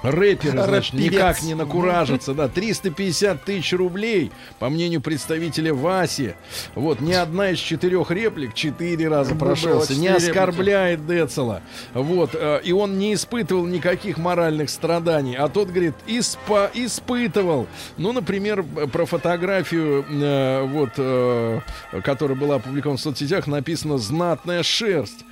Рэперы, 0.03 0.63
значит, 0.63 0.95
Рэп-певец. 0.95 1.13
никак 1.13 1.43
не 1.43 1.55
накуражатся, 1.55 2.33
да. 2.33 2.47
350 2.47 3.43
тысяч 3.45 3.73
рублей, 3.73 4.31
по 4.61 4.69
мнению 4.69 5.01
представителя 5.01 5.75
Васи. 5.75 6.35
Вот, 6.77 7.01
ни 7.01 7.13
одна 7.13 7.51
из 7.51 7.59
четырех 7.59 8.13
реплик 8.13 8.55
четыре 8.55 9.09
раза 9.09 9.35
прошелся. 9.35 9.97
Не 9.97 10.09
оскорбляет 10.09 11.08
Децела. 11.09 11.63
Вот, 11.95 12.31
э, 12.35 12.61
и 12.63 12.73
он 12.73 12.99
не 12.99 13.15
испытывал 13.15 13.67
никаких 13.67 14.19
моральных 14.19 14.71
страданий. 14.71 15.35
А 15.37 15.49
тот, 15.49 15.69
говорит, 15.69 15.95
испа 16.07 16.71
испытывал. 16.75 17.67
Ну, 17.97 18.13
например, 18.13 18.63
б- 18.63 18.87
про 18.87 19.07
фотографию, 19.07 20.05
э, 20.09 20.63
вот, 20.65 20.91
э, 20.99 21.61
которая 22.05 22.37
была 22.39 22.57
опубликована 22.57 22.99
в 22.99 23.01
соцсетях, 23.01 23.47
написано 23.47 23.99
«знатная 23.99 24.63
шерсть». 24.63 25.25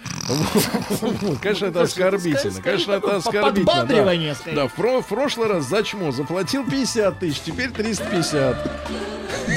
Конечно, 1.43 1.67
это 1.67 1.83
оскорбительно. 1.83 2.63
Конечно, 2.63 2.93
это 2.93 3.17
оскорбительно. 3.17 3.67
Подбадривание. 3.73 4.35
Да, 4.55 4.67
в, 4.69 4.75
про- 4.75 5.01
в 5.03 5.07
прошлый 5.07 5.49
раз 5.49 5.69
за 5.69 5.83
чмо 5.83 6.11
заплатил 6.13 6.65
50 6.69 7.19
тысяч, 7.19 7.41
теперь 7.41 7.71
350. 7.71 8.57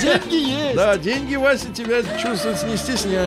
Деньги 0.02 0.36
есть. 0.36 0.76
Да, 0.76 0.98
деньги, 0.98 1.36
Вася, 1.36 1.68
тебя 1.74 2.02
чувствуется 2.20 2.68
не 2.68 2.78
стесняй. 2.78 3.26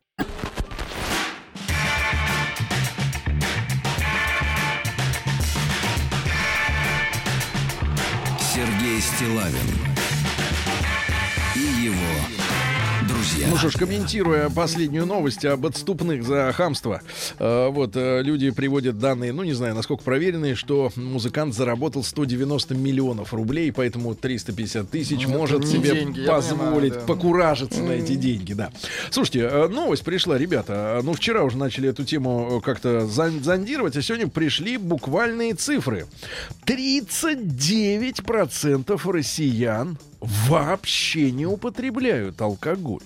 Что 13.63 13.71
ж, 13.71 13.77
комментируя 13.77 14.51
последнюю 14.51 15.07
новость 15.07 15.45
об 15.45 15.65
отступных 15.67 16.25
за 16.25 16.53
хамство, 16.53 17.01
э, 17.39 17.69
вот 17.69 17.93
э, 17.95 18.21
люди 18.23 18.51
приводят 18.51 18.99
данные, 18.99 19.33
ну 19.33 19.45
не 19.45 19.53
знаю, 19.53 19.77
насколько 19.77 20.03
проверенные, 20.03 20.57
что 20.57 20.91
музыкант 20.97 21.55
заработал 21.55 22.03
190 22.03 22.75
миллионов 22.75 23.33
рублей, 23.33 23.71
поэтому 23.71 24.17
350 24.17 24.91
тысяч 24.91 25.29
Ну, 25.29 25.39
может 25.39 25.69
себе 25.69 25.93
деньги, 25.93 26.27
позволить 26.27 26.93
понимаю, 26.93 26.93
да. 26.93 27.01
покуражиться 27.07 27.83
на 27.85 27.93
эти 27.93 28.17
деньги, 28.17 28.53
да. 28.53 28.73
Слушайте, 29.11 29.49
э, 29.49 29.69
новость 29.69 30.03
пришла, 30.03 30.37
ребята, 30.37 30.99
ну 31.05 31.13
вчера 31.13 31.45
уже 31.45 31.57
начали 31.57 31.89
эту 31.89 32.03
тему 32.05 32.61
как-то 32.65 33.07
зон- 33.07 33.45
зондировать, 33.45 33.97
а 33.97 34.03
сегодня 34.03 34.27
пришли 34.27 34.77
буквальные 34.77 35.55
цифры. 35.55 36.07
39% 36.67 39.07
россиян 39.13 39.99
вообще 40.21 41.31
не 41.31 41.47
употребляют 41.47 42.41
алкоголь. 42.41 43.03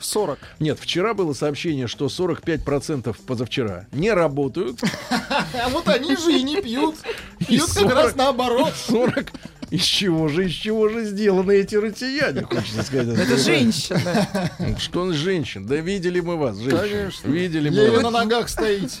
40. 0.00 0.38
Нет, 0.58 0.78
вчера 0.80 1.14
было 1.14 1.32
сообщение, 1.32 1.86
что 1.86 2.06
45% 2.06 3.16
позавчера 3.26 3.86
не 3.92 4.12
работают. 4.12 4.80
А 5.10 5.68
вот 5.70 5.88
они 5.88 6.16
же 6.16 6.32
и 6.38 6.42
не 6.42 6.60
пьют. 6.60 6.96
И 7.40 7.44
Пьют 7.44 7.66
как 7.66 7.82
40 7.82 7.94
раз 7.94 8.16
наоборот. 8.16 8.72
40 8.88 9.32
из 9.70 9.82
чего 9.82 10.28
же, 10.28 10.46
из 10.46 10.52
чего 10.52 10.88
же 10.88 11.04
сделаны 11.04 11.52
эти 11.52 11.76
россияне, 11.76 12.42
хочется 12.42 12.82
сказать. 12.82 13.18
Это 13.18 13.36
женщина. 13.36 14.48
Что 14.78 15.02
он 15.02 15.12
женщин? 15.12 15.66
Да 15.66 15.76
видели 15.76 16.20
мы 16.20 16.36
вас, 16.36 16.56
женщин. 16.56 16.78
Конечно. 16.78 17.28
Видели 17.28 17.70
мы 17.70 17.90
вас. 17.92 18.02
на 18.02 18.10
ногах 18.10 18.48
стоите. 18.48 18.98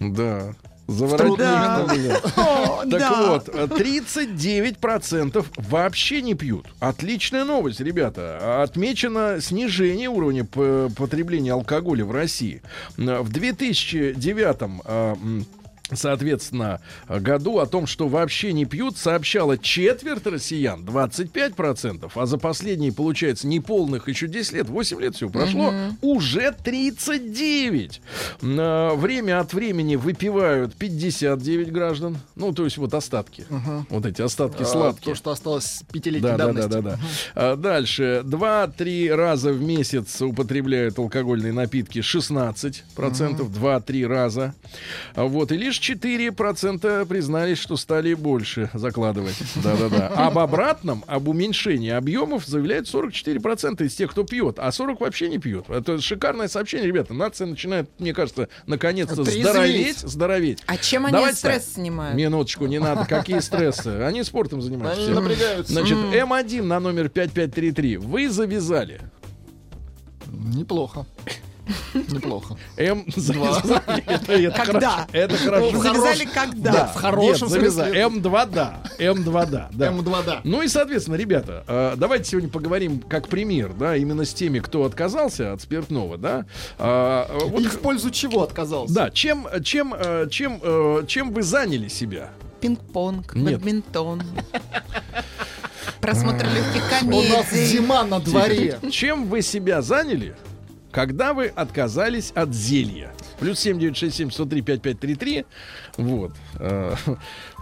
Да. 0.00 0.54
Заворотник 0.88 1.38
Да. 1.38 1.86
О, 2.36 2.82
Так 2.90 3.00
да. 3.00 3.26
вот, 3.28 3.48
39% 3.48 5.46
вообще 5.56 6.22
не 6.22 6.34
пьют. 6.34 6.66
Отличная 6.80 7.44
новость, 7.44 7.80
ребята. 7.80 8.62
Отмечено 8.62 9.40
снижение 9.40 10.08
уровня 10.08 10.44
потребления 10.44 11.52
алкоголя 11.52 12.04
в 12.04 12.10
России. 12.12 12.62
В 12.96 13.28
2009 13.30 14.56
а, 14.84 15.14
м, 15.14 15.46
Соответственно, 15.94 16.80
году 17.08 17.58
о 17.58 17.66
том, 17.66 17.86
что 17.86 18.08
вообще 18.08 18.52
не 18.52 18.64
пьют, 18.64 18.96
сообщала 18.96 19.58
четверть 19.58 20.26
россиян, 20.26 20.84
25%, 20.84 22.10
а 22.14 22.26
за 22.26 22.38
последние, 22.38 22.92
получается, 22.92 23.46
неполных 23.46 24.08
еще 24.08 24.26
10 24.28 24.52
лет, 24.52 24.68
8 24.68 25.00
лет 25.00 25.14
всего 25.16 25.30
прошло, 25.30 25.72
уже 26.00 26.52
39. 26.52 28.00
М, 28.42 28.56
а, 28.58 28.94
Время 28.94 29.40
от 29.40 29.52
времени 29.54 29.96
выпивают 29.96 30.74
59 30.74 31.72
граждан, 31.72 32.18
ну, 32.36 32.52
то 32.52 32.64
есть 32.64 32.76
вот 32.78 32.94
остатки, 32.94 33.44
вот 33.90 34.06
эти 34.06 34.22
остатки 34.22 34.62
А, 34.62 34.66
сладкие. 34.66 35.12
То, 35.12 35.18
что 35.18 35.30
осталось 35.30 35.82
пятилетней 35.92 36.22
Да, 36.30 36.36
да, 36.36 36.44
давности. 36.46 36.68
да, 36.70 36.80
да, 36.80 36.90
да. 36.92 36.98
А 37.34 37.56
дальше. 37.56 38.22
Два-три 38.24 39.10
раза 39.10 39.52
в 39.52 39.60
месяц 39.62 40.20
употребляют 40.22 40.98
алкогольные 40.98 41.52
напитки 41.52 41.98
16%. 42.00 43.48
Два-три 43.48 44.06
раза. 44.06 44.54
А 45.14 45.24
Вот. 45.24 45.52
И 45.52 45.56
лишь 45.56 45.78
44% 45.82 47.06
признались, 47.06 47.58
что 47.58 47.76
стали 47.76 48.14
больше 48.14 48.70
закладывать. 48.72 49.36
Да-да-да. 49.56 50.08
Об 50.08 50.38
обратном, 50.38 51.04
об 51.06 51.28
уменьшении 51.28 51.90
объемов 51.90 52.46
заявляют 52.46 52.86
44% 52.92 53.84
из 53.84 53.94
тех, 53.94 54.10
кто 54.12 54.22
пьет, 54.24 54.58
а 54.58 54.70
40 54.70 55.00
вообще 55.00 55.28
не 55.28 55.38
пьет. 55.38 55.68
Это 55.68 56.00
шикарное 56.00 56.48
сообщение, 56.48 56.86
ребята. 56.86 57.14
Нация 57.14 57.46
начинает, 57.46 57.90
мне 57.98 58.14
кажется, 58.14 58.48
наконец-то 58.66 59.24
здороветь, 59.24 59.98
здороветь. 59.98 60.62
А 60.66 60.76
чем 60.76 61.06
они 61.06 61.12
Давайте 61.14 61.38
стресс 61.38 61.64
так. 61.64 61.74
снимают? 61.74 62.16
Минуточку, 62.16 62.66
не 62.66 62.78
надо. 62.78 63.04
Какие 63.04 63.40
стрессы? 63.40 63.88
Они 63.88 64.22
спортом 64.22 64.62
занимаются. 64.62 65.02
Они 65.04 65.12
все. 65.12 65.20
напрягаются. 65.20 65.72
Значит, 65.72 65.96
М. 65.98 66.12
М1 66.12 66.62
на 66.62 66.80
номер 66.80 67.08
5533. 67.08 67.96
Вы 67.96 68.28
завязали. 68.30 69.00
Неплохо. 70.30 71.06
Неплохо. 71.94 72.56
М 72.76 73.04
Два. 73.16 73.52
завязали. 73.60 74.44
Это, 74.46 74.64
Когда? 74.64 74.90
хорошо. 74.90 75.06
Это 75.12 75.36
хорошо. 75.36 75.78
Завязали 75.82 76.24
когда? 76.24 76.72
Да, 76.72 76.86
В 76.86 76.94
хорошем 76.96 77.48
смысле. 77.48 77.84
М2 78.04 78.50
да. 78.52 78.82
М2 78.98 79.50
да. 79.50 79.68
да. 79.72 79.88
М2 79.92 80.24
да. 80.26 80.40
Ну 80.44 80.62
и, 80.62 80.68
соответственно, 80.68 81.16
ребята, 81.16 81.64
э, 81.66 81.94
давайте 81.96 82.30
сегодня 82.30 82.48
поговорим 82.50 83.00
как 83.00 83.28
пример, 83.28 83.72
да, 83.72 83.96
именно 83.96 84.24
с 84.24 84.32
теми, 84.34 84.58
кто 84.60 84.84
отказался 84.84 85.52
от 85.52 85.60
спиртного, 85.62 86.18
да. 86.18 86.44
А, 86.78 87.26
э, 87.28 87.44
вот, 87.46 87.60
И 87.62 87.66
в 87.66 87.80
пользу 87.80 88.10
чего 88.10 88.42
отказался? 88.42 88.94
да, 88.94 89.10
чем, 89.10 89.46
чем, 89.64 89.94
э, 89.94 90.28
чем, 90.30 90.60
э, 90.62 91.04
чем 91.06 91.32
вы 91.32 91.42
заняли 91.42 91.88
себя? 91.88 92.30
Пинг-понг, 92.60 93.34
Нет. 93.34 93.54
бадминтон. 93.58 94.22
Просмотр 96.00 96.46
легких 96.46 96.82
У 97.02 97.10
нас 97.22 97.46
комедий. 97.48 97.66
зима 97.66 98.04
на 98.04 98.18
дворе. 98.20 98.78
Чем 98.90 99.26
вы 99.26 99.42
себя 99.42 99.82
заняли, 99.82 100.34
когда 100.92 101.34
вы 101.34 101.46
отказались 101.46 102.30
от 102.34 102.54
зелья? 102.54 103.12
Плюс 103.40 103.58
7967 103.58 104.30
103 104.30 104.62
5533. 104.62 105.44
Вот. 105.96 106.32
Э, 106.60 106.94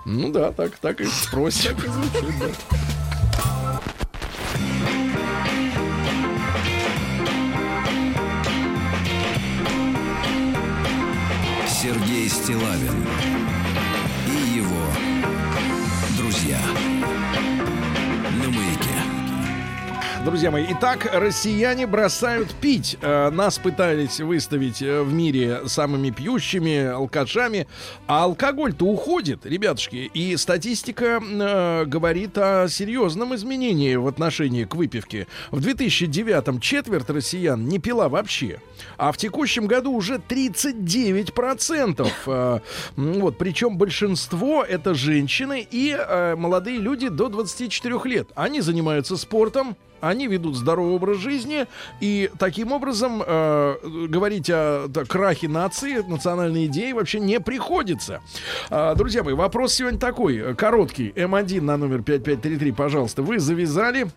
Ну 0.06 0.32
да, 0.32 0.50
так, 0.52 0.76
так 0.78 1.00
и 1.00 1.06
спросим. 1.06 1.76
Сергей 11.68 12.28
Стилавин 12.28 13.06
Друзья 20.30 20.50
мои, 20.52 20.64
итак, 20.68 21.10
россияне 21.12 21.88
бросают 21.88 22.54
пить. 22.54 22.96
Э, 23.02 23.30
Нас 23.30 23.58
пытались 23.58 24.20
выставить 24.20 24.80
э, 24.80 25.02
в 25.02 25.12
мире 25.12 25.62
самыми 25.66 26.10
пьющими, 26.10 26.86
алкашами. 26.86 27.66
А 28.06 28.22
алкоголь-то 28.22 28.86
уходит, 28.86 29.44
ребятушки. 29.44 30.08
И 30.14 30.36
статистика 30.36 31.20
э, 31.20 31.84
говорит 31.84 32.38
о 32.38 32.68
серьезном 32.68 33.34
изменении 33.34 33.96
в 33.96 34.06
отношении 34.06 34.62
к 34.62 34.76
выпивке. 34.76 35.26
В 35.50 35.58
2009-м 35.66 36.60
четверть 36.60 37.10
россиян 37.10 37.66
не 37.66 37.80
пила 37.80 38.08
вообще. 38.08 38.60
А 38.98 39.10
в 39.10 39.16
текущем 39.16 39.66
году 39.66 39.90
уже 39.92 40.18
39%. 40.28 42.08
Э, 42.26 42.60
м, 42.96 43.14
вот, 43.14 43.36
причем 43.36 43.76
большинство 43.76 44.62
это 44.62 44.94
женщины 44.94 45.66
и 45.68 45.98
молодые 46.36 46.78
люди 46.78 47.08
до 47.08 47.28
24 47.28 47.98
лет. 48.04 48.28
Они 48.36 48.60
занимаются 48.60 49.16
спортом, 49.16 49.76
они 50.00 50.26
ведут 50.26 50.56
здоровый 50.56 50.94
образ 50.94 51.18
жизни, 51.18 51.66
и 52.00 52.30
таким 52.38 52.72
образом 52.72 53.22
э, 53.26 53.76
говорить 54.08 54.50
о 54.50 54.88
так, 54.92 55.08
крахе 55.08 55.48
нации, 55.48 55.98
национальной 56.06 56.66
идеи 56.66 56.92
вообще 56.92 57.20
не 57.20 57.40
приходится. 57.40 58.20
А, 58.70 58.94
друзья 58.94 59.22
мои, 59.22 59.34
вопрос 59.34 59.74
сегодня 59.74 59.98
такой, 59.98 60.36
э, 60.36 60.54
короткий. 60.54 61.10
М1 61.10 61.60
на 61.60 61.76
номер 61.76 62.02
5533, 62.02 62.72
пожалуйста. 62.72 63.22
Вы 63.22 63.38
завязали 63.38 64.08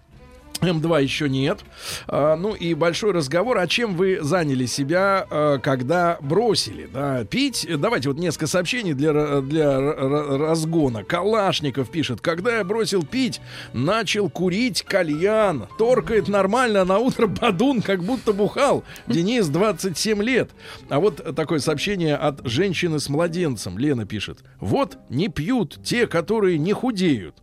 М2 0.63 1.03
еще 1.03 1.29
нет. 1.29 1.59
А, 2.07 2.35
ну 2.35 2.53
и 2.53 2.73
большой 2.73 3.11
разговор, 3.11 3.57
а 3.57 3.67
чем 3.67 3.95
вы 3.95 4.19
заняли 4.21 4.65
себя, 4.65 5.25
а, 5.29 5.57
когда 5.59 6.17
бросили 6.21 6.89
да, 6.91 7.23
пить. 7.25 7.67
Давайте 7.77 8.09
вот 8.09 8.17
несколько 8.17 8.47
сообщений 8.47 8.93
для, 8.93 9.11
ра- 9.11 9.41
для 9.41 9.65
ра- 9.65 9.99
ра- 9.99 10.37
разгона. 10.37 11.03
Калашников 11.03 11.89
пишет, 11.91 12.21
когда 12.21 12.57
я 12.57 12.63
бросил 12.63 13.03
пить, 13.03 13.41
начал 13.73 14.29
курить 14.29 14.83
кальян. 14.83 15.67
Торкает 15.77 16.27
нормально, 16.27 16.81
а 16.81 16.85
на 16.85 16.99
утро 16.99 17.27
подун, 17.27 17.81
как 17.81 18.03
будто 18.03 18.33
бухал. 18.33 18.83
Денис, 19.07 19.47
27 19.47 20.21
лет. 20.23 20.51
А 20.89 20.99
вот 20.99 21.35
такое 21.35 21.59
сообщение 21.59 22.15
от 22.15 22.45
женщины 22.45 22.99
с 22.99 23.09
младенцем. 23.09 23.77
Лена 23.77 24.05
пишет. 24.05 24.39
Вот 24.59 24.97
не 25.09 25.27
пьют 25.27 25.79
те, 25.83 26.07
которые 26.07 26.57
не 26.57 26.73
худеют. 26.73 27.35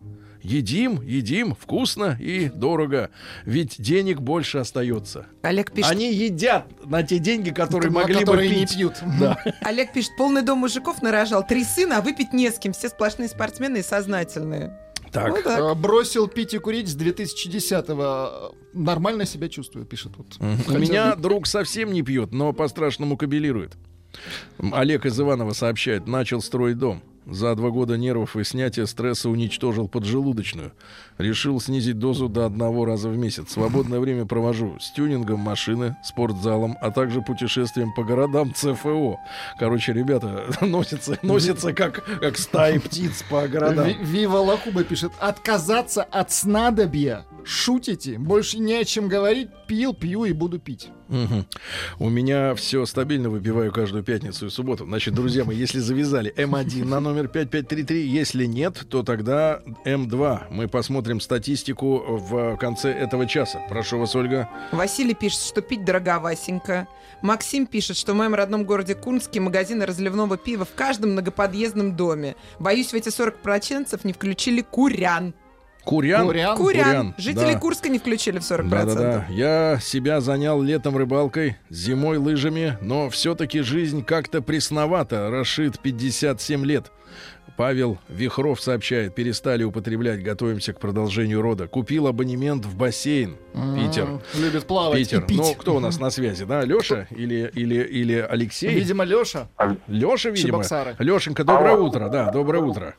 Едим, 0.43 1.03
едим, 1.03 1.55
вкусно 1.55 2.17
и 2.19 2.49
дорого. 2.49 3.11
Ведь 3.45 3.77
денег 3.79 4.21
больше 4.21 4.59
остается. 4.59 5.27
Олег 5.43 5.73
пишет, 5.73 5.91
Они 5.91 6.13
едят 6.13 6.67
на 6.87 7.03
те 7.03 7.19
деньги, 7.19 7.51
которые 7.51 7.91
Ка- 7.93 7.99
могли 8.01 8.15
которые 8.21 8.49
бы 8.49 8.55
не 8.55 8.61
пить. 8.67 8.75
пьют. 8.77 8.95
Да. 9.21 9.39
Олег 9.63 9.93
пишет, 9.93 10.13
полный 10.17 10.43
дом 10.43 10.59
мужиков 10.61 11.03
нарожал. 11.03 11.47
Три 11.47 11.63
сына, 11.65 11.99
а 11.99 12.01
выпить 12.01 12.33
не 12.33 12.51
с 12.51 12.59
кем. 12.59 12.73
Все 12.73 12.89
сплошные 12.89 13.29
спортсмены 13.29 13.79
и 13.79 13.83
сознательные. 13.83 14.79
Так. 15.13 15.29
Ну 15.29 15.43
так. 15.43 15.59
Э, 15.61 15.75
Бросил 15.75 16.27
пить 16.29 16.55
и 16.55 16.59
курить 16.59 16.89
с 16.89 16.97
2010-го. 16.97 18.55
Нормально 18.73 19.25
себя 19.27 19.49
чувствую, 19.49 19.85
пишет 19.85 20.13
вот. 20.17 20.37
У 20.39 20.63
Хотя 20.67 20.79
меня 20.79 21.17
бы- 21.17 21.23
друг 21.23 21.47
совсем 21.47 21.93
не 21.93 22.03
пьет, 22.03 22.33
но 22.33 22.53
по-страшному 22.53 23.17
кабелирует. 23.17 23.73
Олег 24.73 25.07
из 25.07 25.19
Иванова 25.21 25.53
сообщает, 25.53 26.07
начал 26.07 26.41
строить 26.41 26.79
дом. 26.79 27.03
За 27.27 27.55
два 27.55 27.71
года 27.71 27.97
нервов 27.97 28.35
и 28.37 28.45
снятия 28.45 28.87
стресса 28.87 29.29
уничтожил 29.29 29.89
поджелудочную. 29.89 30.73
Решил 31.19 31.61
снизить 31.61 31.99
дозу 31.99 32.29
до 32.29 32.47
одного 32.47 32.85
раза 32.87 33.09
в 33.11 33.17
месяц. 33.17 33.53
Свободное 33.53 34.01
время 34.01 34.25
провожу 34.25 34.79
с 34.81 34.91
тюнингом 34.93 35.39
машины, 35.41 35.97
спортзалом, 36.03 36.77
а 36.81 36.91
также 36.91 37.21
путешествием 37.21 37.93
по 37.95 38.05
городам 38.05 38.55
ЦФО. 38.55 39.19
Короче, 39.59 39.93
ребята, 39.93 40.47
носятся, 40.63 41.19
носятся 41.23 41.73
как, 41.73 42.03
как 42.21 42.39
стаи 42.39 42.79
птиц 42.79 43.23
по 43.29 43.47
городам. 43.47 43.87
Ви- 43.87 43.99
Вива 44.01 44.39
Лакуба 44.39 44.83
пишет, 44.83 45.13
отказаться 45.21 46.03
от 46.03 46.33
снадобья. 46.33 47.27
Шутите? 47.45 48.19
Больше 48.19 48.59
не 48.59 48.75
о 48.75 48.85
чем 48.85 49.09
говорить. 49.09 49.49
Пил, 49.67 49.95
пью 49.95 50.25
и 50.25 50.33
буду 50.33 50.59
пить. 50.59 50.89
Мгм. 51.09 51.47
У 51.99 52.09
меня 52.09 52.55
все 52.55 52.87
стабильно 52.87 53.31
выпиваю 53.31 53.73
каждую 53.73 54.05
пятницу 54.05 54.47
и 54.47 54.51
субботу. 54.51 54.85
Значит, 54.85 55.15
друзья 55.15 55.45
мои, 55.45 55.57
если 55.57 55.79
завязали 55.81 56.33
М1 56.37 56.85
на 56.85 57.01
номер 57.11 57.29
5533, 57.29 58.07
если 58.07 58.45
нет, 58.45 58.87
то 58.89 59.03
тогда 59.03 59.61
М2. 59.85 60.43
Мы 60.51 60.69
посмотрим 60.69 61.21
статистику 61.21 62.03
в 62.07 62.57
конце 62.57 62.93
этого 62.93 63.27
часа. 63.27 63.61
Прошу 63.69 63.99
вас, 63.99 64.15
Ольга. 64.15 64.49
Василий 64.71 65.15
пишет, 65.15 65.41
что 65.41 65.61
пить 65.61 65.85
дороговасенько. 65.85 66.87
Максим 67.21 67.67
пишет, 67.67 67.97
что 67.97 68.13
в 68.13 68.17
моем 68.17 68.35
родном 68.35 68.65
городе 68.65 68.95
Курске 68.95 69.41
магазины 69.41 69.85
разливного 69.87 70.37
пива 70.37 70.65
в 70.65 70.75
каждом 70.75 71.13
многоподъездном 71.13 71.97
доме. 71.97 72.37
Боюсь, 72.59 72.93
в 72.93 72.95
эти 72.95 73.09
40% 73.09 74.01
не 74.05 74.13
включили 74.13 74.63
курян. 74.63 75.35
Курян. 75.85 76.27
Курян? 76.27 76.57
Курян. 76.57 77.15
Жители 77.19 77.55
да. 77.55 77.59
Курска 77.59 77.89
не 77.89 77.99
включили 77.99 78.39
в 78.39 78.43
40%. 78.43 78.69
Да-да-да. 78.69 79.27
Я 79.31 79.79
себя 79.81 80.21
занял 80.21 80.61
летом 80.61 80.97
рыбалкой, 80.97 81.57
зимой 81.71 82.19
лыжами, 82.19 82.77
но 82.81 83.09
все-таки 83.09 83.61
жизнь 83.61 84.05
как-то 84.05 84.43
пресновата. 84.43 85.31
Рашид 85.31 85.81
57 85.81 86.65
лет. 86.65 86.93
Павел 87.61 87.99
Вихров 88.09 88.59
сообщает, 88.59 89.15
перестали 89.15 89.65
употреблять, 89.65 90.23
готовимся 90.23 90.73
к 90.73 90.81
продолжению 90.81 91.43
рода. 91.43 91.69
Купил 91.69 92.07
абонемент 92.07 92.65
в 92.65 92.75
бассейн. 92.75 93.37
Питер. 93.77 94.05
М, 94.05 94.21
Любит 94.35 94.67
плавать 94.67 94.97
Питер. 94.97 95.27
Ну, 95.29 95.55
кто 95.57 95.77
у 95.77 95.79
нас 95.79 96.01
на 96.01 96.09
связи, 96.09 96.47
да? 96.47 96.65
Леша 96.65 97.07
или, 97.11 97.51
или, 97.55 97.75
или 97.83 98.15
Алексей? 98.15 98.71
Видимо, 98.75 99.05
Леша. 99.05 99.47
Леша, 99.89 100.31
видимо. 100.31 100.49
Чебоксары. 100.49 100.97
Лешенька, 100.99 101.45
доброе 101.45 101.77
утро. 101.77 102.09
Да, 102.09 102.31
доброе 102.33 102.63
утро. 102.63 102.95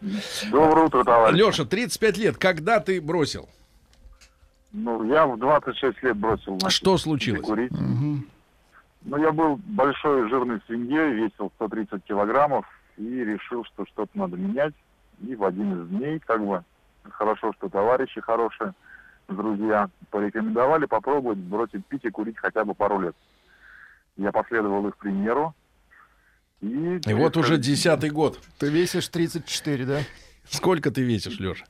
Доброе 0.51 0.85
утро, 0.85 1.03
товарищ. 1.05 1.35
Леша, 1.39 1.65
35 1.65 2.17
лет. 2.19 2.37
Когда 2.37 2.79
ты 2.79 3.01
бросил? 3.01 3.49
Ну, 4.73 5.03
я 5.11 5.25
в 5.25 5.39
26 5.39 6.03
лет 6.03 6.15
бросил. 6.17 6.59
значит, 6.59 6.71
Что 6.77 6.99
случилось? 6.99 7.41
курить. 7.41 7.71
Ну, 7.71 9.17
я 9.17 9.31
был 9.31 9.59
большой 9.65 10.29
жирной 10.29 10.59
свиньей, 10.67 11.13
весил 11.15 11.51
130 11.55 12.03
килограммов 12.03 12.63
и 12.97 13.23
решил, 13.23 13.63
что 13.65 13.85
что-то 13.85 14.11
надо 14.17 14.37
менять. 14.37 14.73
И 15.27 15.35
в 15.35 15.43
один 15.43 15.81
из 15.83 15.89
дней, 15.89 16.19
как 16.19 16.45
бы, 16.45 16.63
хорошо, 17.09 17.53
что 17.53 17.69
товарищи 17.69 18.21
хорошие, 18.21 18.73
друзья, 19.27 19.89
порекомендовали 20.09 20.85
попробовать 20.85 21.37
бросить 21.37 21.85
пить 21.85 22.05
и 22.05 22.09
курить 22.09 22.37
хотя 22.37 22.65
бы 22.65 22.73
пару 22.73 22.99
лет. 22.99 23.15
Я 24.17 24.31
последовал 24.31 24.87
их 24.87 24.97
примеру. 24.97 25.53
И, 26.61 26.99
И 27.07 27.13
вот 27.13 27.37
уже 27.37 27.57
десятый 27.57 28.09
год. 28.11 28.39
Ты 28.59 28.69
весишь 28.69 29.07
34, 29.07 29.85
да? 29.85 29.99
Сколько 30.45 30.91
ты 30.91 31.01
весишь, 31.01 31.39
Леша? 31.39 31.65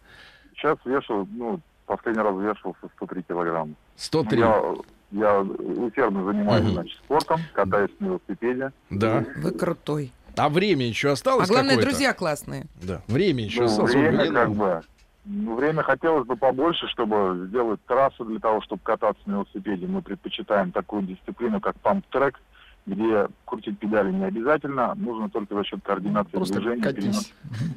Сейчас 0.56 0.78
вешу, 0.86 1.28
ну, 1.32 1.60
последний 1.86 2.22
раз 2.22 2.36
вешался 2.36 2.90
103 2.98 3.24
килограмма. 3.24 3.74
103. 3.96 4.40
Я, 4.40 4.64
я 5.12 5.40
усердно 5.42 6.24
занимаюсь, 6.26 6.64
Мгм. 6.66 6.74
значит, 6.74 6.98
спортом, 7.00 7.40
катаюсь 7.54 7.92
на 8.00 8.06
велосипеде. 8.08 8.72
Да. 8.90 9.26
Вы 9.38 9.52
крутой. 9.52 10.12
А 10.38 10.50
время 10.50 10.88
еще 10.88 11.12
осталось 11.12 11.50
А 11.50 11.54
главное, 11.54 11.72
какое-то? 11.76 11.90
друзья 11.92 12.14
классные. 12.14 12.66
Да, 12.82 13.02
время 13.08 13.44
еще 13.46 13.62
Ну, 13.62 13.66
осталось. 13.66 13.94
время 13.94 14.18
как 14.18 14.26
Ленина. 14.26 14.50
бы. 14.50 14.82
Ну, 15.26 15.56
время 15.56 15.84
хотелось 15.84 16.26
бы 16.26 16.36
побольше, 16.36 16.88
чтобы 16.88 17.46
сделать 17.48 17.80
трассу 17.86 18.26
для 18.26 18.40
того, 18.40 18.62
чтобы 18.62 18.82
кататься 18.84 19.22
на 19.28 19.34
велосипеде. 19.34 19.86
Мы 19.86 20.02
предпочитаем 20.02 20.72
такую 20.72 21.04
дисциплину, 21.04 21.60
как 21.60 21.76
памп-трек, 21.82 22.40
где 22.86 23.28
крутить 23.46 23.78
педали 23.80 24.12
не 24.12 24.26
обязательно, 24.26 24.94
нужно 24.96 25.30
только 25.30 25.56
за 25.56 25.64
счет 25.64 25.80
координации 25.84 26.32
Просто 26.32 26.56
движения. 26.60 26.82
катись. 26.84 27.04
перенос- 27.06 27.32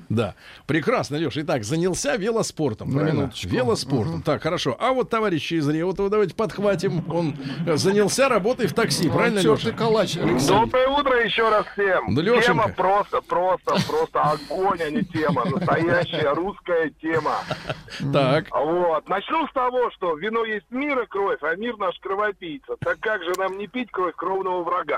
Да, 0.08 0.34
прекрасно, 0.66 1.16
Леша. 1.16 1.40
Итак, 1.42 1.64
занялся 1.64 2.16
велоспортом, 2.16 2.88
На 2.90 2.98
правильно? 3.00 3.18
минуточку. 3.20 3.48
Велоспортом. 3.48 4.22
Так, 4.22 4.42
хорошо. 4.42 4.76
А 4.80 4.92
вот 4.92 5.10
товарищ 5.10 5.52
из 5.52 5.68
Реутова, 5.68 6.08
давайте 6.10 6.34
подхватим. 6.34 7.04
Он 7.12 7.34
э, 7.66 7.76
занялся 7.76 8.28
работой 8.28 8.66
в 8.66 8.72
такси, 8.72 9.08
правильно, 9.10 9.40
Леша? 9.40 9.72
калач, 9.72 10.16
Алексей. 10.16 10.48
Доброе 10.48 10.88
утро 10.88 11.24
еще 11.24 11.48
раз 11.48 11.66
всем. 11.74 12.14
Да, 12.14 12.22
Лешенька. 12.22 12.46
тема 12.46 12.68
просто, 12.68 13.20
просто, 13.22 13.74
просто 13.86 14.22
огонь, 14.22 14.80
а 14.82 14.90
не 14.90 15.02
тема. 15.02 15.44
Настоящая 15.44 16.32
русская 16.34 16.90
тема. 17.00 17.32
Так. 18.12 18.46
Вот. 18.50 19.08
Начну 19.08 19.46
с 19.46 19.52
того, 19.52 19.88
что 19.92 20.16
вино 20.16 20.44
есть 20.44 20.66
мира 20.70 21.06
кровь, 21.08 21.38
а 21.42 21.54
мир 21.54 21.76
наш 21.78 21.96
кровопийца. 22.00 22.74
Так 22.80 22.98
как 22.98 23.22
же 23.22 23.32
нам 23.38 23.56
не 23.56 23.68
пить 23.68 23.88
кровь 23.92 24.14
кровного 24.16 24.64
врага? 24.64 24.93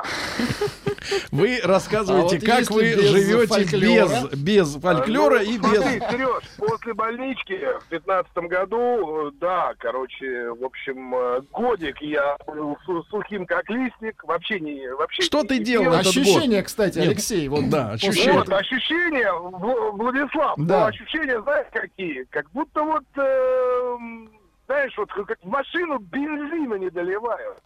Вы 1.30 1.60
рассказываете, 1.62 2.36
А 2.36 2.40
вот 2.40 2.46
как 2.46 2.70
вы 2.70 2.82
без 2.94 3.00
живете 3.10 3.46
фольклора? 3.46 4.28
без, 4.30 4.38
без 4.40 4.74
фольклора 4.74 5.36
Ну, 5.38 5.42
и 5.42 5.58
Смотри, 5.58 5.98
без... 6.00 6.10
Сереж, 6.10 6.42
после 6.58 6.94
больнички 6.94 7.58
в 7.80 7.88
пятнадцатом 7.88 8.48
году, 8.48 9.28
э, 9.28 9.30
да, 9.40 9.74
короче, 9.78 10.50
в 10.50 10.64
общем, 10.64 11.14
э, 11.14 11.40
годик 11.52 12.00
я 12.00 12.36
был 12.46 12.76
су- 12.84 13.04
сухим 13.04 13.46
как 13.46 13.68
листик, 13.70 14.24
вообще 14.24 14.58
не... 14.60 14.88
Вообще 14.94 15.22
Что 15.22 15.42
не- 15.42 15.48
ты 15.48 15.58
делал 15.60 15.92
этот 15.92 16.06
Ощущения, 16.08 16.56
год? 16.58 16.66
кстати, 16.66 16.98
Нет. 16.98 17.08
Алексей, 17.08 17.48
вот 17.48 17.68
Да, 17.70 17.90
ощущения. 17.92 18.32
Вот, 18.32 18.52
ощущения, 18.52 19.32
Вла- 19.32 19.90
Владислав, 19.92 20.54
Да. 20.58 20.80
ну, 20.80 20.86
ощущения, 20.86 21.40
знаешь, 21.42 21.66
какие? 21.72 22.24
Как 22.30 22.50
будто 22.50 22.82
вот, 22.82 23.04
эм, 23.16 24.30
знаешь, 24.66 24.92
вот 24.96 25.12
как 25.12 25.38
в 25.42 25.46
машину 25.48 25.98
бензина 25.98 26.74
не 26.74 26.90
доливают. 26.90 27.58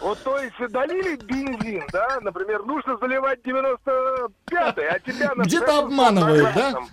Вот, 0.00 0.18
то 0.22 0.38
есть, 0.38 0.54
долили 0.70 1.16
бензин, 1.16 1.84
да, 1.92 2.18
например, 2.22 2.62
нужно 2.64 2.96
заливать 2.98 3.40
95-й, 3.44 4.86
а 4.88 4.98
тебя... 5.00 5.32
Где-то 5.36 5.66
на 5.66 5.78
обманывают, 5.80 6.42
да? 6.44 6.52
красном- 6.52 6.88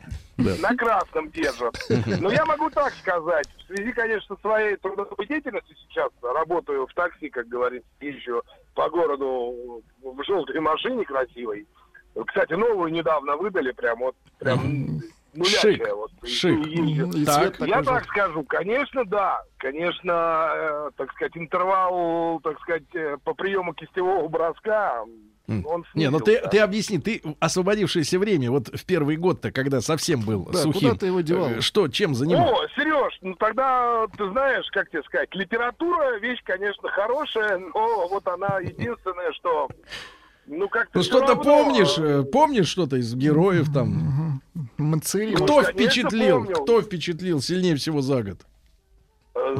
На 0.61 0.75
красном 0.75 1.29
держат. 1.29 1.77
Но 2.19 2.31
я 2.31 2.43
могу 2.45 2.69
так 2.71 2.93
сказать, 2.95 3.47
в 3.63 3.67
связи, 3.67 3.91
конечно, 3.93 4.35
со 4.35 4.41
своей 4.41 4.75
трудовой 4.77 5.27
деятельностью 5.27 5.75
сейчас, 5.87 6.09
работаю 6.21 6.87
в 6.87 6.93
такси, 6.93 7.29
как 7.29 7.47
говорится, 7.47 7.87
езжу 8.01 8.41
по 8.73 8.89
городу 8.89 9.81
в 10.01 10.23
желтой 10.23 10.59
машине 10.59 11.05
красивой. 11.05 11.67
Кстати, 12.27 12.53
новую 12.53 12.91
недавно 12.91 13.37
выдали, 13.37 13.71
прям 13.71 13.99
вот, 13.99 14.15
прям 14.39 14.99
нулячая. 15.33 15.73
Шик, 15.73 15.93
вот, 15.95 16.11
шик. 16.27 16.67
и 16.67 17.25
Так. 17.25 17.59
Я 17.59 17.67
такой 17.67 17.83
так 17.85 18.05
скажу, 18.05 18.43
конечно, 18.43 19.05
да. 19.05 19.41
Конечно, 19.57 20.51
э, 20.55 20.89
так 20.97 21.11
сказать, 21.13 21.35
интервал, 21.37 22.39
так 22.43 22.59
сказать, 22.61 22.83
э, 22.93 23.17
по 23.23 23.33
приему 23.33 23.73
кистевого 23.73 24.27
броска, 24.27 25.03
он 25.47 25.85
Не, 25.93 26.09
ну 26.09 26.19
ты, 26.19 26.39
ты 26.49 26.59
объясни, 26.59 26.99
ты 26.99 27.21
освободившееся 27.39 28.17
время, 28.17 28.49
вот 28.49 28.69
в 28.69 28.85
первый 28.85 29.17
год-то, 29.17 29.51
когда 29.51 29.81
совсем 29.81 30.21
был 30.21 30.45
Да, 30.45 30.59
сухим, 30.59 30.89
куда 30.89 30.99
ты 30.99 31.07
его 31.07 31.21
девал? 31.21 31.49
э, 31.49 31.61
что, 31.61 31.87
чем 31.89 32.15
занимался? 32.15 32.53
О, 32.53 32.67
Сереж, 32.75 33.17
ну 33.21 33.35
тогда, 33.35 34.05
ты 34.17 34.29
знаешь, 34.29 34.65
как 34.71 34.89
тебе 34.89 35.03
сказать, 35.03 35.33
литература 35.35 36.17
вещь, 36.19 36.39
конечно, 36.43 36.87
хорошая, 36.89 37.57
но 37.57 38.07
вот 38.07 38.25
она 38.27 38.59
единственное, 38.61 39.31
что, 39.33 39.67
ну 40.47 40.67
как-то 40.69 40.99
Ну 40.99 41.03
что-то 41.03 41.27
равно, 41.35 41.43
помнишь, 41.43 41.97
э, 41.97 42.23
помнишь 42.23 42.67
что-то 42.67 42.97
из 42.97 43.13
героев 43.15 43.71
там? 43.73 44.41
Ну, 44.77 44.99
Кто 44.99 45.11
конечно, 45.61 45.63
впечатлил, 45.71 46.37
помню. 46.43 46.55
кто 46.55 46.81
впечатлил 46.81 47.41
сильнее 47.41 47.75
всего 47.75 48.01
за 48.01 48.23
год? 48.23 48.37
э, 49.35 49.55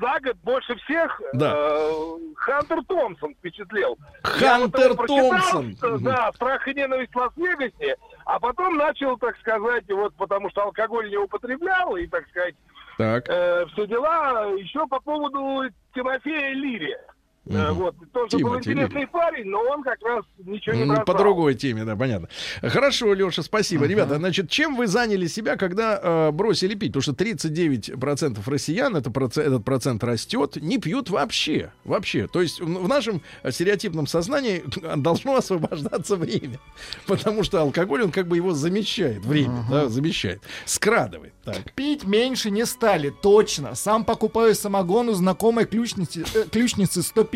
За 0.00 0.20
год 0.20 0.36
больше 0.42 0.74
всех 0.84 1.20
Да. 1.34 1.54
э, 1.56 1.90
Хантер 2.36 2.84
Томпсон 2.84 3.34
впечатлил. 3.34 3.96
Я 4.40 4.58
Хантер 4.58 4.94
вот 4.94 5.08
его 5.10 5.30
прочитал, 5.30 5.50
Томпсон. 5.62 6.04
Да, 6.04 6.30
«Страх 6.34 6.68
и 6.68 6.74
ненависть 6.74 7.12
в 7.12 7.16
Лас-Вегасе», 7.16 7.96
а 8.26 8.38
потом 8.40 8.76
начал, 8.76 9.16
так 9.18 9.36
сказать, 9.38 9.84
вот 9.88 10.14
потому 10.16 10.50
что 10.50 10.62
алкоголь 10.64 11.08
не 11.10 11.16
употреблял, 11.16 11.96
и, 11.96 12.06
так 12.06 12.26
сказать, 12.28 12.54
Так. 12.98 13.24
все 13.24 13.86
дела, 13.86 14.44
еще 14.58 14.86
по 14.86 15.00
поводу 15.00 15.70
Тимофея 15.94 16.52
Лири. 16.54 16.96
Мгм. 17.44 17.74
Вот, 17.74 17.94
тоже 18.12 18.38
был 18.38 18.50
Тимати 18.60 18.70
интересный 18.70 19.00
Лири. 19.02 19.10
парень, 19.12 19.44
но 19.50 19.60
он 19.60 19.82
как 19.82 20.00
раз 20.02 20.24
ничего 20.38 20.76
не 20.76 20.84
бросал. 20.86 21.04
По 21.04 21.14
другой 21.14 21.54
теме, 21.54 21.84
да, 21.84 21.94
понятно. 21.94 22.28
Хорошо, 22.62 23.12
Леша, 23.12 23.42
спасибо. 23.42 23.84
Ребята, 23.84 24.16
значит, 24.16 24.48
чем 24.48 24.76
вы 24.76 24.86
заняли 24.86 25.26
себя, 25.26 25.56
когда 25.56 26.00
э, 26.02 26.30
бросили 26.30 26.74
пить? 26.74 26.94
Потому 26.94 27.02
что 27.02 27.12
39% 27.12 28.38
россиян, 28.46 28.96
это 28.96 29.10
проц- 29.10 29.40
этот 29.40 29.62
процент 29.62 30.02
растет, 30.04 30.56
не 30.56 30.78
пьют 30.78 31.10
вообще. 31.10 31.70
Вообще. 31.84 32.26
То 32.28 32.40
есть 32.40 32.60
в 32.60 32.88
нашем 32.88 33.20
стереотипном 33.48 34.06
сознании 34.06 34.64
должно 34.96 35.36
освобождаться 35.36 36.16
время. 36.16 36.58
Потому 37.06 37.42
что 37.42 37.60
алкоголь, 37.60 38.04
он 38.04 38.10
как 38.10 38.26
бы 38.26 38.36
его 38.36 38.52
замещает. 38.54 39.24
Время, 39.24 39.66
да, 39.70 39.88
замещает. 39.88 40.40
Скрадывает. 40.64 41.34
Так. 41.44 41.74
Пить 41.74 42.04
меньше 42.04 42.50
не 42.50 42.64
стали, 42.64 43.10
точно. 43.10 43.74
Сам 43.74 44.04
покупаю 44.04 44.54
самогон 44.54 45.10
у 45.10 45.12
знакомой 45.12 45.66
ключницы, 45.66 46.24
э, 46.34 46.44
ключницы 46.50 47.02
150. 47.02 47.33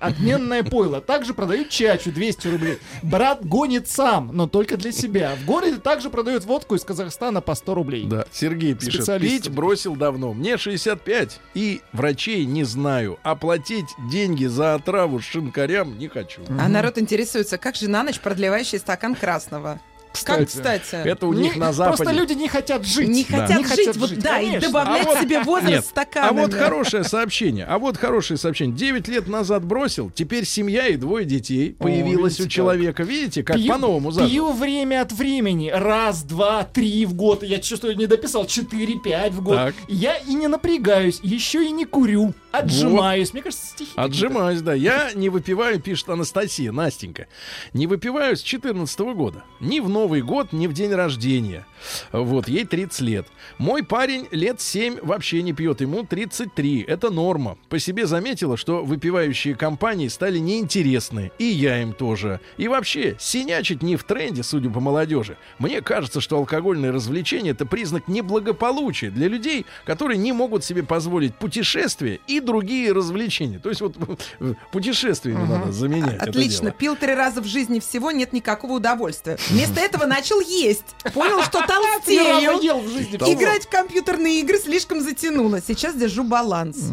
Отменное 0.00 0.62
пойло. 0.62 1.00
Также 1.00 1.34
продают 1.34 1.68
чачу 1.68 2.12
200 2.12 2.48
рублей. 2.48 2.78
Брат 3.02 3.44
гонит 3.44 3.88
сам, 3.88 4.30
но 4.32 4.46
только 4.46 4.76
для 4.76 4.92
себя. 4.92 5.36
В 5.40 5.44
городе 5.44 5.76
также 5.76 6.10
продают 6.10 6.44
водку 6.44 6.74
из 6.74 6.84
Казахстана 6.84 7.40
по 7.40 7.54
100 7.54 7.74
рублей. 7.74 8.06
Да, 8.06 8.26
Сергей 8.32 8.74
пишет, 8.74 8.94
Специалисты. 8.94 9.44
пить 9.44 9.52
бросил 9.52 9.96
давно. 9.96 10.32
Мне 10.32 10.56
65, 10.58 11.40
и 11.54 11.80
врачей 11.92 12.44
не 12.44 12.64
знаю. 12.64 13.18
Оплатить 13.22 13.86
деньги 14.10 14.46
за 14.46 14.74
отраву 14.74 15.20
шинкарям 15.20 15.98
не 15.98 16.08
хочу. 16.08 16.42
А 16.58 16.68
народ 16.68 16.98
интересуется, 16.98 17.58
как 17.58 17.76
же 17.76 17.88
на 17.88 18.02
ночь 18.02 18.20
продлевающий 18.20 18.78
стакан 18.78 19.14
красного? 19.14 19.80
Как, 20.24 20.46
кстати? 20.48 20.94
Это 20.94 21.26
у 21.26 21.32
них 21.32 21.54
Не- 21.54 21.60
на 21.60 21.72
Западе. 21.72 21.96
Просто 22.04 22.14
люди 22.20 22.32
не 22.34 22.48
хотят 22.48 22.84
жить. 22.84 23.08
Не 23.08 23.24
Да. 23.24 23.38
хотят 23.46 23.58
Не 23.58 23.64
жить, 23.64 23.76
хотят 23.78 23.96
вот 23.96 24.08
жить, 24.10 24.18
да, 24.20 24.40
и 24.40 24.46
конечно. 24.46 24.68
добавлять 24.68 25.06
А 25.06 25.08
вот- 25.10 25.18
себе 25.20 25.40
возраст 25.42 25.70
Нет, 25.72 25.84
стаканами. 25.86 26.30
А 26.30 26.42
вот 26.42 26.54
хорошее 26.54 27.04
сообщение. 27.04 27.64
А 27.64 27.78
вот 27.78 27.96
хорошее 27.96 28.38
сообщение. 28.38 28.76
9 28.76 29.08
лет 29.08 29.26
назад 29.28 29.64
бросил, 29.64 30.10
теперь 30.14 30.44
семья 30.46 30.86
и 30.88 30.96
двое 30.96 31.24
детей 31.24 31.76
О, 31.78 31.84
появилась 31.84 32.38
видите 32.38 32.42
у 32.42 32.46
как. 32.46 32.52
человека. 32.52 33.02
Видите, 33.02 33.42
как 33.42 33.56
Пью- 33.56 33.68
по-новому 33.72 34.10
зажил. 34.10 34.30
Пью 34.30 34.52
время 34.52 35.02
от 35.02 35.12
времени. 35.12 35.70
Раз, 35.74 36.22
два, 36.22 36.64
три 36.64 37.04
в 37.06 37.14
год. 37.14 37.42
Я 37.42 37.62
что-то 37.62 37.92
не 37.94 38.06
дописал. 38.06 38.46
Четыре, 38.46 38.98
пять 38.98 39.32
в 39.32 39.42
год. 39.42 39.56
Так. 39.56 39.74
Я 39.88 40.16
и 40.16 40.34
не 40.34 40.46
напрягаюсь. 40.48 41.20
Еще 41.22 41.64
и 41.66 41.70
не 41.70 41.84
курю. 41.84 42.34
Отжимаюсь. 42.52 43.32
Мне 43.32 43.42
кажется, 43.42 43.66
стихи. 43.66 43.92
Отжимаюсь, 43.96 44.60
да. 44.60 44.74
Я 44.74 45.10
не 45.14 45.28
выпиваю, 45.30 45.80
пишет 45.80 46.08
Анастасия, 46.10 46.70
Настенька. 46.72 47.26
Не 47.72 47.86
выпиваю 47.86 48.36
с 48.36 48.42
14 48.42 49.14
года. 49.14 49.44
Ни 49.60 49.80
в 49.80 49.88
Новый 50.02 50.20
год, 50.20 50.52
ни 50.52 50.66
в 50.66 50.72
день 50.72 50.92
рождения. 50.92 51.64
Вот, 52.10 52.48
ей 52.48 52.64
30 52.64 53.00
лет. 53.02 53.26
Мой 53.58 53.84
парень 53.84 54.26
лет 54.32 54.60
7 54.60 54.98
вообще 55.00 55.42
не 55.42 55.52
пьет, 55.52 55.80
ему 55.80 56.02
33. 56.02 56.86
Это 56.88 57.10
норма. 57.10 57.56
По 57.68 57.78
себе 57.78 58.06
заметила, 58.06 58.56
что 58.56 58.84
выпивающие 58.84 59.54
компании 59.54 60.08
стали 60.08 60.38
неинтересны. 60.38 61.30
И 61.38 61.44
я 61.44 61.80
им 61.80 61.92
тоже. 61.92 62.40
И 62.56 62.66
вообще, 62.66 63.16
синячить 63.20 63.84
не 63.84 63.94
в 63.94 64.02
тренде, 64.02 64.42
судя 64.42 64.70
по 64.70 64.80
молодежи. 64.80 65.36
Мне 65.60 65.80
кажется, 65.82 66.20
что 66.20 66.36
алкогольное 66.36 66.90
развлечение 66.90 67.52
это 67.52 67.64
признак 67.64 68.08
неблагополучия 68.08 69.10
для 69.10 69.28
людей, 69.28 69.66
которые 69.84 70.18
не 70.18 70.32
могут 70.32 70.64
себе 70.64 70.82
позволить 70.82 71.36
путешествия 71.36 72.18
и 72.26 72.40
другие 72.40 72.90
развлечения. 72.90 73.60
То 73.60 73.68
есть 73.68 73.80
вот 73.80 73.96
путешествиями 74.72 75.46
надо 75.46 75.70
заменять. 75.70 76.20
Отлично. 76.20 76.72
Пил 76.72 76.96
три 76.96 77.14
раза 77.14 77.40
в 77.40 77.46
жизни 77.46 77.78
всего, 77.78 78.10
нет 78.10 78.32
никакого 78.32 78.72
удовольствия. 78.72 79.38
Вместо 79.48 79.78
этого 79.78 79.91
начал 79.98 80.40
есть. 80.40 80.96
Понял, 81.14 81.42
что 81.42 81.64
толстею. 81.66 82.60
ел 82.62 82.80
в 82.80 82.88
жизни. 82.88 83.16
Играть 83.16 83.66
в 83.66 83.68
компьютерные 83.70 84.40
игры 84.40 84.58
слишком 84.58 85.00
затянуло. 85.00 85.60
Сейчас 85.60 85.94
держу 85.94 86.24
баланс. 86.24 86.90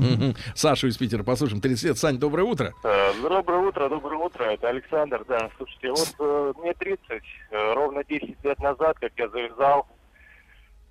Сашу 0.55 0.88
из 0.88 0.97
Питера 0.97 1.23
послушаем. 1.23 1.61
30 1.61 1.84
лет. 1.84 1.97
Сань, 1.97 2.17
доброе 2.17 2.43
утро. 2.43 2.73
Э, 2.84 3.13
Доброе 3.21 3.59
утро, 3.59 3.89
доброе 3.89 4.17
утро, 4.17 4.43
это 4.43 4.69
Александр, 4.69 5.23
да. 5.27 5.49
Слушайте, 5.57 5.89
вот 5.91 6.15
э, 6.19 6.53
мне 6.61 6.73
30, 6.73 6.99
э, 7.51 7.73
ровно 7.73 8.03
10 8.03 8.38
лет 8.43 8.59
назад, 8.59 8.97
как 8.99 9.11
я 9.17 9.30
завязал. 9.30 9.88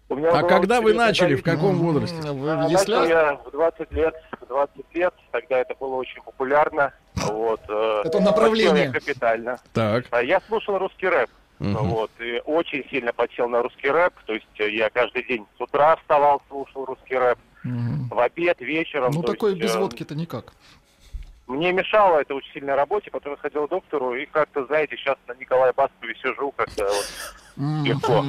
У 0.09 0.15
меня 0.15 0.31
А 0.31 0.43
когда 0.43 0.81
вы 0.81 0.95
начали? 0.95 1.35
В 1.35 1.43
каком 1.43 1.77
возрасте? 1.79 2.17
Вы 2.31 2.55
Начал 2.55 3.05
я 3.05 3.35
в 3.45 3.51
20 3.51 3.93
лет, 3.93 4.15
в 4.41 4.47
20 4.47 4.77
лет, 4.95 5.15
тогда 5.33 5.59
это 5.59 5.75
было 5.79 5.97
очень 5.97 6.23
популярно. 6.23 6.93
Вот, 7.17 7.61
э, 7.69 8.03
Это 8.05 8.21
направление. 8.21 8.91
капитально. 8.91 9.59
Так. 9.75 10.07
А 10.11 10.23
Я 10.23 10.41
слушал 10.49 10.79
русский 10.79 11.09
рэп. 11.09 11.29
Мгм. 11.59 11.75
Вот, 11.89 12.11
и 12.21 12.41
очень 12.45 12.85
сильно 12.89 13.13
подсел 13.13 13.49
на 13.49 13.63
русский 13.63 13.91
рэп. 13.91 14.15
То 14.27 14.35
есть 14.35 14.47
э, 14.59 14.71
я 14.71 14.91
каждый 14.91 15.25
день 15.25 15.47
с 15.57 15.61
утра 15.61 15.97
вставал, 15.97 16.41
слушал 16.49 16.85
русский 16.85 17.17
рэп. 17.17 17.39
Мгм. 17.65 18.09
В 18.09 18.19
обед, 18.21 18.61
вечером. 18.61 19.13
Ну, 19.13 19.23
то 19.23 19.33
такой 19.33 19.51
есть, 19.53 19.63
без 19.63 19.75
э, 19.75 19.79
водки-то 19.79 20.15
никак. 20.15 20.53
Мне 21.49 21.73
мешало 21.73 22.19
это 22.21 22.35
очень 22.35 22.53
сильно 22.53 22.77
работе, 22.77 23.11
потом 23.11 23.33
я 23.33 23.39
сходил 23.39 23.67
к 23.67 23.71
доктору, 23.71 24.15
и 24.15 24.27
как-то, 24.27 24.67
знаете, 24.67 24.97
сейчас 24.97 25.17
на 25.27 25.33
Николая 25.33 25.73
Баскове 25.73 26.15
сижу, 26.17 26.53
как-то 26.53 26.85
вот 26.85 27.87
легко. 27.87 28.23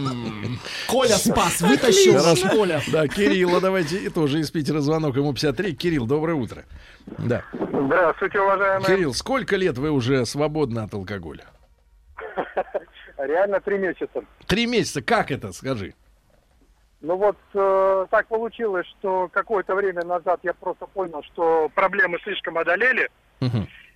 Коля 0.88 1.16
спас, 1.16 1.60
вытащил 1.62 2.18
Хорошо. 2.18 2.50
Коля. 2.50 2.82
Да, 2.92 3.08
Кирилла, 3.08 3.60
давайте 3.60 3.98
и 3.98 4.10
тоже 4.10 4.40
из 4.40 4.50
Питера 4.52 4.80
звонок, 4.80 5.18
ему 5.18 5.34
53. 5.34 5.76
Кирилл, 5.76 6.08
доброе 6.08 6.36
утро. 6.36 6.64
Да. 7.06 7.44
Здравствуйте, 7.52 8.40
уважаемые. 8.40 8.88
Кирилл, 8.88 9.14
сколько 9.14 9.58
лет 9.58 9.78
вы 9.78 9.92
уже 9.92 10.26
свободны 10.26 10.80
от 10.80 10.94
алкоголя? 10.94 11.44
Реально 13.20 13.60
три 13.60 13.78
месяца. 13.78 14.24
Три 14.48 14.66
месяца. 14.66 15.02
Как 15.02 15.30
это, 15.32 15.52
скажи? 15.52 15.94
Ну 17.02 17.16
вот 17.16 17.38
э, 17.54 18.06
так 18.12 18.28
получилось, 18.28 18.86
что 19.00 19.30
какое-то 19.30 19.76
время 19.76 20.04
назад 20.04 20.40
я 20.44 20.54
просто 20.54 20.86
понял, 20.88 21.24
что 21.24 21.70
проблемы 21.74 22.20
слишком 22.24 22.58
одолели, 22.58 23.10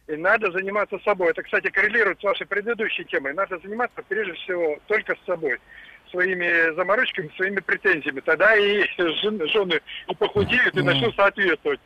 и 0.08 0.16
надо 0.18 0.52
заниматься 0.52 0.98
собой. 1.00 1.32
Это, 1.32 1.44
кстати, 1.44 1.70
коррелирует 1.70 2.20
с 2.20 2.24
вашей 2.24 2.46
предыдущей 2.46 3.06
темой. 3.06 3.34
Надо 3.34 3.58
заниматься 3.60 4.02
прежде 4.08 4.34
всего 4.34 4.78
только 4.88 5.16
с 5.16 5.26
собой 5.26 5.60
своими 6.12 6.76
заморочками, 6.76 7.32
своими 7.36 7.60
претензиями. 7.60 8.20
Тогда 8.20 8.56
и 8.56 8.84
жен- 8.98 9.48
жены 9.50 9.82
и 10.08 10.16
похудеют, 10.16 10.76
и 10.78 10.82
начнут 10.82 11.16
соответствовать. 11.16 11.80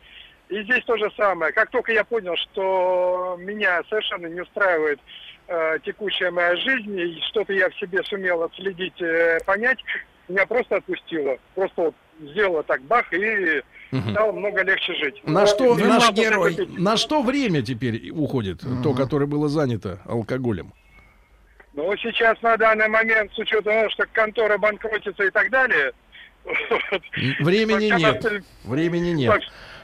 И 0.49 0.63
здесь 0.63 0.83
то 0.85 0.97
же 0.97 1.11
самое. 1.17 1.51
Как 1.51 1.69
только 1.71 1.91
я 1.91 2.03
понял, 2.03 2.35
что 2.37 3.37
меня 3.39 3.81
совершенно 3.89 4.27
не 4.27 4.41
устраивает 4.41 4.99
э, 5.47 5.77
текущая 5.83 6.31
моя 6.31 6.55
жизнь, 6.57 6.97
и 6.97 7.19
что-то 7.29 7.53
я 7.53 7.69
в 7.69 7.75
себе 7.75 8.03
сумел 8.03 8.43
отследить, 8.43 9.01
э, 9.01 9.39
понять, 9.45 9.79
меня 10.27 10.45
просто 10.45 10.77
отпустило. 10.77 11.37
Просто 11.55 11.81
вот 11.81 11.95
сделала 12.19 12.63
так 12.63 12.81
бах, 12.83 13.11
и 13.13 13.61
стало 14.11 14.31
много 14.31 14.63
легче 14.63 14.93
жить. 14.95 15.21
На 15.23 15.45
что, 15.45 15.75
на, 15.75 15.85
надо 15.85 16.21
что, 16.21 16.29
накопить. 16.31 16.77
на 16.79 16.97
что 16.97 17.21
время 17.21 17.61
теперь 17.61 18.11
уходит, 18.11 18.61
то, 18.83 18.93
которое 18.93 19.25
было 19.25 19.47
занято 19.47 19.99
алкоголем? 20.05 20.73
Ну, 21.73 21.95
сейчас 21.97 22.41
на 22.41 22.57
данный 22.57 22.87
момент, 22.87 23.31
с 23.33 23.37
учетом 23.37 23.65
того, 23.65 23.89
что 23.91 24.05
контора 24.11 24.57
банкротится 24.57 25.23
и 25.23 25.29
так 25.29 25.49
далее... 25.51 25.91
Времени 27.39 27.91
нет. 27.97 28.43
Времени 28.63 29.09
нет. 29.09 29.31
по- 29.31 29.41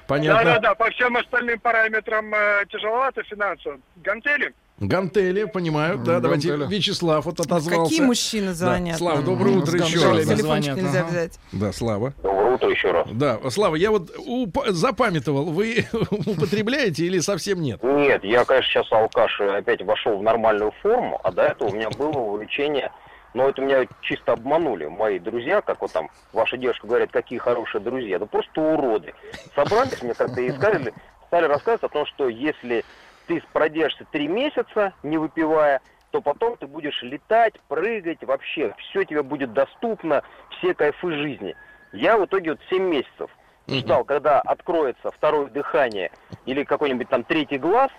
Понятно. 0.07 0.43
Да-да-да, 0.43 0.75
по 0.75 0.89
всем 0.91 1.15
остальным 1.17 1.59
параметрам 1.59 2.33
э, 2.33 2.65
тяжеловато 2.69 3.23
финансово. 3.23 3.79
Гантели? 3.97 4.53
Гантели, 4.79 5.43
понимаю. 5.45 5.97
Да, 5.99 6.19
давайте 6.19 6.49
гантели. 6.49 6.75
Вячеслав 6.75 7.25
вот 7.25 7.39
отозвался. 7.39 7.89
Какие 7.91 8.01
мужчины 8.05 8.53
звонят? 8.53 8.93
Да. 8.95 8.97
Слава, 8.97 9.21
доброе 9.21 9.57
утро 9.57 9.79
еще 9.79 9.97
раз. 9.97 10.25
Телефончик 10.25 10.41
звонят, 10.43 10.77
нельзя 10.77 10.99
ага. 11.01 11.09
взять. 11.09 11.39
Да, 11.51 11.71
Слава. 11.71 12.13
Доброе 12.23 12.55
утро 12.55 12.69
еще 12.69 12.91
раз. 12.91 13.07
Да, 13.11 13.39
Слава, 13.49 13.75
я 13.75 13.91
вот 13.91 14.09
уп- 14.17 14.69
запамятовал, 14.71 15.45
вы 15.45 15.85
употребляете 16.11 17.05
или 17.05 17.19
совсем 17.19 17.61
нет? 17.61 17.81
Нет, 17.83 18.23
я, 18.23 18.45
конечно, 18.45 18.69
сейчас 18.69 18.91
алкаш 18.91 19.41
опять 19.41 19.81
вошел 19.83 20.17
в 20.17 20.23
нормальную 20.23 20.71
форму, 20.81 21.19
а 21.23 21.31
до 21.31 21.43
этого 21.43 21.69
у 21.69 21.73
меня 21.73 21.89
было 21.91 22.09
увлечение, 22.17 22.91
но 23.33 23.49
это 23.49 23.61
меня 23.61 23.87
чисто 24.01 24.33
обманули 24.33 24.85
мои 24.85 25.19
друзья, 25.19 25.61
как 25.61 25.81
вот 25.81 25.91
там 25.91 26.09
ваша 26.33 26.57
девушка 26.57 26.87
говорит, 26.87 27.11
какие 27.11 27.39
хорошие 27.39 27.81
друзья, 27.81 28.19
да 28.19 28.25
просто 28.25 28.59
уроды. 28.59 29.13
Собрались 29.55 30.01
мне 30.01 30.13
как-то 30.13 30.41
и 30.41 30.51
сказали, 30.51 30.93
стали 31.27 31.45
рассказывать 31.45 31.83
о 31.83 31.89
том, 31.89 32.05
что 32.07 32.27
если 32.27 32.83
ты 33.27 33.41
продержишься 33.53 34.05
три 34.11 34.27
месяца, 34.27 34.93
не 35.03 35.17
выпивая, 35.17 35.81
то 36.11 36.21
потом 36.21 36.57
ты 36.57 36.67
будешь 36.67 37.01
летать, 37.01 37.55
прыгать, 37.67 38.23
вообще 38.23 38.75
все 38.77 39.03
тебе 39.03 39.23
будет 39.23 39.53
доступно, 39.53 40.23
все 40.57 40.73
кайфы 40.73 41.11
жизни. 41.11 41.55
Я 41.91 42.17
в 42.17 42.25
итоге 42.25 42.51
вот 42.51 42.59
7 42.69 42.83
месяцев 42.83 43.31
ждал, 43.67 44.03
когда 44.03 44.41
откроется 44.41 45.11
второе 45.11 45.47
дыхание 45.47 46.11
или 46.45 46.63
какой-нибудь 46.63 47.09
там 47.09 47.23
третий 47.23 47.57
глаз, 47.57 47.91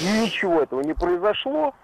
ничего 0.00 0.62
этого 0.62 0.80
не 0.80 0.94
произошло. 0.94 1.74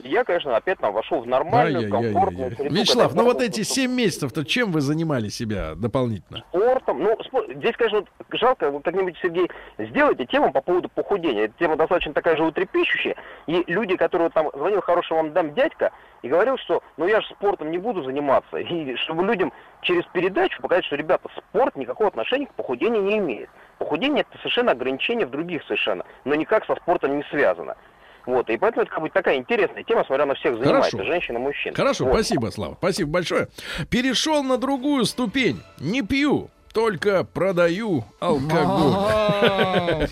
Я, 0.00 0.24
конечно, 0.24 0.56
опять 0.56 0.78
там 0.78 0.92
вошел 0.92 1.20
в 1.20 1.26
нормальную, 1.26 1.90
комфортную 1.90 2.56
среду. 2.56 2.74
Вячеслав, 2.74 3.14
ну 3.14 3.24
вот 3.24 3.40
эти 3.40 3.62
7 3.62 3.90
месяцев-то 3.90 4.44
чем 4.44 4.72
вы 4.72 4.80
занимали 4.80 5.28
себя 5.28 5.74
дополнительно? 5.76 6.44
спортом. 6.82 7.02
Ну, 7.02 7.16
здесь, 7.54 7.76
конечно, 7.76 7.98
вот 7.98 8.08
жалко, 8.38 8.70
вот 8.70 8.84
как-нибудь, 8.84 9.16
Сергей, 9.22 9.50
сделайте 9.78 10.26
тему 10.26 10.52
по 10.52 10.60
поводу 10.60 10.88
похудения. 10.88 11.44
Эта 11.44 11.54
тема 11.58 11.76
достаточно 11.76 12.12
такая 12.12 12.36
же 12.36 12.44
утрепещущая. 12.44 13.16
И 13.46 13.64
люди, 13.66 13.96
которые 13.96 14.30
там 14.30 14.50
звонил 14.54 14.80
хороший 14.80 15.14
вам 15.14 15.32
дам 15.32 15.54
дядька 15.54 15.92
и 16.22 16.28
говорил, 16.28 16.56
что 16.58 16.82
ну 16.96 17.06
я 17.06 17.20
же 17.20 17.28
спортом 17.28 17.70
не 17.70 17.78
буду 17.78 18.02
заниматься. 18.02 18.56
И 18.58 18.96
чтобы 18.96 19.24
людям 19.24 19.52
через 19.82 20.04
передачу 20.12 20.60
показать, 20.62 20.84
что, 20.84 20.96
ребята, 20.96 21.28
спорт 21.36 21.76
никакого 21.76 22.08
отношения 22.08 22.46
к 22.46 22.54
похудению 22.54 23.02
не 23.02 23.18
имеет. 23.18 23.50
Похудение 23.78 24.24
это 24.28 24.38
совершенно 24.38 24.72
ограничение 24.72 25.26
в 25.26 25.30
других 25.30 25.62
совершенно, 25.64 26.04
но 26.24 26.34
никак 26.34 26.64
со 26.66 26.76
спортом 26.76 27.16
не 27.16 27.24
связано. 27.24 27.76
Вот, 28.26 28.48
и 28.50 28.56
поэтому 28.56 28.82
это 28.82 28.90
как 28.92 29.02
бы 29.02 29.10
такая 29.10 29.36
интересная 29.36 29.82
тема, 29.82 30.04
смотря 30.04 30.26
на 30.26 30.34
всех 30.34 30.56
занимается, 30.56 30.90
Хорошо. 30.92 31.04
женщин 31.10 31.36
и 31.36 31.38
мужчин. 31.38 31.74
Хорошо, 31.74 32.04
Вот. 32.04 32.14
спасибо, 32.14 32.50
Слава. 32.50 32.74
Спасибо 32.78 33.10
большое. 33.10 33.48
Перешел 33.90 34.42
на 34.42 34.58
другую 34.58 35.04
ступень. 35.06 35.60
Не 35.80 36.02
пью, 36.02 36.50
только 36.72 37.24
продаю 37.24 38.04
алкоголь. 38.20 38.94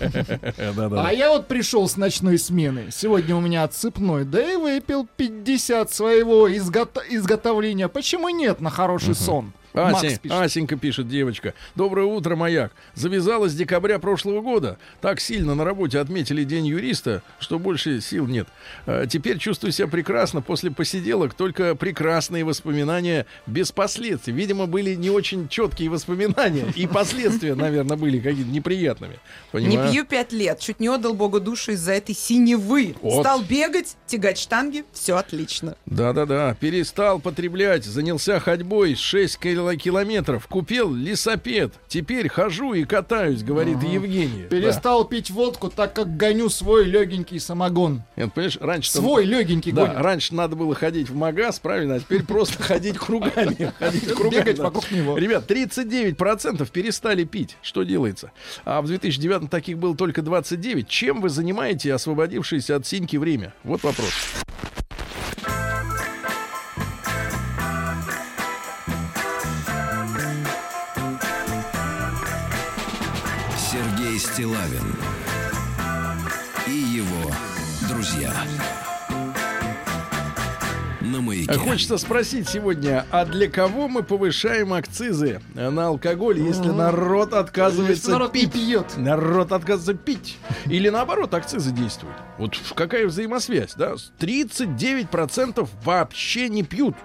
А 0.97 1.11
я 1.13 1.29
вот 1.29 1.47
пришел 1.47 1.87
с 1.87 1.97
ночной 1.97 2.37
смены. 2.37 2.87
Сегодня 2.91 3.35
у 3.35 3.39
меня 3.39 3.63
отсыпной, 3.63 4.25
да 4.25 4.53
и 4.53 4.55
выпил 4.55 5.07
50 5.17 5.91
своего 5.91 6.47
изгото- 6.49 7.01
изготовления. 7.09 7.87
Почему 7.87 8.29
нет 8.29 8.61
на 8.61 8.69
хороший 8.69 9.15
сон? 9.15 9.53
Пишет. 9.73 10.37
Асенька 10.37 10.75
пишет, 10.75 11.07
девочка. 11.07 11.53
Доброе 11.75 12.05
утро, 12.05 12.35
маяк. 12.35 12.71
Завязалась 12.93 13.53
с 13.53 13.55
декабря 13.55 13.99
прошлого 13.99 14.41
года. 14.41 14.77
Так 14.99 15.19
сильно 15.21 15.55
на 15.55 15.63
работе 15.63 15.99
отметили 15.99 16.43
День 16.43 16.67
юриста, 16.67 17.23
что 17.39 17.57
больше 17.57 18.01
сил 18.01 18.27
нет. 18.27 18.47
А, 18.85 19.05
теперь 19.07 19.37
чувствую 19.37 19.71
себя 19.71 19.87
прекрасно. 19.87 20.41
После 20.41 20.71
посиделок 20.71 21.33
только 21.33 21.75
прекрасные 21.75 22.43
воспоминания 22.43 23.25
без 23.47 23.71
последствий. 23.71 24.33
Видимо, 24.33 24.67
были 24.67 24.95
не 24.95 25.09
очень 25.09 25.47
четкие 25.47 25.89
воспоминания. 25.89 26.65
И 26.75 26.87
последствия, 26.87 27.55
наверное, 27.55 27.95
были 27.97 28.19
какие-то 28.19 28.51
неприятными. 28.51 29.13
Не 29.53 29.59
Понимаю? 29.67 29.91
пью 29.91 30.05
пять 30.05 30.33
лет, 30.33 30.59
чуть 30.59 30.79
не 30.79 30.89
отдал 30.89 31.13
Богу 31.13 31.39
душу 31.39 31.71
из-за 31.71 31.93
этой 31.93 32.13
синевы. 32.15 32.95
Вот. 33.01 33.21
Стал 33.21 33.41
бегать, 33.41 33.95
тягать 34.05 34.37
штанги, 34.37 34.83
все 34.91 35.15
отлично. 35.15 35.75
Да-да-да, 35.85 36.55
перестал 36.59 37.19
потреблять, 37.19 37.85
занялся 37.85 38.39
ходьбой 38.39 38.95
6 38.95 39.37
кил- 39.37 39.60
километров, 39.75 40.47
купил 40.47 40.93
лесопед, 40.93 41.73
теперь 41.87 42.27
хожу 42.29 42.73
и 42.73 42.83
катаюсь, 42.83 43.43
говорит 43.43 43.81
Евгений. 43.83 44.43
Перестал 44.49 45.05
пить 45.05 45.29
водку, 45.29 45.69
так 45.69 45.93
как 45.93 46.17
гоню 46.17 46.49
свой 46.49 46.85
легенький 46.85 47.39
самогон. 47.39 47.97
Да. 48.15 48.23
Нет, 48.23 48.33
понимаешь, 48.33 48.57
раньше 48.59 48.91
Свой 48.91 49.25
легенький 49.25 49.71
да, 49.71 49.85
гонит. 49.87 49.97
раньше 50.01 50.35
надо 50.35 50.55
было 50.55 50.75
ходить 50.75 51.09
в 51.09 51.15
магаз, 51.15 51.59
правильно, 51.59 51.95
а 51.95 51.99
теперь 51.99 52.23
просто 52.23 52.61
ходить 52.63 52.97
кругами. 52.97 53.71
Ходить 53.79 54.05
кругами, 54.13 54.39
Бегать 54.41 54.57
да. 54.57 54.63
вокруг 54.63 54.91
него. 54.91 55.17
Ребят, 55.17 55.49
39% 55.49 56.69
перестали 56.71 57.23
пить. 57.23 57.57
Что 57.61 57.83
делается? 57.83 58.31
А 58.65 58.81
в 58.81 58.87
2009 58.87 59.49
таких 59.49 59.77
было 59.77 59.95
только 59.95 60.21
29. 60.21 60.87
Чем 60.87 61.21
вы 61.21 61.29
занимаете 61.29 61.93
освободившееся 61.93 62.75
от 62.75 62.85
синьки 62.85 63.17
время? 63.17 63.53
Вот 63.63 63.83
вопрос. 63.83 64.11
А 81.47 81.57
Хочется 81.57 81.97
спросить 81.97 82.47
сегодня, 82.49 83.05
а 83.11 83.25
для 83.25 83.49
кого 83.49 83.87
мы 83.87 84.03
повышаем 84.03 84.73
акцизы 84.73 85.41
на 85.53 85.87
алкоголь, 85.87 86.39
если 86.39 86.69
народ 86.69 87.33
отказывается 87.33 87.93
Если 87.93 88.11
народ 88.11 88.31
пить? 88.31 88.51
пьет. 88.51 88.97
Народ 88.97 89.51
отказывается 89.51 89.93
пить. 89.93 90.37
Или 90.65 90.89
наоборот, 90.89 91.33
акцизы 91.33 91.71
действуют. 91.71 92.15
Вот 92.37 92.57
какая 92.75 93.07
взаимосвязь, 93.07 93.73
да? 93.75 93.95
39% 94.19 95.67
вообще 95.83 96.49
не 96.49 96.63
пьют. 96.63 96.95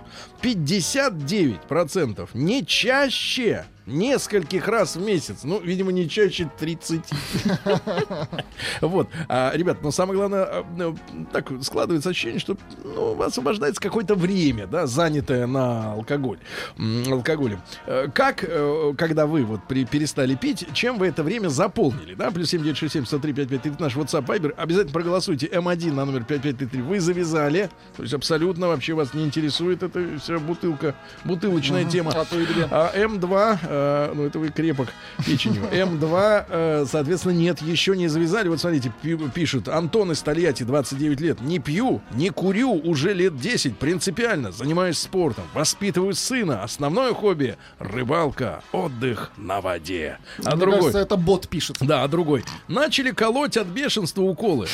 59% 0.42 2.28
не 2.34 2.64
чаще 2.64 3.64
нескольких 3.86 4.68
раз 4.68 4.96
в 4.96 5.02
месяц. 5.02 5.38
Ну, 5.44 5.60
видимо, 5.60 5.92
не 5.92 6.08
чаще 6.08 6.50
30. 6.58 7.02
Вот. 8.80 9.08
А, 9.28 9.52
ребят, 9.54 9.82
но 9.82 9.90
самое 9.90 10.18
главное, 10.18 10.44
а, 10.44 10.64
ну, 10.76 10.96
так 11.32 11.50
складывается 11.62 12.10
ощущение, 12.10 12.40
что 12.40 12.56
ну, 12.84 13.20
освобождается 13.22 13.80
какое-то 13.80 14.14
время, 14.14 14.66
да, 14.66 14.86
занятое 14.86 15.46
на 15.46 15.92
алкоголь, 15.92 16.38
алкоголем. 17.10 17.60
Э, 17.86 18.08
Как, 18.12 18.44
э, 18.46 18.94
когда 18.96 19.26
вы 19.26 19.44
вот 19.44 19.66
перестали 19.68 20.34
пить, 20.34 20.66
чем 20.72 20.98
вы 20.98 21.06
это 21.08 21.22
время 21.22 21.48
заполнили, 21.48 22.14
да? 22.14 22.30
Плюс 22.30 22.50
7967 22.50 23.06
103 23.06 23.32
5533 23.32 23.84
наш 23.84 23.96
WhatsApp 23.96 24.26
Viber. 24.26 24.54
Обязательно 24.56 24.92
проголосуйте 24.92 25.46
М1 25.46 25.92
на 25.92 26.04
номер 26.04 26.24
5533. 26.24 26.82
Вы 26.82 27.00
завязали, 27.00 27.70
то 27.96 28.02
есть 28.02 28.14
абсолютно 28.14 28.68
вообще 28.68 28.94
вас 28.94 29.14
не 29.14 29.24
интересует 29.24 29.82
эта 29.82 30.18
вся 30.18 30.38
бутылка, 30.38 30.94
бутылочная 31.24 31.84
тема. 31.84 32.12
А. 32.14 32.24
А 32.70 32.96
М2 32.96 33.58
э, 33.76 34.12
ну 34.14 34.24
это 34.24 34.38
вы 34.38 34.48
крепок 34.50 34.88
печенью. 35.24 35.62
М2, 35.70 36.46
э, 36.48 36.84
соответственно, 36.90 37.32
нет, 37.32 37.60
еще 37.62 37.96
не 37.96 38.08
завязали. 38.08 38.48
Вот 38.48 38.60
смотрите, 38.60 38.92
пи- 39.02 39.16
пишут, 39.34 39.68
Антон 39.68 40.12
из 40.12 40.20
Тольятти, 40.22 40.62
29 40.62 41.20
лет. 41.20 41.40
Не 41.40 41.58
пью, 41.58 42.00
не 42.12 42.30
курю 42.30 42.72
уже 42.72 43.12
лет 43.12 43.38
10, 43.38 43.78
принципиально. 43.78 44.52
Занимаюсь 44.52 44.98
спортом, 44.98 45.44
воспитываю 45.54 46.14
сына. 46.14 46.62
Основное 46.62 47.12
хобби— 47.12 47.56
рыбалка, 47.78 48.62
отдых 48.72 49.32
на 49.36 49.60
воде. 49.60 50.18
А 50.44 50.50
Мне 50.50 50.60
другой... 50.60 50.78
кажется, 50.78 50.98
это 51.00 51.16
бот 51.16 51.48
пишет. 51.48 51.76
Да, 51.80 52.02
а 52.02 52.08
другой. 52.08 52.44
Начали 52.68 53.10
колоть 53.10 53.56
от 53.56 53.66
бешенства 53.66 54.22
уколы. 54.22 54.66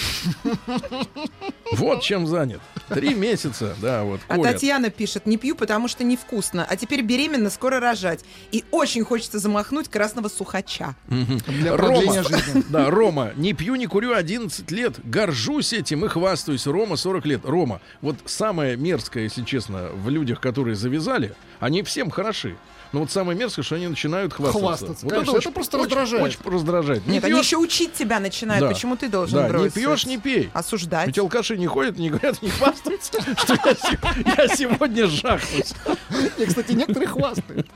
Вот 1.73 2.03
чем 2.03 2.27
занят. 2.27 2.61
Три 2.89 3.15
месяца, 3.15 3.75
да, 3.81 4.05
вот. 4.05 4.21
А 4.29 4.37
колят. 4.37 4.55
Татьяна 4.55 4.91
пишет, 4.91 5.27
не 5.27 5.37
пью, 5.37 5.57
потому 5.57 5.89
что 5.89 6.05
невкусно. 6.05 6.67
А 6.69 6.77
теперь 6.77 7.03
беременна, 7.03 7.51
скоро 7.51 7.81
рожать. 7.81 8.21
И 8.51 8.65
очень 8.71 9.05
хочется 9.05 9.39
замахнуть 9.39 9.89
красного 9.89 10.29
сухача. 10.29 10.95
Для 11.09 11.77
Рома, 11.77 12.23
жизни. 12.23 12.65
да, 12.71 12.91
Рома, 12.91 13.33
не 13.37 13.53
пью, 13.53 13.77
не 13.77 13.87
курю 13.87 14.15
11 14.15 14.71
лет, 14.71 14.97
горжусь 15.05 15.73
этим 15.73 16.05
и 16.05 16.09
хвастаюсь. 16.09 16.67
Рома 16.67 16.97
40 16.97 17.27
лет. 17.27 17.41
Рома, 17.45 17.81
вот 18.01 18.17
самое 18.27 18.77
мерзкое, 18.77 19.25
если 19.25 19.43
честно, 19.43 19.89
в 19.95 20.09
людях, 20.09 20.41
которые 20.41 20.75
завязали, 20.77 21.35
они 21.61 21.83
всем 21.83 22.11
хороши. 22.11 22.57
Но 22.93 23.01
вот 23.01 23.11
самое 23.11 23.39
мерзкое, 23.39 23.65
что 23.65 23.77
они 23.77 23.89
начинают 23.89 24.33
хвастаться. 24.35 24.61
Хвастаться, 24.67 25.05
Вот 25.07 25.15
конечно, 25.15 25.37
это 25.39 25.51
просто 25.51 25.77
очень- 25.79 25.85
раздражает. 25.97 26.25
Очень 26.25 26.39
раздражает. 26.53 27.07
Не 27.07 27.15
Нет, 27.15 27.25
они 27.25 27.33
пьешь- 27.35 27.45
еще 27.47 27.57
учить 27.57 27.95
тебя 27.95 28.21
начинают. 28.21 28.61
Да. 28.63 28.69
Почему 28.73 28.97
ты 28.97 29.09
должен 29.09 29.39
Да, 29.39 29.45
не 29.47 29.49
бросить? 29.51 29.75
пьешь, 29.75 30.05
не 30.07 30.19
пей. 30.19 30.51
Осуждать. 30.53 31.07
Ведь 31.07 31.19
алкаши 31.19 31.57
не 31.57 31.67
ходят, 31.67 31.97
не 31.99 32.11
говорят, 32.11 32.43
не 32.43 32.51
хвастаются, 32.51 33.13
что 33.39 33.55
я 33.65 33.75
се- 33.75 33.99
я 34.37 34.57
сегодня 34.57 35.07
жахнусь. 35.07 35.73
И, 36.39 36.45
кстати, 36.45 36.73
некоторые 36.73 37.09
хвастают. 37.09 37.67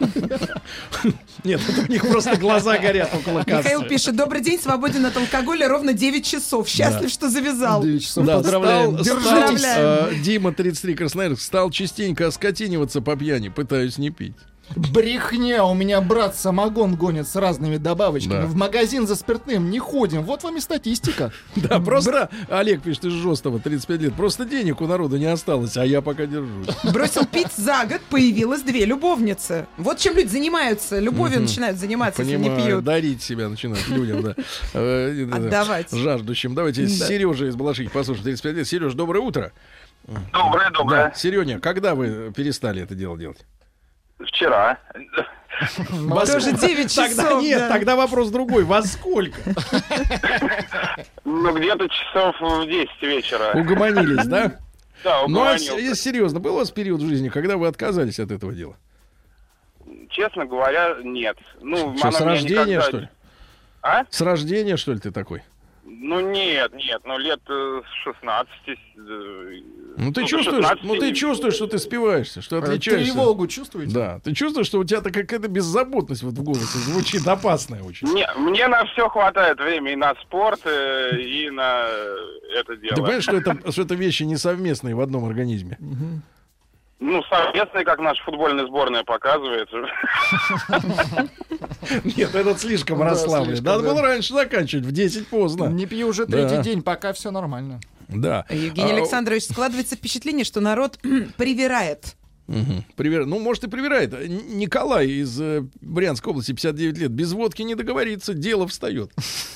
Нет, 1.45 1.61
это 1.69 1.81
у 1.83 1.87
них 1.91 2.03
просто 2.07 2.37
глаза 2.37 2.77
горят 2.79 3.11
около 3.15 3.43
кассы. 3.43 3.57
Михаил 3.57 3.83
пишет, 3.85 4.17
добрый 4.17 4.43
день, 4.43 4.61
свободен 4.61 5.07
от 5.07 5.17
алкоголя 5.17 5.69
ровно 5.69 5.93
9 5.93 6.25
часов. 6.27 6.69
Счастлив, 6.69 7.11
что 7.11 7.31
завязал. 7.31 7.83
Девять 7.83 8.05
часов. 8.05 8.27
Да, 8.27 8.37
Поздравляем. 8.39 8.97
Держитесь. 8.97 9.63
э, 9.65 10.13
Дима, 10.23 10.53
33, 10.53 10.95
Красноярск, 10.95 11.41
стал 11.41 11.71
частенько 11.71 12.27
оскотиниваться 12.27 13.01
по 13.01 13.17
пьяни, 13.17 13.49
пытаюсь 13.49 13.99
не 13.99 14.11
пить. 14.11 14.35
Брехня, 14.75 15.65
у 15.65 15.75
меня 15.75 16.01
брат 16.01 16.37
самогон 16.37 16.97
гонит 16.97 17.29
с 17.29 17.37
разными 17.37 17.77
добавочками. 17.77 18.41
Да. 18.43 18.47
В 18.47 18.55
магазин 18.57 19.07
за 19.07 19.15
спиртным 19.15 19.71
не 19.71 19.79
ходим. 19.79 20.23
Вот 20.23 20.43
вам 20.43 20.57
и 20.57 20.61
статистика. 20.61 21.33
Да, 21.57 21.81
просто 21.81 22.31
Олег 22.49 22.83
пишет 22.83 23.07
из 23.07 23.13
Жестова, 23.13 23.59
35 23.59 24.01
лет. 24.01 24.15
Просто 24.15 24.45
денег 24.45 24.81
у 24.81 24.87
народа 24.87 25.19
не 25.19 25.27
осталось, 25.27 25.77
а 25.77 25.85
я 25.87 26.03
пока 26.03 26.27
держусь. 26.27 26.69
Бросил 26.93 27.25
пить 27.25 27.53
за 27.57 27.87
год, 27.87 28.01
появилось 28.11 28.63
две 28.63 28.85
любовницы. 28.85 29.67
Вот 29.79 29.99
чем 29.99 30.17
люди 30.17 30.29
занимаются. 30.29 30.99
Любовью 30.99 31.41
начинают 31.41 31.79
заниматься, 31.79 32.23
если 32.23 32.37
не 32.37 32.51
пьют. 32.51 32.85
дарить 32.85 33.23
себя 33.23 33.49
начинают 33.49 33.87
людям, 33.89 34.23
да. 34.23 34.35
Э, 34.75 35.27
да, 35.29 35.39
да. 35.39 35.47
Отдавать. 35.47 35.91
Жаждущим. 35.93 36.55
Давайте 36.55 36.83
Да. 36.83 36.89
Сережа 36.89 37.47
из 37.47 37.57
Балашихи 37.57 37.89
послушаем. 37.91 38.25
35 38.25 38.57
лет. 38.57 38.67
Сереж, 38.69 38.95
доброе 38.95 39.21
утро. 39.21 39.53
Доброе, 40.33 40.71
доброе. 40.71 41.11
Да, 41.11 41.13
Сереня, 41.15 41.59
когда 41.59 41.95
вы 41.95 42.33
перестали 42.35 42.83
это 42.83 42.95
дело 42.95 43.19
делать? 43.19 43.39
Вчера. 44.21 44.79
Во 45.91 46.27
Тоже 46.27 46.41
сколько? 46.53 46.67
9 46.67 46.95
Тогда 46.97 47.23
часов, 47.23 47.43
нет, 47.43 47.59
да. 47.61 47.69
тогда 47.71 47.97
вопрос 47.97 48.31
другой. 48.31 48.65
Во 48.65 48.83
сколько? 48.83 49.39
Ну, 51.25 51.55
где-то 51.59 51.89
часов 51.89 52.37
в 52.41 52.67
10 52.67 53.03
вечера. 53.03 53.53
Угомонились, 53.55 54.27
да? 54.27 54.59
Да, 55.05 55.19
Ну, 55.29 55.41
а 55.41 55.53
угомонился. 55.53 55.73
с- 55.77 55.79
если 55.81 55.95
серьезно, 56.11 56.41
был 56.41 56.55
у 56.55 56.59
вас 56.59 56.71
период 56.71 57.01
в 57.03 57.07
жизни, 57.07 57.29
когда 57.29 57.59
вы 57.59 57.67
отказались 57.69 58.19
от 58.19 58.31
этого 58.31 58.55
дела? 58.55 58.77
Честно 60.09 60.47
говоря, 60.47 60.97
нет. 61.05 61.37
Ну, 61.61 61.97
Что, 61.99 62.11
с 62.11 62.21
рождения, 62.23 62.65
никогда- 62.65 62.83
что 62.89 62.99
ли? 63.01 63.09
А? 63.83 64.05
С 64.09 64.21
рождения, 64.23 64.77
что 64.79 64.95
ли, 64.95 64.99
ты 64.99 65.11
такой? 65.13 65.43
Ну, 65.85 66.21
нет, 66.21 66.73
нет, 66.75 67.03
ну, 67.05 67.19
лет 67.19 67.41
э, 67.49 67.83
с 67.87 68.05
16. 68.05 68.51
Ну 69.97 70.13
ты 70.13 70.23
до 70.23 70.27
чувствуешь, 70.27 70.65
16 70.65 70.85
ну 70.85 70.97
ты 70.97 71.15
чувствуешь, 71.15 71.55
что 71.55 71.67
ты 71.67 71.79
спиваешься, 71.79 72.43
что 72.43 72.57
Э, 72.57 72.59
отличаешься. 72.61 73.13
Тревогу 73.13 73.47
чувствуете? 73.47 73.95
Да, 73.95 74.21
ты 74.23 74.35
чувствуешь, 74.35 74.67
что 74.67 74.79
у 74.79 74.85
тебя 74.85 75.01
такая 75.01 75.25
какая-то 75.25 75.49
беззаботность 75.49 76.23
вот 76.23 76.35
в 76.35 76.43
голосе 76.43 76.79
звучит 76.79 77.27
опасная 77.27 77.83
очень. 77.83 78.09
Не, 78.09 78.29
мне 78.37 78.69
на 78.69 78.85
все 78.87 79.09
хватает 79.09 79.59
времени, 79.59 79.93
и 79.93 79.97
на 79.97 80.15
спорт, 80.23 80.61
э, 80.65 81.19
и 81.19 81.49
на 81.51 81.87
это 82.59 82.77
дело. 82.77 82.95
Ты 82.95 83.03
понимаешь, 83.03 83.23
что 83.23 83.37
это, 83.37 83.73
что 83.73 83.83
это 83.83 83.95
вещи 83.95 84.25
несовместные 84.25 84.95
в 84.95 85.01
одном 85.01 85.25
организме? 85.25 85.79
Ну, 86.99 87.23
совместно, 87.25 87.85
как 87.85 87.99
наша 87.99 88.23
футбольная 88.25 88.67
сборная 88.67 89.05
показывает. 89.05 89.69
Нет, 92.17 92.35
этот 92.35 92.59
слишком 92.59 93.03
расслаблен. 93.03 93.63
Надо 93.63 93.83
было 93.83 94.01
раньше 94.03 94.33
заканчивать, 94.33 94.85
в 94.87 94.93
10 94.93 95.29
поздно. 95.29 95.67
Не 95.67 95.87
пью 95.87 96.09
уже 96.09 96.27
третий 96.27 96.63
день, 96.63 96.83
пока 96.83 97.13
все 97.13 97.31
нормально. 97.31 97.81
Да. 98.09 98.45
Евгений 98.51 98.93
А, 98.93 98.97
Александрович, 98.97 99.45
складывается 99.45 99.97
впечатление, 99.97 100.45
что 100.45 100.61
народ 100.61 100.99
привирает. 101.37 102.17
Мгм. 102.47 102.85
Привер- 102.97 103.25
Ну, 103.25 103.41
может, 103.41 103.65
и 103.65 103.69
привирает. 103.69 104.13
Николай 104.29 105.09
из 105.09 105.41
э, 105.41 105.65
Брянской 105.81 106.31
области, 106.31 106.53
59 106.53 106.97
лет. 106.97 107.11
Без 107.11 107.33
водки 107.33 107.63
не 107.63 107.75
договорится, 107.75 108.35
дело 108.35 108.69
встает. 108.69 109.11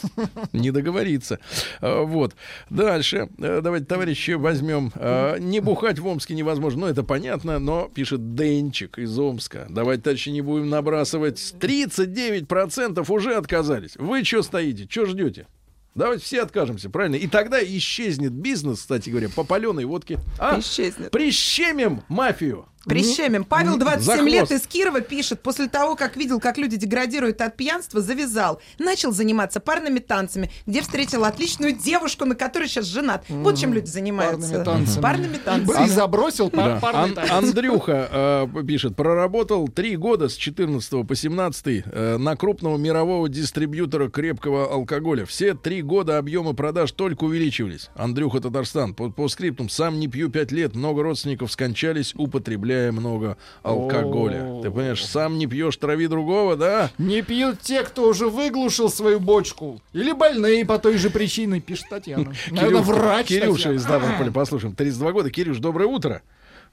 Не 0.52 0.72
договорится. 0.72 1.38
А, 1.80 2.02
Вот. 2.02 2.34
Дальше. 2.68 3.28
Э, 3.38 3.60
Давайте, 3.62 3.86
товарищи, 3.86 4.32
возьмем. 4.32 4.90
А, 4.96 5.36
Не 5.38 5.60
бухать 5.60 6.00
в 6.00 6.06
Омске 6.08 6.34
невозможно. 6.34 6.80
Ну, 6.80 6.86
это 6.88 7.04
понятно, 7.04 7.60
но 7.60 7.88
пишет 7.94 8.34
Денчик 8.34 8.98
из 8.98 9.16
Омска. 9.16 9.66
Давайте, 9.70 10.02
товарищи, 10.02 10.30
не 10.30 10.40
будем 10.40 10.68
набрасывать. 10.68 11.54
39% 11.60 13.08
уже 13.08 13.34
отказались. 13.36 13.94
Вы 13.98 14.24
что 14.24 14.42
стоите? 14.42 14.88
Что 14.90 15.06
ждете? 15.06 15.46
Давайте 15.94 16.24
все 16.24 16.42
откажемся, 16.42 16.88
правильно? 16.88 17.16
И 17.16 17.26
тогда 17.26 17.62
исчезнет 17.62 18.32
бизнес, 18.32 18.80
кстати 18.80 19.10
говоря, 19.10 19.28
по 19.28 19.44
паленой 19.44 19.84
водке. 19.84 20.18
А? 20.38 20.58
Исчезнет. 20.60 21.10
Прищемим 21.10 22.02
мафию. 22.08 22.66
Прищемим. 22.84 23.44
Павел, 23.44 23.76
27 23.76 24.16
За 24.16 24.22
лет, 24.22 24.50
из 24.50 24.66
Кирова 24.66 25.00
пишет, 25.00 25.40
после 25.40 25.68
того, 25.68 25.96
как 25.96 26.16
видел, 26.16 26.40
как 26.40 26.56
люди 26.56 26.76
деградируют 26.76 27.40
от 27.40 27.56
пьянства, 27.56 28.00
завязал. 28.00 28.60
Начал 28.78 29.12
заниматься 29.12 29.60
парными 29.60 29.98
танцами, 29.98 30.50
где 30.66 30.80
встретил 30.80 31.24
отличную 31.24 31.72
девушку, 31.76 32.24
на 32.24 32.34
которой 32.34 32.68
сейчас 32.68 32.86
женат. 32.86 33.24
Вот 33.28 33.58
чем 33.58 33.74
люди 33.74 33.86
занимаются. 33.86 34.48
Парными 34.48 34.64
танцами. 34.64 35.02
Парными 35.02 35.36
танцами. 35.36 35.86
И 35.86 35.90
забросил 35.90 36.50
пар- 36.50 36.80
Ан- 36.82 37.14
танец. 37.14 37.30
Андрюха 37.30 38.08
э, 38.54 38.62
пишет, 38.66 38.96
проработал 38.96 39.68
три 39.68 39.96
года 39.96 40.28
с 40.28 40.34
14 40.34 41.06
по 41.06 41.14
17 41.14 41.84
э, 41.84 42.16
на 42.16 42.36
крупного 42.36 42.76
мирового 42.78 43.28
дистрибьютора 43.28 44.08
крепкого 44.08 44.72
алкоголя. 44.72 45.26
Все 45.26 45.54
три 45.54 45.82
года 45.82 46.18
объемы 46.18 46.54
продаж 46.54 46.92
только 46.92 47.24
увеличивались. 47.24 47.90
Андрюха 47.94 48.40
Татарстан. 48.40 48.94
По, 48.94 49.10
по 49.10 49.28
скриптум. 49.28 49.68
Сам 49.68 50.00
не 50.00 50.08
пью 50.08 50.30
пять 50.30 50.50
лет. 50.52 50.74
Много 50.74 51.02
родственников 51.02 51.52
скончались, 51.52 52.14
употребляя 52.70 52.92
много 52.92 53.36
алкоголя. 53.62 54.44
О. 54.44 54.62
Ты 54.62 54.70
понимаешь, 54.70 55.04
сам 55.04 55.38
не 55.38 55.46
пьешь, 55.46 55.76
трави 55.76 56.06
другого, 56.06 56.56
да? 56.56 56.90
Не 56.98 57.22
пьют 57.22 57.60
те, 57.60 57.82
кто 57.82 58.08
уже 58.08 58.28
выглушил 58.28 58.88
свою 58.88 59.20
бочку. 59.20 59.80
Или 59.92 60.12
больные 60.12 60.64
по 60.64 60.78
той 60.78 60.96
же 60.96 61.10
причине, 61.10 61.60
пишет 61.60 61.88
Татьяна. 61.90 62.32
Наверное, 62.50 62.82
Кирюша- 62.82 62.84
врач 62.84 63.26
Кирюша 63.26 63.72
из 63.72 63.82
Ставрополя, 63.82 64.30
послушаем. 64.30 64.74
32 64.74 65.12
года. 65.12 65.30
Кирюш, 65.30 65.58
доброе 65.58 65.86
утро. 65.86 66.22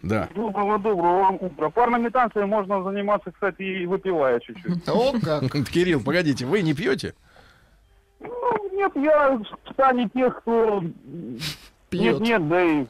Да. 0.04 0.30
Доброго, 0.36 0.78
доброго 0.78 1.22
вам 1.22 1.38
утра. 1.42 1.70
Парными 1.70 2.10
танцами 2.10 2.46
можно 2.46 2.84
заниматься, 2.84 3.32
кстати, 3.32 3.64
и 3.64 3.86
выпивая 3.88 4.40
чуть-чуть. 4.40 4.88
О, 4.88 5.14
как. 5.20 5.44
Кирилл, 5.72 6.02
погодите, 6.04 6.46
вы 6.46 6.62
не 6.62 6.74
пьете? 6.74 7.16
Ну, 8.20 8.30
нет, 8.74 8.92
я 8.96 9.38
в 9.38 9.74
стане 9.74 10.10
тех, 10.14 10.38
кто... 10.42 10.84
Пьет. 11.90 12.20
Нет, 12.20 12.42
нет, 12.42 12.50
да 12.50 12.64
и... 12.64 12.86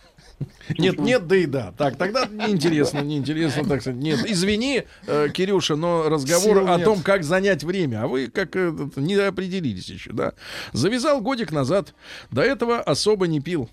Нет, 0.77 0.99
нет, 0.99 1.27
да 1.27 1.35
и 1.35 1.45
да. 1.45 1.73
Так, 1.77 1.97
тогда 1.97 2.25
неинтересно, 2.25 2.99
неинтересно, 2.99 3.63
так 3.67 3.81
сказать. 3.81 3.99
Нет, 3.99 4.19
извини, 4.25 4.83
э, 5.07 5.29
Кирюша, 5.33 5.75
но 5.75 6.09
разговор 6.09 6.57
Сил 6.57 6.67
о 6.71 6.75
нет. 6.77 6.85
том, 6.85 7.01
как 7.01 7.23
занять 7.23 7.63
время, 7.63 8.03
а 8.03 8.07
вы 8.07 8.27
как 8.27 8.55
э, 8.55 8.71
не 8.95 9.15
определились 9.15 9.89
еще, 9.89 10.11
да. 10.13 10.33
Завязал 10.73 11.21
годик 11.21 11.51
назад, 11.51 11.95
до 12.31 12.41
этого 12.41 12.79
особо 12.79 13.27
не 13.27 13.39
пил. 13.39 13.69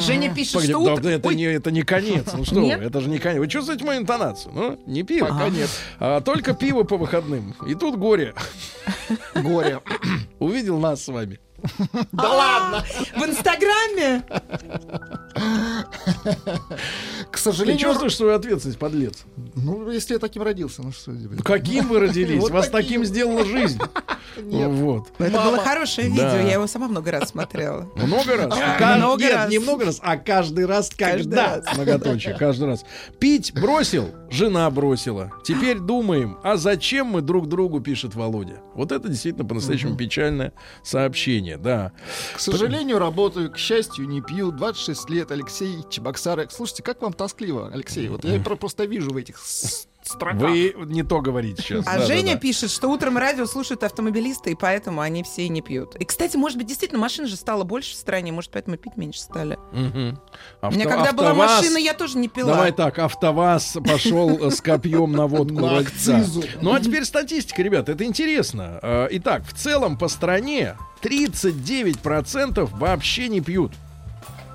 Женя 0.00 0.34
пишет, 0.34 0.54
Погоди, 0.54 0.72
что 0.72 0.84
да, 0.84 0.92
утро- 0.94 1.08
это, 1.08 1.28
Ой, 1.28 1.34
не, 1.36 1.44
это 1.44 1.70
не 1.70 1.82
конец. 1.82 2.32
Ну 2.32 2.44
что 2.44 2.56
вы, 2.56 2.62
Нет? 2.66 2.80
это 2.82 3.00
же 3.00 3.08
не 3.08 3.18
конец. 3.18 3.38
Вы 3.38 3.46
чувствуете 3.46 3.84
мою 3.84 4.00
интонацию? 4.00 4.52
Ну, 4.52 4.80
не 4.86 5.04
пил. 5.04 5.26
Пока 5.26 5.48
нет. 5.48 5.70
А, 6.00 6.20
только 6.20 6.54
пиво 6.54 6.82
по 6.82 6.96
выходным. 6.96 7.54
И 7.66 7.74
тут 7.76 7.96
горе. 7.96 8.34
Горе. 9.36 9.80
Увидел 10.40 10.78
нас 10.78 11.04
с 11.04 11.08
вами. 11.08 11.38
Да 12.12 12.28
ладно! 12.32 12.84
В 13.16 13.22
Инстаграме? 13.24 14.22
К 17.30 17.36
сожалению... 17.36 17.78
Ты 17.78 17.84
чувствуешь 17.84 18.16
свою 18.16 18.34
ответственность, 18.34 18.78
подлец? 18.78 19.24
Ну, 19.54 19.90
если 19.90 20.14
я 20.14 20.18
таким 20.18 20.42
родился, 20.42 20.82
ну 20.82 20.92
что 20.92 21.10
Ну, 21.12 21.42
Каким 21.42 21.88
вы 21.88 22.00
родились? 22.00 22.48
Вас 22.48 22.68
таким. 22.68 23.04
сделала 23.04 23.44
жизнь. 23.44 23.78
Нет. 24.36 24.68
Вот. 24.70 25.08
Но 25.18 25.26
это 25.26 25.40
было 25.42 25.58
хорошее 25.58 26.08
видео, 26.08 26.22
Да. 26.22 26.40
я 26.40 26.52
его 26.54 26.66
сама 26.66 26.86
много 26.88 27.10
раз 27.10 27.30
смотрела. 27.30 27.88
Много 27.96 28.36
раз? 28.36 28.54
А, 28.56 28.96
много 28.96 29.22
Нет, 29.24 29.34
раз. 29.34 29.50
не 29.50 29.58
много 29.58 29.84
раз, 29.86 29.98
а 30.02 30.16
каждый 30.16 30.66
раз, 30.66 30.90
Каждый 30.96 31.24
когда. 31.24 31.56
раз. 31.56 31.64
Многоточие, 31.76 32.34
каждый 32.34 32.66
раз. 32.68 32.84
Пить 33.18 33.52
бросил, 33.52 34.10
жена 34.30 34.70
бросила. 34.70 35.32
Теперь 35.44 35.78
думаем, 35.78 36.38
а 36.44 36.56
зачем 36.56 37.08
мы 37.08 37.20
друг 37.20 37.48
другу, 37.48 37.80
пишет 37.80 38.14
Володя. 38.14 38.60
Вот 38.74 38.92
это 38.92 39.08
действительно 39.08 39.44
по-настоящему 39.44 39.96
печальное 39.96 40.52
сообщение, 40.84 41.47
да. 41.56 41.92
К 42.34 42.40
сожалению, 42.40 42.98
работаю, 42.98 43.50
к 43.50 43.56
счастью, 43.56 44.06
не 44.08 44.20
пью. 44.20 44.50
26 44.52 45.08
лет, 45.10 45.30
Алексей 45.30 45.78
Чебоксарек. 45.88 46.50
Слушайте, 46.52 46.82
как 46.82 47.00
вам 47.00 47.12
тоскливо, 47.12 47.70
Алексей? 47.72 48.08
Вот 48.08 48.24
я 48.24 48.40
про- 48.40 48.56
просто 48.56 48.84
вижу 48.84 49.10
в 49.10 49.16
этих 49.16 49.38
строках. 50.08 50.40
Вы 50.40 50.74
не 50.86 51.02
то 51.02 51.20
говорите 51.20 51.62
сейчас. 51.62 51.86
А 51.86 51.98
Да, 51.98 52.06
Женя 52.06 52.34
да. 52.34 52.40
пишет, 52.40 52.70
что 52.70 52.88
утром 52.88 53.16
радио 53.18 53.46
слушают 53.46 53.84
автомобилисты, 53.84 54.52
и 54.52 54.54
поэтому 54.54 55.00
они 55.00 55.22
все 55.22 55.42
и 55.42 55.48
не 55.48 55.60
пьют. 55.62 55.96
И, 55.96 56.04
кстати, 56.04 56.36
может 56.36 56.58
быть, 56.58 56.66
действительно, 56.66 57.00
машин 57.00 57.26
же 57.26 57.36
стало 57.36 57.64
больше 57.64 57.92
в 57.92 57.96
стране, 57.96 58.32
может, 58.32 58.50
поэтому 58.50 58.76
пить 58.76 58.96
меньше 58.96 59.20
стали. 59.20 59.58
У 59.72 60.70
меня 60.70 60.86
когда 60.86 61.12
была 61.12 61.34
машина, 61.34 61.78
я 61.78 61.94
тоже 61.94 62.18
не 62.18 62.28
пила. 62.28 62.52
Давай 62.52 62.72
так, 62.72 62.98
АвтоВАЗ 62.98 63.78
пошел 63.84 64.46
э, 64.46 64.50
с 64.50 64.60
копьем 64.60 65.12
на 65.12 65.26
водку. 65.26 65.60
На 65.60 65.78
акцизу. 65.78 66.42
Ну 66.60 66.72
а 66.72 66.80
теперь 66.80 67.04
статистика, 67.04 67.62
ребят, 67.62 67.88
это 67.88 68.04
интересно. 68.04 68.78
Э, 68.82 69.08
Итак, 69.10 69.42
в 69.46 69.52
целом 69.54 69.96
по 69.98 70.08
стране 70.08 70.76
39% 71.02 72.68
вообще 72.78 73.28
не 73.28 73.40
пьют. 73.40 73.72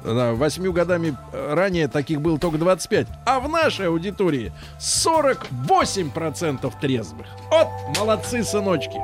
Да, 0.04 0.34
Восьмью 0.34 0.74
годами 0.74 1.16
э, 1.32 1.54
ранее 1.54 1.88
таких 1.88 2.20
было 2.22 2.38
только 2.38 2.58
25. 2.58 3.08
А 3.26 3.40
в 3.40 3.48
нашей 3.48 3.88
аудитории 3.88 4.52
48% 4.80 6.74
трезвых. 6.82 7.26
Вот, 7.50 7.68
молодцы, 7.98 8.44
сыночки. 8.44 9.00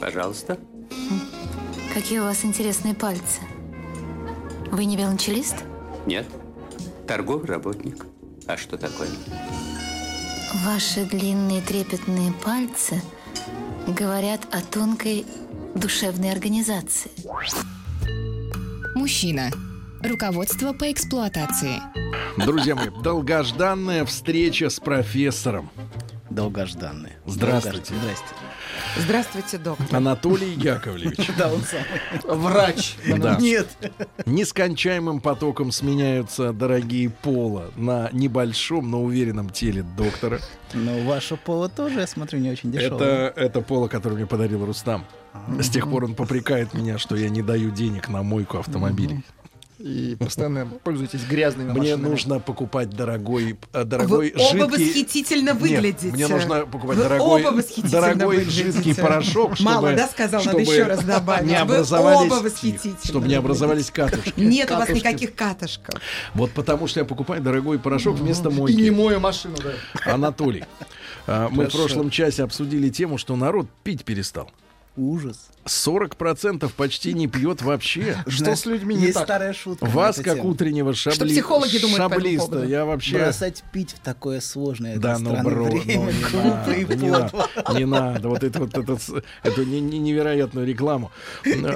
Пожалуйста. 0.00 0.58
Какие 1.92 2.20
у 2.20 2.24
вас 2.24 2.44
интересные 2.44 2.94
пальцы. 2.94 3.40
Вы 4.70 4.84
не 4.84 4.96
велончелист? 4.96 5.64
Нет. 6.06 6.26
Торговый 7.08 7.46
работник. 7.46 8.06
А 8.46 8.56
что 8.56 8.76
такое? 8.76 9.08
Ваши 10.62 11.04
длинные 11.04 11.60
трепетные 11.60 12.32
пальцы 12.32 13.02
говорят 13.88 14.40
о 14.52 14.60
тонкой 14.60 15.26
душевной 15.74 16.30
организации. 16.30 17.10
Мужчина. 18.94 19.50
Руководство 20.00 20.72
по 20.72 20.92
эксплуатации. 20.92 21.82
Друзья 22.36 22.76
мои, 22.76 22.88
долгожданная 23.02 24.04
встреча 24.04 24.70
с 24.70 24.78
профессором. 24.78 25.70
Долгожданная. 26.30 27.12
Здравствуйте. 27.26 27.94
Здрасте. 28.00 28.24
Здравствуйте, 28.96 29.58
доктор. 29.58 29.96
Анатолий 29.96 30.54
Яковлевич. 30.54 31.30
Да, 31.38 31.52
он 31.52 31.62
самый. 31.62 32.36
Врач. 32.36 32.96
Да. 33.18 33.36
Нет. 33.36 33.68
Нескончаемым 34.24 35.20
потоком 35.20 35.70
сменяются 35.72 36.52
дорогие 36.52 37.10
пола 37.10 37.70
на 37.76 38.08
небольшом, 38.12 38.90
но 38.90 39.02
уверенном 39.02 39.50
теле 39.50 39.82
доктора. 39.96 40.40
Но 40.72 41.00
ваше 41.00 41.36
поло 41.36 41.68
тоже, 41.68 42.00
я 42.00 42.06
смотрю, 42.06 42.38
не 42.40 42.50
очень 42.50 42.72
дешевое. 42.72 43.28
Это, 43.28 43.40
это 43.40 43.60
поло, 43.60 43.88
которое 43.88 44.16
мне 44.16 44.26
подарил 44.26 44.64
Рустам. 44.64 45.04
С 45.60 45.68
тех 45.68 45.90
пор 45.90 46.04
он 46.04 46.14
попрекает 46.14 46.74
меня, 46.74 46.98
что 46.98 47.16
я 47.16 47.28
не 47.28 47.42
даю 47.42 47.70
денег 47.70 48.08
на 48.08 48.22
мойку 48.22 48.58
автомобилей. 48.58 49.24
И 49.84 50.16
постоянно 50.18 50.64
пользуетесь 50.82 51.20
грязными 51.28 51.68
Мне 51.72 51.78
машинами. 51.90 52.08
нужно 52.08 52.40
покупать 52.40 52.88
дорогой, 52.88 53.58
э, 53.74 53.84
дорогой 53.84 54.32
Вы 54.34 54.42
оба 54.42 54.70
жидкий... 54.70 54.86
восхитительно 54.86 55.50
Нет, 55.50 55.60
выглядите. 55.60 56.06
мне 56.06 56.26
нужно 56.26 56.64
покупать 56.64 56.96
Вы 56.96 57.02
дорогой, 57.02 57.44
оба 57.44 57.54
восхитительно 57.54 57.90
дорогой 57.90 58.36
выглядите. 58.38 58.72
жидкий 58.72 58.94
порошок, 58.94 59.56
чтобы, 59.56 59.70
Мало, 59.70 59.92
да, 59.92 60.08
сказал? 60.08 60.40
Надо 60.42 60.48
чтобы 60.58 60.62
еще 60.62 60.84
раз 60.84 61.04
добавить. 61.04 61.46
Не 61.46 61.56
Вы 61.56 61.74
образовались, 61.76 62.32
оба 62.32 62.42
восхитительно 62.42 62.96
чтобы 63.04 63.28
не 63.28 63.34
образовались 63.34 63.90
катушки. 63.90 64.32
Нет 64.38 64.70
у 64.70 64.74
вас 64.74 64.86
Катушки. 64.86 65.06
никаких 65.06 65.34
катышков. 65.34 66.00
Вот 66.32 66.50
потому 66.52 66.86
что 66.86 67.00
я 67.00 67.04
покупаю 67.04 67.42
дорогой 67.42 67.78
порошок 67.78 68.16
вместо 68.16 68.48
И 68.48 68.52
мойки. 68.54 68.76
не 68.80 68.90
мою 68.90 69.20
машину, 69.20 69.56
да. 69.62 70.10
Анатолий, 70.10 70.64
а, 71.26 71.50
мы 71.50 71.64
в 71.64 71.66
Хорошо. 71.66 71.76
прошлом 71.76 72.08
часе 72.08 72.42
обсудили 72.42 72.88
тему, 72.88 73.18
что 73.18 73.36
народ 73.36 73.66
пить 73.82 74.02
перестал. 74.06 74.50
Ужас. 74.96 75.48
40% 75.64 76.70
почти 76.76 77.14
не 77.14 77.26
пьет 77.26 77.62
вообще. 77.62 78.22
Что 78.28 78.54
с 78.54 78.64
людьми 78.64 78.94
не 78.94 79.02
Есть 79.02 79.14
так? 79.14 79.24
старая 79.24 79.52
шутка. 79.52 79.86
Вас, 79.86 80.20
как 80.20 80.44
утреннего 80.44 80.94
шабли... 80.94 81.30
психологи 81.30 81.78
думают 81.78 81.96
шаблиста, 81.96 82.62
я 82.64 82.84
вообще... 82.84 83.18
Бросать 83.18 83.64
пить 83.72 83.92
в 83.92 83.98
такое 83.98 84.40
сложное 84.40 84.98
Да, 84.98 85.18
ну, 85.18 85.42
бро, 85.42 85.66
ну, 85.66 85.82
не 85.82 85.96
надо, 86.32 86.76
не 86.76 87.10
надо, 87.10 87.48
не 87.74 87.84
надо. 87.86 88.28
Вот 88.28 88.44
это 88.44 88.60
вот 88.60 88.76
это, 88.76 88.96
эту 89.42 89.64
не- 89.64 89.80
не- 89.80 89.98
невероятную 89.98 90.66
рекламу. 90.66 91.10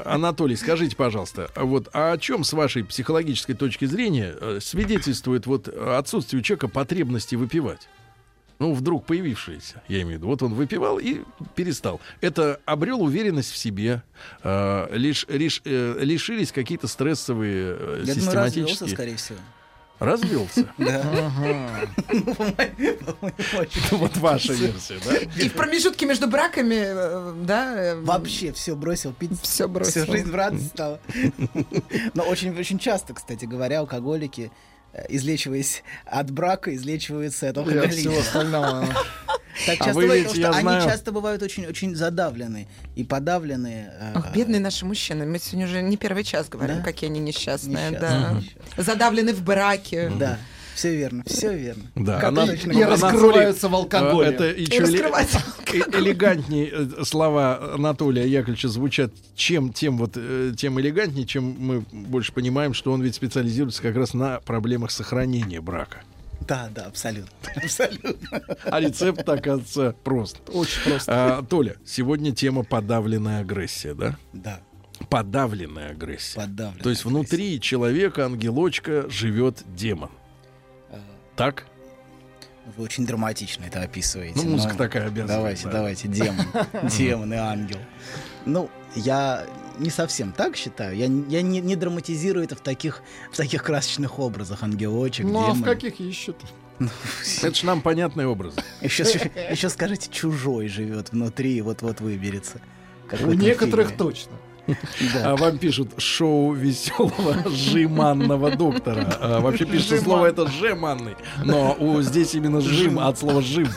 Анатолий, 0.05 0.57
скажите, 0.57 0.95
пожалуйста, 0.95 1.51
вот 1.57 1.89
а 1.93 2.13
о 2.13 2.19
чем 2.19 2.45
с 2.45 2.53
вашей 2.53 2.85
психологической 2.85 3.55
точки 3.57 3.87
зрения 3.87 4.35
э, 4.41 4.59
свидетельствует 4.63 5.47
вот 5.47 5.69
отсутствие 5.69 6.41
у 6.41 6.43
человека 6.43 6.69
потребности 6.69 7.35
выпивать? 7.35 7.89
Ну, 8.59 8.73
вдруг 8.73 9.07
появившиеся, 9.07 9.83
я 9.87 9.99
имею 10.03 10.09
в 10.09 10.19
виду. 10.19 10.27
Вот 10.27 10.43
он 10.43 10.55
выпивал 10.55 10.99
и 10.99 11.23
перестал. 11.55 12.01
Это 12.21 12.61
обрел 12.65 13.01
уверенность 13.03 13.53
в 13.53 13.57
себе, 13.57 14.03
э, 14.43 14.89
лишь, 14.93 15.27
лишь, 15.29 15.63
э, 15.65 15.97
лишились 16.01 16.51
какие-то 16.51 16.89
стрессовые 16.89 17.77
э, 17.79 18.03
Я 18.05 18.15
думаю, 18.15 18.33
развелся, 18.35 18.73
систематические. 18.73 18.91
скорее 18.91 19.17
всего. 19.17 19.39
Развелся. 20.01 20.69
Да. 20.79 21.81
Вот 23.91 24.17
ваша 24.17 24.53
версия, 24.53 24.99
да? 25.05 25.17
И 25.43 25.49
в 25.49 25.53
промежутке 25.55 26.07
между 26.07 26.29
браками, 26.29 26.75
э, 26.77 27.35
да? 27.45 27.75
э, 27.77 28.01
Вообще 28.01 28.53
все 28.53 28.75
бросил 28.77 29.13
пить. 29.13 29.31
Всё 29.43 29.69
бросил. 29.69 30.03
Всю 30.05 30.13
жизнь 30.13 30.31
в 30.31 30.35
радость 30.35 30.69
стала. 30.69 31.01
Но 32.15 32.23
очень, 32.25 32.57
очень 32.59 32.79
часто, 32.79 33.15
кстати 33.15 33.45
говоря, 33.45 33.81
алкоголики, 33.81 34.51
излечиваясь 35.09 35.83
от 36.07 36.31
брака, 36.31 36.75
излечиваются 36.75 37.49
от 37.51 37.59
алкоголизма. 37.59 37.93
всего 38.13 38.19
остального. 38.19 38.87
Так 39.67 39.75
А 39.81 39.85
часто 39.87 39.95
вы 39.95 40.03
бывает, 40.03 40.23
ведь, 40.23 40.35
потому 40.37 40.53
что 40.55 40.63
знаю- 40.63 40.79
они 40.83 40.89
часто 40.89 41.11
бывают 41.13 41.43
очень-очень 41.43 41.97
задавлены 41.97 42.69
и 42.95 43.03
подавлены. 43.03 43.91
э, 43.93 44.13
Ох, 44.17 44.33
бедные 44.33 44.61
наши 44.61 44.87
мужчины. 44.87 45.27
Мы 45.27 45.41
сегодня 45.41 45.67
уже 45.67 45.83
не 45.83 45.97
первый 45.97 46.23
час 46.23 46.49
говорим, 46.49 46.77
Да? 46.77 46.83
какие 46.85 47.11
они 47.11 47.19
несчастные. 47.19 47.91
Несчастные, 47.91 47.99
да. 48.01 48.41
Задавлены 48.81 49.33
в 49.35 49.43
браке. 49.43 50.13
Да, 50.17 50.39
все 50.79 50.97
верно, 50.97 51.25
все 51.27 51.57
верно. 51.57 51.83
Да, 51.97 52.21
Как 52.21 52.29
она- 52.29 52.47
точно 52.47 52.71
И 52.71 52.75
говорится. 52.77 53.07
раскрываются 53.11 53.69
в 53.69 53.75
алкоголе. 53.75 54.29
Э, 54.29 54.33
Это 54.33 54.51
И 54.51 54.63
еще 54.63 54.77
эле- 54.77 54.83
раскрывать 55.03 55.37
э- 55.73 55.99
элегантнее 55.99 56.71
э, 56.73 57.05
слова 57.05 57.75
Анатолия 57.75 58.27
Яковлевича 58.29 58.69
звучат, 58.69 59.13
чем 59.35 59.73
тем 59.73 59.99
вот 59.99 60.17
тем 60.57 60.81
элегантнее, 60.81 61.27
чем 61.27 61.57
мы 61.59 61.81
больше 61.93 62.33
понимаем, 62.33 62.75
что 62.75 62.93
он 62.93 63.03
ведь 63.03 63.15
специализируется 63.17 63.83
как 63.83 63.97
раз 63.97 64.15
на 64.15 64.39
проблемах 64.41 64.91
сохранения 64.93 65.61
брака. 65.61 65.99
Да, 66.47 66.71
да, 66.75 66.85
абсолютно. 66.87 67.29
Абсолютно. 67.57 68.41
А 68.65 68.81
рецепт, 68.81 69.29
оказывается, 69.29 69.95
прост. 70.05 70.37
Очень 70.53 70.83
просто. 70.91 71.13
А, 71.39 71.43
Толя, 71.43 71.75
сегодня 71.85 72.33
тема 72.33 72.63
подавленная 72.63 73.41
агрессия, 73.41 73.93
да? 73.95 74.17
Да, 74.33 74.61
Подавленная 75.11 75.91
агрессия. 75.91 76.37
подавлено. 76.41 76.83
То 76.83 76.91
есть 76.91 77.05
внутри 77.05 77.61
человека, 77.61 78.25
ангелочка, 78.27 79.09
живет 79.11 79.63
демон. 79.77 80.11
Так? 81.39 81.65
Вы 82.77 82.85
очень 82.85 83.07
драматично 83.07 83.65
это 83.65 83.81
описываете. 83.81 84.35
Ну, 84.37 84.51
музыка 84.51 84.73
но 84.75 84.79
такая 84.79 85.07
обязывает, 85.07 85.29
Давайте, 85.39 85.65
да. 85.65 85.71
давайте, 85.71 86.09
демон. 86.09 86.47
Демон 86.99 87.33
и 87.33 87.37
ангел. 87.37 87.79
Ну, 88.45 88.69
я 88.95 89.47
не 89.79 89.89
совсем 89.89 90.33
так 90.33 90.57
считаю. 90.57 90.95
Я, 90.97 91.07
не- 91.07 91.25
я 91.33 91.41
не, 91.41 91.61
не 91.61 91.77
драматизирую 91.77 92.45
это 92.45 92.57
в 92.57 92.61
таких, 92.61 93.03
в 93.33 93.37
таких 93.37 93.63
красочных 93.63 94.19
образах. 94.19 94.63
Ангелочек, 94.63 95.25
Ну 95.25 95.39
а 95.39 95.51
в 95.53 95.55
демон. 95.55 95.65
каких 95.71 95.99
еще-то? 96.01 96.45
Это 97.43 97.55
ж 97.55 97.63
нам 97.63 97.81
понятный 97.81 98.27
образ. 98.27 98.55
Еще, 98.83 99.05
еще 99.05 99.69
скажите, 99.69 100.11
чужой 100.11 100.69
живет 100.69 101.11
внутри 101.13 101.57
и 101.57 101.61
вот-вот 101.63 102.01
выберется. 102.01 102.61
У 103.23 103.33
некоторых 103.33 103.89
фильме. 103.89 103.99
точно. 103.99 104.33
А 105.25 105.37
вам 105.37 105.59
пишут 105.59 105.91
шоу 105.99 106.53
веселого 106.53 107.49
жеманного 107.49 108.51
доктора. 108.57 109.17
А 109.21 109.41
вообще 109.41 109.65
пишется 109.65 110.01
слово 110.01 110.27
это 110.27 110.47
жеманный. 110.47 111.17
Но 111.45 111.77
здесь 112.03 112.35
именно 112.35 112.61
жим 112.61 112.99
от 112.99 113.19
слова 113.19 113.43
жим. 113.43 113.69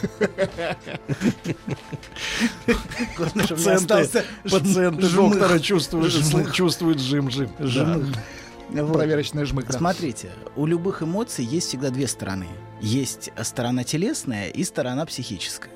Пациенты, 4.49 5.09
доктора 5.09 5.59
чувствуют, 5.59 6.53
чувствуют 6.53 6.99
жим-жим. 6.99 7.49
Вот. 7.59 8.93
Проверочная 8.93 9.45
жмык. 9.45 9.67
да. 9.67 9.77
Смотрите, 9.77 10.29
у 10.55 10.65
любых 10.65 11.03
эмоций 11.03 11.43
есть 11.43 11.67
всегда 11.67 11.89
две 11.89 12.07
стороны. 12.07 12.47
Есть 12.79 13.29
сторона 13.43 13.83
телесная 13.83 14.47
и 14.47 14.63
сторона 14.63 15.05
психическая. 15.05 15.71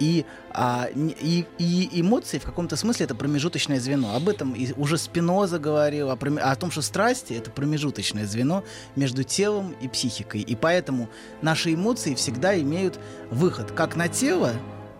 И, 0.00 0.24
а, 0.50 0.88
и, 0.94 1.46
и 1.58 2.00
эмоции 2.00 2.38
в 2.38 2.44
каком-то 2.44 2.76
смысле 2.76 3.04
это 3.04 3.14
промежуточное 3.14 3.80
звено. 3.80 4.14
Об 4.14 4.28
этом 4.28 4.54
и 4.54 4.72
уже 4.76 4.98
Спиноза 4.98 5.58
говорил, 5.58 6.10
о, 6.10 6.14
о 6.14 6.56
том, 6.56 6.70
что 6.70 6.82
страсти 6.82 7.34
это 7.34 7.50
промежуточное 7.50 8.26
звено 8.26 8.64
между 8.96 9.24
телом 9.24 9.74
и 9.80 9.88
психикой. 9.88 10.40
И 10.40 10.56
поэтому 10.56 11.08
наши 11.42 11.74
эмоции 11.74 12.14
всегда 12.14 12.58
имеют 12.58 12.98
выход 13.30 13.72
как 13.72 13.96
на 13.96 14.08
тело, 14.08 14.52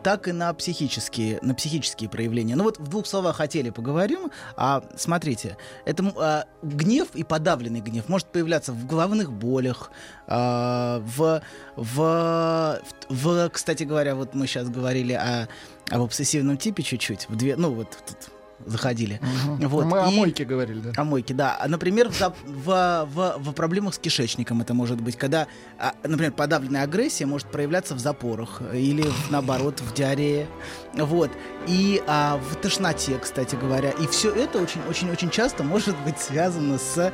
так 0.02 0.28
и 0.28 0.32
на 0.32 0.52
психические, 0.54 1.38
на 1.42 1.54
психические 1.54 2.08
проявления. 2.08 2.56
Ну 2.56 2.64
вот 2.64 2.78
в 2.78 2.88
двух 2.88 3.06
словах 3.06 3.40
о 3.40 3.48
теле 3.48 3.72
поговорим. 3.72 4.30
А, 4.56 4.82
смотрите, 4.96 5.56
это 5.84 6.12
а, 6.16 6.44
гнев 6.62 7.08
и 7.14 7.24
подавленный 7.24 7.80
гнев 7.80 8.08
может 8.08 8.28
появляться 8.28 8.72
в 8.72 8.86
головных 8.86 9.32
болях, 9.32 9.90
а, 10.26 11.00
в, 11.00 11.42
в, 11.76 12.80
в, 13.08 13.48
кстати 13.50 13.84
говоря, 13.84 14.14
вот 14.14 14.34
мы 14.34 14.46
сейчас 14.46 14.68
говорили 14.68 15.12
о, 15.12 15.48
об 15.90 16.02
обсессивном 16.02 16.56
типе 16.56 16.82
чуть-чуть, 16.82 17.28
в 17.28 17.36
две, 17.36 17.56
ну 17.56 17.72
вот 17.74 17.90
тут 18.06 18.37
заходили. 18.68 19.20
Мгм. 19.44 19.68
Вот, 19.68 19.84
Мы 19.86 20.00
о 20.00 20.08
и- 20.10 20.14
мойке 20.16 20.44
говорили, 20.44 20.80
да. 20.80 20.92
о 20.96 21.04
мойке, 21.04 21.34
да. 21.34 21.56
А, 21.60 21.68
Например, 21.68 22.08
в, 22.10 22.20
в, 22.46 23.08
в- 23.14 23.38
в 23.38 23.52
проблемах 23.52 23.94
с 23.94 23.98
кишечником 23.98 24.60
это 24.60 24.74
может 24.74 25.00
быть, 25.00 25.16
когда, 25.16 25.46
а, 25.78 25.94
например, 26.04 26.32
подавленная 26.32 26.82
агрессия 26.82 27.26
может 27.26 27.48
проявляться 27.48 27.94
в 27.94 27.98
запорах 27.98 28.62
или, 28.72 29.04
наоборот, 29.30 29.80
в 29.80 29.94
диарее. 29.94 30.46
Вот. 30.94 31.30
И 31.66 32.02
а, 32.06 32.38
в 32.38 32.56
тошноте, 32.56 33.18
кстати 33.18 33.54
говоря. 33.56 33.90
И 33.90 34.06
все 34.06 34.30
это 34.34 34.58
очень-очень-очень 34.58 35.30
часто 35.30 35.64
может 35.64 35.96
быть 36.04 36.18
связано 36.18 36.78
с, 36.78 37.12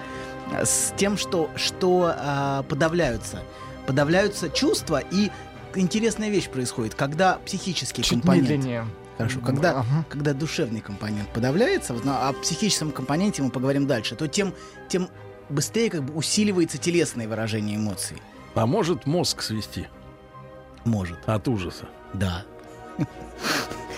с 0.64 0.92
тем, 0.96 1.16
что, 1.16 1.50
что 1.56 2.12
а, 2.16 2.62
подавляются. 2.64 3.42
Подавляются 3.86 4.48
чувства, 4.48 5.02
и 5.10 5.30
интересная 5.74 6.30
вещь 6.30 6.48
происходит, 6.48 6.94
когда 6.94 7.38
психический 7.44 8.02
Чуть 8.02 8.20
компонент... 8.20 8.48
медленнее. 8.48 8.86
Хорошо, 9.16 9.40
когда, 9.40 9.70
Ага. 9.80 10.04
когда 10.08 10.32
душевный 10.32 10.80
компонент 10.80 11.28
подавляется, 11.32 11.94
вот, 11.94 12.04
ну, 12.04 12.12
о 12.12 12.32
психическом 12.32 12.90
компоненте 12.90 13.42
мы 13.42 13.50
поговорим 13.50 13.86
дальше, 13.86 14.16
то 14.16 14.26
тем, 14.26 14.52
тем 14.88 15.08
быстрее 15.48 15.90
как 15.90 16.02
бы 16.02 16.14
усиливается 16.14 16.78
телесное 16.78 17.28
выражение 17.28 17.76
эмоций. 17.76 18.16
А 18.54 18.66
может 18.66 19.06
мозг 19.06 19.42
свести? 19.42 19.88
Может. 20.84 21.18
От 21.26 21.46
ужаса. 21.48 21.86
Да. 22.12 22.44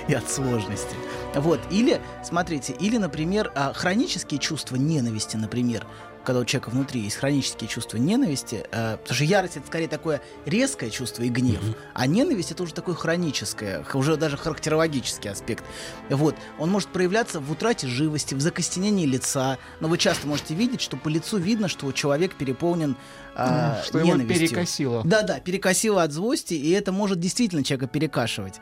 И 0.08 0.14
от 0.14 0.30
сложности. 0.30 0.94
Вот. 1.34 1.60
Или, 1.70 2.00
смотрите, 2.22 2.72
или, 2.72 2.96
например, 2.96 3.50
а, 3.54 3.72
хронические 3.72 4.38
чувства 4.38 4.76
ненависти, 4.76 5.36
например, 5.36 5.84
когда 6.26 6.40
у 6.40 6.44
человека 6.44 6.70
внутри 6.70 7.00
есть 7.02 7.16
хронические 7.16 7.68
чувства 7.68 7.96
ненависти, 7.98 8.66
а, 8.72 8.96
потому 8.96 9.14
что 9.14 9.24
ярость 9.24 9.56
это 9.56 9.66
скорее 9.68 9.88
такое 9.88 10.20
резкое 10.44 10.90
чувство 10.90 11.22
и 11.22 11.28
гнев, 11.28 11.62
а 11.94 12.06
ненависть 12.06 12.50
это 12.50 12.64
уже 12.64 12.74
такое 12.74 12.96
хроническое, 12.96 13.84
уже 13.94 14.16
даже 14.16 14.36
характерологический 14.36 15.30
аспект. 15.30 15.64
Вот. 16.10 16.34
Он 16.58 16.68
может 16.70 16.88
проявляться 16.88 17.38
в 17.40 17.50
утрате 17.50 17.86
живости, 17.86 18.34
в 18.34 18.40
закостенении 18.40 19.06
лица, 19.06 19.58
но 19.80 19.86
вы 19.88 19.96
часто 19.98 20.26
можете 20.26 20.54
видеть, 20.54 20.80
что 20.80 20.96
по 20.96 21.08
лицу 21.08 21.38
видно, 21.38 21.68
что 21.68 21.90
человек 21.92 22.34
переполнен 22.34 22.96
М, 23.36 23.76
что 23.84 23.98
его 23.98 24.14
ненавистью. 24.14 24.48
перекосило. 24.48 25.02
Да-да, 25.04 25.38
перекосило 25.40 26.02
от 26.02 26.10
злости, 26.10 26.54
и 26.54 26.70
это 26.70 26.90
может 26.90 27.20
действительно 27.20 27.62
человека 27.62 27.86
перекашивать. 27.86 28.60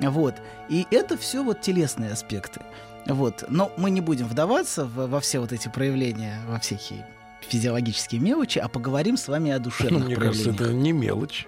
Вот. 0.00 0.34
И 0.68 0.86
это 0.90 1.18
все 1.18 1.42
вот 1.42 1.60
телесные 1.60 2.12
аспекты. 2.12 2.60
Вот. 3.06 3.44
Но 3.48 3.72
мы 3.76 3.90
не 3.90 4.00
будем 4.00 4.26
вдаваться 4.28 4.84
в- 4.84 5.06
во 5.08 5.20
все 5.20 5.38
вот 5.40 5.52
эти 5.52 5.68
проявления, 5.68 6.40
во 6.48 6.58
всякие 6.58 7.06
физиологические 7.48 8.20
мелочи, 8.20 8.58
а 8.58 8.68
поговорим 8.68 9.16
с 9.16 9.26
вами 9.26 9.50
о 9.50 9.56
Ну, 9.58 9.64
душевных 9.64 10.04
мне 10.06 10.14
кажется, 10.16 10.50
это 10.50 10.72
не 10.72 10.92
мелочь. 10.92 11.46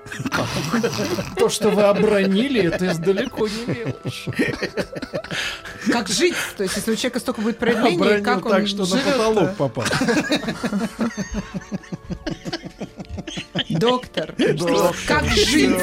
То, 1.37 1.49
что 1.51 1.69
вы 1.69 1.83
обронили, 1.83 2.63
это 2.63 2.99
далеко 2.99 3.47
не 3.47 3.67
мелочь. 3.67 4.27
Как 5.93 6.09
жить? 6.09 6.35
То 6.57 6.63
есть, 6.65 6.77
если 6.77 6.93
у 6.93 6.97
человека 6.97 7.21
столько 7.21 7.43
будет 7.43 7.59
проявлений, 7.59 8.23
как 8.23 8.45
он 8.47 8.53
так, 8.53 8.67
что 8.67 8.87
на 8.87 8.97
потолок 8.97 9.55
попал. 9.57 9.85
Доктор, 13.69 14.35
как 15.07 15.25
жить? 15.27 15.77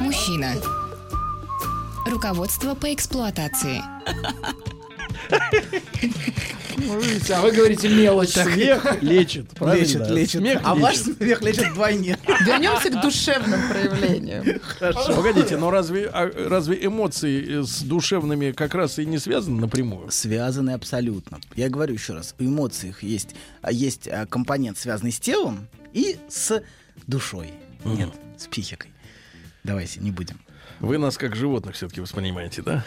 Мужчина. 0.00 0.54
Руководство 2.14 2.76
по 2.76 2.94
эксплуатации. 2.94 3.82
А 7.32 7.40
вы 7.42 7.50
говорите 7.50 7.88
мелочь. 7.88 8.28
Смех 8.28 9.02
лечит, 9.02 9.48
правильно? 9.58 9.82
Лечит, 9.82 10.10
лечит. 10.10 10.40
Смех 10.40 10.60
а 10.62 10.76
ваш 10.76 10.98
смех 10.98 11.42
лечит 11.42 11.72
вдвойне. 11.72 12.16
Вернемся 12.46 12.90
к 12.90 13.02
душевным 13.02 13.68
проявлениям. 13.68 14.60
Хорошо. 14.62 15.16
Погодите, 15.16 15.56
но 15.56 15.72
разве, 15.72 16.06
а, 16.06 16.30
разве 16.48 16.86
эмоции 16.86 17.62
с 17.64 17.82
душевными 17.82 18.52
как 18.52 18.76
раз 18.76 19.00
и 19.00 19.06
не 19.06 19.18
связаны 19.18 19.60
напрямую? 19.60 20.12
Связаны 20.12 20.70
абсолютно. 20.70 21.40
Я 21.56 21.68
говорю 21.68 21.94
еще 21.94 22.12
раз, 22.12 22.36
в 22.38 22.46
эмоциях 22.46 23.02
есть, 23.02 23.34
а, 23.60 23.72
есть 23.72 24.06
а, 24.06 24.26
компонент, 24.26 24.78
связанный 24.78 25.10
с 25.10 25.18
телом 25.18 25.66
и 25.92 26.16
с 26.28 26.62
душой. 27.08 27.52
Нет, 27.84 28.10
с 28.38 28.46
психикой. 28.46 28.92
Давайте, 29.64 29.98
не 29.98 30.12
будем. 30.12 30.38
Вы 30.80 30.98
нас 30.98 31.16
как 31.16 31.36
животных 31.36 31.76
все-таки 31.76 32.00
воспринимаете, 32.00 32.62
да? 32.62 32.84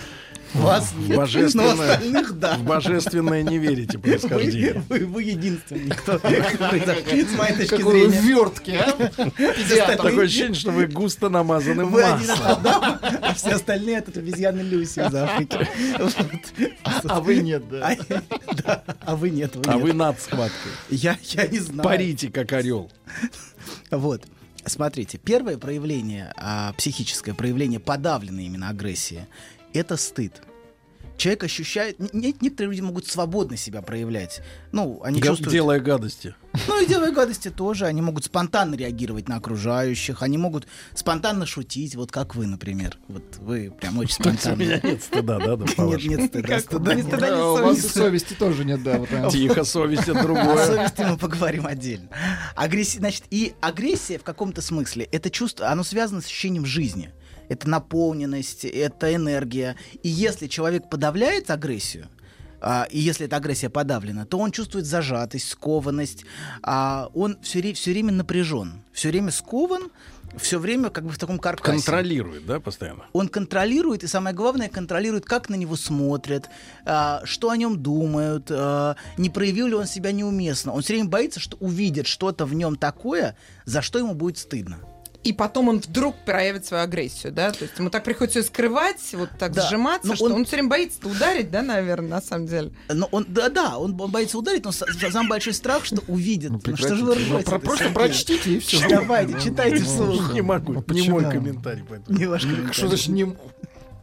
Вас 0.53 0.91
в 0.93 0.99
нет, 0.99 1.09
но 1.09 1.15
божественное, 1.17 1.91
остальных 1.93 2.39
да. 2.39 2.55
в 2.55 2.63
божественное 2.63 3.43
не 3.43 3.57
верите 3.57 3.99
происхождение. 3.99 4.83
Вы, 4.87 4.99
вы- 4.99 5.05
вы 5.05 5.23
единственный, 5.23 5.89
кто 5.89 6.17
с 6.19 6.23
моей 6.23 7.55
точки 7.57 7.81
зрения. 7.81 8.21
вертки, 8.21 8.71
а? 8.71 9.95
Такое 9.97 10.25
ощущение, 10.25 10.53
что 10.53 10.71
вы 10.71 10.87
густо 10.87 11.29
намазаны 11.29 11.85
маслом. 11.85 12.37
А 12.65 13.33
все 13.35 13.51
остальные 13.51 13.97
это 13.97 14.19
обезьяны 14.19 14.61
Люси 14.61 14.99
из 14.99 15.13
Африки. 15.13 15.67
А 17.03 17.19
вы 17.19 17.37
нет, 17.37 17.67
да. 17.69 17.95
А, 18.65 18.83
а 19.01 19.15
вы 19.15 19.29
нет. 19.29 19.53
А 19.65 19.77
вы 19.77 19.93
над 19.93 20.19
схваткой. 20.21 20.71
Я, 20.89 21.17
я 21.23 21.47
не 21.47 21.59
знаю. 21.59 21.83
Парите, 21.83 22.29
как 22.29 22.53
орел. 22.53 22.89
Вот. 23.91 24.23
Смотрите, 24.67 25.17
первое 25.17 25.57
проявление, 25.57 26.33
а, 26.37 26.73
психическое 26.73 27.33
проявление 27.33 27.79
подавленной 27.79 28.45
именно 28.45 28.69
агрессии, 28.69 29.27
это 29.73 29.97
стыд. 29.97 30.41
Человек 31.17 31.43
ощущает... 31.43 31.99
н- 31.99 32.09
не- 32.13 32.35
Некоторые 32.41 32.71
люди 32.71 32.81
могут 32.81 33.07
свободно 33.07 33.57
себя 33.57 33.81
проявлять. 33.81 34.41
Ну, 34.71 35.01
они 35.03 35.19
Га- 35.19 35.29
чувствуют... 35.29 35.51
Делая 35.53 35.79
гадости. 35.79 36.35
Ну 36.67 36.81
и 36.81 36.85
делая 36.87 37.11
гадости 37.11 37.49
тоже. 37.49 37.85
Они 37.85 38.01
могут 38.01 38.25
спонтанно 38.25 38.75
реагировать 38.75 39.27
на 39.27 39.35
окружающих. 39.37 40.21
Они 40.21 40.37
могут 40.37 40.67
спонтанно 40.93 41.45
шутить. 41.45 41.95
Вот 41.95 42.11
как 42.11 42.35
вы, 42.35 42.45
например. 42.47 42.97
Вот 43.07 43.37
вы 43.37 43.71
прям 43.71 43.97
очень 43.97 44.15
У 44.19 44.23
спонтанно. 44.23 44.55
меня 44.61 44.79
нет 44.83 45.03
стыда, 45.03 45.39
да, 45.39 45.55
да, 45.55 45.65
Нет, 45.83 46.03
нет 46.05 46.25
стыда. 46.29 46.59
стыда 46.59 46.95
нет. 46.95 47.05
у 47.13 47.53
вас 47.63 47.81
совести. 47.81 48.33
тоже 48.33 48.63
нет, 48.65 48.83
да. 48.83 49.29
Тихо, 49.29 49.63
совесть 49.63 50.03
это 50.07 50.19
О 50.19 50.23
другое. 50.23 50.65
совести 50.65 51.01
мы 51.01 51.17
поговорим 51.17 51.65
отдельно. 51.67 52.09
Агрессия, 52.55 52.99
значит, 52.99 53.23
и 53.31 53.53
агрессия 53.61 54.17
в 54.19 54.23
каком-то 54.23 54.61
смысле, 54.61 55.05
это 55.11 55.29
чувство, 55.29 55.69
оно 55.69 55.83
связано 55.83 56.21
с 56.21 56.25
ощущением 56.25 56.65
жизни. 56.65 57.11
Это 57.49 57.69
наполненность, 57.69 58.65
это 58.65 59.13
энергия. 59.13 59.75
И 60.03 60.09
если 60.09 60.47
человек 60.47 60.89
подавляет 60.89 61.49
агрессию, 61.49 62.07
а, 62.59 62.87
и 62.89 62.99
если 62.99 63.27
эта 63.27 63.37
агрессия 63.37 63.69
подавлена, 63.69 64.25
то 64.25 64.39
он 64.39 64.51
чувствует 64.51 64.85
зажатость, 64.85 65.49
скованность, 65.49 66.25
а, 66.63 67.09
он 67.13 67.37
все, 67.41 67.61
время 67.61 68.11
напряжен, 68.11 68.81
все 68.93 69.09
время 69.09 69.31
скован, 69.31 69.91
все 70.37 70.59
время 70.59 70.89
как 70.89 71.05
бы 71.05 71.11
в 71.11 71.17
таком 71.17 71.39
каркасе. 71.39 71.77
Контролирует, 71.77 72.45
да, 72.45 72.59
постоянно? 72.59 73.05
Он 73.13 73.27
контролирует, 73.27 74.03
и 74.03 74.07
самое 74.07 74.35
главное, 74.35 74.69
контролирует, 74.69 75.25
как 75.25 75.49
на 75.49 75.55
него 75.55 75.75
смотрят, 75.75 76.49
а, 76.85 77.21
что 77.25 77.49
о 77.49 77.57
нем 77.57 77.81
думают, 77.81 78.47
а, 78.49 78.95
не 79.17 79.29
проявил 79.29 79.67
ли 79.67 79.75
он 79.75 79.85
себя 79.85 80.11
неуместно. 80.11 80.73
Он 80.73 80.81
все 80.81 80.93
время 80.93 81.09
боится, 81.09 81.39
что 81.39 81.57
увидит 81.57 82.07
что-то 82.07 82.45
в 82.45 82.53
нем 82.53 82.75
такое, 82.75 83.37
за 83.65 83.81
что 83.81 83.99
ему 83.99 84.15
будет 84.15 84.37
стыдно. 84.37 84.79
И 85.23 85.33
потом 85.33 85.67
он 85.67 85.79
вдруг 85.79 86.15
проявит 86.25 86.65
свою 86.65 86.83
агрессию, 86.83 87.33
да? 87.33 87.51
То 87.51 87.65
есть 87.65 87.77
ему 87.77 87.89
так 87.89 88.03
приходится 88.05 88.39
ее 88.39 88.45
скрывать, 88.45 89.01
вот 89.13 89.29
так 89.37 89.51
Да. 89.51 89.67
сжиматься, 89.67 90.07
Ну, 90.07 90.15
что 90.15 90.25
он- 90.25 90.31
он, 90.33 90.45
все 90.45 90.55
время 90.55 90.69
боится 90.69 91.05
ударить, 91.05 91.51
да, 91.51 91.61
наверное, 91.63 92.09
на 92.09 92.21
самом 92.21 92.47
деле. 92.47 92.71
Но 92.87 93.07
он, 93.11 93.25
да, 93.27 93.49
да, 93.49 93.77
он 93.77 93.93
бо- 93.93 94.07
боится 94.07 94.37
ударить, 94.37 94.63
но 94.63 94.71
с- 94.71 94.85
самый 95.11 95.27
большой 95.27 95.53
страх, 95.53 95.83
что 95.83 96.01
увидит. 96.07 96.51
Ну, 96.51 96.75
что 96.77 96.95
же 96.95 97.03
вы 97.03 97.15
ржете-то, 97.15 97.49
Про- 97.51 97.59
Просто 97.59 97.89
прочтите 97.89 98.53
и 98.53 98.59
все. 98.59 98.87
Давайте, 98.87 99.37
читайте 99.41 99.83
вслух. 99.83 100.33
Не 100.33 100.41
могу, 100.41 100.81
не 100.93 101.09
мой 101.09 101.23
комментарий. 101.29 101.83
поэтому. 101.89 102.17
Не 102.17 102.25
ваш 102.27 102.43
комментарий. 102.43 102.73
Что 102.73 102.87
значит 102.87 103.07
не... 103.09 103.35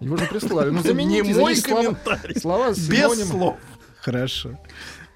Его 0.01 0.16
же 0.19 0.27
прислали. 0.27 0.70
Ну, 0.70 0.82
замените, 0.82 1.23
Не 1.28 1.35
мой 1.35 1.57
слова, 1.57 1.82
комментарий. 1.82 2.39
слова 2.41 2.74
с 2.74 2.78
Без 2.86 3.28
слов. 3.28 3.57
Хорошо. 4.01 4.59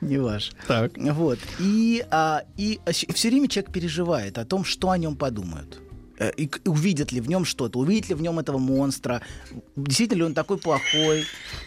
Не 0.00 0.16
ваш. 0.18 0.52
Так. 0.66 0.92
Вот. 0.96 1.38
И, 1.58 2.02
а, 2.10 2.44
и 2.56 2.80
все 3.12 3.28
время 3.28 3.48
человек 3.48 3.72
переживает 3.72 4.38
о 4.38 4.46
том, 4.46 4.64
что 4.64 4.88
о 4.90 4.96
нем 4.96 5.16
подумают. 5.16 5.80
Э, 6.18 6.32
И 6.36 6.50
увидят 6.64 7.12
ли 7.12 7.20
в 7.20 7.28
нем 7.28 7.44
что-то, 7.44 7.78
увидят 7.78 8.08
ли 8.08 8.14
в 8.14 8.22
нем 8.22 8.38
этого 8.38 8.58
монстра, 8.58 9.22
действительно 9.76 10.18
ли 10.18 10.24
он 10.24 10.34
такой 10.34 10.58
плохой. 10.58 11.24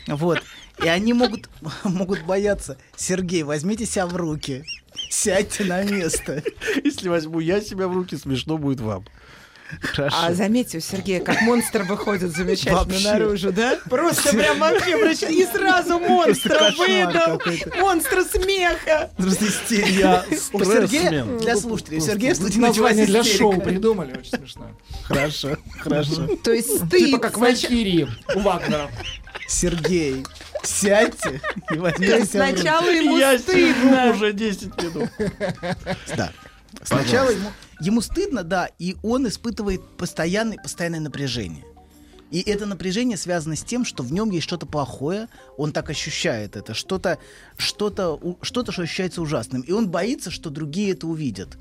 Вот. 0.07 0.41
И 0.83 0.87
они 0.87 1.13
могут, 1.13 1.49
могут 1.83 2.23
бояться. 2.25 2.77
Сергей, 2.95 3.43
возьмите 3.43 3.85
себя 3.85 4.05
в 4.07 4.15
руки. 4.15 4.63
Сядьте 5.09 5.63
на 5.63 5.83
место. 5.83 6.43
Если 6.83 7.07
возьму 7.07 7.39
я 7.39 7.61
себя 7.61 7.87
в 7.87 7.93
руки, 7.93 8.17
смешно 8.17 8.57
будет 8.57 8.81
вам. 8.81 9.05
Хорошо. 9.81 10.17
А 10.21 10.33
заметьте, 10.33 10.77
у 10.77 10.81
Сергея 10.81 11.21
как 11.21 11.41
монстр 11.41 11.83
выходит 11.83 12.35
замечательно 12.35 12.79
Вообще. 12.83 13.07
наружу, 13.11 13.51
да? 13.51 13.77
Просто 13.89 14.35
прям 14.35 14.59
вообще 14.59 14.97
врач- 14.97 15.29
И 15.29 15.45
сразу 15.45 15.99
монстра 15.99 16.71
выдал. 16.77 17.41
Монстра 17.79 18.23
смеха. 18.23 19.11
Просто 19.17 19.45
истерика. 19.47 19.89
Я 19.89 20.25
У 20.53 20.63
Сергея, 20.63 21.23
для 21.23 21.55
слушателей, 21.55 21.97
у 21.99 22.01
Сергея 22.01 22.33
в 22.33 22.37
студии 22.37 22.59
Название 22.59 23.05
для 23.05 23.23
шоу 23.23 23.59
придумали, 23.61 24.17
очень 24.17 24.37
смешно. 24.37 24.67
Хорошо, 25.03 25.57
хорошо. 25.79 26.27
То 26.43 26.51
есть 26.51 26.75
стыд. 26.77 26.91
Типа 26.91 27.17
как 27.19 27.37
Валькирии 27.37 28.07
у 28.35 28.39
Вагнера. 28.39 28.89
Сергей, 29.47 30.25
сядьте 30.63 31.41
и 31.73 31.77
возьмите 31.77 32.25
сначала 32.25 32.87
ему 32.89 33.17
стыдно. 33.39 34.11
уже 34.13 34.33
10 34.33 34.81
минут. 34.81 35.09
Да. 36.15 36.31
Сначала 36.83 37.29
ему, 37.29 37.49
ему 37.81 38.01
стыдно, 38.01 38.43
да, 38.43 38.69
и 38.79 38.95
он 39.03 39.27
испытывает 39.27 39.81
постоянное, 39.97 40.57
постоянное 40.57 40.99
напряжение. 40.99 41.65
И 42.31 42.39
это 42.39 42.65
напряжение 42.65 43.17
связано 43.17 43.57
с 43.57 43.63
тем, 43.63 43.83
что 43.83 44.03
в 44.03 44.13
нем 44.13 44.29
есть 44.31 44.45
что-то 44.45 44.65
плохое, 44.65 45.27
он 45.57 45.73
так 45.73 45.89
ощущает 45.89 46.55
это, 46.55 46.73
что-то, 46.73 47.17
что-то, 47.57 48.19
что-то, 48.41 48.71
что 48.71 48.83
ощущается 48.83 49.21
ужасным. 49.21 49.61
И 49.61 49.73
он 49.73 49.89
боится, 49.89 50.31
что 50.31 50.49
другие 50.49 50.93
это 50.93 51.07
увидят. 51.07 51.57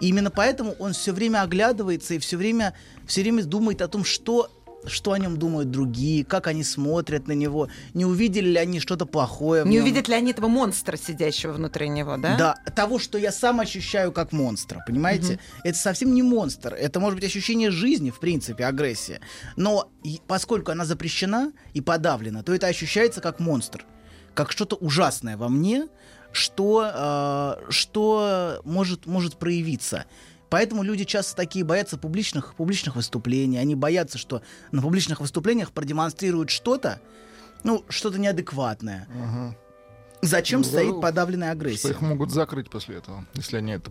И 0.00 0.08
именно 0.08 0.30
поэтому 0.30 0.72
он 0.80 0.94
все 0.94 1.12
время 1.12 1.42
оглядывается 1.42 2.14
и 2.14 2.18
все 2.18 2.36
время, 2.36 2.74
все 3.06 3.22
время 3.22 3.44
думает 3.44 3.82
о 3.82 3.88
том, 3.88 4.04
что, 4.04 4.50
что 4.86 5.12
о 5.12 5.18
нем 5.18 5.36
думают 5.36 5.70
другие, 5.70 6.24
как 6.24 6.46
они 6.46 6.64
смотрят 6.64 7.28
на 7.28 7.32
него, 7.32 7.68
не 7.94 8.04
увидели 8.04 8.50
ли 8.50 8.56
они 8.56 8.80
что-то 8.80 9.06
плохое 9.06 9.64
Не 9.64 9.80
увидят 9.80 10.08
ли 10.08 10.14
они 10.14 10.32
этого 10.32 10.48
монстра, 10.48 10.96
сидящего 10.96 11.52
внутри 11.52 11.88
него, 11.88 12.16
да? 12.16 12.36
Да, 12.36 12.54
того, 12.74 12.98
что 12.98 13.18
я 13.18 13.32
сам 13.32 13.60
ощущаю 13.60 14.12
как 14.12 14.32
монстра, 14.32 14.82
понимаете? 14.86 15.38
Это 15.64 15.78
совсем 15.78 16.14
не 16.14 16.22
монстр, 16.22 16.74
это 16.74 17.00
может 17.00 17.18
быть 17.18 17.28
ощущение 17.28 17.70
жизни, 17.70 18.10
в 18.10 18.20
принципе, 18.20 18.64
агрессия. 18.64 19.20
Но 19.56 19.88
и 20.02 20.20
поскольку 20.26 20.72
она 20.72 20.84
запрещена 20.84 21.52
и 21.74 21.80
подавлена, 21.80 22.42
то 22.42 22.54
это 22.54 22.66
ощущается 22.66 23.20
как 23.20 23.40
монстр, 23.40 23.84
как 24.34 24.52
что-то 24.52 24.76
ужасное 24.76 25.36
во 25.36 25.48
мне, 25.48 25.88
что, 26.32 26.90
э, 26.92 27.70
что 27.70 28.60
может, 28.64 29.06
может 29.06 29.36
проявиться. 29.36 30.06
Поэтому 30.50 30.82
люди 30.82 31.04
часто 31.04 31.36
такие 31.36 31.64
боятся 31.64 31.96
публичных, 31.96 32.54
публичных 32.56 32.96
выступлений. 32.96 33.56
Они 33.58 33.74
боятся, 33.74 34.18
что 34.18 34.42
на 34.72 34.82
публичных 34.82 35.20
выступлениях 35.20 35.70
продемонстрируют 35.72 36.50
что-то, 36.50 37.00
ну, 37.62 37.84
что-то 37.88 38.18
неадекватное. 38.18 39.06
Зачем 40.22 40.60
Ну, 40.60 40.64
стоит 40.64 40.94
да, 40.96 41.00
подавленная 41.00 41.48
Что 41.48 41.58
агрессия? 41.58 41.88
их 41.90 42.00
могут 42.02 42.30
закрыть 42.30 42.68
после 42.68 42.96
этого, 42.96 43.24
если 43.34 43.56
они 43.56 43.72
это... 43.72 43.90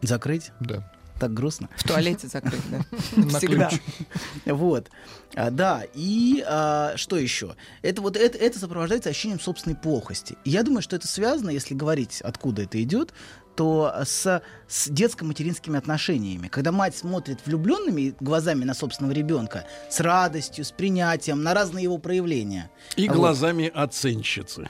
Закрыть? 0.00 0.52
Да. 0.60 0.90
Так 1.18 1.34
грустно. 1.34 1.68
В 1.76 1.82
туалете 1.82 2.28
закрыть, 2.28 2.62
да. 2.70 2.80
Всегда. 3.38 3.70
Вот. 4.46 4.88
А, 5.34 5.50
да, 5.50 5.82
и 5.94 6.42
а, 6.46 6.92
что 6.96 7.16
еще? 7.18 7.56
Это 7.82 8.00
вот 8.00 8.16
это, 8.16 8.38
это 8.38 8.58
сопровождается 8.58 9.10
ощущением 9.10 9.40
собственной 9.40 9.76
плохости. 9.76 10.36
И 10.44 10.50
я 10.50 10.62
думаю, 10.62 10.80
что 10.80 10.94
это 10.96 11.08
связано, 11.08 11.50
если 11.50 11.74
говорить, 11.74 12.20
откуда 12.22 12.62
это 12.62 12.80
идет, 12.82 13.12
то 13.58 13.92
с, 14.04 14.40
с 14.68 14.88
детско-материнскими 14.88 15.76
отношениями. 15.76 16.46
Когда 16.46 16.70
мать 16.70 16.96
смотрит 16.96 17.40
влюбленными 17.44 18.14
глазами 18.20 18.62
на 18.62 18.72
собственного 18.72 19.12
ребенка, 19.12 19.66
с 19.90 19.98
радостью, 19.98 20.64
с 20.64 20.70
принятием, 20.70 21.42
на 21.42 21.54
разные 21.54 21.82
его 21.82 21.98
проявления. 21.98 22.70
И 22.94 23.08
Вот. 23.08 23.16
глазами 23.16 23.68
оценщицы. 23.74 24.68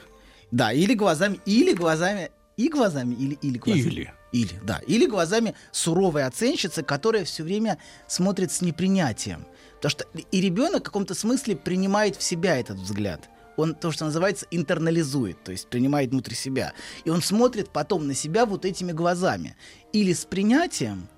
Да, 0.51 0.73
или 0.73 0.95
глазами, 0.95 1.39
или 1.45 1.75
глазами, 1.75 2.31
и 2.57 2.71
глазами, 2.71 3.15
или, 3.15 3.35
или 3.43 3.59
глазами. 3.59 3.81
Или. 3.83 4.15
Или, 4.33 4.59
да. 4.63 4.81
Или 4.87 5.05
глазами 5.05 5.55
суровой 5.71 6.25
оценщицы, 6.25 6.83
которая 6.83 7.27
все 7.27 7.43
время 7.43 7.77
смотрит 8.07 8.51
с 8.53 8.63
непринятием. 8.63 9.45
Потому 9.77 9.91
что 9.91 10.07
и 10.33 10.41
ребенок 10.41 10.81
в 10.81 10.85
каком-то 10.85 11.15
смысле 11.15 11.57
принимает 11.57 12.17
в 12.17 12.23
себя 12.23 12.57
этот 12.57 12.79
взгляд. 12.79 13.29
Он 13.59 13.75
то, 13.75 13.91
что 13.91 14.05
называется, 14.05 14.47
интернализует, 14.53 15.43
то 15.43 15.53
есть 15.53 15.67
принимает 15.69 16.11
внутрь 16.11 16.35
себя. 16.35 16.73
И 17.05 17.11
он 17.11 17.21
смотрит 17.21 17.71
потом 17.71 18.07
на 18.07 18.15
себя 18.15 18.47
вот 18.47 18.65
этими 18.65 18.93
глазами. 18.93 19.57
Или 19.93 20.13
с 20.13 20.25
принятием, 20.25 21.09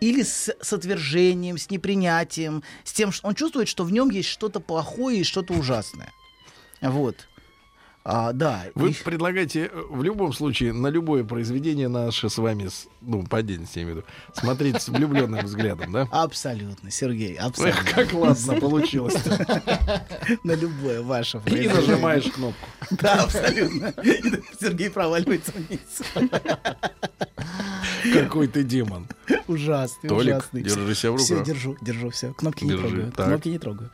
или 0.00 0.22
с, 0.22 0.48
с 0.60 0.72
отвержением, 0.72 1.58
с 1.58 1.70
непринятием, 1.70 2.62
с 2.84 2.92
тем, 2.92 3.10
что 3.10 3.26
он 3.26 3.34
чувствует, 3.34 3.66
что 3.66 3.82
в 3.82 3.90
нем 3.90 4.10
есть 4.10 4.28
что-то 4.28 4.60
плохое 4.60 5.20
и 5.20 5.24
что-то 5.24 5.54
ужасное. 5.54 6.12
Вот. 6.80 7.28
А, 8.10 8.32
да. 8.32 8.64
Вы 8.74 8.92
и- 8.92 8.94
предлагаете 8.94 9.66
э, 9.70 9.82
в 9.90 10.02
любом 10.02 10.32
случае 10.32 10.72
на 10.72 10.86
любое 10.86 11.24
произведение 11.24 11.88
наше 11.88 12.30
с 12.30 12.38
вами, 12.38 12.70
ну, 13.02 13.22
по 13.22 13.36
отдельности 13.36 13.80
я 13.80 13.84
имею 13.84 13.96
в 13.96 13.98
виду, 13.98 14.08
смотреть 14.32 14.80
с 14.80 14.88
влюбленным 14.88 15.44
взглядом, 15.44 15.92
да? 15.92 16.08
Абсолютно, 16.10 16.90
Сергей, 16.90 17.34
абсолютно. 17.34 17.80
Эх, 17.80 17.94
как 17.94 18.12
ладно 18.14 18.54
получилось. 18.54 19.14
На 20.42 20.52
любое 20.52 21.02
ваше 21.02 21.42
И 21.44 21.68
нажимаешь 21.68 22.32
кнопку. 22.32 22.66
Да, 22.92 23.24
абсолютно. 23.24 23.92
Сергей 24.58 24.88
проваливается 24.88 25.52
вниз. 25.52 26.02
Какой 28.12 28.48
ты 28.48 28.62
демон. 28.62 29.06
Ужасный, 29.46 30.08
Толик, 30.08 30.36
ужасный. 30.36 30.62
держи 30.62 30.94
себя 30.94 31.12
в 31.12 31.16
Все, 31.18 31.34
руках. 31.34 31.46
держу, 31.48 31.76
держу, 31.80 32.10
все. 32.10 32.32
Кнопки 32.34 32.64
не 32.64 32.70
Держи, 32.70 32.82
трогаю. 32.88 33.12
так. 33.12 33.26
Кнопки 33.26 33.48
не 33.48 33.58
трогаю. 33.58 33.90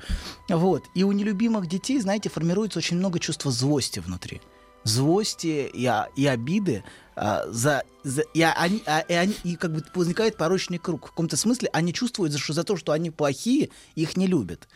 Вот. 0.48 0.85
И 0.94 1.02
у 1.05 1.12
нелюбимых 1.12 1.66
детей, 1.68 2.01
знаете, 2.01 2.28
формируется 2.28 2.78
очень 2.78 2.97
много 2.97 3.18
чувства 3.18 3.51
злости 3.51 4.01
внутри. 4.01 4.40
Злости 4.85 5.70
и, 5.72 5.86
а- 5.86 6.09
и 6.16 6.26
обиды. 6.26 6.85
а, 7.16 7.44
за, 7.48 7.85
за- 8.02 8.24
и, 8.35 8.43
а- 8.43 8.55
они, 8.59 8.82
а- 8.86 8.98
и, 9.01 9.12
они- 9.14 9.36
и 9.44 9.55
как 9.55 9.72
бы 9.72 9.85
возникает 9.94 10.36
порочный 10.36 10.78
круг. 10.78 11.06
В 11.06 11.10
каком-то 11.10 11.36
смысле 11.36 11.70
они 11.72 11.93
чувствуют, 11.93 12.36
что 12.36 12.52
за 12.52 12.64
то, 12.64 12.76
что 12.76 12.90
они 12.90 13.10
плохие, 13.12 13.70
их 13.94 14.16
не 14.16 14.26
любят. 14.26 14.66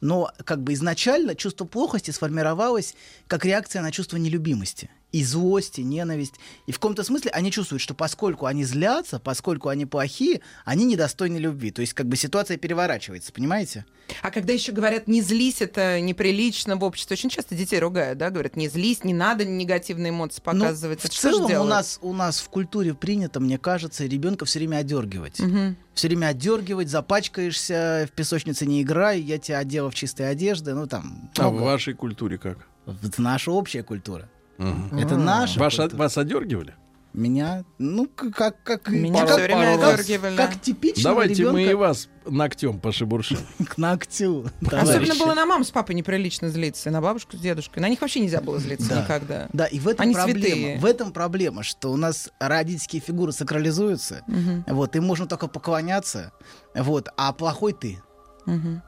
Но 0.00 0.28
как 0.44 0.60
бы 0.64 0.72
изначально 0.72 1.36
чувство 1.36 1.64
плохости 1.66 2.10
сформировалось 2.10 2.96
как 3.28 3.44
реакция 3.44 3.80
на 3.80 3.92
чувство 3.92 4.16
нелюбимости. 4.16 4.90
И 5.14 5.22
злости, 5.22 5.80
ненависть. 5.80 6.34
И 6.66 6.72
в 6.72 6.76
каком-то 6.80 7.04
смысле 7.04 7.30
они 7.30 7.52
чувствуют, 7.52 7.80
что 7.80 7.94
поскольку 7.94 8.46
они 8.46 8.64
злятся, 8.64 9.20
поскольку 9.20 9.68
они 9.68 9.86
плохие, 9.86 10.40
они 10.64 10.84
недостойны 10.84 11.36
любви. 11.36 11.70
То 11.70 11.82
есть 11.82 11.92
как 11.94 12.06
бы 12.08 12.16
ситуация 12.16 12.56
переворачивается, 12.56 13.32
понимаете? 13.32 13.86
А 14.22 14.32
когда 14.32 14.52
еще 14.52 14.72
говорят, 14.72 15.06
не 15.06 15.22
злись, 15.22 15.62
это 15.62 16.00
неприлично 16.00 16.74
в 16.74 16.82
обществе. 16.82 17.14
Очень 17.14 17.30
часто 17.30 17.54
детей 17.54 17.78
ругают, 17.78 18.18
да, 18.18 18.30
говорят, 18.30 18.56
не 18.56 18.68
злись, 18.68 19.04
не 19.04 19.14
надо 19.14 19.44
негативные 19.44 20.10
эмоции 20.10 20.42
Ну, 20.44 20.52
показывать. 20.52 21.00
в 21.00 21.06
что 21.06 21.30
ж 21.30 21.34
целом 21.36 21.60
у 21.60 21.64
нас, 21.64 21.98
у 22.02 22.12
нас 22.12 22.40
в 22.40 22.48
культуре 22.48 22.92
принято, 22.94 23.38
мне 23.38 23.56
кажется, 23.56 24.04
ребенка 24.06 24.46
все 24.46 24.58
время 24.58 24.78
одергивать. 24.78 25.38
Мгм. 25.38 25.76
Все 25.94 26.08
время 26.08 26.26
отдергивать, 26.26 26.88
запачкаешься, 26.88 28.08
в 28.10 28.16
песочнице 28.16 28.66
не 28.66 28.82
играй, 28.82 29.20
я 29.20 29.38
тебя 29.38 29.58
одела 29.58 29.90
в 29.90 29.94
чистые 29.94 30.28
одежды, 30.28 30.74
ну 30.74 30.88
там. 30.88 31.30
А 31.38 31.48
в 31.48 31.52
много. 31.52 31.64
вашей 31.64 31.94
культуре 31.94 32.36
как? 32.36 32.66
Это 32.86 33.22
наша 33.22 33.52
общая 33.52 33.84
культура. 33.84 34.28
Мгм. 34.58 34.98
Это 34.98 35.16
наша 35.16 35.58
Ваш- 35.60 35.76
культура. 35.76 35.98
Вас 35.98 36.18
одергивали? 36.18 36.74
Меня, 37.12 37.62
ну, 37.78 38.08
как, 38.08 38.60
как, 38.64 38.88
Меня 38.88 39.20
как, 39.20 39.28
всё 39.30 39.42
время 39.44 39.78
как- 39.78 40.36
как 40.36 40.60
типичного 40.60 41.14
Давайте 41.14 41.48
мы 41.48 41.60
и 41.62 41.64
ребенка 41.66 41.78
вас 41.78 42.08
ногтем 42.26 42.80
пошебуршим. 42.80 43.38
к 43.68 43.78
ногтю. 43.78 44.46
Особенно 44.72 45.14
было 45.14 45.32
на 45.34 45.46
маму 45.46 45.62
с 45.62 45.70
папой 45.70 45.94
неприлично 45.94 46.48
злиться, 46.48 46.88
и 46.88 46.92
на 46.92 47.00
бабушку 47.00 47.36
с 47.36 47.40
дедушкой. 47.40 47.82
На 47.82 47.88
них 47.88 48.00
вообще 48.00 48.18
нельзя 48.18 48.40
было 48.40 48.58
злиться 48.58 48.88
Да. 48.88 49.02
никогда. 49.02 49.48
Да, 49.52 49.66
и 49.66 49.78
в 49.78 49.86
этом 49.86 50.02
Они 50.02 50.14
проблема. 50.14 50.40
святые. 50.40 50.78
В 50.80 50.84
этом 50.84 51.12
проблема, 51.12 51.62
что 51.62 51.92
у 51.92 51.96
нас 51.96 52.30
родительские 52.40 53.00
фигуры 53.00 53.30
сакрализуются. 53.30 54.22
Вот, 54.66 54.96
им 54.96 55.04
можно 55.04 55.28
только 55.28 55.46
поклоняться. 55.46 56.32
Вот, 56.74 57.10
а 57.16 57.32
плохой 57.32 57.74
ты. 57.74 58.00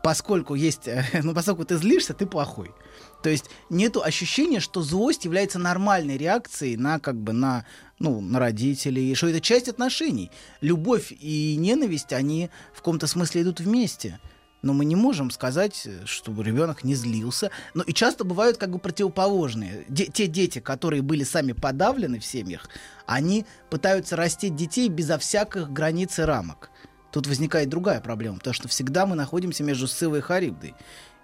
Поскольку 0.02 0.54
есть, 0.54 0.88
ну, 1.22 1.32
поскольку 1.32 1.64
ты 1.64 1.76
злишься, 1.76 2.12
ты 2.12 2.26
плохой. 2.26 2.72
То 3.26 3.30
есть 3.30 3.50
нету 3.70 4.04
ощущения, 4.04 4.60
что 4.60 4.82
злость 4.82 5.24
является 5.24 5.58
нормальной 5.58 6.16
реакцией 6.16 6.76
на 6.76 7.00
как 7.00 7.16
бы 7.16 7.32
на 7.32 7.66
ну 7.98 8.20
на 8.20 8.38
родителей, 8.38 9.16
что 9.16 9.26
это 9.26 9.40
часть 9.40 9.66
отношений. 9.66 10.30
Любовь 10.60 11.10
и 11.10 11.56
ненависть 11.56 12.12
они 12.12 12.50
в 12.72 12.76
каком-то 12.76 13.08
смысле 13.08 13.42
идут 13.42 13.58
вместе. 13.58 14.20
Но 14.62 14.74
мы 14.74 14.84
не 14.84 14.94
можем 14.94 15.32
сказать, 15.32 15.88
чтобы 16.04 16.44
ребенок 16.44 16.84
не 16.84 16.94
злился. 16.94 17.50
Но 17.74 17.82
и 17.82 17.92
часто 17.92 18.22
бывают 18.22 18.58
как 18.58 18.70
бы 18.70 18.78
противоположные. 18.78 19.84
Де- 19.88 20.06
те 20.06 20.28
дети, 20.28 20.60
которые 20.60 21.02
были 21.02 21.24
сами 21.24 21.50
подавлены 21.50 22.20
в 22.20 22.24
семьях, 22.24 22.70
они 23.06 23.44
пытаются 23.70 24.14
растить 24.14 24.54
детей 24.54 24.88
безо 24.88 25.18
всяких 25.18 25.72
границ 25.72 26.16
и 26.20 26.22
рамок. 26.22 26.70
Тут 27.10 27.26
возникает 27.26 27.70
другая 27.70 28.00
проблема, 28.00 28.38
потому 28.38 28.54
что 28.54 28.68
всегда 28.68 29.04
мы 29.04 29.16
находимся 29.16 29.64
между 29.64 29.88
Сцилой 29.88 30.20
и 30.20 30.22
Харибдой. 30.22 30.76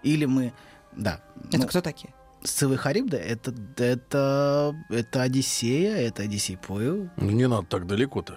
Или 0.02 0.24
мы... 0.24 0.52
Да. 0.96 1.20
Это 1.48 1.58
ну, 1.58 1.66
кто 1.66 1.80
такие? 1.80 2.12
Сцилла 2.44 2.74
и 2.74 2.76
Харибда— 2.76 3.16
это, 3.18 3.54
это, 3.76 4.74
это 4.90 5.22
Одиссея, 5.22 5.96
это 5.96 6.24
Одиссей 6.24 6.56
плыл. 6.56 7.08
Ну, 7.16 7.30
не 7.30 7.46
надо 7.46 7.66
так 7.68 7.86
далеко-то. 7.86 8.36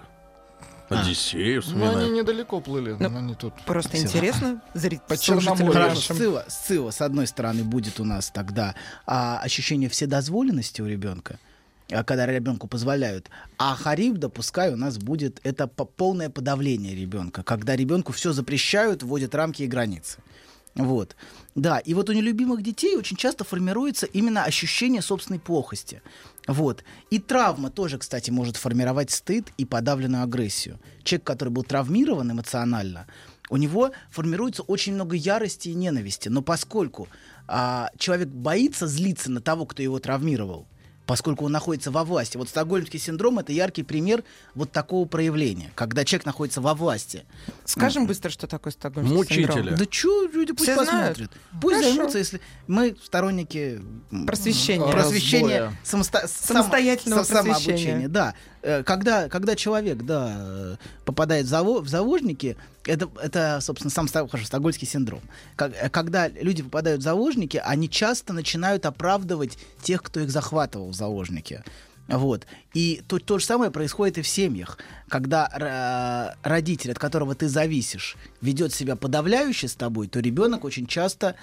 А. 0.88 1.00
Одиссею 1.00 1.60
Ну, 1.66 1.72
они 1.74 1.84
вспоминаем. 1.88 2.14
недалеко 2.14 2.60
плыли, 2.60 2.96
Ну, 2.98 3.08
но 3.10 3.18
они 3.18 3.34
тут... 3.34 3.52
Просто 3.64 3.96
Всё. 3.96 4.06
интересно 4.06 4.62
зрить 4.74 5.02
По 5.02 5.16
Черноморью. 5.16 5.96
Сцилла, 5.96 6.44
Сцилла, 6.46 6.92
с 6.92 7.00
одной 7.00 7.26
стороны, 7.26 7.64
будет 7.64 7.98
у 7.98 8.04
нас 8.04 8.30
тогда 8.30 8.76
а, 9.06 9.40
ощущение 9.40 9.88
вседозволенности 9.88 10.80
у 10.82 10.86
ребенка, 10.86 11.40
а, 11.90 12.04
когда 12.04 12.26
ребенку 12.26 12.68
позволяют. 12.68 13.28
А 13.58 13.74
харибда, 13.74 14.28
пускай 14.28 14.72
у 14.72 14.76
нас 14.76 14.98
будет 14.98 15.40
это 15.42 15.66
по- 15.66 15.84
полное 15.84 16.30
подавление 16.30 16.94
ребенка, 16.94 17.42
когда 17.42 17.74
ребенку 17.74 18.12
все 18.12 18.32
запрещают, 18.32 19.02
вводят 19.02 19.34
рамки 19.34 19.64
и 19.64 19.66
границы. 19.66 20.20
Вот. 20.76 21.16
Да, 21.56 21.78
и 21.78 21.94
вот 21.94 22.10
у 22.10 22.12
нелюбимых 22.12 22.62
детей 22.62 22.96
очень 22.96 23.16
часто 23.16 23.42
формируется 23.42 24.04
именно 24.04 24.44
ощущение 24.44 25.00
собственной 25.00 25.40
плохости. 25.40 26.02
Вот. 26.46 26.84
И 27.08 27.18
травма 27.18 27.70
тоже, 27.70 27.96
кстати, 27.96 28.30
может 28.30 28.58
формировать 28.58 29.10
стыд 29.10 29.46
и 29.56 29.64
подавленную 29.64 30.22
агрессию. 30.22 30.78
Человек, 31.02 31.26
который 31.26 31.48
был 31.48 31.64
травмирован 31.64 32.30
эмоционально, 32.30 33.06
у 33.48 33.56
него 33.56 33.92
формируется 34.10 34.62
очень 34.64 34.92
много 34.94 35.16
ярости 35.16 35.70
и 35.70 35.74
ненависти. 35.74 36.28
Но 36.28 36.42
поскольку 36.42 37.08
а, 37.48 37.90
человек 37.96 38.28
боится 38.28 38.86
злиться 38.86 39.30
на 39.30 39.40
того, 39.40 39.64
кто 39.64 39.82
его 39.82 39.98
травмировал, 39.98 40.68
поскольку 41.06 41.44
он 41.44 41.52
находится 41.52 41.90
во 41.90 42.04
власти. 42.04 42.36
Вот 42.36 42.48
стокгольмский 42.48 42.98
синдром— 42.98 43.38
это 43.40 43.52
яркий 43.52 43.82
пример 43.84 44.24
вот 44.54 44.72
такого 44.72 45.06
проявления, 45.06 45.70
когда 45.74 46.04
человек 46.04 46.26
находится 46.26 46.60
во 46.60 46.74
власти. 46.74 47.24
Скажем 47.64 48.06
быстро, 48.06 48.30
что 48.30 48.46
такое 48.46 48.72
стокгольмский 48.72 49.46
синдром. 49.46 49.76
Да 49.76 49.84
что, 49.88 50.26
люди 50.26 50.52
пусть 50.52 50.70
Все 50.70 50.84
знают? 50.84 51.16
посмотрят. 51.18 51.30
Пусть 51.62 51.76
Хорошо. 51.76 51.94
займутся, 51.94 52.18
если 52.18 52.40
мы 52.66 52.96
сторонники 53.04 53.80
Просвещения. 54.26 54.90
просвещения, 54.90 55.72
самоста- 55.84 56.26
Самостоятельного 56.26 57.24
просвещения. 57.24 57.54
самообучения. 57.54 58.08
Да, 58.08 58.34
когда, 58.84 59.28
когда 59.28 59.54
человек, 59.54 60.02
да, 60.02 60.34
э, 60.36 60.76
попадает 61.04 61.46
в, 61.46 61.52
заво- 61.52 61.80
в 61.80 61.88
заложники, 61.88 62.56
это, 62.84 63.08
это, 63.22 63.58
собственно, 63.60 63.90
сам 63.90 64.08
хорошо, 64.08 64.44
стокгольмский 64.46 64.86
синдром. 64.88 65.20
Как- 65.54 65.72
э, 65.74 65.88
когда 65.88 66.28
люди 66.28 66.62
попадают 66.62 67.00
в 67.00 67.04
заложники, 67.04 67.60
они 67.64 67.88
часто 67.88 68.32
начинают 68.32 68.86
оправдывать 68.86 69.56
тех, 69.82 70.02
кто 70.02 70.20
их 70.20 70.30
захватывал 70.30 70.90
в 70.90 70.94
заложники. 70.94 71.62
Вот. 72.08 72.46
И 72.74 73.02
то, 73.08 73.18
то 73.18 73.38
же 73.38 73.44
самое 73.44 73.70
происходит 73.70 74.18
и 74.18 74.22
в 74.22 74.28
семьях. 74.28 74.78
Когда 75.08 75.48
ра- 75.56 76.36
родитель, 76.42 76.92
от 76.92 76.98
которого 76.98 77.34
ты 77.34 77.48
зависишь, 77.48 78.16
ведет 78.40 78.72
себя 78.72 78.96
подавляюще 78.96 79.68
с 79.68 79.74
тобой, 79.74 80.08
то 80.08 80.20
ребенок 80.20 80.64
очень 80.64 80.86
часто 80.86 81.34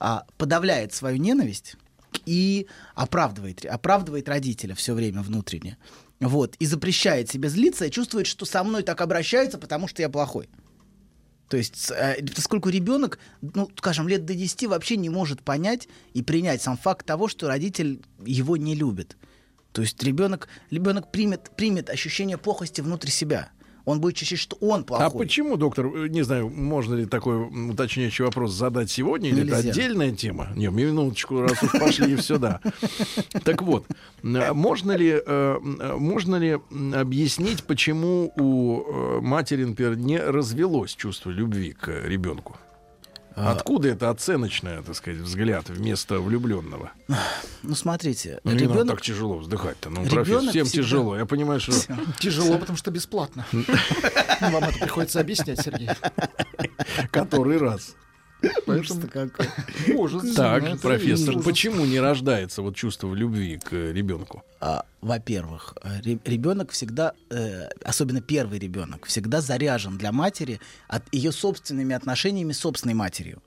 а, 0.00 0.24
подавляет 0.36 0.92
свою 0.92 1.18
ненависть 1.18 1.76
и 2.26 2.66
оправдывает, 2.94 3.64
оправдывает 3.64 4.28
родителя 4.28 4.74
все 4.74 4.94
время 4.94 5.22
внутренне. 5.22 5.76
Вот. 6.20 6.56
И 6.56 6.66
запрещает 6.66 7.30
себе 7.30 7.48
злиться 7.48 7.86
и 7.86 7.90
чувствует, 7.90 8.26
что 8.26 8.44
со 8.44 8.64
мной 8.64 8.82
так 8.82 9.00
обращаются, 9.00 9.58
потому 9.58 9.88
что 9.88 10.02
я 10.02 10.08
плохой. 10.08 10.48
То 11.48 11.56
есть, 11.56 11.90
э, 11.90 12.22
поскольку 12.34 12.68
ребенок, 12.68 13.18
ну, 13.40 13.70
скажем, 13.76 14.06
лет 14.06 14.24
до 14.26 14.34
10 14.34 14.66
вообще 14.66 14.96
не 14.96 15.08
может 15.08 15.42
понять 15.42 15.88
и 16.12 16.22
принять 16.22 16.60
сам 16.60 16.76
факт 16.76 17.06
того, 17.06 17.28
что 17.28 17.48
родитель 17.48 18.02
его 18.24 18.56
не 18.56 18.74
любит. 18.74 19.16
То 19.72 19.82
есть 19.82 20.02
ребенок, 20.02 20.48
ребенок 20.70 21.10
примет, 21.10 21.50
примет 21.56 21.88
ощущение 21.88 22.36
плохости 22.36 22.80
внутри 22.80 23.10
себя. 23.10 23.50
Он 23.88 24.00
будет 24.00 24.16
ощущать, 24.16 24.38
что 24.38 24.56
он 24.56 24.84
плохой. 24.84 25.06
А 25.06 25.10
почему, 25.10 25.56
доктор, 25.56 25.86
э, 25.86 26.08
не 26.08 26.20
знаю, 26.20 26.50
можно 26.50 26.94
ли 26.94 27.06
такой 27.06 27.70
уточняющий 27.70 28.22
вопрос 28.22 28.52
задать 28.52 28.90
сегодня, 28.90 29.30
или 29.30 29.46
это 29.46 29.56
отдельная 29.56 30.12
тема? 30.12 30.48
Не, 30.54 30.66
минуточку, 30.68 31.40
раз 31.40 31.62
уж 31.62 31.72
пошли 31.72 32.12
и 32.12 32.16
сюда. 32.18 32.60
Так 33.44 33.62
вот, 33.62 33.86
э, 34.22 34.52
можно 34.52 34.92
ли, 34.92 35.10
э, 35.26 35.58
м, 35.62 35.98
можно 36.02 36.36
ли 36.36 36.58
объяснить, 36.94 37.64
почему 37.64 38.30
у 38.36 38.82
э, 38.82 39.20
матери, 39.22 39.64
например, 39.64 39.96
не 39.96 40.18
развелось 40.18 40.94
чувство 40.94 41.30
любви 41.30 41.72
к 41.72 41.88
ребенку? 41.88 42.56
А. 43.40 43.52
Откуда 43.52 43.88
это 43.88 44.10
оценочное, 44.10 44.82
так 44.82 44.96
сказать, 44.96 45.20
взгляд 45.20 45.68
вместо 45.68 46.18
влюбленного? 46.18 46.90
Ну, 47.62 47.74
смотрите, 47.76 48.40
Ну, 48.42 48.50
не 48.50 48.62
надо 48.62 48.72
ребенок... 48.72 48.96
так 48.96 49.02
тяжело 49.02 49.38
вздыхать-то. 49.38 49.90
Ну, 49.90 50.04
профессор, 50.06 50.50
всем 50.50 50.66
всегда- 50.66 50.82
тяжело. 50.84 51.16
Я 51.16 51.24
понимаю, 51.26 51.60
что... 51.60 51.72
Тяжело, 52.18 52.58
потому 52.58 52.76
что 52.76 52.90
бесплатно. 52.90 53.46
Вам 54.40 54.64
это 54.64 54.78
приходится 54.80 55.20
объяснять, 55.20 55.60
Сергей. 55.62 55.90
Который 57.12 57.58
раз. 57.58 57.94
Ужас-то 58.66 59.08
какой. 59.08 59.46
Ужас. 59.94 60.34
Так, 60.34 60.80
профессор, 60.80 61.34
ужас. 61.36 61.44
почему 61.44 61.84
не 61.84 61.98
рождается 61.98 62.62
вот 62.62 62.76
чувство 62.76 63.12
любви 63.12 63.58
к 63.58 63.72
э, 63.72 63.92
ребенку? 63.92 64.44
А, 64.60 64.84
во-первых, 65.00 65.74
ребенок 66.24 66.70
всегда, 66.70 67.14
э, 67.30 67.68
особенно 67.82 68.20
первый 68.20 68.58
ребенок, 68.58 69.06
всегда 69.06 69.40
заряжен 69.40 69.98
для 69.98 70.12
матери 70.12 70.60
от 70.86 71.02
ее 71.12 71.32
собственными 71.32 71.94
отношениями 71.94 72.52
с 72.52 72.58
собственной 72.58 72.94
матерью. 72.94 73.42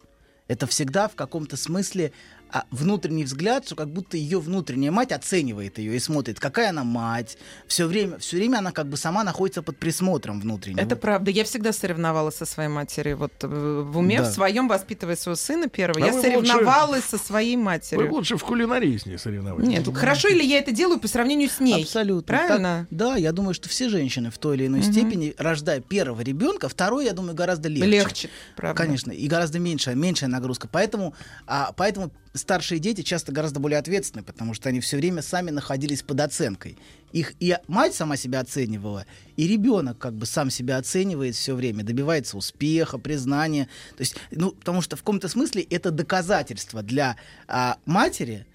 Это 0.48 0.68
всегда 0.68 1.08
в 1.08 1.16
каком-то 1.16 1.56
смысле 1.56 2.12
а, 2.52 2.66
внутренний 2.72 3.24
взгляд, 3.24 3.66
что 3.66 3.76
как 3.76 3.90
будто 3.90 4.18
ее 4.18 4.40
внутренняя 4.40 4.92
мать 4.92 5.12
оценивает 5.12 5.78
ее 5.78 5.96
и 5.96 6.00
смотрит, 6.00 6.40
какая 6.40 6.70
она 6.70 6.84
мать. 6.84 7.38
Все 7.68 7.86
время, 7.86 8.18
все 8.20 8.38
время 8.38 8.58
она 8.58 8.72
как 8.72 8.88
бы 8.88 8.98
сама 8.98 9.24
находится 9.24 9.62
под 9.62 9.78
присмотром 9.78 10.42
внутренним. 10.42 10.78
Это 10.80 10.96
правда. 10.96 11.32
Я 11.32 11.44
всегда 11.46 11.72
соревновалась 11.72 12.36
со 12.36 12.46
своей 12.46 12.70
матерью. 12.70 13.18
Вот 13.18 13.32
э, 13.44 13.48
в 13.48 13.98
уме, 13.98 14.18
Да. 14.20 14.24
в 14.30 14.34
своем, 14.34 14.68
воспитывая 14.68 15.16
своего 15.16 15.36
сына 15.36 15.70
первого, 15.70 16.04
А 16.04 16.08
я 16.08 16.14
вы 16.14 16.22
соревновалась 16.22 17.06
со 17.06 17.18
своей 17.18 17.56
Вы 17.56 17.64
матерью. 17.64 18.12
лучше 18.12 18.36
в 18.38 18.44
кулинарии 18.44 18.98
с 18.98 19.06
ней 19.06 19.18
соревновались. 19.18 19.68
Нет, 19.68 19.88
хорошо 19.96 20.28
или 20.28 20.44
я 20.44 20.60
это 20.60 20.72
делаю 20.72 21.00
по 21.00 21.08
сравнению 21.08 21.50
с 21.50 21.60
ней? 21.60 21.84
Абсолютно. 21.84 22.24
Правильно? 22.38 22.88
Так- 22.90 22.98
да, 22.98 23.16
я 23.16 23.32
думаю, 23.32 23.54
что 23.54 23.70
все 23.70 23.88
женщины 23.90 24.30
в 24.32 24.38
той 24.38 24.58
или 24.58 24.68
иной 24.68 24.82
Мгм. 24.82 24.92
степени, 24.92 25.34
рождая 25.38 25.80
первого 25.80 26.22
ребенка, 26.22 26.68
второй, 26.70 27.06
я 27.06 27.14
думаю, 27.14 27.34
гораздо 27.36 27.70
легче. 27.70 27.88
Легче, 27.90 28.30
правда. 28.58 28.82
Конечно, 28.84 29.12
и 29.12 29.28
гораздо 29.28 29.60
меньшая, 29.60 29.96
меньшая 29.96 30.30
нагрузка. 30.30 30.68
Поэтому, 30.72 31.14
а, 31.48 31.72
поэтому 31.78 32.12
старшие 32.34 32.80
дети 32.80 33.02
часто 33.02 33.32
гораздо 33.32 33.60
более 33.60 33.80
ответственны, 33.80 34.24
потому 34.24 34.54
что 34.54 34.70
они 34.70 34.80
все 34.80 34.98
время 34.98 35.22
сами 35.22 35.52
находились 35.52 36.02
под 36.02 36.22
оценкой. 36.22 36.78
Их 37.12 37.34
и 37.40 37.58
мать 37.68 37.94
сама 37.94 38.16
себя 38.16 38.40
оценивала, 38.40 39.06
и 39.36 39.48
ребенок 39.48 39.98
как 39.98 40.14
бы 40.14 40.26
сам 40.26 40.50
себя 40.50 40.78
оценивает 40.78 41.36
все 41.36 41.56
время, 41.56 41.84
добивается 41.84 42.38
успеха, 42.38 42.98
признания. 42.98 43.68
То 43.98 44.02
есть, 44.02 44.16
ну, 44.32 44.52
потому 44.52 44.82
что 44.82 44.96
в 44.96 45.00
каком-то 45.00 45.28
смысле 45.28 45.64
это 45.64 45.92
доказательство 45.92 46.82
для 46.82 47.18
а, 47.48 47.78
матери, 47.86 48.46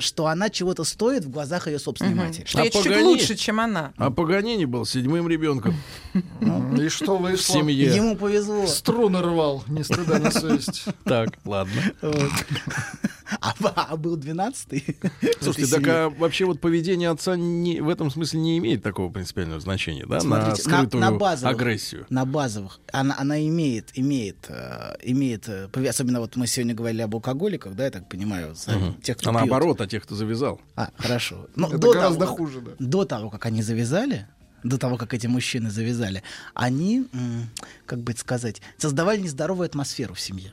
что 0.00 0.26
она 0.26 0.50
чего-то 0.50 0.84
стоит 0.84 1.24
в 1.24 1.30
глазах 1.30 1.66
ее 1.68 1.78
собственной 1.78 2.14
Мгм. 2.14 2.24
матери. 2.26 2.44
Что 2.46 2.58
я 2.58 2.64
чуть-чуть 2.70 2.86
Паганини- 2.92 3.02
лучше, 3.04 3.36
чем 3.36 3.60
она. 3.60 3.92
А 3.96 4.10
Паганини 4.10 4.64
был 4.64 4.84
седьмым 4.84 5.28
ребенком 5.28 5.74
И 6.78 6.88
что 6.88 7.16
в 7.16 7.22
вышло? 7.22 7.54
семье. 7.54 7.94
Ему 7.94 8.16
повезло. 8.16 8.66
Струны 8.66 9.20
рвал, 9.22 9.64
ни 9.68 9.82
стыда, 9.82 10.18
ни 10.18 10.30
совести. 10.30 10.92
Так, 11.04 11.38
ладно. 11.44 11.80
А, 13.40 13.54
а 13.90 13.96
был 13.96 14.16
двенадцатый? 14.16 14.84
Слушайте, 15.40 15.76
так 15.76 15.86
а 15.86 16.10
вообще 16.10 16.44
вот 16.44 16.60
поведение 16.60 17.10
отца 17.10 17.36
не, 17.36 17.80
в 17.80 17.88
этом 17.88 18.10
смысле 18.10 18.40
не 18.40 18.58
имеет 18.58 18.82
такого 18.82 19.10
принципиального 19.10 19.60
значения, 19.60 20.04
да? 20.06 20.16
на 20.16 20.20
Смотрите, 20.20 20.50
на, 20.50 20.56
скрытую 20.56 21.00
на 21.00 21.12
базовых, 21.12 21.54
агрессию. 21.54 22.06
На 22.10 22.24
базовых. 22.24 22.80
Она, 22.92 23.14
она 23.18 23.40
имеет, 23.46 23.90
имеет, 23.94 24.46
э, 24.48 24.96
имеет, 25.02 25.48
э, 25.48 25.68
особенно 25.88 26.20
вот 26.20 26.36
мы 26.36 26.46
сегодня 26.46 26.74
говорили 26.74 27.02
об 27.02 27.14
алкоголиках, 27.14 27.74
да, 27.74 27.84
я 27.84 27.90
так 27.90 28.08
понимаю, 28.08 28.54
Мгм. 28.66 29.00
тех, 29.00 29.16
кто 29.16 29.30
А 29.30 29.32
пьет. 29.32 29.40
наоборот, 29.42 29.80
а 29.80 29.86
тех, 29.86 30.02
кто 30.02 30.14
завязал. 30.14 30.60
А, 30.76 30.90
хорошо. 30.96 31.46
Но 31.56 31.68
Это 31.68 31.78
до 31.78 31.92
гораздо 31.92 32.24
того, 32.24 32.36
хуже, 32.36 32.60
да. 32.60 32.72
До 32.78 33.04
того, 33.04 33.30
как 33.30 33.46
они 33.46 33.62
завязали, 33.62 34.26
до 34.64 34.78
того, 34.78 34.96
как 34.96 35.14
эти 35.14 35.26
мужчины 35.26 35.70
завязали, 35.70 36.22
они, 36.54 37.06
как 37.86 38.00
бы 38.00 38.12
это 38.12 38.20
сказать, 38.20 38.60
создавали 38.76 39.20
нездоровую 39.20 39.66
атмосферу 39.66 40.14
в 40.14 40.20
семье 40.20 40.52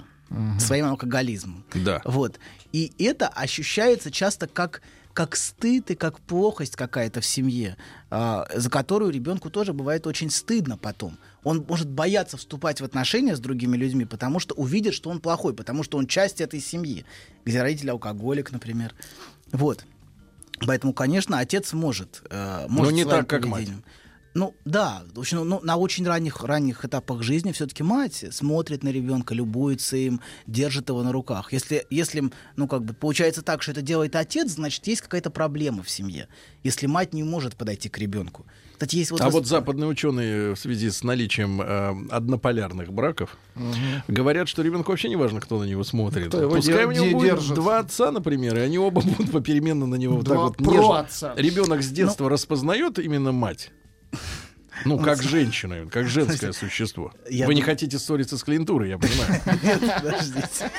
своим 0.60 0.88
алкоголизмом. 0.88 1.64
Да. 1.74 2.02
Вот. 2.04 2.38
И 2.73 2.91
это 2.99 3.27
ощущается 3.27 4.11
часто 4.11 4.48
как 4.48 4.81
как 5.18 5.35
стыд 5.35 5.89
и 5.89 5.95
как 5.95 6.19
плохость 6.19 6.76
какая-то 6.76 7.22
в 7.22 7.26
семье, 7.26 7.76
а, 8.11 8.48
за 8.53 8.69
которую 8.69 9.11
ребенку 9.11 9.49
тоже 9.49 9.73
бывает 9.73 10.06
очень 10.06 10.30
стыдно 10.30 10.77
потом. 10.77 11.18
Он 11.44 11.65
может 11.68 11.89
бояться 11.89 12.38
вступать 12.38 12.81
в 12.81 12.85
отношения 12.85 13.35
с 13.35 13.39
другими 13.39 13.76
людьми, 13.76 14.06
потому 14.06 14.39
что 14.39 14.53
увидит, 14.53 14.94
что 14.94 15.10
он 15.10 15.19
плохой, 15.19 15.56
потому 15.56 15.81
что 15.81 15.98
он 15.98 16.06
часть 16.06 16.39
этой 16.39 16.60
семьи, 16.60 17.03
где 17.45 17.64
родитель 17.64 17.89
алкоголик, 17.89 18.52
например. 18.52 18.94
Вот. 19.52 19.85
Поэтому, 20.68 20.94
конечно, 20.94 21.39
отец 21.39 21.73
может, 21.73 22.22
э, 22.30 22.68
может 22.69 22.94
не 22.94 23.02
своим 23.02 23.22
так, 23.22 23.27
как 23.27 23.45
мать. 23.45 23.69
Ну 24.38 24.55
да, 24.65 25.01
в 25.15 25.19
общем, 25.19 25.49
ну, 25.49 25.59
на 25.64 25.77
очень 25.77 26.05
ранних, 26.05 26.43
ранних 26.43 26.85
этапах 26.85 27.23
жизни 27.23 27.51
все-таки 27.53 27.81
мать 27.81 28.23
смотрит 28.30 28.84
на 28.84 28.89
ребенка, 28.89 29.34
любуется 29.34 29.97
им, 29.97 30.22
держит 30.45 30.89
его 30.89 31.01
на 31.01 31.11
руках. 31.11 31.51
Если, 31.53 31.88
если, 31.89 32.23
ну 32.55 32.68
как 32.68 32.84
бы 32.84 32.93
получается 32.93 33.41
так, 33.41 33.64
что 33.64 33.72
это 33.72 33.81
делает 33.81 34.15
отец, 34.15 34.51
значит 34.51 34.85
есть 34.85 35.01
какая-то 35.01 35.31
проблема 35.31 35.81
в 35.81 35.89
семье. 35.89 36.27
Если 36.61 36.85
мать 36.85 37.15
не 37.15 37.23
может 37.23 37.55
подойти 37.55 37.89
к 37.89 37.97
ребенку. 37.97 38.45
Кстати, 38.73 38.97
есть 38.97 39.09
вот 39.09 39.22
а 39.22 39.30
вос- 39.30 39.31
вот 39.31 39.47
западные 39.47 39.88
ученые 39.88 40.53
в 40.53 40.59
связи 40.59 40.91
с 40.91 41.03
наличием 41.03 41.59
э, 41.59 41.95
однополярных 42.11 42.93
браков 42.93 43.35
говорят, 44.07 44.47
что 44.47 44.61
ребенку 44.61 44.91
вообще 44.91 45.09
не 45.09 45.15
важно, 45.15 45.41
кто 45.41 45.57
на 45.57 45.64
него 45.64 45.84
смотрит. 45.84 46.27
Кто 46.27 46.41
его 46.41 46.55
Пускай 46.57 46.85
у 46.85 46.91
него 46.91 47.05
де- 47.05 47.11
будет 47.11 47.31
держит. 47.38 47.55
два 47.55 47.80
отца, 47.80 48.11
например, 48.11 48.55
и 48.57 48.59
они 48.59 48.77
оба 48.77 49.01
будут 49.18 49.31
попеременно 49.31 49.88
на 49.88 49.95
него 49.95 50.18
вот 50.18 50.27
так 50.27 50.35
Два 50.35 50.43
вот 50.49 50.59
нежно. 50.59 51.34
Ребенок 51.38 51.81
с 51.81 51.89
детства 51.89 52.30
распознает 52.30 52.99
именно 52.99 53.31
мать. 53.31 53.72
Ну, 54.86 54.99
как 54.99 55.22
женщина, 55.22 55.88
как 55.91 56.08
женское 56.10 56.52
существо. 56.54 57.14
Вы 57.30 57.56
не 57.56 57.62
хотите 57.62 57.98
ссориться 57.99 58.38
с 58.38 58.44
клиентурой, 58.44 58.90
я 58.90 58.98
понимаю. 58.98 59.41
Нет, 59.64 59.82
подождите. 59.95 60.72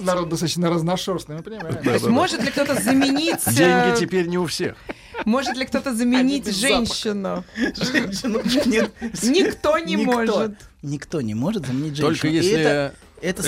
Народ 0.00 0.28
достаточно 0.28 0.70
разношерстный, 0.70 1.36
мы 1.36 1.42
понимаем. 1.42 1.82
То 1.82 1.92
есть 1.92 2.06
может 2.06 2.42
ли 2.42 2.50
кто-то 2.50 2.80
заменить... 2.80 3.40
э, 3.46 3.52
Деньги 3.52 3.98
теперь 4.00 4.26
не 4.26 4.38
у 4.38 4.46
всех. 4.46 4.76
Может 5.24 5.56
ли 5.56 5.64
кто-то 5.64 5.94
заменить 5.94 6.46
женщину? 6.54 7.44
Женщину 7.56 8.40
нет. 8.66 8.92
Никто 9.22 9.78
не 9.78 9.96
может. 9.96 10.56
Никто 10.82 11.20
не 11.20 11.34
может 11.34 11.66
заменить 11.66 11.96
женщину. 11.96 12.08
Только 12.08 12.28
И 12.28 12.34
если 12.34 12.60
это- 12.60 12.94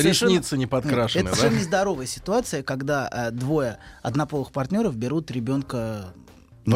ресницы 0.02 0.56
не 0.56 0.66
подкрашены, 0.66 1.20
Это 1.22 1.30
да? 1.30 1.36
совершенно 1.36 1.60
нездоровая 1.60 2.06
ситуация, 2.06 2.62
когда 2.62 3.08
э, 3.12 3.30
двое 3.30 3.78
однополых 4.02 4.50
партнеров 4.50 4.96
берут 4.96 5.30
ребенка. 5.30 6.14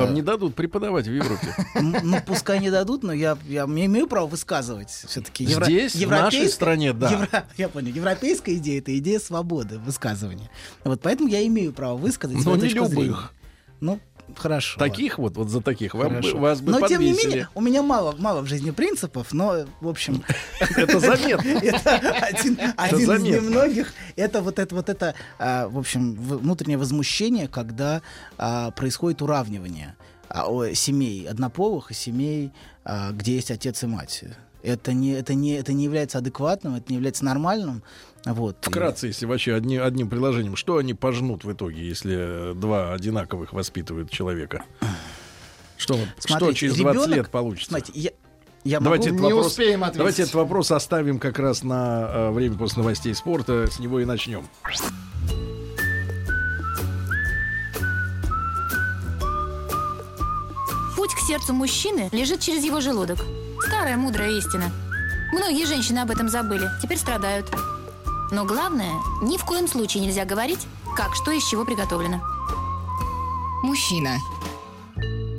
Вам 0.01 0.14
не 0.14 0.23
дадут 0.23 0.55
преподавать 0.55 1.06
в 1.06 1.12
Европе. 1.12 1.55
Ну, 1.81 2.19
пускай 2.27 2.60
не 2.60 2.70
дадут, 2.70 3.02
но 3.02 3.12
я, 3.12 3.39
я 3.47 3.64
имею 3.64 4.06
права 4.06 4.27
высказывать 4.27 4.90
все-таки. 4.90 5.47
Здесь, 5.47 5.94
в 5.94 6.09
нашей 6.09 6.48
стране, 6.48 6.93
да. 6.93 7.47
я 7.56 7.69
понял. 7.69 7.93
Европейская 7.93 8.56
идея 8.56 8.78
это 8.81 8.97
идея 8.98 9.19
свободы 9.19 9.78
высказывания. 9.78 10.51
Вот 10.85 11.01
поэтому 11.02 11.28
я 11.28 11.47
имею 11.47 11.73
право 11.73 11.97
высказать 11.97 12.44
Но 12.44 12.56
не 12.56 12.62
точку 12.62 12.86
зрения. 12.86 13.05
любых. 13.05 13.32
Ну, 13.81 13.98
хорошо. 14.38 14.78
Таких 14.78 15.18
вот, 15.18 15.36
вот 15.36 15.48
за 15.48 15.60
таких 15.60 15.94
вам 15.94 16.09
Хорошо. 16.09 16.38
вас 16.38 16.60
бы 16.60 16.72
Но 16.72 16.86
тем 16.86 17.00
не 17.00 17.10
подвесили. 17.10 17.30
менее, 17.30 17.48
у 17.54 17.60
меня 17.60 17.82
мало, 17.82 18.14
мало 18.18 18.42
в 18.42 18.46
жизни 18.46 18.70
принципов, 18.70 19.32
но, 19.32 19.66
в 19.80 19.88
общем... 19.88 20.22
Это 20.76 21.00
заметно. 21.00 21.48
Это 21.62 22.74
один, 22.76 23.10
из 23.10 23.22
немногих. 23.22 23.92
Это 24.16 24.42
вот 24.42 24.59
это, 24.59 24.74
вот 24.74 24.88
это, 24.88 25.14
а, 25.38 25.68
в 25.68 25.78
общем, 25.78 26.14
внутреннее 26.14 26.78
возмущение, 26.78 27.48
когда 27.48 28.02
а, 28.38 28.70
происходит 28.70 29.22
уравнивание 29.22 29.96
а, 30.28 30.46
семей 30.74 31.28
однополых 31.28 31.90
и 31.90 31.94
семей, 31.94 32.52
где 33.12 33.34
есть 33.36 33.50
отец 33.50 33.82
и 33.82 33.86
мать. 33.86 34.24
Это 34.62 34.92
не, 34.92 35.10
это, 35.12 35.34
не, 35.34 35.54
это 35.54 35.72
не 35.72 35.84
является 35.84 36.18
адекватным, 36.18 36.76
это 36.76 36.86
не 36.88 36.96
является 36.96 37.24
нормальным. 37.24 37.82
Вот. 38.24 38.57
Вкратце, 38.61 39.09
если 39.09 39.27
вообще 39.27 39.55
одни, 39.55 39.77
одним 39.78 40.09
приложением, 40.09 40.55
что 40.57 40.77
они 40.77 40.94
пожнут 40.94 41.44
в 41.44 41.53
итоге, 41.53 41.86
если 41.86 42.53
э, 42.53 42.55
два 42.55 42.93
одинаковых 42.93 43.53
воспитывают 43.53 44.11
человека? 44.11 44.62
Что, 45.77 45.94
вот- 45.94 46.09
что 46.20 46.28
Смотрите, 46.39 46.55
через 46.55 46.77
20 46.77 47.01
ребенок- 47.03 47.16
лет 47.16 47.31
получится? 47.31 47.70
Смотрите, 47.70 47.99
я, 47.99 48.11
я 48.65 48.78
давайте, 48.78 49.11
могу- 49.11 49.24
этот 49.27 49.35
вопрос, 49.35 49.57
давайте 49.97 50.23
этот 50.23 50.35
вопрос 50.35 50.70
оставим 50.70 51.19
как 51.19 51.40
раз 51.40 51.65
на 51.65 52.09
э, 52.12 52.31
время 52.31 52.57
после 52.57 52.82
новостей 52.82 53.12
спорта. 53.15 53.66
С 53.69 53.81
него 53.81 53.99
и 53.99 54.05
начнем. 54.05 54.44
Путь 60.97 61.15
к 61.15 61.19
сердцу 61.27 61.53
мужчины 61.55 62.09
лежит 62.12 62.40
через 62.40 62.65
его 62.65 62.81
желудок. 62.81 63.19
Старая 63.66 63.97
мудрая 63.97 64.31
истина. 64.31 64.70
Многие 65.32 65.66
женщины 65.66 66.01
об 66.01 66.11
этом 66.11 66.28
забыли, 66.28 66.69
теперь 66.82 66.99
страдают. 66.99 67.47
Но 68.32 68.46
главное, 68.46 68.94
ни 69.20 69.36
в 69.36 69.44
коем 69.44 69.68
случае 69.68 70.04
нельзя 70.04 70.24
говорить, 70.24 70.66
как 70.96 71.14
что 71.14 71.32
из 71.32 71.46
чего 71.46 71.66
приготовлено. 71.66 72.22
Мужчина. 73.62 74.16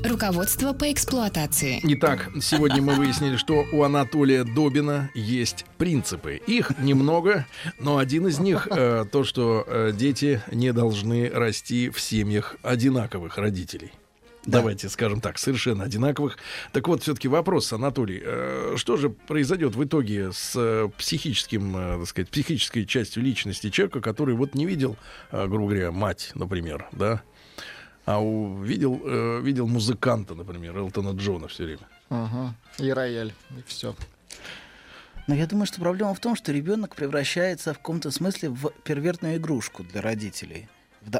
Руководство 0.05 0.73
по 0.73 0.91
эксплуатации. 0.91 1.79
Итак, 1.81 2.29
сегодня 2.39 2.83
мы 2.83 2.93
выяснили, 2.93 3.35
что 3.35 3.65
у 3.71 3.81
Анатолия 3.81 4.43
Добина 4.43 5.09
есть 5.15 5.65
принципы. 5.79 6.39
Их 6.45 6.77
немного, 6.77 7.47
но 7.79 7.97
один 7.97 8.27
из 8.27 8.37
них 8.37 8.67
э, 8.69 9.05
то, 9.11 9.23
что 9.23 9.63
э, 9.65 9.91
дети 9.91 10.43
не 10.51 10.71
должны 10.71 11.29
расти 11.29 11.89
в 11.89 11.99
семьях 11.99 12.57
одинаковых 12.61 13.39
родителей. 13.39 13.91
Давайте 14.45 14.89
скажем 14.89 15.21
так, 15.21 15.37
совершенно 15.37 15.85
одинаковых. 15.85 16.37
Так 16.73 16.87
вот, 16.87 17.01
все-таки 17.01 17.27
вопрос, 17.27 17.71
Анатолий, 17.71 18.21
э, 18.23 18.73
что 18.75 18.97
же 18.97 19.09
произойдет 19.09 19.75
в 19.75 19.83
итоге 19.83 20.33
с 20.33 20.53
э, 20.55 20.89
психическим, 20.97 21.77
э, 21.77 21.97
так 21.99 22.07
сказать, 22.07 22.29
психической 22.29 22.85
частью 22.85 23.23
личности 23.23 23.69
человека, 23.69 24.01
который 24.01 24.35
вот 24.35 24.53
не 24.53 24.65
видел, 24.65 24.97
э, 25.31 25.47
грубо 25.47 25.69
говоря, 25.69 25.91
мать, 25.91 26.31
например, 26.35 26.87
да, 26.91 27.21
а 28.05 28.21
увидел, 28.21 29.01
э, 29.05 29.39
видел 29.41 29.67
музыканта, 29.67 30.35
например, 30.35 30.77
Элтона 30.77 31.17
Джона 31.17 31.47
все 31.47 31.63
время. 31.63 31.87
Ага. 32.09 32.53
И 32.79 32.91
рояль, 32.91 33.33
и 33.51 33.63
все. 33.65 33.95
Но 35.27 35.35
я 35.35 35.47
думаю, 35.47 35.65
что 35.67 35.79
проблема 35.79 36.13
в 36.13 36.19
том, 36.19 36.35
что 36.35 36.51
ребенок 36.51 36.95
превращается 36.95 37.73
в 37.73 37.77
каком-то 37.77 38.11
смысле 38.11 38.49
в 38.49 38.71
первертную 38.83 39.37
игрушку 39.37 39.83
для 39.83 40.01
родителей. 40.01 40.67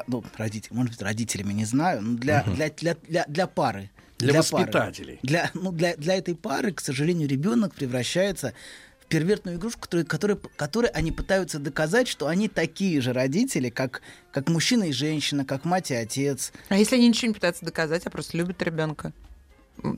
Ну, 0.06 0.24
родители, 0.36 0.72
может 0.74 0.92
быть, 0.92 1.02
родителями 1.02 1.52
не 1.52 1.64
знаю, 1.64 2.02
но 2.02 2.18
для, 2.18 2.42
Мгм. 2.42 2.54
для, 2.54 2.70
для, 2.70 2.94
для, 3.08 3.24
для 3.28 3.46
пары. 3.46 3.90
Для 4.18 4.28
пары. 4.28 4.38
воспитателей. 4.38 5.18
Для, 5.22 5.50
ну, 5.54 5.72
для, 5.72 5.96
для 5.96 6.16
этой 6.16 6.34
пары, 6.34 6.72
к 6.72 6.80
сожалению, 6.80 7.28
ребенок 7.28 7.74
превращается 7.74 8.54
в 9.00 9.06
первертную 9.06 9.56
игрушку, 9.58 9.82
которой, 9.82 10.04
которой, 10.04 10.38
которой 10.56 10.90
они 10.90 11.12
пытаются 11.12 11.58
доказать, 11.58 12.08
что 12.08 12.26
они 12.28 12.48
такие 12.48 13.00
же 13.00 13.12
родители, 13.12 13.68
как, 13.70 14.00
как 14.32 14.48
мужчина 14.48 14.84
и 14.84 14.92
женщина, 14.92 15.44
как 15.44 15.64
мать 15.64 15.90
и 15.90 15.94
отец. 15.94 16.52
А 16.68 16.76
если 16.78 16.96
они 16.96 17.08
ничего 17.08 17.28
не 17.28 17.34
пытаются 17.34 17.64
доказать, 17.64 18.06
а 18.06 18.10
просто 18.10 18.36
любят 18.38 18.62
ребенка? 18.62 19.12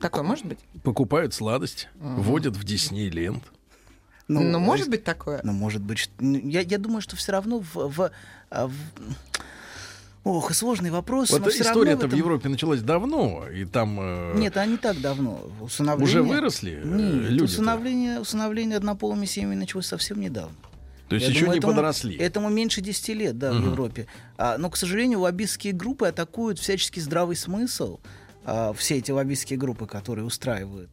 Такое 0.01 0.23
может 0.23 0.45
быть? 0.45 0.59
Покупают 0.83 1.33
сладость, 1.33 1.87
вводят 1.95 2.57
в 2.57 2.63
Диснейленд. 2.63 3.43
Ну, 4.27 4.59
может 4.59 4.89
быть 4.89 5.03
такое? 5.05 5.39
Ну, 5.43 5.53
может 5.53 5.81
быть. 5.81 6.09
ну, 6.19 6.37
Я, 6.39 6.59
я 6.61 6.77
думаю, 6.79 6.99
что 7.01 7.15
все 7.15 7.31
равно 7.31 7.59
в... 7.59 7.75
в- 7.75 8.11
а, 8.49 8.67
в- 8.67 8.73
Ох, 10.27 10.51
и 10.51 10.53
сложный 10.53 10.89
вопрос. 10.91 11.29
Вот 11.31 11.47
история-то 11.47 12.01
в, 12.01 12.05
этом- 12.09 12.19
Европе 12.19 12.49
началась 12.49 12.81
давно, 12.81 13.47
и 13.47 13.63
там 13.63 13.97
э, 14.01 14.33
Нет, 14.37 14.57
а 14.57 14.65
не 14.65 14.75
так 14.77 14.99
давно. 14.99 15.41
Усыновление... 15.61 16.21
уже 16.21 16.21
выросли 16.23 16.81
э, 16.83 16.85
Нет, 16.85 17.29
люди. 17.31 17.43
усыновление, 17.43 18.19
усыновление 18.19 18.75
однополыми 18.77 19.25
семьями 19.25 19.55
началось 19.55 19.85
совсем 19.85 20.19
недавно. 20.19 20.55
То 21.07 21.15
есть 21.15 21.27
Я 21.27 21.31
еще 21.31 21.41
думаю, 21.45 21.53
не 21.55 21.59
этому- 21.59 21.73
подросли. 21.75 22.17
Этому 22.17 22.49
меньше 22.49 22.81
10 22.81 23.09
лет, 23.15 23.37
да, 23.37 23.53
в 23.53 23.55
Мгм. 23.55 23.71
Европе. 23.71 24.07
А, 24.37 24.57
но, 24.57 24.69
к 24.69 24.75
сожалению, 24.75 25.21
лоббистские 25.21 25.71
группы 25.71 26.07
атакуют 26.07 26.59
всяческий 26.59 26.99
здравый 26.99 27.37
смысл. 27.37 27.99
А, 28.43 28.73
все 28.73 28.97
эти 28.97 29.11
лоббистские 29.11 29.57
группы, 29.57 29.87
которые 29.87 30.25
устраивают 30.25 30.89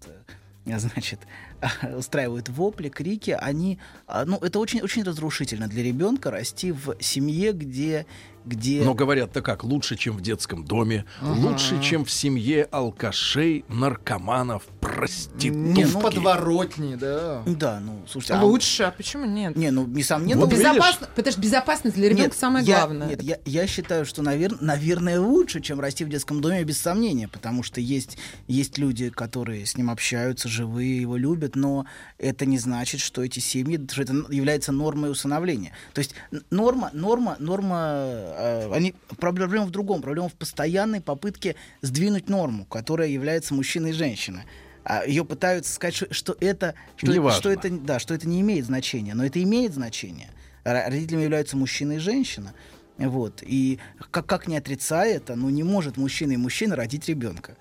э, 0.66 0.78
значит, 0.78 1.18
устраивают 1.96 2.48
вопли, 2.48 2.88
крики, 2.88 3.36
они, 3.36 3.78
а, 4.06 4.24
ну, 4.24 4.36
это 4.38 4.60
очень, 4.60 4.80
очень 4.82 5.02
разрушительно 5.02 5.66
для 5.66 5.82
ребенка 5.82 6.30
расти 6.30 6.70
в 6.70 6.94
семье, 7.00 7.52
где, 7.52 8.06
где... 8.44 8.82
Но 8.82 8.94
говорят-то 8.94 9.42
как, 9.42 9.64
лучше, 9.64 9.96
чем 9.96 10.16
в 10.16 10.20
детском 10.20 10.64
доме, 10.64 11.04
Ага. 11.20 11.32
лучше, 11.40 11.82
чем 11.82 12.04
в 12.04 12.10
семье 12.10 12.64
алкашей, 12.70 13.64
наркоманов, 13.68 14.64
проститутки. 14.80 15.46
Не, 15.48 15.84
в 15.84 15.98
подворотне, 16.00 16.96
да. 16.96 17.42
Да, 17.46 17.80
ну, 17.80 18.02
слушайте... 18.08 18.34
а- 18.34 18.42
Лучше, 18.44 18.82
а 18.84 18.90
почему 18.90 19.24
нет? 19.24 19.56
Не, 19.56 19.70
ну, 19.70 19.86
несомненно... 19.86 20.40
Вот 20.42 20.50
безопасно, 20.50 21.08
потому 21.14 21.32
что 21.32 21.40
безопасность 21.40 21.96
для 21.96 22.08
ребенка 22.08 22.24
Нет, 22.30 22.34
самое 22.34 22.64
я- 22.64 22.76
главное. 22.78 23.08
Нет, 23.08 23.22
я, 23.22 23.38
я 23.44 23.66
считаю, 23.66 24.04
что, 24.04 24.22
навер- 24.22 24.58
наверное, 24.60 25.20
лучше, 25.20 25.60
чем 25.60 25.80
расти 25.80 26.04
в 26.04 26.08
детском 26.08 26.40
доме, 26.40 26.62
без 26.64 26.78
сомнения, 26.80 27.28
потому 27.28 27.62
что 27.62 27.80
есть, 27.80 28.18
есть 28.46 28.78
люди, 28.78 29.10
которые 29.10 29.66
с 29.66 29.76
ним 29.76 29.90
общаются, 29.90 30.48
живые, 30.48 31.00
его 31.00 31.16
любят, 31.16 31.56
но 31.56 31.86
это 32.18 32.46
не 32.46 32.58
значит, 32.58 33.00
что 33.00 33.22
эти 33.22 33.38
семьи, 33.40 33.80
что 33.90 34.02
это 34.02 34.12
является 34.30 34.72
нормой 34.72 35.10
усыновления. 35.10 35.72
То 35.92 36.00
есть 36.00 36.14
норма, 36.50 36.90
норма, 36.92 37.36
норма, 37.38 38.33
они, 38.72 38.94
проблема 39.18 39.66
в 39.66 39.70
другом, 39.70 40.02
проблема 40.02 40.28
в 40.28 40.34
постоянной 40.34 41.00
попытке 41.00 41.56
сдвинуть 41.82 42.28
норму, 42.28 42.64
которая 42.66 43.08
является 43.08 43.54
мужчиной 43.54 43.90
и 43.90 43.92
женщиной. 43.92 44.42
А 44.84 45.04
Ее 45.06 45.24
пытаются 45.24 45.72
сказать, 45.72 45.94
что, 45.94 46.12
что 46.12 46.36
это, 46.40 46.74
что, 46.96 47.06
это- 47.12 47.20
что 47.40 47.50
это, 47.50 47.70
да, 47.70 47.98
что 47.98 48.14
это 48.14 48.28
не 48.28 48.40
имеет 48.42 48.66
значения, 48.66 49.14
но 49.14 49.24
это 49.24 49.42
имеет 49.42 49.72
значение. 49.72 50.28
Родителями 50.64 51.22
являются 51.22 51.56
мужчина 51.56 51.92
и 51.92 51.98
женщина. 51.98 52.52
Вот. 52.98 53.42
И 53.42 53.78
как, 54.10 54.26
как 54.26 54.46
не 54.46 54.56
отрицая 54.56 55.16
это, 55.16 55.34
ну 55.36 55.48
не 55.50 55.62
может 55.62 55.96
мужчина 55.96 56.32
и 56.32 56.36
мужчина 56.36 56.76
родить 56.76 57.08
ребенка. 57.08 57.56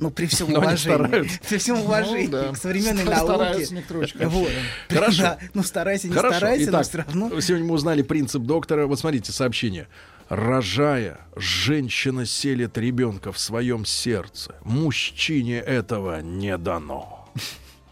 Ну, 0.00 0.10
при 0.10 0.26
всем 0.26 0.50
Но 0.50 0.58
уважении. 0.60 1.28
При 1.48 1.58
всем 1.58 1.76
Ну, 1.76 1.84
уважении 1.84 2.26
да. 2.26 2.52
к 2.52 2.56
современной 2.56 3.02
Ста- 3.02 3.26
науке. 3.26 3.66
стараются. 3.66 4.28
Вот. 4.28 4.50
Хорошо. 4.88 5.22
Да, 5.22 5.38
ну, 5.54 5.62
старайся, 5.62 6.08
не 6.08 6.14
Хорошо. 6.14 6.36
старайся, 6.38 6.64
но 6.64 6.70
Итак, 6.70 6.86
все 6.88 6.98
равно. 6.98 7.40
сегодня 7.40 7.66
мы 7.66 7.74
узнали 7.74 8.02
принцип 8.02 8.42
доктора. 8.42 8.86
Вот 8.86 8.98
смотрите, 8.98 9.30
сообщение. 9.32 9.88
Рожая, 10.30 11.20
женщина 11.36 12.24
селит 12.24 12.78
ребенка 12.78 13.30
в 13.32 13.38
своем 13.38 13.84
сердце. 13.84 14.54
Мужчине 14.64 15.58
этого 15.58 16.22
не 16.22 16.56
дано. 16.56 17.30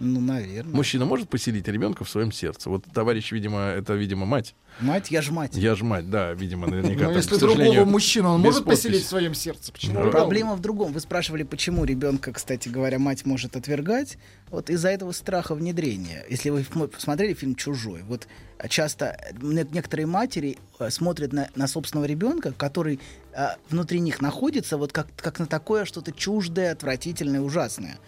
Ну, 0.00 0.20
наверное. 0.20 0.72
Мужчина 0.74 1.04
может 1.04 1.28
поселить 1.28 1.66
ребенка 1.66 2.04
в 2.04 2.08
своем 2.08 2.30
сердце. 2.30 2.70
Вот 2.70 2.84
товарищ, 2.94 3.32
видимо, 3.32 3.60
это, 3.62 3.94
видимо, 3.94 4.26
мать. 4.26 4.54
Мать, 4.80 5.10
я 5.10 5.22
ж 5.22 5.30
мать. 5.30 5.56
Я 5.56 5.74
ж 5.74 5.82
мать, 5.82 6.08
да, 6.10 6.32
видимо, 6.32 6.66
наверняка. 6.66 7.04
Ну, 7.08 7.14
так, 7.14 7.16
если 7.16 7.36
другого 7.38 7.84
мужчину 7.84 8.30
он 8.30 8.40
может 8.40 8.64
подписи. 8.64 8.82
поселить 8.88 9.04
в 9.04 9.08
своем 9.08 9.34
сердце, 9.34 9.72
почему? 9.72 10.00
Ну, 10.04 10.10
Проблема 10.10 10.54
в 10.54 10.60
другом. 10.60 10.92
Вы 10.92 11.00
спрашивали, 11.00 11.42
почему 11.42 11.84
ребенка, 11.84 12.32
кстати 12.32 12.68
говоря, 12.68 12.98
мать 12.98 13.24
может 13.26 13.56
отвергать. 13.56 14.18
Вот 14.50 14.70
из-за 14.70 14.88
этого 14.90 15.12
страха 15.12 15.54
внедрения. 15.54 16.24
Если 16.30 16.50
вы 16.50 16.62
посмотрели 16.64 17.34
фильм 17.34 17.54
«Чужой», 17.54 18.02
вот 18.02 18.28
часто 18.68 19.18
не- 19.40 19.66
некоторые 19.72 20.06
матери 20.06 20.58
э, 20.78 20.90
смотрят 20.90 21.32
на, 21.32 21.48
на 21.54 21.66
собственного 21.68 22.06
ребенка, 22.06 22.52
который 22.52 23.00
э, 23.32 23.46
внутри 23.70 24.00
них 24.00 24.20
находится, 24.20 24.76
вот 24.76 24.92
как, 24.92 25.08
как 25.16 25.38
на 25.38 25.46
такое 25.46 25.84
что-то 25.84 26.12
чуждое, 26.12 26.72
отвратительное, 26.72 27.40
ужасное. 27.40 27.98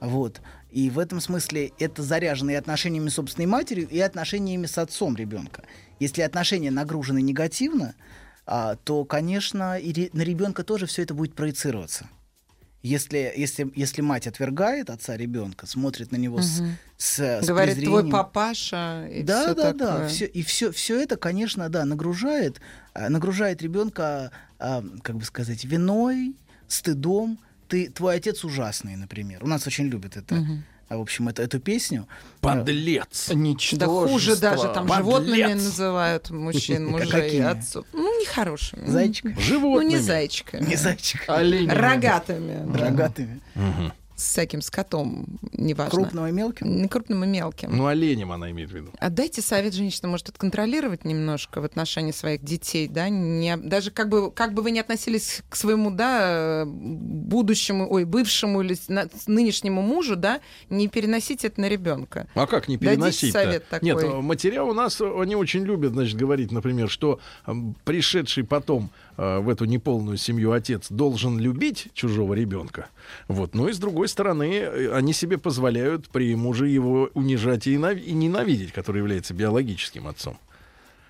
Вот. 0.00 0.40
И 0.70 0.88
в 0.90 0.98
этом 0.98 1.20
смысле 1.20 1.72
это 1.78 2.02
заряжено 2.02 2.52
и 2.52 2.54
отношениями 2.54 3.08
с 3.08 3.14
собственной 3.14 3.46
матерью, 3.46 3.88
и 3.88 3.98
отношениями 3.98 4.66
с 4.66 4.78
отцом 4.78 5.16
ребенка. 5.16 5.64
Если 5.98 6.22
отношения 6.22 6.70
нагружены 6.70 7.20
негативно, 7.22 7.94
а, 8.46 8.76
то, 8.76 9.04
конечно, 9.04 9.78
и 9.78 9.92
ре- 9.92 10.10
на 10.12 10.22
ребенка 10.22 10.64
тоже 10.64 10.86
все 10.86 11.02
это 11.02 11.12
будет 11.14 11.34
проецироваться. 11.34 12.08
Если, 12.82 13.30
если, 13.36 13.70
если 13.76 14.00
мать 14.00 14.26
отвергает 14.26 14.88
отца 14.88 15.14
ребенка, 15.14 15.66
смотрит 15.66 16.12
на 16.12 16.16
него 16.16 16.40
с, 16.40 16.60
Мгм. 16.60 16.76
с, 16.96 17.18
с 17.42 17.46
Говорит, 17.46 17.74
твой 17.74 17.84
презрением, 18.00 18.10
папаша 18.10 19.06
и 19.08 19.22
да, 19.22 19.42
всё 19.42 19.54
да, 19.54 19.72
да. 19.74 19.86
такое. 19.92 20.08
Все, 20.08 20.24
и 20.24 20.42
все, 20.42 20.72
все 20.72 20.98
это, 20.98 21.18
конечно, 21.18 21.68
да, 21.68 21.84
нагружает, 21.84 22.58
а, 22.94 23.10
нагружает 23.10 23.60
ребенка, 23.60 24.30
а, 24.58 24.82
как 25.02 25.16
бы 25.16 25.24
сказать, 25.26 25.62
виной, 25.64 26.34
стыдом. 26.68 27.38
Ты, 27.70 27.88
твой 27.88 28.16
отец 28.16 28.44
ужасный, 28.44 28.96
например. 28.96 29.42
У 29.42 29.46
нас 29.46 29.66
очень 29.66 29.86
любят 29.86 30.16
это. 30.16 30.34
Мгм. 30.34 30.64
а, 30.88 30.96
В 30.98 31.00
общем, 31.00 31.28
это, 31.28 31.42
эту 31.42 31.60
песню. 31.60 32.06
Подлец. 32.40 33.30
Да 33.72 33.86
хуже 33.86 34.36
даже, 34.36 34.68
там 34.74 34.92
животными 34.92 35.42
Подлец. 35.42 35.62
называют 35.64 36.30
мужчин, 36.30 36.86
мужей, 36.88 37.42
отцов. 37.44 37.86
Ну, 37.92 38.20
нехорошими. 38.20 38.86
Зайчиками? 38.90 39.34
Ну, 39.34 39.40
Животными. 39.40 39.88
не 39.90 39.98
зайчиками. 39.98 40.66
Не 40.66 40.76
зайчик. 40.76 41.24
Оленями. 41.28 41.78
Рогатыми. 41.78 42.72
да. 42.76 42.78
Рогатыми. 42.86 43.40
С 43.54 43.99
всяким 44.20 44.62
скотом, 44.62 45.26
неважно. 45.52 45.90
Крупным 45.90 46.26
и 46.26 46.32
мелким? 46.32 46.82
Не 46.82 46.88
крупным 46.88 47.24
и 47.24 47.26
мелким. 47.26 47.76
Ну, 47.76 47.86
оленем 47.86 48.32
она 48.32 48.50
имеет 48.50 48.70
в 48.70 48.74
виду. 48.74 48.90
Отдайте 48.98 49.42
совет 49.42 49.74
женщинам, 49.74 50.12
может, 50.12 50.28
отконтролировать 50.28 51.04
немножко 51.04 51.60
в 51.60 51.64
отношении 51.64 52.12
своих 52.12 52.42
детей, 52.42 52.88
да, 52.88 53.08
не, 53.08 53.56
даже 53.56 53.90
как 53.90 54.08
бы, 54.08 54.30
как 54.30 54.54
бы 54.54 54.62
вы 54.62 54.70
ни 54.70 54.78
относились 54.78 55.42
к 55.48 55.56
своему, 55.56 55.90
да, 55.90 56.64
будущему, 56.66 57.90
ой, 57.90 58.04
бывшему 58.04 58.62
или 58.62 58.74
с- 58.74 58.88
на- 58.88 59.08
с 59.08 59.26
нынешнему 59.26 59.82
мужу, 59.82 60.16
да, 60.16 60.40
не 60.68 60.88
переносите 60.88 61.48
это 61.48 61.60
на 61.60 61.68
ребенка. 61.68 62.26
А 62.34 62.46
как 62.46 62.68
не 62.68 62.76
переносить 62.76 63.32
совет 63.32 63.68
такой? 63.68 63.86
Нет, 63.86 64.02
э, 64.02 64.20
матеря 64.20 64.62
у 64.64 64.72
нас, 64.72 65.00
э, 65.00 65.20
они 65.20 65.36
очень 65.36 65.64
любят, 65.64 65.92
значит, 65.92 66.16
говорить, 66.16 66.52
например, 66.52 66.88
что 66.88 67.20
э, 67.46 67.52
пришедший 67.84 68.44
потом 68.44 68.90
э, 69.20 69.38
в 69.40 69.48
эту 69.48 69.64
неполную 69.66 70.16
семью 70.16 70.52
отец 70.52 70.86
должен 70.90 71.38
любить 71.38 71.88
чужого 71.94 72.34
ребенка. 72.34 72.86
Вот. 73.28 73.54
Но 73.54 73.68
и 73.68 73.72
с 73.72 73.78
другой 73.78 74.08
стороны, 74.08 74.50
э, 74.54 74.92
они 74.98 75.12
себе 75.12 75.36
позволяют 75.38 76.08
при 76.08 76.34
муже 76.36 76.68
его 76.68 77.10
унижать 77.14 77.66
и 77.66 77.74
ненави- 77.76 78.02
и 78.02 78.12
ненавидеть, 78.12 78.72
который 78.72 78.98
является 78.98 79.34
биологическим 79.34 80.06
отцом. 80.06 80.36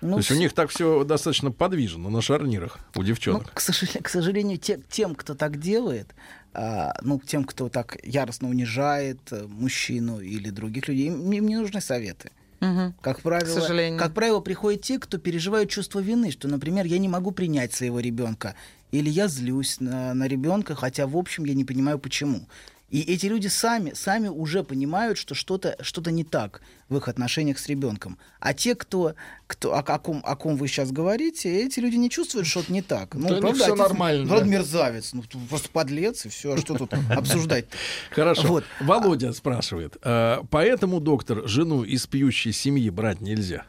Ну, 0.01 0.13
То 0.13 0.17
есть 0.17 0.31
у 0.31 0.35
них 0.35 0.53
так 0.53 0.69
все 0.71 1.03
достаточно 1.03 1.51
подвижно 1.51 2.09
на 2.09 2.21
шарнирах 2.21 2.79
у 2.95 2.99
Ну, 3.01 3.05
девчонок. 3.05 3.53
к, 3.53 3.59
сожалению, 3.59 4.03
к 4.03 4.09
сожалению, 4.09 4.57
те- 4.57 4.79
тем, 4.89 5.13
кто 5.13 5.35
так 5.35 5.59
делает, 5.59 6.07
а, 6.53 6.93
ну, 7.03 7.21
тем, 7.25 7.43
кто 7.43 7.69
так 7.69 7.97
яростно 8.03 8.49
унижает 8.49 9.19
э, 9.31 9.45
мужчину 9.47 10.19
или 10.19 10.49
других 10.49 10.87
людей, 10.87 11.07
им, 11.07 11.31
им 11.31 11.45
не 11.47 11.55
нужны 11.55 11.81
советы. 11.81 12.31
Мгм. 12.61 12.93
Как 13.01 13.21
правило, 13.21 13.45
К 13.57 13.59
сожалению. 13.61 13.99
как 13.99 14.13
правило, 14.13 14.39
приходят 14.39 14.81
те, 14.81 14.99
кто 14.99 15.17
переживают 15.17 15.69
чувство 15.69 15.99
вины, 15.99 16.31
что, 16.31 16.47
например, 16.47 16.85
я 16.85 16.99
не 16.99 17.09
могу 17.09 17.31
принять 17.31 17.73
своего 17.73 17.99
ребенка, 17.99 18.55
или 18.91 19.09
я 19.09 19.27
злюсь 19.27 19.79
на, 19.79 20.13
на 20.13 20.27
ребенка, 20.27 20.75
хотя 20.75 21.07
в 21.07 21.17
общем 21.17 21.45
я 21.45 21.55
не 21.55 21.65
понимаю 21.65 21.97
почему. 21.97 22.47
И 22.91 22.99
эти 23.01 23.25
люди 23.25 23.47
сами, 23.47 23.93
сами 23.93 24.27
уже 24.27 24.63
понимают, 24.63 25.17
что 25.17 25.33
что-то 25.33 25.77
что 25.81 26.01
не 26.11 26.25
так 26.25 26.61
в 26.89 26.97
их 26.97 27.07
отношениях 27.07 27.57
с 27.57 27.67
ребенком. 27.67 28.17
А 28.41 28.53
те, 28.53 28.75
кто, 28.75 29.15
кто 29.47 29.73
о, 29.73 29.79
о 29.79 29.97
ком, 29.97 30.21
о 30.25 30.35
ком 30.35 30.57
вы 30.57 30.67
сейчас 30.67 30.91
говорите, 30.91 31.49
эти 31.63 31.79
люди 31.79 31.95
не 31.95 32.09
чувствуют, 32.09 32.47
что 32.47 32.59
что-то 32.59 32.73
не 32.73 32.81
так. 32.81 33.15
Ну, 33.15 33.29
Да 33.29 33.53
всё 33.53 33.65
отец, 33.67 33.77
нормально, 33.77 34.25
Вроде 34.25 34.49
мерзавец, 34.49 35.13
ну 35.13 35.23
просто 35.49 35.69
подлец, 35.69 36.25
и 36.25 36.29
все, 36.29 36.53
а 36.53 36.57
что 36.57 36.77
тут 36.77 36.93
обсуждать 37.09 37.65
Хорошо. 38.11 38.47
Вот. 38.47 38.65
Володя 38.81 39.31
спрашивает. 39.31 39.95
э, 40.03 40.39
поэтому, 40.49 40.99
доктор, 40.99 41.47
жену 41.47 41.83
из 41.83 42.07
пьющей 42.07 42.51
семьи 42.51 42.89
брать 42.89 43.21
нельзя? 43.21 43.65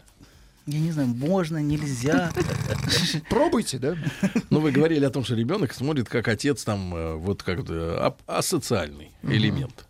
Я 0.67 0.79
не 0.79 0.93
знаю, 0.93 1.09
можно, 1.09 1.59
нельзя. 1.59 2.31
Пробуйте, 3.29 3.79
да? 3.79 3.97
Ну, 4.51 4.61
вы 4.61 4.71
говорили 4.71 5.05
о 5.05 5.11
том, 5.11 5.25
что 5.25 5.35
ребенок 5.35 5.75
смотрит, 5.75 6.09
как 6.09 6.29
отец 6.29 6.63
там, 6.65 6.95
э, 6.95 7.15
вот 7.15 7.43
как-то 7.43 7.73
ап- 8.07 8.21
асоциальный 8.27 9.11
элемент. 9.23 9.87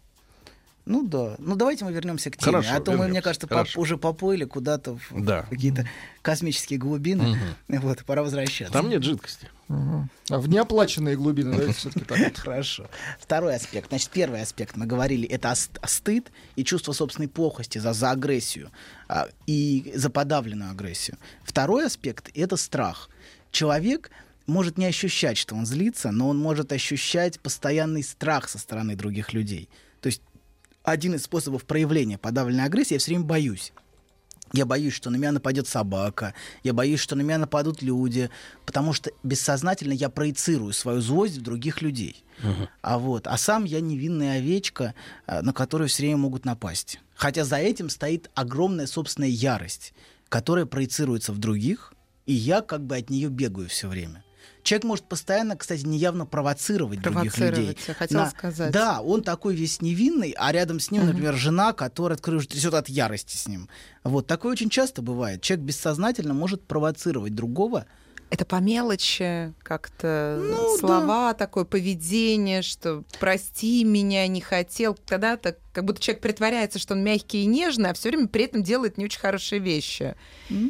Ну 0.84 1.06
да. 1.06 1.36
Ну 1.38 1.54
давайте 1.54 1.84
мы 1.84 1.92
вернемся 1.92 2.30
к 2.30 2.36
теме. 2.36 2.52
Хорошо, 2.52 2.70
а 2.74 2.80
то 2.80 2.90
мы, 2.90 2.96
мне 2.96 3.06
вернемся. 3.06 3.22
кажется, 3.22 3.46
поп- 3.46 3.58
Хорошо. 3.58 3.80
уже 3.80 3.96
поплыли 3.96 4.44
куда-то 4.44 4.98
в 5.10 5.24
Да. 5.24 5.42
какие-то 5.42 5.88
космические 6.22 6.78
глубины. 6.78 7.38
Вот, 7.68 8.04
пора 8.04 8.22
возвращаться. 8.22 8.72
Там 8.72 8.88
нет 8.88 9.02
жидкости. 9.04 9.48
А 9.68 10.38
в 10.38 10.48
неоплаченные 10.48 11.16
глубины, 11.16 11.52
давайте 11.52 11.72
все-таки 11.74 12.04
так. 12.04 12.18
Хорошо. 12.36 12.88
Второй 13.20 13.54
аспект. 13.54 13.88
Значит, 13.88 14.10
первый 14.10 14.42
аспект 14.42 14.76
мы 14.76 14.86
говорили, 14.86 15.26
это 15.28 15.54
стыд 15.54 16.30
и 16.56 16.64
чувство 16.64 16.92
собственной 16.92 17.28
плохости 17.28 17.78
за, 17.78 17.92
за 17.92 18.10
агрессию 18.10 18.70
а, 19.08 19.28
и 19.46 19.92
за 19.94 20.10
подавленную 20.10 20.72
агрессию. 20.72 21.16
Второй 21.44 21.86
аспект— 21.86 22.30
это 22.34 22.56
страх. 22.56 23.08
Человек 23.50 24.10
может 24.46 24.76
не 24.78 24.86
ощущать, 24.86 25.38
что 25.38 25.54
он 25.54 25.64
злится, 25.64 26.10
но 26.10 26.28
он 26.28 26.38
может 26.38 26.72
ощущать 26.72 27.38
постоянный 27.40 28.02
страх 28.02 28.48
со 28.48 28.58
стороны 28.58 28.96
других 28.96 29.32
людей. 29.32 29.68
То 30.00 30.08
есть 30.08 30.20
один 30.82 31.14
из 31.14 31.24
способов 31.24 31.64
проявления 31.64 32.18
подавленной 32.18 32.64
агрессии, 32.64 32.94
я 32.94 32.98
все 32.98 33.12
время 33.12 33.24
боюсь. 33.24 33.72
Я 34.52 34.66
боюсь, 34.66 34.92
что 34.92 35.08
на 35.08 35.16
меня 35.16 35.32
нападет 35.32 35.66
собака, 35.66 36.34
я 36.62 36.74
боюсь, 36.74 37.00
что 37.00 37.16
на 37.16 37.22
меня 37.22 37.38
нападут 37.38 37.80
люди, 37.80 38.28
потому 38.66 38.92
что 38.92 39.10
бессознательно 39.22 39.94
я 39.94 40.10
проецирую 40.10 40.74
свою 40.74 41.00
злость 41.00 41.38
в 41.38 41.42
других 41.42 41.80
людей. 41.80 42.24
А 42.82 42.98
вот, 42.98 43.26
а 43.26 43.38
сам 43.38 43.64
я 43.64 43.80
невинная 43.80 44.38
овечка, 44.38 44.94
а, 45.26 45.42
на 45.42 45.52
которую 45.52 45.88
все 45.88 46.02
время 46.02 46.18
могут 46.18 46.44
напасть. 46.44 47.00
Хотя 47.14 47.44
за 47.44 47.56
этим 47.56 47.88
стоит 47.88 48.30
огромная 48.34 48.86
собственная 48.86 49.28
ярость, 49.28 49.94
которая 50.28 50.66
проецируется 50.66 51.32
в 51.32 51.38
других, 51.38 51.94
и 52.26 52.32
я 52.32 52.60
как 52.60 52.84
бы 52.84 52.96
от 52.96 53.10
нее 53.10 53.28
бегаю 53.28 53.68
все 53.68 53.88
время. 53.88 54.24
Человек 54.62 54.84
может 54.84 55.04
постоянно, 55.06 55.56
кстати, 55.56 55.84
неявно 55.84 56.24
провоцировать, 56.24 57.00
других 57.02 57.36
людей. 57.36 57.50
Провоцировать, 57.50 57.88
я 57.88 57.94
хотела 57.94 58.26
сказать. 58.26 58.72
Да, 58.72 59.00
он 59.00 59.22
такой 59.22 59.54
весь 59.54 59.80
невинный, 59.80 60.34
а 60.38 60.52
рядом 60.52 60.78
с 60.78 60.90
ним, 60.90 61.02
Мгм. 61.02 61.10
например, 61.10 61.34
жена, 61.34 61.72
которая 61.72 62.16
открыто 62.16 62.46
трясет 62.48 62.74
от 62.74 62.88
ярости 62.88 63.36
с 63.36 63.48
ним. 63.48 63.68
Вот 64.04 64.26
такое 64.26 64.52
очень 64.52 64.70
часто 64.70 65.02
бывает. 65.02 65.42
Человек 65.42 65.66
бессознательно 65.66 66.32
может 66.34 66.62
провоцировать 66.66 67.34
другого. 67.34 67.86
Это 68.30 68.46
по 68.46 68.56
мелочи 68.60 69.52
как-то 69.62 70.40
Ну, 70.42 70.78
слова, 70.78 71.34
такое 71.34 71.64
поведение, 71.64 72.62
что 72.62 73.04
прости 73.20 73.84
меня, 73.84 74.26
не 74.26 74.40
хотел. 74.40 74.94
Тогда-то 74.94 75.56
как 75.72 75.84
будто 75.84 76.00
человек 76.00 76.20
притворяется, 76.22 76.78
что 76.78 76.94
он 76.94 77.02
мягкий 77.02 77.42
и 77.42 77.46
нежный, 77.46 77.90
а 77.90 77.94
все 77.94 78.10
время 78.10 78.28
при 78.28 78.44
этом 78.44 78.62
делает 78.62 78.98
не 78.98 79.04
очень 79.06 79.20
хорошие 79.20 79.58
вещи. 79.58 80.14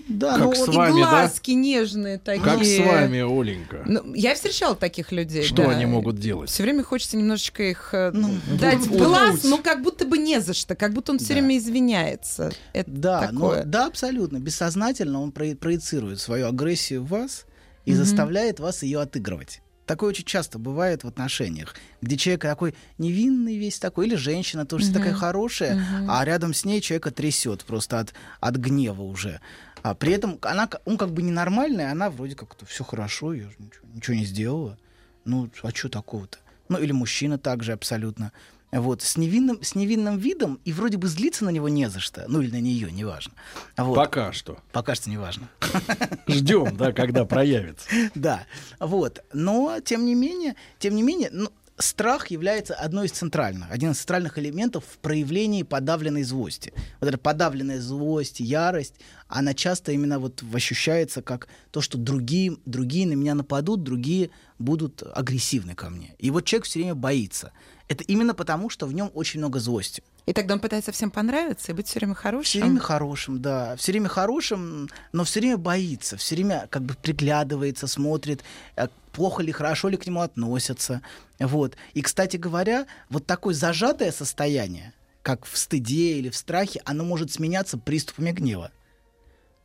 Да, 0.09 0.37
Как 0.39 0.45
ну, 0.45 0.55
с 0.55 0.69
и 0.69 0.71
вами, 0.71 1.01
да? 1.03 1.11
глазки 1.11 1.51
нежные 1.51 2.19
такие. 2.19 2.45
Как 2.45 2.65
с 2.65 2.79
вами, 2.79 3.19
Оленька? 3.21 3.83
Ну, 3.85 4.15
я 4.15 4.35
встречала 4.35 4.77
таких 4.77 5.11
людей. 5.11 5.43
Что 5.43 5.65
да. 5.65 5.71
они 5.71 5.87
могут 5.87 6.17
делать? 6.19 6.51
Все 6.51 6.63
время 6.63 6.85
хочется 6.85 7.17
немножечко 7.17 7.63
их 7.65 7.91
э, 7.93 8.13
Ну, 8.15 8.31
дать 8.61 8.85
пнуть. 8.85 8.99
глаз, 8.99 9.45
но 9.45 9.59
как 9.59 9.83
будто 9.83 10.05
бы 10.07 10.19
не 10.19 10.41
за 10.41 10.55
что, 10.55 10.75
как 10.77 10.93
будто 10.93 11.13
он 11.13 11.19
все 11.19 11.33
время 11.35 11.59
извиняется. 11.59 12.53
Это 12.73 12.91
Да, 12.91 13.29
но- 13.33 13.49
такое. 13.49 13.65
да, 13.65 13.87
абсолютно. 13.87 14.39
Бессознательно 14.39 15.21
он 15.21 15.33
про- 15.33 15.57
проецирует 15.57 16.21
свою 16.21 16.47
агрессию 16.47 17.03
в 17.03 17.09
вас 17.09 17.45
и 17.85 17.91
Мгм. 17.93 17.99
заставляет 18.05 18.61
вас 18.61 18.83
ее 18.85 19.01
отыгрывать. 19.01 19.61
Такое 19.93 20.09
очень 20.09 20.25
часто 20.25 20.59
бывает 20.59 21.05
в 21.05 21.07
отношениях, 21.09 21.75
где 22.01 22.17
человек 22.17 22.41
такой 22.41 22.75
невинный 22.97 23.59
весь 23.59 23.79
такой, 23.79 24.07
или 24.07 24.15
женщина 24.15 24.65
тоже 24.65 24.87
Мгм. 24.87 24.95
такая 24.95 25.13
хорошая, 25.13 25.75
Мгм. 25.77 26.11
а 26.11 26.25
рядом 26.25 26.55
с 26.55 26.65
ней 26.65 26.81
человека 26.81 27.11
трясет 27.11 27.63
просто 27.65 27.99
от, 28.01 28.15
от 28.41 28.57
гнева 28.57 29.03
уже. 29.03 29.43
А 29.83 29.95
при 29.95 30.15
этом 30.15 30.39
она, 30.41 30.67
он 30.87 30.97
как 30.97 31.13
бы 31.13 31.21
ненормальный, 31.21 31.91
она 31.91 32.09
вроде 32.09 32.35
как-то 32.37 32.65
все 32.65 32.85
хорошо, 32.85 33.35
я 33.35 33.43
же 33.51 33.55
ничего, 33.59 33.87
ничего 33.93 34.17
не 34.17 34.25
сделала. 34.25 34.79
Ну, 35.27 35.51
а 35.63 35.69
что 35.75 35.91
такого-то? 35.91 36.39
Ну, 36.71 36.79
или 36.79 36.93
мужчина 36.93 37.37
также 37.37 37.73
абсолютно. 37.73 38.33
Вот, 38.73 39.03
с 39.03 39.19
невинным, 39.19 39.63
с 39.63 39.75
невинным 39.75 40.19
видом, 40.19 40.59
и 40.65 40.73
вроде 40.73 40.97
бы 40.97 41.07
злиться 41.07 41.45
на 41.45 41.51
него 41.51 41.69
не 41.69 41.91
за 41.91 42.01
что. 42.01 42.25
Ну, 42.27 42.41
или 42.41 42.51
на 42.51 42.61
нее, 42.61 42.91
неважно. 42.91 43.35
Вот. 43.77 43.95
Пока 43.95 44.33
что. 44.33 44.59
Пока 44.73 44.95
что 44.95 45.11
неважно. 45.11 45.49
Ждем, 46.27 46.75
да, 46.77 46.93
когда 46.93 47.25
проявится. 47.27 47.87
Да, 48.15 48.47
вот. 48.81 49.23
Но, 49.33 49.81
тем 49.85 50.07
не 50.07 50.15
менее, 50.15 50.55
тем 50.79 50.95
не 50.95 51.03
менее, 51.03 51.29
ну, 51.33 51.51
страх 51.77 52.31
является 52.31 52.75
одной 52.75 53.07
из 53.07 53.13
центральных, 53.13 53.71
один 53.71 53.91
из 53.91 53.99
центральных 53.99 54.39
элементов 54.39 54.85
в 54.85 54.99
проявлении 54.99 55.63
подавленной 55.63 56.23
злости. 56.23 56.73
Вот 57.01 57.09
эта 57.09 57.19
подавленная 57.19 57.81
злость, 57.81 58.41
ярость, 58.41 58.95
она 59.29 59.55
часто 59.55 59.93
именно 59.93 60.19
вот 60.19 60.43
ощущается 60.53 61.23
как 61.23 61.49
то, 61.71 61.81
что 61.81 61.99
другие, 61.99 62.57
другие 62.65 63.07
на 63.07 63.15
меня 63.15 63.35
нападут, 63.35 63.83
другие 63.83 64.31
будут 64.59 65.03
агрессивны 65.15 65.75
ко 65.75 65.91
мне. 65.91 66.15
И 66.19 66.31
вот 66.31 66.45
человек 66.45 66.67
все 66.67 66.79
время 66.81 66.95
боится. 66.95 67.53
Это 67.93 68.05
именно 68.05 68.33
потому, 68.33 68.71
что 68.71 68.87
в 68.87 68.95
нем 68.95 69.11
очень 69.13 69.39
много 69.39 69.61
злости. 69.61 70.03
И 70.25 70.33
тогда 70.33 70.55
он 70.55 70.61
пытается 70.61 70.93
всем 70.93 71.11
понравиться 71.11 71.73
и 71.73 71.75
быть 71.75 71.87
все 71.89 71.99
время 71.99 72.15
Все 72.15 72.23
хорошим. 72.23 72.61
время 72.63 72.81
хорошим, 72.81 73.43
да. 73.43 73.77
Все 73.77 73.93
время 73.93 74.09
хорошим, 74.09 74.89
но 75.13 75.25
все 75.25 75.41
время 75.41 75.59
боится, 75.59 76.17
все 76.17 76.35
время 76.35 76.69
как 76.71 76.85
бы 76.85 76.95
приглядывается, 76.95 77.87
смотрит. 77.87 78.43
Э, 78.77 78.89
плохо 79.13 79.43
ли, 79.43 79.53
хорошо 79.53 79.91
ли 79.91 79.99
к 79.99 80.07
нему 80.07 80.23
относятся. 80.23 81.03
Вот. 81.39 81.77
И, 81.93 82.01
кстати 82.01 82.39
говоря, 82.39 82.87
вот 83.11 83.27
такое 83.27 83.53
зажатое 83.53 84.11
состояние, 84.11 84.95
как 85.23 85.45
в 85.45 85.59
стыде 85.59 86.15
или 86.15 86.31
в 86.31 86.37
страхе, 86.37 86.81
оно 86.87 87.05
может 87.05 87.31
сменяться 87.31 87.77
приступами 87.77 88.31
гнева. 88.31 88.73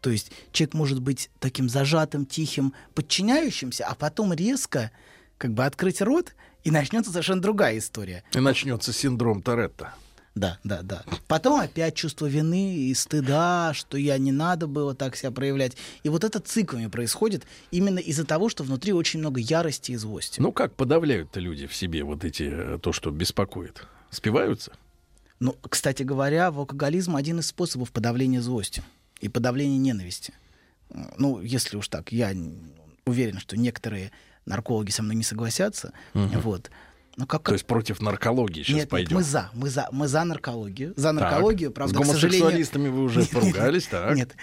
То 0.02 0.10
есть 0.10 0.34
человек 0.52 0.74
может 0.74 1.02
быть 1.02 1.30
таким 1.40 1.70
зажатым, 1.70 2.26
тихим, 2.26 2.74
подчиняющимся, 2.94 3.86
а 3.86 3.96
потом 3.96 4.34
резко 4.34 4.92
как 5.38 5.54
бы 5.54 5.64
открыть 5.64 6.02
рот, 6.02 6.34
и 6.68 6.72
начнется 6.72 7.12
совершенно 7.12 7.42
другая 7.42 7.78
история. 7.78 8.26
И 8.34 8.40
начнется 8.40 8.92
синдром 8.92 9.42
Торетто. 9.42 9.94
Да, 10.36 10.60
да, 10.66 10.82
да. 10.82 11.06
Потом 11.30 11.62
опять 11.62 11.96
чувство 11.96 12.26
вины 12.26 12.76
и 12.76 12.94
стыда, 12.94 13.72
что 13.74 13.98
я 13.98 14.18
не 14.18 14.34
надо 14.34 14.68
было 14.68 14.94
так 14.94 15.16
себя 15.16 15.32
проявлять. 15.32 15.78
И 16.04 16.10
вот 16.10 16.26
это 16.26 16.42
циклами 16.42 16.88
происходит 16.88 17.46
именно 17.72 18.00
из-за 18.00 18.26
того, 18.26 18.50
что 18.50 18.66
внутри 18.66 18.92
очень 18.92 19.22
много 19.22 19.40
ярости 19.40 19.94
и 19.94 19.96
злости. 19.96 20.42
Ну 20.42 20.52
как 20.52 20.76
подавляют-то 20.76 21.40
люди 21.40 21.68
в 21.68 21.74
себе 21.74 22.04
вот 22.04 22.26
эти, 22.26 22.44
э, 22.52 22.80
то, 22.80 22.92
что 22.92 23.12
беспокоит? 23.12 23.88
Спиваются? 24.10 24.74
Ну, 25.40 25.56
кстати 25.70 26.04
говоря, 26.04 26.52
в 26.52 26.60
алкоголизм 26.60 27.16
один 27.16 27.40
из 27.40 27.48
способов 27.48 27.94
подавления 27.94 28.42
злости 28.42 28.84
и 29.22 29.30
подавления 29.30 29.78
ненависти. 29.78 30.34
Э, 30.90 31.14
Ну, 31.18 31.40
если 31.42 31.78
уж 31.78 31.88
так, 31.88 32.12
я 32.12 32.34
уверен, 33.06 33.40
что 33.40 33.56
некоторые 33.56 34.12
наркологи 34.48 34.90
со 34.90 35.04
мной 35.04 35.16
не 35.16 35.24
согласятся. 35.24 35.92
Мгм. 36.14 36.40
Вот. 36.42 36.72
Но 37.18 37.26
как 37.26 37.42
То 37.44 37.54
есть 37.54 37.66
против 37.66 38.00
наркологии 38.00 38.62
сейчас 38.62 38.76
нет, 38.76 38.78
нет, 38.84 38.90
пойдем. 38.90 39.16
мы 39.18 39.24
за, 39.24 39.50
мы 39.54 39.70
за, 39.72 39.88
мы 39.92 40.08
за 40.08 40.24
наркологию, 40.24 40.94
за 40.96 41.12
Так. 41.14 41.20
наркологию, 41.20 41.72
правда, 41.72 41.96
С 41.96 41.98
к 41.98 42.06
сожалению. 42.06 42.42
гомосексуалистами 42.42 42.88
вы 42.90 43.04
уже 43.04 43.20
Нет, 43.22 43.34
нет, 43.34 43.42
поругались, 43.42 43.88
так? 43.88 44.16
Нет, 44.16 44.36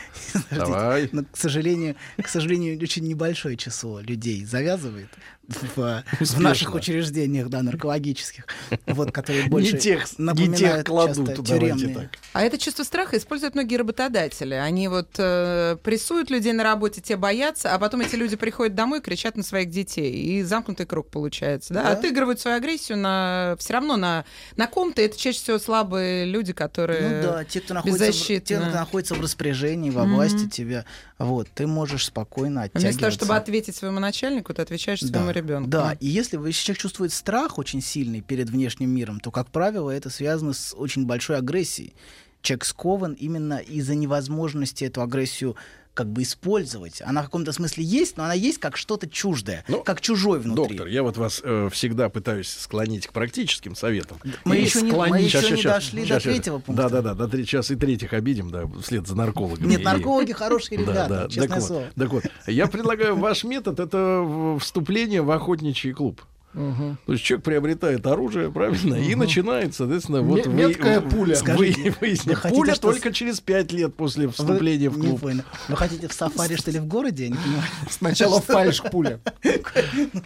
Давай. 0.50 1.08
но, 1.12 1.22
к 1.24 1.36
сожалению, 1.36 1.94
к 2.20 2.26
сожалению, 2.26 2.76
очень 2.82 3.06
небольшое 3.06 3.56
число 3.56 4.00
людей 4.00 4.44
завязывает 4.44 5.08
в, 5.48 5.76
в 5.76 6.04
Успешно. 6.20 6.40
наших 6.40 6.74
учреждениях, 6.74 7.48
да, 7.48 7.62
наркологических, 7.62 8.46
вот, 8.86 9.12
которые 9.12 9.48
больше 9.48 9.74
не 9.74 9.78
тех, 9.78 10.18
не 10.18 10.24
напоминают 10.24 10.58
тех 10.58 10.84
кладут, 10.84 11.28
часто 11.28 11.44
тюремные. 11.44 11.94
так. 11.94 12.08
А 12.32 12.42
это 12.42 12.58
чувство 12.58 12.82
страха 12.82 13.16
используют 13.16 13.54
многие 13.54 13.76
работодатели. 13.76 14.54
Они 14.54 14.88
вот 14.88 15.10
э, 15.18 15.76
прессуют 15.82 16.30
людей 16.30 16.52
на 16.52 16.62
работе, 16.64 17.00
те 17.00 17.16
боятся, 17.16 17.74
а 17.74 17.78
потом 17.78 18.00
эти 18.00 18.16
люди 18.16 18.36
приходят 18.36 18.74
домой 18.74 18.98
и 18.98 19.02
кричат 19.02 19.36
на 19.36 19.42
своих 19.42 19.70
детей. 19.70 20.12
И 20.12 20.42
замкнутый 20.42 20.86
круг 20.86 21.10
получается. 21.10 21.74
Да? 21.74 21.82
Да. 21.82 21.90
Отыгрывают 21.90 22.40
свою 22.40 22.56
агрессию 22.56 22.98
на 22.98 23.56
все 23.58 23.74
равно 23.74 23.96
на, 23.96 24.24
на 24.56 24.66
ком-то. 24.66 25.02
Это 25.02 25.18
чаще 25.18 25.38
всего 25.38 25.58
слабые 25.58 26.24
люди, 26.24 26.52
которые 26.52 27.22
Ну 27.22 27.22
да, 27.22 27.44
те, 27.44 27.60
кто 27.60 27.74
находится, 27.74 28.12
в, 28.12 28.40
те, 28.40 28.40
кто 28.40 28.70
находится 28.70 29.14
в 29.14 29.20
распоряжении, 29.20 29.90
во 29.90 30.04
власти 30.04 30.48
тебя, 30.48 30.84
вот, 31.18 31.48
ты 31.54 31.66
можешь 31.66 32.06
спокойно 32.06 32.62
оттягиваться. 32.62 32.86
Вместо 32.86 33.00
того, 33.00 33.10
чтобы 33.12 33.36
ответить 33.36 33.76
своему 33.76 34.00
начальнику, 34.00 34.52
ты 34.52 34.62
отвечаешь 34.62 35.00
своему 35.00 35.30
ребенку. 35.34 35.68
Да, 35.68 35.96
и 36.00 36.06
если 36.06 36.36
вы- 36.36 36.48
если 36.48 36.64
человек 36.64 36.80
чувствует 36.80 37.12
страх 37.12 37.58
очень 37.58 37.80
сильный 37.80 38.20
перед 38.20 38.48
внешним 38.50 38.90
миром, 38.90 39.20
то, 39.20 39.30
как 39.30 39.50
правило, 39.50 39.90
это 39.90 40.10
связано 40.10 40.52
с 40.52 40.74
очень 40.76 41.06
большой 41.06 41.38
агрессией. 41.38 41.94
Человек 42.42 42.64
скован 42.64 43.12
именно 43.14 43.58
из-за 43.58 43.94
невозможности 43.94 44.84
эту 44.84 45.02
агрессию 45.02 45.56
как 45.94 46.08
бы 46.10 46.22
использовать. 46.22 47.00
Она 47.02 47.22
в 47.22 47.26
каком-то 47.26 47.52
смысле 47.52 47.84
есть, 47.84 48.16
но 48.16 48.24
она 48.24 48.34
есть 48.34 48.58
как 48.58 48.76
что-то 48.76 49.08
чуждое, 49.08 49.64
как 49.84 50.00
чужой 50.00 50.40
внутри. 50.40 50.76
Доктор, 50.76 50.86
я 50.88 51.02
вот 51.04 51.16
вас 51.16 51.40
э, 51.42 51.68
всегда 51.72 52.08
пытаюсь 52.08 52.48
склонить 52.50 53.06
к 53.06 53.12
практическим 53.12 53.74
советам. 53.76 54.18
Мы 54.44 54.56
И 54.58 54.62
еще 54.64 54.82
не- 54.82 54.90
мы 54.92 55.20
еще 55.20 55.40
Щас, 55.40 55.50
не 55.50 55.56
щас, 55.56 55.72
дошли 55.74 56.00
щас, 56.04 56.08
до 56.08 56.14
щас. 56.14 56.22
третьего 56.34 56.58
пункта. 56.58 56.88
Да, 56.88 57.00
да, 57.02 57.14
да, 57.14 57.26
до. 57.28 57.36
Сейчас 57.38 57.70
и 57.70 57.76
третьих 57.76 58.12
обидим, 58.12 58.50
да, 58.50 58.64
вслед 58.82 59.06
за 59.06 59.14
наркологами. 59.14 59.66
Нет, 59.68 59.84
наркологи 59.84 60.32
хорошие 60.34 60.78
Да, 60.78 60.82
ребята, 60.84 61.08
да, 61.08 61.28
честное 61.28 61.48
так 61.48 61.58
вот, 61.60 61.66
слово. 61.66 61.84
так 61.96 62.12
вот, 62.12 62.24
я 62.48 62.66
предлагаю 62.66 63.16
ваш 63.16 63.44
метод 63.44 63.78
это 63.78 64.58
вступление 64.60 65.22
в 65.22 65.30
охотничий 65.30 65.92
клуб. 65.92 66.20
Мгм. 66.54 66.98
То 67.06 67.12
есть 67.12 67.24
человек 67.24 67.44
приобретает 67.44 68.06
оружие, 68.06 68.50
правильно, 68.50 68.94
и 68.94 69.10
Мгм. 69.10 69.18
начинает, 69.20 69.74
соответственно, 69.74 70.22
вот 70.22 70.46
вы- 70.46 70.52
меткая 70.52 71.00
вы- 71.00 71.10
пуля. 71.10 71.34
вы- 71.34 71.36
Скажите, 71.36 71.94
выяснить. 72.00 72.26
вы 72.26 72.34
хотите, 72.36 72.58
Пуля 72.60 72.74
что 72.74 72.90
только 72.92 73.12
через 73.12 73.40
пять 73.40 73.72
лет 73.72 73.94
после 73.94 74.28
вступления 74.28 74.88
в 74.90 74.98
Не 74.98 75.08
клуб. 75.08 75.20
понял. 75.20 75.42
Вы 75.68 75.76
хотите 75.76 76.08
в 76.08 76.12
сафари, 76.12 76.56
что 76.56 76.70
ли, 76.70 76.78
в 76.78 76.86
городе? 76.86 77.24
Я 77.24 77.28
не 77.30 77.36
понимаю. 77.36 77.62
Сначала 77.90 78.40
фальш 78.40 78.82
пуля. 78.90 79.20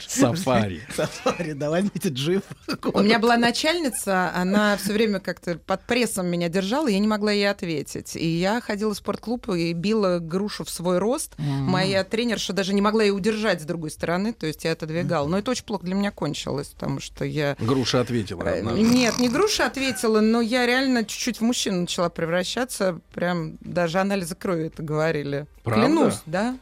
Сафари. 0.06 0.82
Сафари, 0.94 1.52
да, 1.52 1.70
возьмите 1.70 2.08
джип. 2.08 2.44
У 2.92 3.00
меня 3.00 3.18
была 3.18 3.36
начальница, 3.36 4.32
она 4.34 4.76
все 4.76 4.92
время 4.92 5.20
как-то 5.20 5.58
под 5.58 5.82
прессом 5.86 6.26
меня 6.26 6.48
держала, 6.48 6.88
я 6.88 6.98
не 6.98 7.08
могла 7.08 7.32
ей 7.32 7.48
ответить. 7.48 8.16
И 8.16 8.26
я 8.26 8.60
ходила 8.60 8.92
в 8.94 8.96
спортклуб 8.96 9.48
и 9.50 9.72
била 9.72 10.18
грушу 10.18 10.64
в 10.64 10.70
свой 10.70 10.98
рост. 10.98 11.34
М. 11.38 11.44
Моя 11.64 12.04
тренерша 12.04 12.52
даже 12.52 12.74
не 12.74 12.80
могла 12.82 13.02
ее 13.02 13.12
удержать 13.12 13.62
с 13.62 13.64
другой 13.64 13.90
стороны, 13.90 14.32
то 14.32 14.46
есть 14.46 14.64
я 14.64 14.72
отодвигала. 14.72 15.26
Но 15.28 15.38
это 15.38 15.50
очень 15.50 15.64
плохо 15.64 15.84
для 15.84 15.94
меня 15.94 16.10
кончилось, 16.18 16.68
потому 16.68 16.98
что 16.98 17.24
я... 17.24 17.56
Груша 17.60 18.00
ответила. 18.00 18.42
Э, 18.42 18.58
однажды. 18.58 18.82
Нет, 18.82 19.18
не 19.20 19.28
груша 19.28 19.66
ответила, 19.66 20.20
но 20.20 20.40
я 20.40 20.66
реально 20.66 21.04
чуть-чуть 21.04 21.38
в 21.38 21.42
мужчину 21.42 21.82
начала 21.82 22.08
превращаться. 22.08 22.98
Прям 23.14 23.56
даже 23.60 24.00
анализы 24.00 24.34
крови 24.34 24.66
это 24.66 24.82
говорили. 24.82 25.46
Правда? 25.62 25.86
Клянусь, 25.86 26.20
да. 26.26 26.58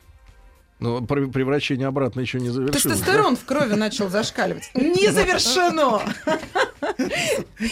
Но 0.78 1.00
пр- 1.00 1.28
превращение 1.28 1.86
обратно 1.86 2.20
еще 2.20 2.38
не 2.38 2.50
завершилось. 2.50 2.82
Тестостерон 2.82 3.36
в 3.36 3.44
крови 3.44 3.74
начал 3.74 4.10
зашкаливать. 4.10 4.70
Не 4.74 5.10
завершено! 5.10 6.02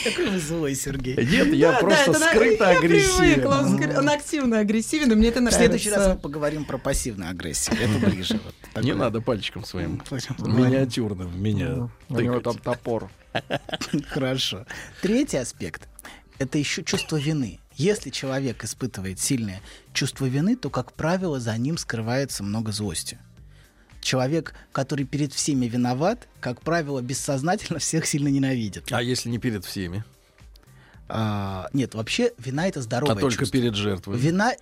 Какой 0.04 0.30
вы 0.30 0.38
злой, 0.38 0.74
Сергей. 0.74 1.14
Нет, 1.16 1.52
я 1.52 1.72
Да, 1.72 1.78
просто 1.80 2.12
да, 2.12 2.30
скрыто 2.30 2.70
я 2.70 2.78
агрессивен. 2.78 3.34
привыкла, 3.34 3.98
он, 3.98 4.08
активно 4.08 4.58
агрессивен, 4.60 5.12
и 5.12 5.14
мне 5.14 5.28
это 5.28 5.40
В 5.40 5.42
нравится. 5.42 5.58
следующий 5.60 5.90
раз 5.90 6.08
мы 6.14 6.16
поговорим 6.18 6.64
про 6.64 6.78
пассивную 6.78 7.30
агрессию. 7.30 7.76
Это 7.78 8.06
ближе. 8.10 8.40
вот 8.74 8.82
Не 8.84 8.94
надо 8.94 9.20
пальчиком 9.20 9.64
своим 9.64 10.00
миниатюрным 10.38 11.28
в 11.28 11.38
меня 11.38 11.88
У 12.08 12.20
него 12.20 12.40
там 12.40 12.56
топор. 12.58 13.10
Хорошо. 14.08 14.64
Третий 15.02 15.36
аспект— 15.38 15.88
это 16.38 16.56
еще 16.58 16.82
чувство 16.84 17.16
вины. 17.16 17.60
Если 17.76 18.10
человек 18.10 18.64
испытывает 18.64 19.18
сильное 19.18 19.60
чувство 19.92 20.26
вины, 20.26 20.56
то, 20.56 20.70
как 20.70 20.92
правило, 20.92 21.40
за 21.40 21.56
ним 21.56 21.76
скрывается 21.76 22.42
много 22.42 22.72
злости. 22.72 23.18
Человек, 24.00 24.54
который 24.72 25.04
перед 25.06 25.32
всеми 25.32 25.66
виноват, 25.66 26.28
как 26.40 26.60
правило, 26.60 27.00
бессознательно 27.00 27.78
всех 27.78 28.06
сильно 28.06 28.28
ненавидит. 28.28 28.92
А 28.92 29.02
если 29.02 29.28
не 29.30 29.38
перед 29.38 29.64
всеми? 29.64 30.04
А, 31.08 31.68
нет, 31.72 31.94
вообще 31.94 32.32
вина 32.38 32.66
это 32.68 32.80
здоровое 32.80 33.14
а 33.16 33.18
только 33.18 33.38
чувство. 33.40 33.58
перед 33.58 33.74
жертвой. 33.74 34.18
Вина... 34.18 34.54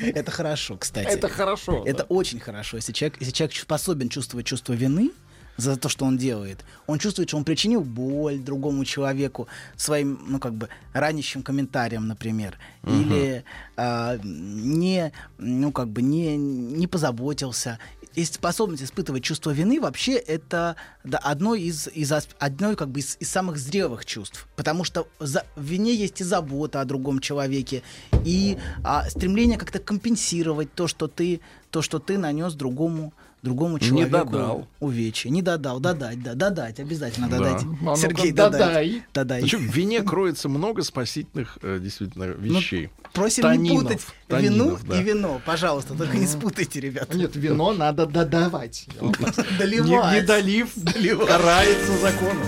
Это 0.00 0.30
хорошо, 0.30 0.76
кстати. 0.76 1.08
Это 1.08 1.28
хорошо. 1.28 1.84
Это 1.86 2.04
очень 2.04 2.38
хорошо. 2.38 2.76
Если 2.76 2.92
человек, 2.92 3.20
если 3.20 3.32
человек 3.32 3.56
способен 3.56 4.08
чувствовать 4.08 4.46
чувство 4.46 4.74
вины 4.74 5.10
за 5.60 5.76
то, 5.76 5.88
что 5.88 6.04
он 6.04 6.16
делает, 6.16 6.64
он 6.86 6.98
чувствует, 6.98 7.28
что 7.28 7.36
он 7.38 7.44
причинил 7.44 7.82
боль 7.82 8.38
другому 8.38 8.84
человеку 8.84 9.48
своим, 9.76 10.20
ну, 10.26 10.38
как 10.38 10.54
бы, 10.54 10.68
ранящим 10.92 11.42
комментарием, 11.42 12.08
например, 12.08 12.58
Мгм. 12.82 12.94
или 12.94 13.44
а, 13.76 14.18
не, 14.22 15.12
ну, 15.38 15.72
как 15.72 15.88
бы, 15.88 16.02
не, 16.02 16.36
не 16.36 16.86
позаботился. 16.86 17.78
И 18.14 18.24
способность 18.24 18.82
испытывать 18.82 19.22
чувство 19.22 19.50
вины 19.50 19.80
вообще 19.80 20.14
это 20.14 20.74
да, 21.04 21.18
одно 21.18 21.54
из, 21.54 21.86
из 21.86 22.12
одно 22.12 22.74
как 22.74 22.88
бы 22.88 22.98
из, 22.98 23.16
из 23.20 23.30
самых 23.30 23.56
зрелых 23.56 24.04
чувств, 24.04 24.48
потому 24.56 24.82
что 24.82 25.06
за, 25.20 25.44
в 25.54 25.62
вине 25.62 25.94
есть 25.94 26.20
и 26.20 26.24
забота 26.24 26.80
о 26.80 26.84
другом 26.84 27.20
человеке, 27.20 27.82
и 28.24 28.58
а, 28.82 29.08
стремление 29.08 29.58
как-то 29.58 29.78
компенсировать 29.78 30.74
то, 30.74 30.88
что 30.88 31.06
ты 31.06 31.40
то, 31.70 31.82
что 31.82 32.00
ты 32.00 32.18
нанес 32.18 32.52
другому 32.54 33.12
другому 33.42 33.74
Не 33.78 33.80
человеку 33.80 34.30
додал. 34.32 34.68
увечья. 34.80 35.30
Не 35.30 35.42
додал, 35.42 35.80
додать, 35.80 36.22
да, 36.22 36.34
додать, 36.34 36.80
обязательно 36.80 37.28
Да. 37.28 37.38
додать. 37.38 37.62
А 37.62 37.66
ну-ка, 37.66 37.96
Сергей, 38.00 38.32
додай. 38.32 39.02
Додай. 39.14 39.42
Причем 39.42 39.68
в 39.68 39.74
вине 39.74 40.02
кроется 40.02 40.48
много 40.48 40.82
спасительных 40.82 41.58
э, 41.62 41.78
действительно 41.80 42.24
вещей. 42.24 42.90
Просим 43.12 43.42
Танинов, 43.42 43.70
не 43.70 43.78
путать 43.80 44.00
вину 44.28 44.64
танинов, 44.64 44.86
да. 44.86 45.00
и 45.00 45.02
вино, 45.02 45.40
пожалуйста, 45.44 45.94
только 45.94 46.16
не 46.16 46.26
спутайте, 46.26 46.78
ребята. 46.80 47.16
Нет, 47.16 47.34
вино 47.34 47.72
надо 47.72 48.06
додавать. 48.06 48.86
Доливать. 49.58 49.88
Не, 49.88 50.20
не 50.20 50.22
долив, 50.22 51.26
карается 51.26 51.96
законом. 51.98 52.46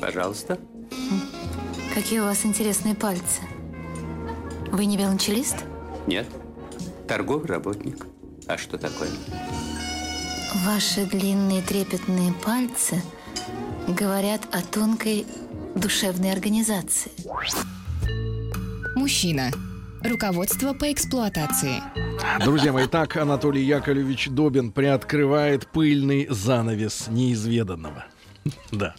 Пожалуйста. 0.00 0.58
Какие 1.96 2.18
у 2.18 2.24
вас 2.24 2.44
интересные 2.44 2.94
пальцы. 2.94 3.40
Вы 4.70 4.84
не 4.84 4.98
велончелист? 4.98 5.64
Нет. 6.06 6.26
Торговый 7.08 7.46
работник. 7.46 8.06
А 8.46 8.58
что 8.58 8.76
такое? 8.76 9.08
Ваши 10.66 11.06
длинные 11.06 11.62
трепетные 11.62 12.34
пальцы 12.44 13.02
говорят 13.88 14.42
о 14.52 14.60
тонкой 14.60 15.24
душевной 15.74 16.32
организации. 16.32 17.12
Мужчина. 18.94 19.50
Руководство 20.04 20.74
по 20.74 20.92
эксплуатации. 20.92 21.82
Друзья 22.44 22.74
мои, 22.74 22.86
так 22.88 23.16
Анатолий 23.16 23.64
Яковлевич 23.64 24.28
Добин 24.28 24.70
приоткрывает 24.70 25.66
пыльный 25.68 26.26
занавес 26.28 27.06
неизведанного. 27.08 28.04
Да. 28.72 28.94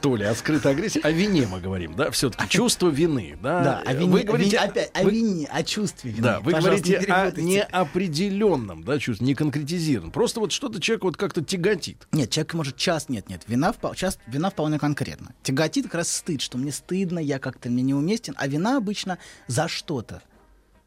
Толя, 0.00 0.30
о 0.30 0.34
скрытой 0.34 0.72
агрессии. 0.72 1.00
О 1.02 1.10
вине 1.10 1.46
мы 1.46 1.60
говорим, 1.60 1.94
да? 1.96 2.10
Все-таки 2.10 2.48
чувство 2.48 2.88
вины, 2.88 3.38
да? 3.42 3.62
Да, 3.62 3.82
о 3.84 3.92
вине, 3.94 4.10
Вы 4.10 4.22
говорите... 4.22 4.56
вине- 4.56 4.58
опять, 4.58 4.90
о 4.94 5.02
вы- 5.02 5.10
вине, 5.10 5.46
о 5.50 5.62
чувстве 5.62 6.10
вины. 6.12 6.22
Да, 6.22 6.40
вы 6.40 6.52
Пожалуйста, 6.52 6.86
говорите 7.00 7.42
не 7.42 7.60
о 7.60 7.64
неопределенном, 7.70 8.84
да, 8.84 8.98
чувстве, 8.98 9.26
не 9.26 9.34
конкретизированном. 9.34 10.12
Просто 10.12 10.40
вот 10.40 10.52
что-то 10.52 10.80
человек 10.80 11.04
вот 11.04 11.16
как-то 11.16 11.42
тяготит. 11.44 12.06
Нет, 12.12 12.30
человек 12.30 12.54
может 12.54 12.76
часто, 12.76 13.12
нет, 13.12 13.28
нет, 13.28 13.42
вина, 13.46 13.74
часто, 13.94 14.20
вина 14.26 14.50
вполне 14.50 14.78
конкретно. 14.78 15.32
Тяготит 15.42 15.84
как 15.86 15.94
раз 15.96 16.12
стыд, 16.12 16.40
что 16.40 16.58
мне 16.58 16.72
стыдно, 16.72 17.18
я 17.18 17.38
как-то 17.38 17.68
мне 17.68 17.82
неуместен, 17.82 18.34
а 18.36 18.46
вина 18.46 18.76
обычно 18.76 19.18
за 19.46 19.68
что-то. 19.68 20.22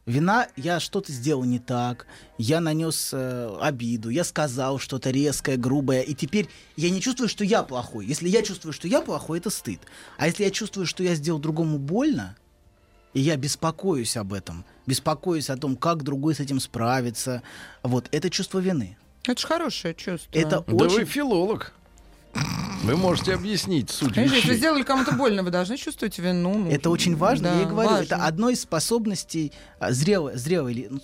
Вина, 0.06 0.48
я 0.58 0.82
что-то 0.82 1.14
сделал 1.14 1.46
не 1.46 1.60
так, 1.60 2.08
я 2.38 2.60
нанес 2.60 3.12
э, 3.14 3.58
обиду, 3.62 4.10
я 4.10 4.26
сказал 4.26 4.78
что-то 4.78 5.12
резкое, 5.12 5.56
грубое, 5.56 6.02
и 6.02 6.14
теперь 6.14 6.50
я 6.76 6.90
не 6.90 7.00
чувствую, 7.00 7.30
что 7.30 7.46
я 7.46 7.64
плохой. 7.64 8.06
Если 8.06 8.28
я 8.28 8.42
чувствую, 8.42 8.74
что 8.74 8.88
я 8.88 9.02
плохой, 9.02 9.40
это 9.40 9.50
стыд. 9.50 9.80
А 10.18 10.28
если 10.28 10.44
я 10.44 10.52
чувствую, 10.52 10.86
что 10.88 11.04
я 11.04 11.16
сделал 11.16 11.40
другому 11.40 11.78
больно, 11.78 12.36
и 13.14 13.22
я 13.22 13.38
беспокоюсь 13.38 14.18
об 14.18 14.34
этом, 14.34 14.66
беспокоюсь 14.86 15.50
о 15.50 15.56
том, 15.56 15.78
как 15.78 16.04
другой 16.04 16.36
с 16.36 16.42
этим 16.42 16.60
справится, 16.60 17.42
вот, 17.82 18.10
это 18.12 18.30
чувство 18.30 18.60
вины. 18.60 18.98
Это 19.26 19.40
же 19.40 19.48
хорошее 19.48 19.94
чувство. 19.94 20.38
Это 20.38 20.66
Да 20.68 20.86
очень... 20.86 20.96
вы 20.98 21.06
филолог. 21.06 21.74
Вы 22.84 22.98
можете 22.98 23.34
объяснить 23.34 23.90
суть 23.90 24.14
Конечно, 24.14 24.36
если 24.36 24.48
вещей. 24.50 24.60
сделали 24.60 24.84
кому-то 24.84 25.14
больно, 25.14 25.42
вы 25.44 25.52
должны 25.52 25.78
чувствовать 25.78 26.20
вину. 26.20 26.58
ну, 26.58 26.70
Это 26.70 26.90
очень 26.90 27.16
важно, 27.16 27.50
да, 27.50 27.56
я 27.56 27.62
и 27.64 27.66
говорю, 27.66 27.90
важно. 27.90 28.04
это 28.04 28.26
одно 28.26 28.50
из 28.50 28.62
способностей 28.62 29.54
а, 29.80 29.94
зрелой, 29.94 30.36
зрелой, 30.36 30.88
ну, 30.90 31.00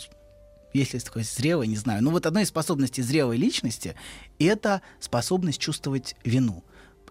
если 0.74 0.98
есть 0.98 1.06
такое 1.06 1.24
зрелой, 1.24 1.68
не 1.68 1.78
знаю, 1.78 2.04
ну 2.04 2.12
вот 2.12 2.26
одной 2.26 2.44
из 2.44 2.50
способностей 2.50 3.02
зрелой 3.02 3.38
личности 3.38 3.96
это 4.40 4.82
способность 5.00 5.60
чувствовать 5.60 6.16
вину. 6.26 6.64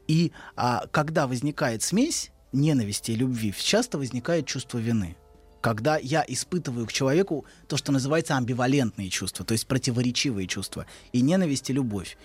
И 0.07 0.33
а, 0.55 0.85
когда 0.91 1.27
возникает 1.27 1.83
смесь 1.83 2.31
ненависти 2.53 3.13
и 3.13 3.15
любви, 3.15 3.55
часто 3.57 3.99
возникает 3.99 4.47
чувство 4.47 4.79
вины. 4.79 5.17
Когда 5.61 5.97
я 5.97 6.25
испытываю 6.29 6.87
к 6.87 6.93
человеку 6.93 7.47
то, 7.67 7.77
что 7.77 7.91
называется 7.91 8.37
амбивалентные 8.37 9.09
чувства, 9.11 9.45
то 9.45 9.53
есть 9.53 9.67
противоречивые 9.67 10.47
чувства, 10.47 10.87
и 11.13 11.21
ненависть, 11.21 11.69
и 11.71 11.73
любовь. 11.73 12.17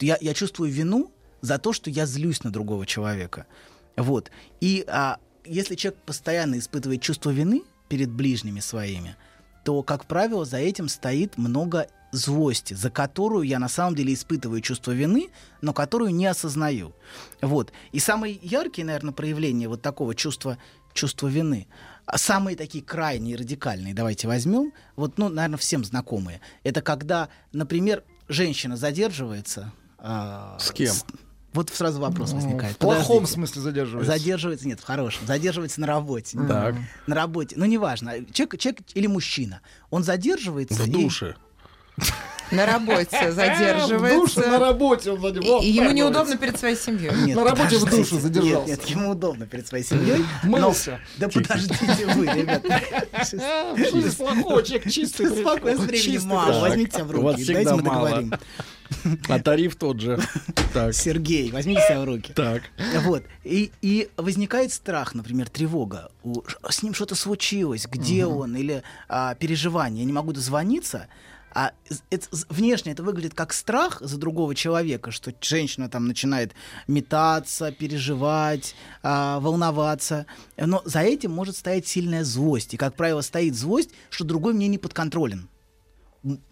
Я, 0.00 0.18
я 0.20 0.34
чувствую 0.34 0.70
вину 0.70 1.10
за 1.42 1.58
то, 1.58 1.72
что 1.72 1.90
я 1.90 2.06
злюсь 2.06 2.42
на 2.44 2.50
другого 2.50 2.86
человека. 2.86 3.46
Вот. 3.96 4.30
И 4.60 4.84
а, 4.88 5.18
если 5.44 5.74
человек 5.74 6.00
постоянно 6.06 6.58
испытывает 6.58 7.02
чувство 7.02 7.30
вины 7.30 7.62
перед 7.88 8.10
ближними 8.10 8.60
своими, 8.60 9.16
то, 9.64 9.82
как 9.82 10.06
правило, 10.06 10.44
за 10.44 10.56
этим 10.56 10.88
стоит 10.88 11.36
много 11.36 11.88
злости, 12.10 12.74
за 12.74 12.90
которую 12.90 13.44
я 13.44 13.58
на 13.58 13.68
самом 13.68 13.94
деле 13.94 14.12
испытываю 14.14 14.60
чувство 14.60 14.92
вины, 14.92 15.30
но 15.60 15.72
которую 15.72 16.14
не 16.14 16.26
осознаю. 16.26 16.94
Вот. 17.40 17.72
И 17.92 17.98
самые 17.98 18.38
яркие, 18.42 18.86
наверное, 18.86 19.12
проявления 19.12 19.68
вот 19.68 19.82
такого 19.82 20.14
чувства, 20.14 20.58
чувства 20.92 21.28
вины, 21.28 21.68
а 22.04 22.18
самые 22.18 22.56
такие 22.56 22.84
крайние, 22.84 23.36
радикальные, 23.36 23.94
давайте 23.94 24.26
возьмем, 24.28 24.72
вот, 24.96 25.18
ну, 25.18 25.28
наверное, 25.28 25.58
всем 25.58 25.84
знакомые. 25.84 26.40
Это 26.64 26.82
когда, 26.82 27.28
например, 27.52 28.04
женщина 28.28 28.76
задерживается. 28.76 29.72
а, 29.98 30.58
С 30.58 30.70
кем? 30.72 30.94
Вот 31.52 31.70
сразу 31.70 32.00
вопрос 32.00 32.30
Ну, 32.30 32.36
возникает. 32.36 32.74
в 32.74 32.78
плохом 32.78 33.02
Подождите. 33.04 33.32
смысле 33.32 33.62
задерживается. 33.62 34.12
Задерживается, 34.12 34.68
нет, 34.68 34.80
в 34.80 34.84
хорошем. 34.84 35.26
Задерживается 35.26 35.80
на 35.80 35.86
работе. 35.86 36.38
Так. 36.48 36.74
На 37.06 37.14
работе. 37.14 37.54
Ну, 37.58 37.64
неважно. 37.66 38.24
Человек, 38.32 38.58
человек 38.58 38.80
или 38.94 39.06
мужчина. 39.06 39.60
Он 39.90 40.02
задерживается. 40.02 40.74
В 40.82 40.86
и- 40.86 40.90
душе. 40.90 41.34
На 42.50 42.66
работе 42.66 43.06
В 43.30 43.34
задерживается. 43.34 44.40
душе 44.40 44.50
на 44.50 44.58
работе 44.58 45.10
он 45.12 45.20
задерживается. 45.20 45.66
Ему 45.68 45.90
неудобно 45.92 46.36
перед 46.36 46.58
своей 46.58 46.76
семьей. 46.76 47.10
Нет, 47.24 47.36
На 47.36 47.44
работе 47.44 47.78
в 47.78 47.84
душе 47.88 48.18
задержался. 48.18 48.68
Нет, 48.70 48.78
нет, 48.80 48.88
ему 48.90 49.10
удобно 49.10 49.46
перед 49.46 49.66
своей 49.66 49.84
семьей. 49.84 50.24
Мылся. 50.42 51.00
Да 51.18 51.28
подождите 51.28 52.06
вы, 52.14 52.26
ребят. 52.34 52.62
Что 53.26 54.00
здесь 54.00 54.14
плохого? 54.16 54.62
Человек 54.62 54.90
чистый. 54.90 55.28
Спокойно, 55.30 55.80
времени 55.80 56.00
Чистый. 56.02 56.26
мало. 56.26 56.60
Возьмите 56.60 56.92
себя 56.96 57.04
в 57.04 57.10
руки. 57.10 57.42
всегда 57.42 57.54
Дайте 57.54 57.74
мы 57.74 57.82
договорим. 57.82 58.34
А 59.28 59.38
тариф 59.38 59.76
тот 59.76 60.00
же. 60.00 60.20
Так. 60.72 60.94
Сергей, 60.94 61.50
возьмите 61.50 61.80
себя 61.82 62.00
в 62.00 62.04
руки. 62.04 62.32
Так. 62.32 62.62
Вот. 63.02 63.22
И, 63.44 63.70
и 63.82 64.08
возникает 64.16 64.72
страх, 64.72 65.14
например, 65.14 65.48
тревога. 65.48 66.10
У- 66.22 66.42
с 66.68 66.82
ним 66.82 66.94
что-то 66.94 67.14
случилось, 67.14 67.86
где 67.86 68.26
он, 68.26 68.56
или 68.56 68.82
а, 69.08 69.34
переживание. 69.34 70.00
Я 70.02 70.06
не 70.06 70.12
могу 70.12 70.32
дозвониться. 70.32 71.08
А 71.54 71.72
это, 72.08 72.26
внешне 72.48 72.92
это 72.92 73.02
выглядит 73.02 73.34
как 73.34 73.52
страх 73.52 74.00
за 74.00 74.16
другого 74.16 74.54
человека, 74.54 75.10
что 75.10 75.34
женщина 75.42 75.90
там 75.90 76.06
начинает 76.06 76.54
метаться, 76.86 77.72
переживать, 77.72 78.74
а, 79.02 79.38
волноваться. 79.40 80.24
Но 80.56 80.80
за 80.86 81.00
этим 81.00 81.30
может 81.32 81.56
стоять 81.56 81.86
сильная 81.86 82.24
злость. 82.24 82.72
И, 82.74 82.78
как 82.78 82.94
правило, 82.94 83.20
стоит 83.20 83.54
злость, 83.54 83.90
что 84.08 84.24
другой 84.24 84.54
мне 84.54 84.68
не 84.68 84.78
подконтролен. 84.78 85.48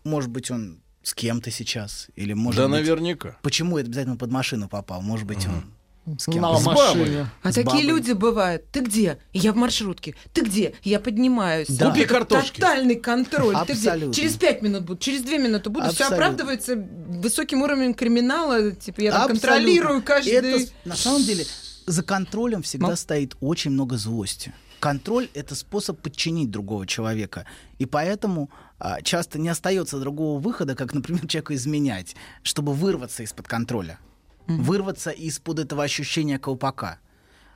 Может 0.05 0.31
быть, 0.31 0.51
он 0.51 0.81
с 1.03 1.15
кем-то 1.15 1.51
сейчас. 1.51 2.09
Или 2.17 2.33
может 2.35 2.59
Да 2.59 2.69
быть, 2.69 2.81
наверняка. 2.81 3.37
Почему 3.43 3.79
это 3.79 3.87
обязательно 3.89 4.17
под 4.17 4.31
машину 4.31 4.69
попал? 4.69 5.01
Может 5.03 5.27
быть, 5.27 5.47
он 5.47 6.19
с 6.19 6.25
кем-то. 6.27 6.41
На 6.53 6.59
С 6.59 6.65
машине. 6.67 7.31
А 7.43 7.53
С 7.53 7.55
такие 7.55 7.67
бабой. 7.67 7.83
люди 7.85 8.13
бывают. 8.13 8.65
Ты 8.73 8.81
где? 8.81 9.19
Я 9.33 9.53
в 9.53 9.57
маршрутке. 9.57 10.15
Ты 10.33 10.43
где? 10.43 10.75
Я 10.83 10.99
поднимаюсь. 11.01 11.69
Да. 11.69 11.91
Купи 11.91 12.05
картошки. 12.05 12.61
Тотальный 12.61 12.97
контроль. 12.97 13.55
Ты 13.67 13.73
где? 13.75 13.91
Абсолютно. 13.91 14.15
Через 14.15 14.37
пять 14.37 14.63
минут 14.63 14.85
буду, 14.85 14.99
через 14.99 15.23
две 15.23 15.39
минуты 15.39 15.71
буду. 15.71 15.87
Все 15.91 16.05
Абсолютно. 16.05 16.17
оправдывается 16.17 16.77
высоким 16.77 17.63
уровнем 17.63 17.95
криминала. 17.95 18.73
Типа 18.73 19.01
я 19.01 19.27
контролирую 19.27 20.03
каждый. 20.03 20.33
Это, 20.33 20.73
на 20.85 20.97
самом 20.97 21.23
деле, 21.25 21.45
за 21.87 22.03
контролем 22.03 22.63
всегда 22.63 22.89
Ма- 22.89 22.97
стоит 22.97 23.37
очень 23.41 23.71
много 23.71 23.97
злости. 23.97 24.53
Контроль— 24.81 25.28
это 25.35 25.55
способ 25.55 26.01
подчинить 26.01 26.51
другого 26.51 26.86
человека. 26.86 27.47
И 27.78 27.85
поэтому 27.85 28.51
а, 28.78 29.02
часто 29.02 29.39
не 29.39 29.51
остается 29.51 30.01
другого 30.01 30.40
выхода, 30.40 30.74
как, 30.74 30.94
например, 30.94 31.27
человеку 31.27 31.52
изменять, 31.52 32.16
чтобы 32.43 32.73
вырваться 32.73 33.23
из-под 33.23 33.47
контроля. 33.47 33.98
Вырваться 34.47 35.11
из-под 35.11 35.61
этого 35.61 35.85
ощущения 35.85 36.39
колпака. 36.39 36.98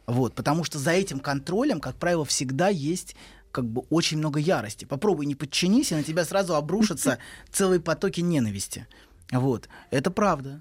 Вот, 0.06 0.34
потому 0.34 0.64
что 0.64 0.78
за 0.78 0.90
этим 0.92 1.18
контролем, 1.18 1.80
как 1.80 1.96
правило, 1.96 2.24
всегда 2.24 2.68
есть 2.68 3.16
как 3.50 3.64
бы 3.64 3.84
очень 3.88 4.18
много 4.18 4.38
ярости. 4.38 4.84
Попробуй 4.84 5.26
не 5.26 5.34
подчинись, 5.34 5.92
и 5.92 5.94
на 5.94 6.02
тебя 6.02 6.24
сразу 6.24 6.54
обрушатся 6.54 7.18
целые 7.50 7.80
потоки 7.80 8.20
ненависти. 8.20 8.86
Вот, 9.32 9.68
это 9.90 10.10
правда. 10.10 10.60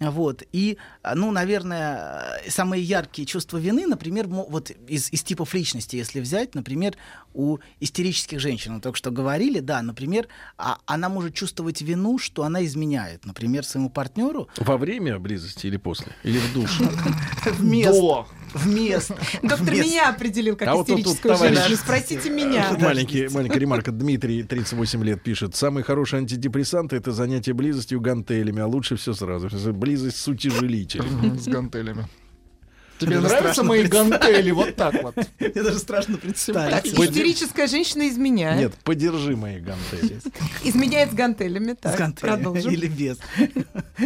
Вот. 0.00 0.42
И, 0.52 0.78
а, 1.02 1.14
ну, 1.14 1.30
наверное, 1.30 2.40
э, 2.44 2.50
самые 2.50 2.82
яркие 2.82 3.26
чувства 3.26 3.58
вины, 3.58 3.86
например, 3.86 4.26
вот 4.26 4.70
из, 4.88 5.12
из 5.12 5.22
типов 5.22 5.54
личности, 5.54 5.96
если 5.96 6.20
взять, 6.20 6.54
например, 6.54 6.94
у 7.32 7.58
истерических 7.80 8.40
женщин, 8.40 8.74
мы 8.74 8.80
только 8.80 8.98
что 8.98 9.10
говорили, 9.10 9.60
да, 9.60 9.82
например, 9.82 10.28
а, 10.58 10.78
она 10.86 11.08
может 11.08 11.34
чувствовать 11.34 11.82
вину, 11.82 12.18
что 12.18 12.44
она 12.44 12.64
изменяет, 12.64 13.24
например, 13.24 13.64
своему 13.64 13.90
партнеру 13.90 14.48
Во 14.56 14.76
время 14.76 15.18
близости 15.18 15.66
или 15.66 15.76
после? 15.76 16.12
Или 16.22 16.38
в 16.38 16.52
душе? 16.52 16.84
вместо... 17.58 18.26
Вместо... 18.54 19.16
Доктор 19.42 19.74
меня 19.74 20.10
определил 20.10 20.56
как 20.56 20.68
А 20.68 20.76
истерическую 20.80 21.36
женщину. 21.36 21.76
Спросите 21.76 22.30
меня. 22.30 22.76
Маленький, 22.78 23.28
маленькая 23.28 23.58
ремарка. 23.58 23.90
Дмитрий, 23.90 24.44
38 24.44 25.04
лет, 25.04 25.22
пишет. 25.22 25.56
Самый 25.56 25.82
хороший 25.82 26.20
антидепрессант— 26.20 26.92
это 26.92 27.10
занятие 27.10 27.52
близостью 27.52 28.00
гантелями, 28.00 28.60
а 28.60 28.66
лучше 28.66 28.96
все 28.96 29.12
сразу. 29.12 29.48
Близость 29.84 30.16
с 30.16 30.28
утяжелителем. 30.28 31.38
С 31.38 31.46
гантелями. 31.46 32.06
Тебе 32.98 33.18
нравятся 33.20 33.62
мои 33.64 33.84
гантели? 33.86 34.50
Вот 34.52 34.76
так 34.76 35.02
вот. 35.02 35.14
Мне 35.40 35.50
даже 35.62 35.78
страшно 35.78 36.16
представить. 36.16 36.70
Так, 36.70 36.86
истерическая 36.86 37.66
женщина 37.66 38.08
изменяет. 38.08 38.60
Нет, 38.60 38.74
подержи 38.84 39.36
мои 39.36 39.58
гантели. 39.58 40.20
Изменяет 40.62 41.10
с 41.10 41.14
гантелями. 41.14 41.72
С 41.72 41.76
Так, 41.82 41.98
гантелями 41.98 42.36
продолжим. 42.42 42.72
или 42.72 42.86
без. 42.86 43.18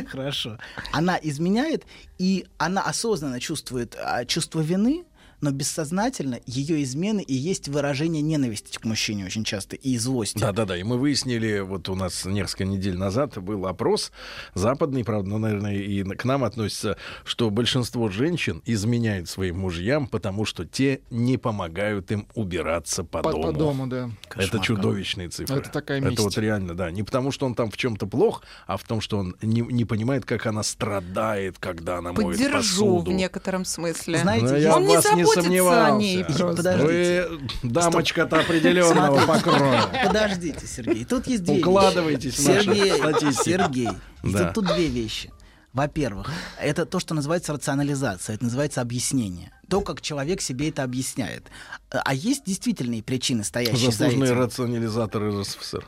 Хорошо. 0.09 0.59
Она 0.91 1.19
изменяет, 1.23 1.85
и 2.19 2.47
она 2.57 2.83
осознанно 2.83 3.39
чувствует 3.41 3.95
а, 4.03 4.25
чувство 4.25 4.61
вины, 4.63 5.05
но 5.41 5.51
бессознательно 5.51 6.41
ее 6.47 6.83
измены 6.83 7.21
и 7.23 7.35
есть 7.35 7.69
выражение 7.69 8.23
ненависти 8.23 8.79
к 8.79 8.85
мужчине 8.85 9.25
очень 9.25 9.45
часто 9.45 9.77
и 9.77 9.97
злости. 9.99 10.39
Да-да-да, 10.39 10.77
и 10.77 10.83
мы 10.83 10.99
выяснили, 10.99 11.61
вот 11.61 11.89
у 11.89 11.95
нас 11.95 12.25
несколько 12.25 12.65
недель 12.65 12.97
назад 12.97 13.39
был 13.39 13.67
опрос 13.67 14.11
западный, 14.55 15.05
правда, 15.05 15.29
но, 15.31 15.39
наверное, 15.39 15.77
и 15.77 16.03
к 16.03 16.25
нам 16.25 16.45
относится, 16.45 16.97
что 17.25 17.51
большинство 17.51 18.09
женщин 18.09 18.63
изменяют 18.67 19.29
своим 19.29 19.59
мужьям, 19.61 20.07
потому 20.07 20.45
что 20.45 20.65
те 20.65 21.01
не 21.11 21.37
помогают 21.39 22.11
им 22.11 22.27
убираться 22.35 23.05
по, 23.05 23.21
По, 23.23 23.33
дому. 23.33 23.43
по 23.45 23.53
дому, 23.53 23.87
да. 23.87 24.11
Это 24.37 24.59
чудовищные 24.61 25.29
цифры. 25.29 25.57
Это 25.59 25.71
такая 25.71 25.99
Это 25.99 26.09
месть. 26.11 26.21
вот 26.21 26.37
реально, 26.39 26.75
да. 26.75 26.91
Не 26.91 27.03
потому, 27.03 27.31
что 27.31 27.47
он 27.47 27.55
там 27.55 27.71
в 27.71 27.77
чем-то 27.77 28.07
плох, 28.07 28.43
а 28.67 28.77
в 28.77 28.83
том, 28.85 29.01
что 29.01 29.19
он 29.19 29.37
не, 29.43 29.61
не 29.61 29.85
понимает, 29.85 30.25
как 30.25 30.47
она 30.47 30.63
страдает, 30.63 31.59
когда 31.59 31.99
она 31.99 32.13
моет 32.13 32.39
Поддержу 32.39 32.57
посуду. 32.59 33.11
в 33.11 33.15
некотором 33.15 33.65
смысле. 33.65 34.19
Знаете, 34.19 34.47
Ну, 34.47 34.57
я 34.57 34.77
Он 34.77 34.85
в 34.85 34.89
не 34.89 34.97
вас 34.97 35.05
не 35.15 35.25
заботится 35.35 35.41
о 35.41 35.43
сомневался. 35.43 35.97
ней. 35.97 36.25
Подождите. 36.25 37.29
Вы 37.63 37.71
дамочка-то 37.71 38.41
определенного 38.41 39.27
покроя. 39.27 39.83
Подождите, 40.07 40.67
Сергей. 40.67 41.05
Тут 41.05 41.27
есть 41.27 41.45
две 41.45 41.59
Укладывайтесь 41.61 42.37
Сергей. 42.37 42.93
Сергей. 43.33 43.89
Да. 44.23 44.53
Тут, 44.53 44.67
тут 44.67 44.75
две 44.75 44.87
вещи. 44.89 45.31
Во-первых, 45.75 46.31
это 46.61 46.87
то, 46.87 46.99
что 46.99 47.15
называется 47.15 47.53
рационализация, 47.53 48.35
это 48.35 48.45
называется 48.45 48.81
объяснение. 48.81 49.53
То, 49.69 49.83
как 49.83 50.01
человек 50.01 50.41
себе 50.41 50.71
это 50.71 50.83
объясняет. 50.83 51.45
А 51.91 52.15
есть 52.15 52.45
действительные 52.47 53.03
причины, 53.03 53.45
стоящие 53.45 53.77
за 53.93 53.99
Заслуженные 53.99 54.31
этим. 54.33 54.41
рационализаторы 54.41 55.41
РСФСР. 55.41 55.87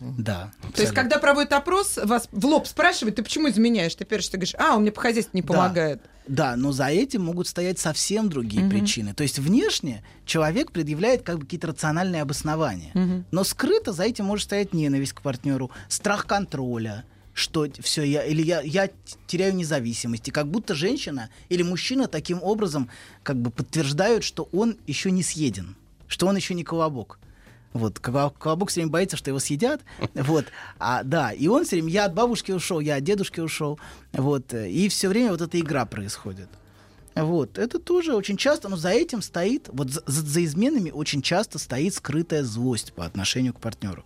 Да. 0.00 0.50
То 0.74 0.82
есть, 0.82 0.92
когда 0.92 1.18
проводят 1.18 1.52
опрос, 1.52 1.96
вас 2.02 2.28
в 2.32 2.44
лоб 2.44 2.66
спрашивают, 2.66 3.16
ты 3.16 3.22
почему 3.22 3.48
изменяешь? 3.48 3.94
Ты 3.94 4.04
первое, 4.04 4.22
что 4.22 4.32
ты 4.32 4.38
говоришь, 4.38 4.56
а, 4.58 4.74
он 4.74 4.82
мне 4.82 4.90
по 4.90 5.00
хозяйству 5.00 5.30
не 5.34 5.42
Да. 5.42 5.46
помогает. 5.46 6.02
Да, 6.02 6.08
но 6.56 6.70
за 6.70 6.86
этим 6.86 7.22
могут 7.24 7.48
стоять 7.48 7.78
совсем 7.80 8.28
другие 8.28 8.62
Мгм. 8.62 8.70
причины. 8.70 9.14
То 9.14 9.24
есть 9.24 9.40
внешне 9.40 10.04
человек 10.24 10.70
предъявляет 10.70 11.22
как 11.22 11.38
бы 11.38 11.44
какие-то 11.44 11.66
рациональные 11.66 12.22
обоснования. 12.22 12.92
Мгм. 12.94 13.24
Но 13.32 13.42
скрыто 13.42 13.92
за 13.92 14.04
этим 14.04 14.26
может 14.26 14.44
стоять 14.44 14.72
ненависть 14.72 15.12
к 15.12 15.22
партнеру, 15.22 15.72
страх 15.88 16.26
контроля, 16.26 17.04
что 17.34 17.66
все 17.80 18.04
я 18.04 18.24
или 18.24 18.42
я 18.42 18.60
я 18.60 18.90
теряю 19.26 19.54
независимость, 19.56 20.28
и 20.28 20.30
как 20.30 20.46
будто 20.48 20.74
женщина 20.74 21.30
или 21.48 21.62
мужчина 21.62 22.06
таким 22.06 22.40
образом 22.42 22.88
как 23.24 23.36
бы 23.36 23.50
подтверждают, 23.50 24.22
что 24.22 24.48
он 24.52 24.76
еще 24.86 25.10
не 25.10 25.24
съеден, 25.24 25.74
что 26.06 26.28
он 26.28 26.36
еще 26.36 26.54
не 26.54 26.62
колобок. 26.62 27.18
Вот, 27.72 27.98
коло- 27.98 28.34
колобок 28.36 28.70
все 28.70 28.80
время 28.80 28.90
боится, 28.92 29.16
что 29.16 29.30
его 29.30 29.38
съедят. 29.38 29.80
Вот, 30.14 30.46
а, 30.78 31.02
да, 31.04 31.32
и 31.32 31.46
он 31.46 31.64
все 31.64 31.76
время, 31.76 31.90
я 31.90 32.04
от 32.06 32.14
бабушки 32.14 32.50
ушел, 32.52 32.80
я 32.80 32.96
от 32.96 33.04
дедушки 33.04 33.40
ушел. 33.40 33.78
Вот, 34.12 34.52
и 34.54 34.88
все 34.88 35.08
время 35.08 35.30
вот 35.30 35.40
эта 35.40 35.58
игра 35.60 35.84
происходит. 35.86 36.48
Вот, 37.14 37.58
это 37.58 37.78
тоже 37.78 38.14
очень 38.14 38.36
часто, 38.36 38.68
но 38.68 38.76
за 38.76 38.90
этим 38.90 39.20
стоит, 39.22 39.68
вот 39.72 39.90
за, 39.90 40.02
за- 40.06 40.44
изменами 40.44 40.90
очень 40.90 41.22
часто 41.22 41.58
стоит 41.58 41.94
скрытая 41.94 42.44
злость 42.44 42.92
по 42.92 43.04
отношению 43.04 43.52
к 43.52 43.60
партнеру, 43.60 44.04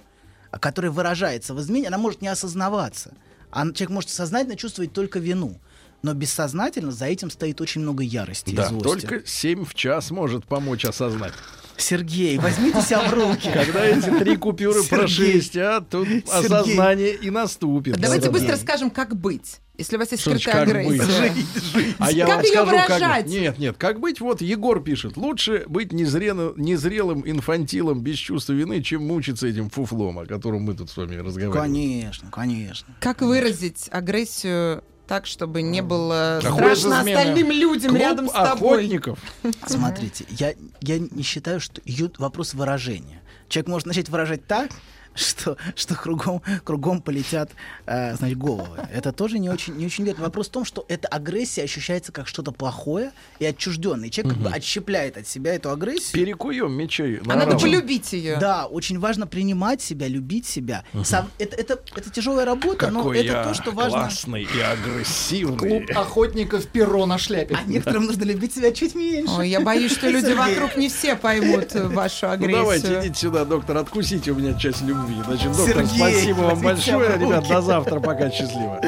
а 0.50 0.58
которая 0.58 0.90
выражается 0.90 1.54
в 1.54 1.60
измене, 1.60 1.88
она 1.88 1.98
может 1.98 2.22
не 2.22 2.28
осознаваться. 2.28 3.12
А 3.50 3.62
человек 3.64 3.90
может 3.90 4.10
сознательно 4.10 4.56
чувствовать 4.56 4.92
только 4.92 5.18
вину, 5.20 5.60
но 6.02 6.12
бессознательно 6.14 6.92
за 6.92 7.04
этим 7.06 7.30
стоит 7.30 7.60
очень 7.60 7.82
много 7.82 8.02
ярости 8.02 8.50
и 8.50 8.56
Да, 8.56 8.68
злости. 8.68 9.06
только 9.06 9.26
7 9.26 9.64
в 9.64 9.74
час 9.74 10.10
может 10.10 10.44
помочь 10.46 10.84
осознать. 10.84 11.34
Сергей, 11.76 12.38
возьмите 12.38 12.80
себя 12.82 13.02
в 13.08 13.12
руки. 13.14 13.50
Когда 13.52 13.84
эти 13.84 14.08
три 14.18 14.36
купюры 14.36 14.82
Сергей. 14.82 14.88
прошелестят, 14.98 15.88
тут 15.90 16.06
Сергей. 16.08 16.22
осознание 16.30 17.14
и 17.14 17.30
наступит. 17.30 17.98
Давайте 17.98 18.30
быстро 18.30 18.56
скажем, 18.56 18.90
как 18.90 19.16
быть, 19.16 19.56
если 19.76 19.96
у 19.96 19.98
вас 19.98 20.12
есть 20.12 20.20
Что 20.22 20.30
значит, 20.30 20.48
скрытая 20.50 20.66
как 20.74 20.86
быть? 20.86 21.00
агрессия. 21.00 21.94
А 21.98 22.12
я 22.12 22.26
Как 22.26 22.36
вам 22.36 22.44
её 22.44 22.52
скажу, 22.64 22.70
как 22.76 22.88
выражать? 22.88 23.24
быть. 23.24 23.34
Нет, 23.34 23.58
нет, 23.58 23.76
как 23.76 24.00
быть, 24.00 24.20
вот 24.20 24.40
Егор 24.40 24.80
пишет. 24.82 25.16
Лучше 25.16 25.64
быть 25.66 25.92
незрелым, 25.92 26.54
незрелым 26.56 27.22
инфантилом 27.26 28.00
без 28.02 28.16
чувства 28.18 28.52
вины, 28.52 28.80
чем 28.82 29.06
мучиться 29.06 29.46
этим 29.48 29.68
фуфлом, 29.70 30.20
о 30.20 30.26
котором 30.26 30.62
мы 30.62 30.74
тут 30.74 30.90
с 30.90 30.96
вами 30.96 31.16
разговариваем. 31.16 31.52
Конечно, 31.72 32.30
конечно. 32.30 32.94
Как 33.00 33.20
выразить 33.20 33.88
агрессию 33.90 34.84
так, 35.06 35.26
чтобы 35.26 35.62
не 35.62 35.82
было 35.82 36.40
страшно 36.42 37.00
остальным 37.00 37.50
людям 37.50 37.90
Клуб 37.90 38.00
рядом 38.00 38.28
с 38.28 38.32
тобой? 38.32 38.78
охотников. 38.78 39.18
Смотрите, 39.66 40.24
я, 40.30 40.54
я 40.80 40.98
не 40.98 41.22
считаю, 41.22 41.60
что 41.60 41.80
идет 41.84 42.18
вопрос 42.18 42.54
выражения. 42.54 43.22
Человек 43.48 43.68
может 43.68 43.86
начать 43.86 44.08
выражать 44.08 44.46
так, 44.46 44.70
что, 45.34 45.56
что 45.76 45.94
кругом, 45.94 46.42
кругом 46.64 47.00
полетят 47.00 47.50
э, 47.86 48.14
значит, 48.16 48.38
головы. 48.38 48.88
Это 48.92 49.12
тоже 49.12 49.38
не 49.38 49.48
очень, 49.48 49.74
не 49.74 49.86
очень 49.86 50.04
верно. 50.04 50.22
Вопрос 50.24 50.48
в 50.48 50.50
том, 50.50 50.64
что 50.64 50.84
эта 50.88 51.08
агрессия 51.08 51.62
ощущается 51.62 52.12
как 52.12 52.26
что-то 52.28 52.52
плохое 52.52 53.12
и 53.38 53.44
отчужденное. 53.46 54.08
Человек 54.10 54.34
как 54.34 54.42
бы 54.42 54.50
отщепляет 54.50 55.16
от 55.16 55.26
себя 55.28 55.54
эту 55.54 55.70
агрессию. 55.70 56.12
Перекуем 56.12 56.72
мечей. 56.72 57.20
А 57.26 57.36
надо 57.36 57.58
полюбить 57.58 58.12
ее. 58.12 58.36
Да, 58.38 58.66
очень 58.66 58.98
важно 58.98 59.26
принимать 59.26 59.80
себя, 59.82 60.08
любить 60.08 60.46
себя. 60.46 60.84
Мгм. 60.92 61.04
Сам- 61.04 61.30
это, 61.38 61.56
это, 61.56 61.80
это 61.94 62.10
тяжелая 62.10 62.44
работа, 62.46 62.90
но 62.90 63.00
Какой 63.00 63.18
это 63.18 63.26
я 63.26 63.44
то, 63.44 63.54
что 63.54 63.70
важно. 63.70 63.98
классный 64.00 64.42
и 64.42 64.60
агрессивный. 64.60 65.56
Клуб 65.56 65.84
охотников 65.96 66.66
перо 66.68 67.06
на 67.06 67.18
шляпе. 67.18 67.56
А 67.56 67.68
некоторым 67.68 68.04
нужно 68.06 68.24
любить 68.24 68.54
себя 68.54 68.72
чуть 68.72 68.94
меньше. 68.94 69.32
Ой, 69.38 69.48
я 69.48 69.60
боюсь, 69.60 69.92
что 69.92 70.08
люди 70.08 70.32
вокруг 70.32 70.76
не 70.76 70.88
все 70.88 71.16
поймут 71.16 71.72
вашу 71.74 72.26
Ну 72.26 72.32
агрессию. 72.32 72.56
давайте, 72.58 73.00
идите 73.00 73.14
сюда, 73.20 73.44
доктор, 73.44 73.76
откусите 73.78 74.32
у 74.32 74.34
меня 74.36 74.54
часть 74.58 74.82
любви. 74.82 75.03
Значит, 75.24 75.52
доктор, 75.52 75.86
Сергей, 75.86 75.96
спасибо 75.96 76.40
вам 76.40 76.60
большое. 76.60 77.18
Ребят, 77.18 77.48
до 77.48 77.60
завтра. 77.60 78.00
Пока, 78.00 78.30
счастливо. 78.30 78.80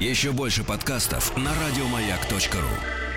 Еще 0.00 0.32
больше 0.32 0.64
подкастов 0.64 1.36
на 1.36 1.50
радиомаяк.ру. 1.66 3.09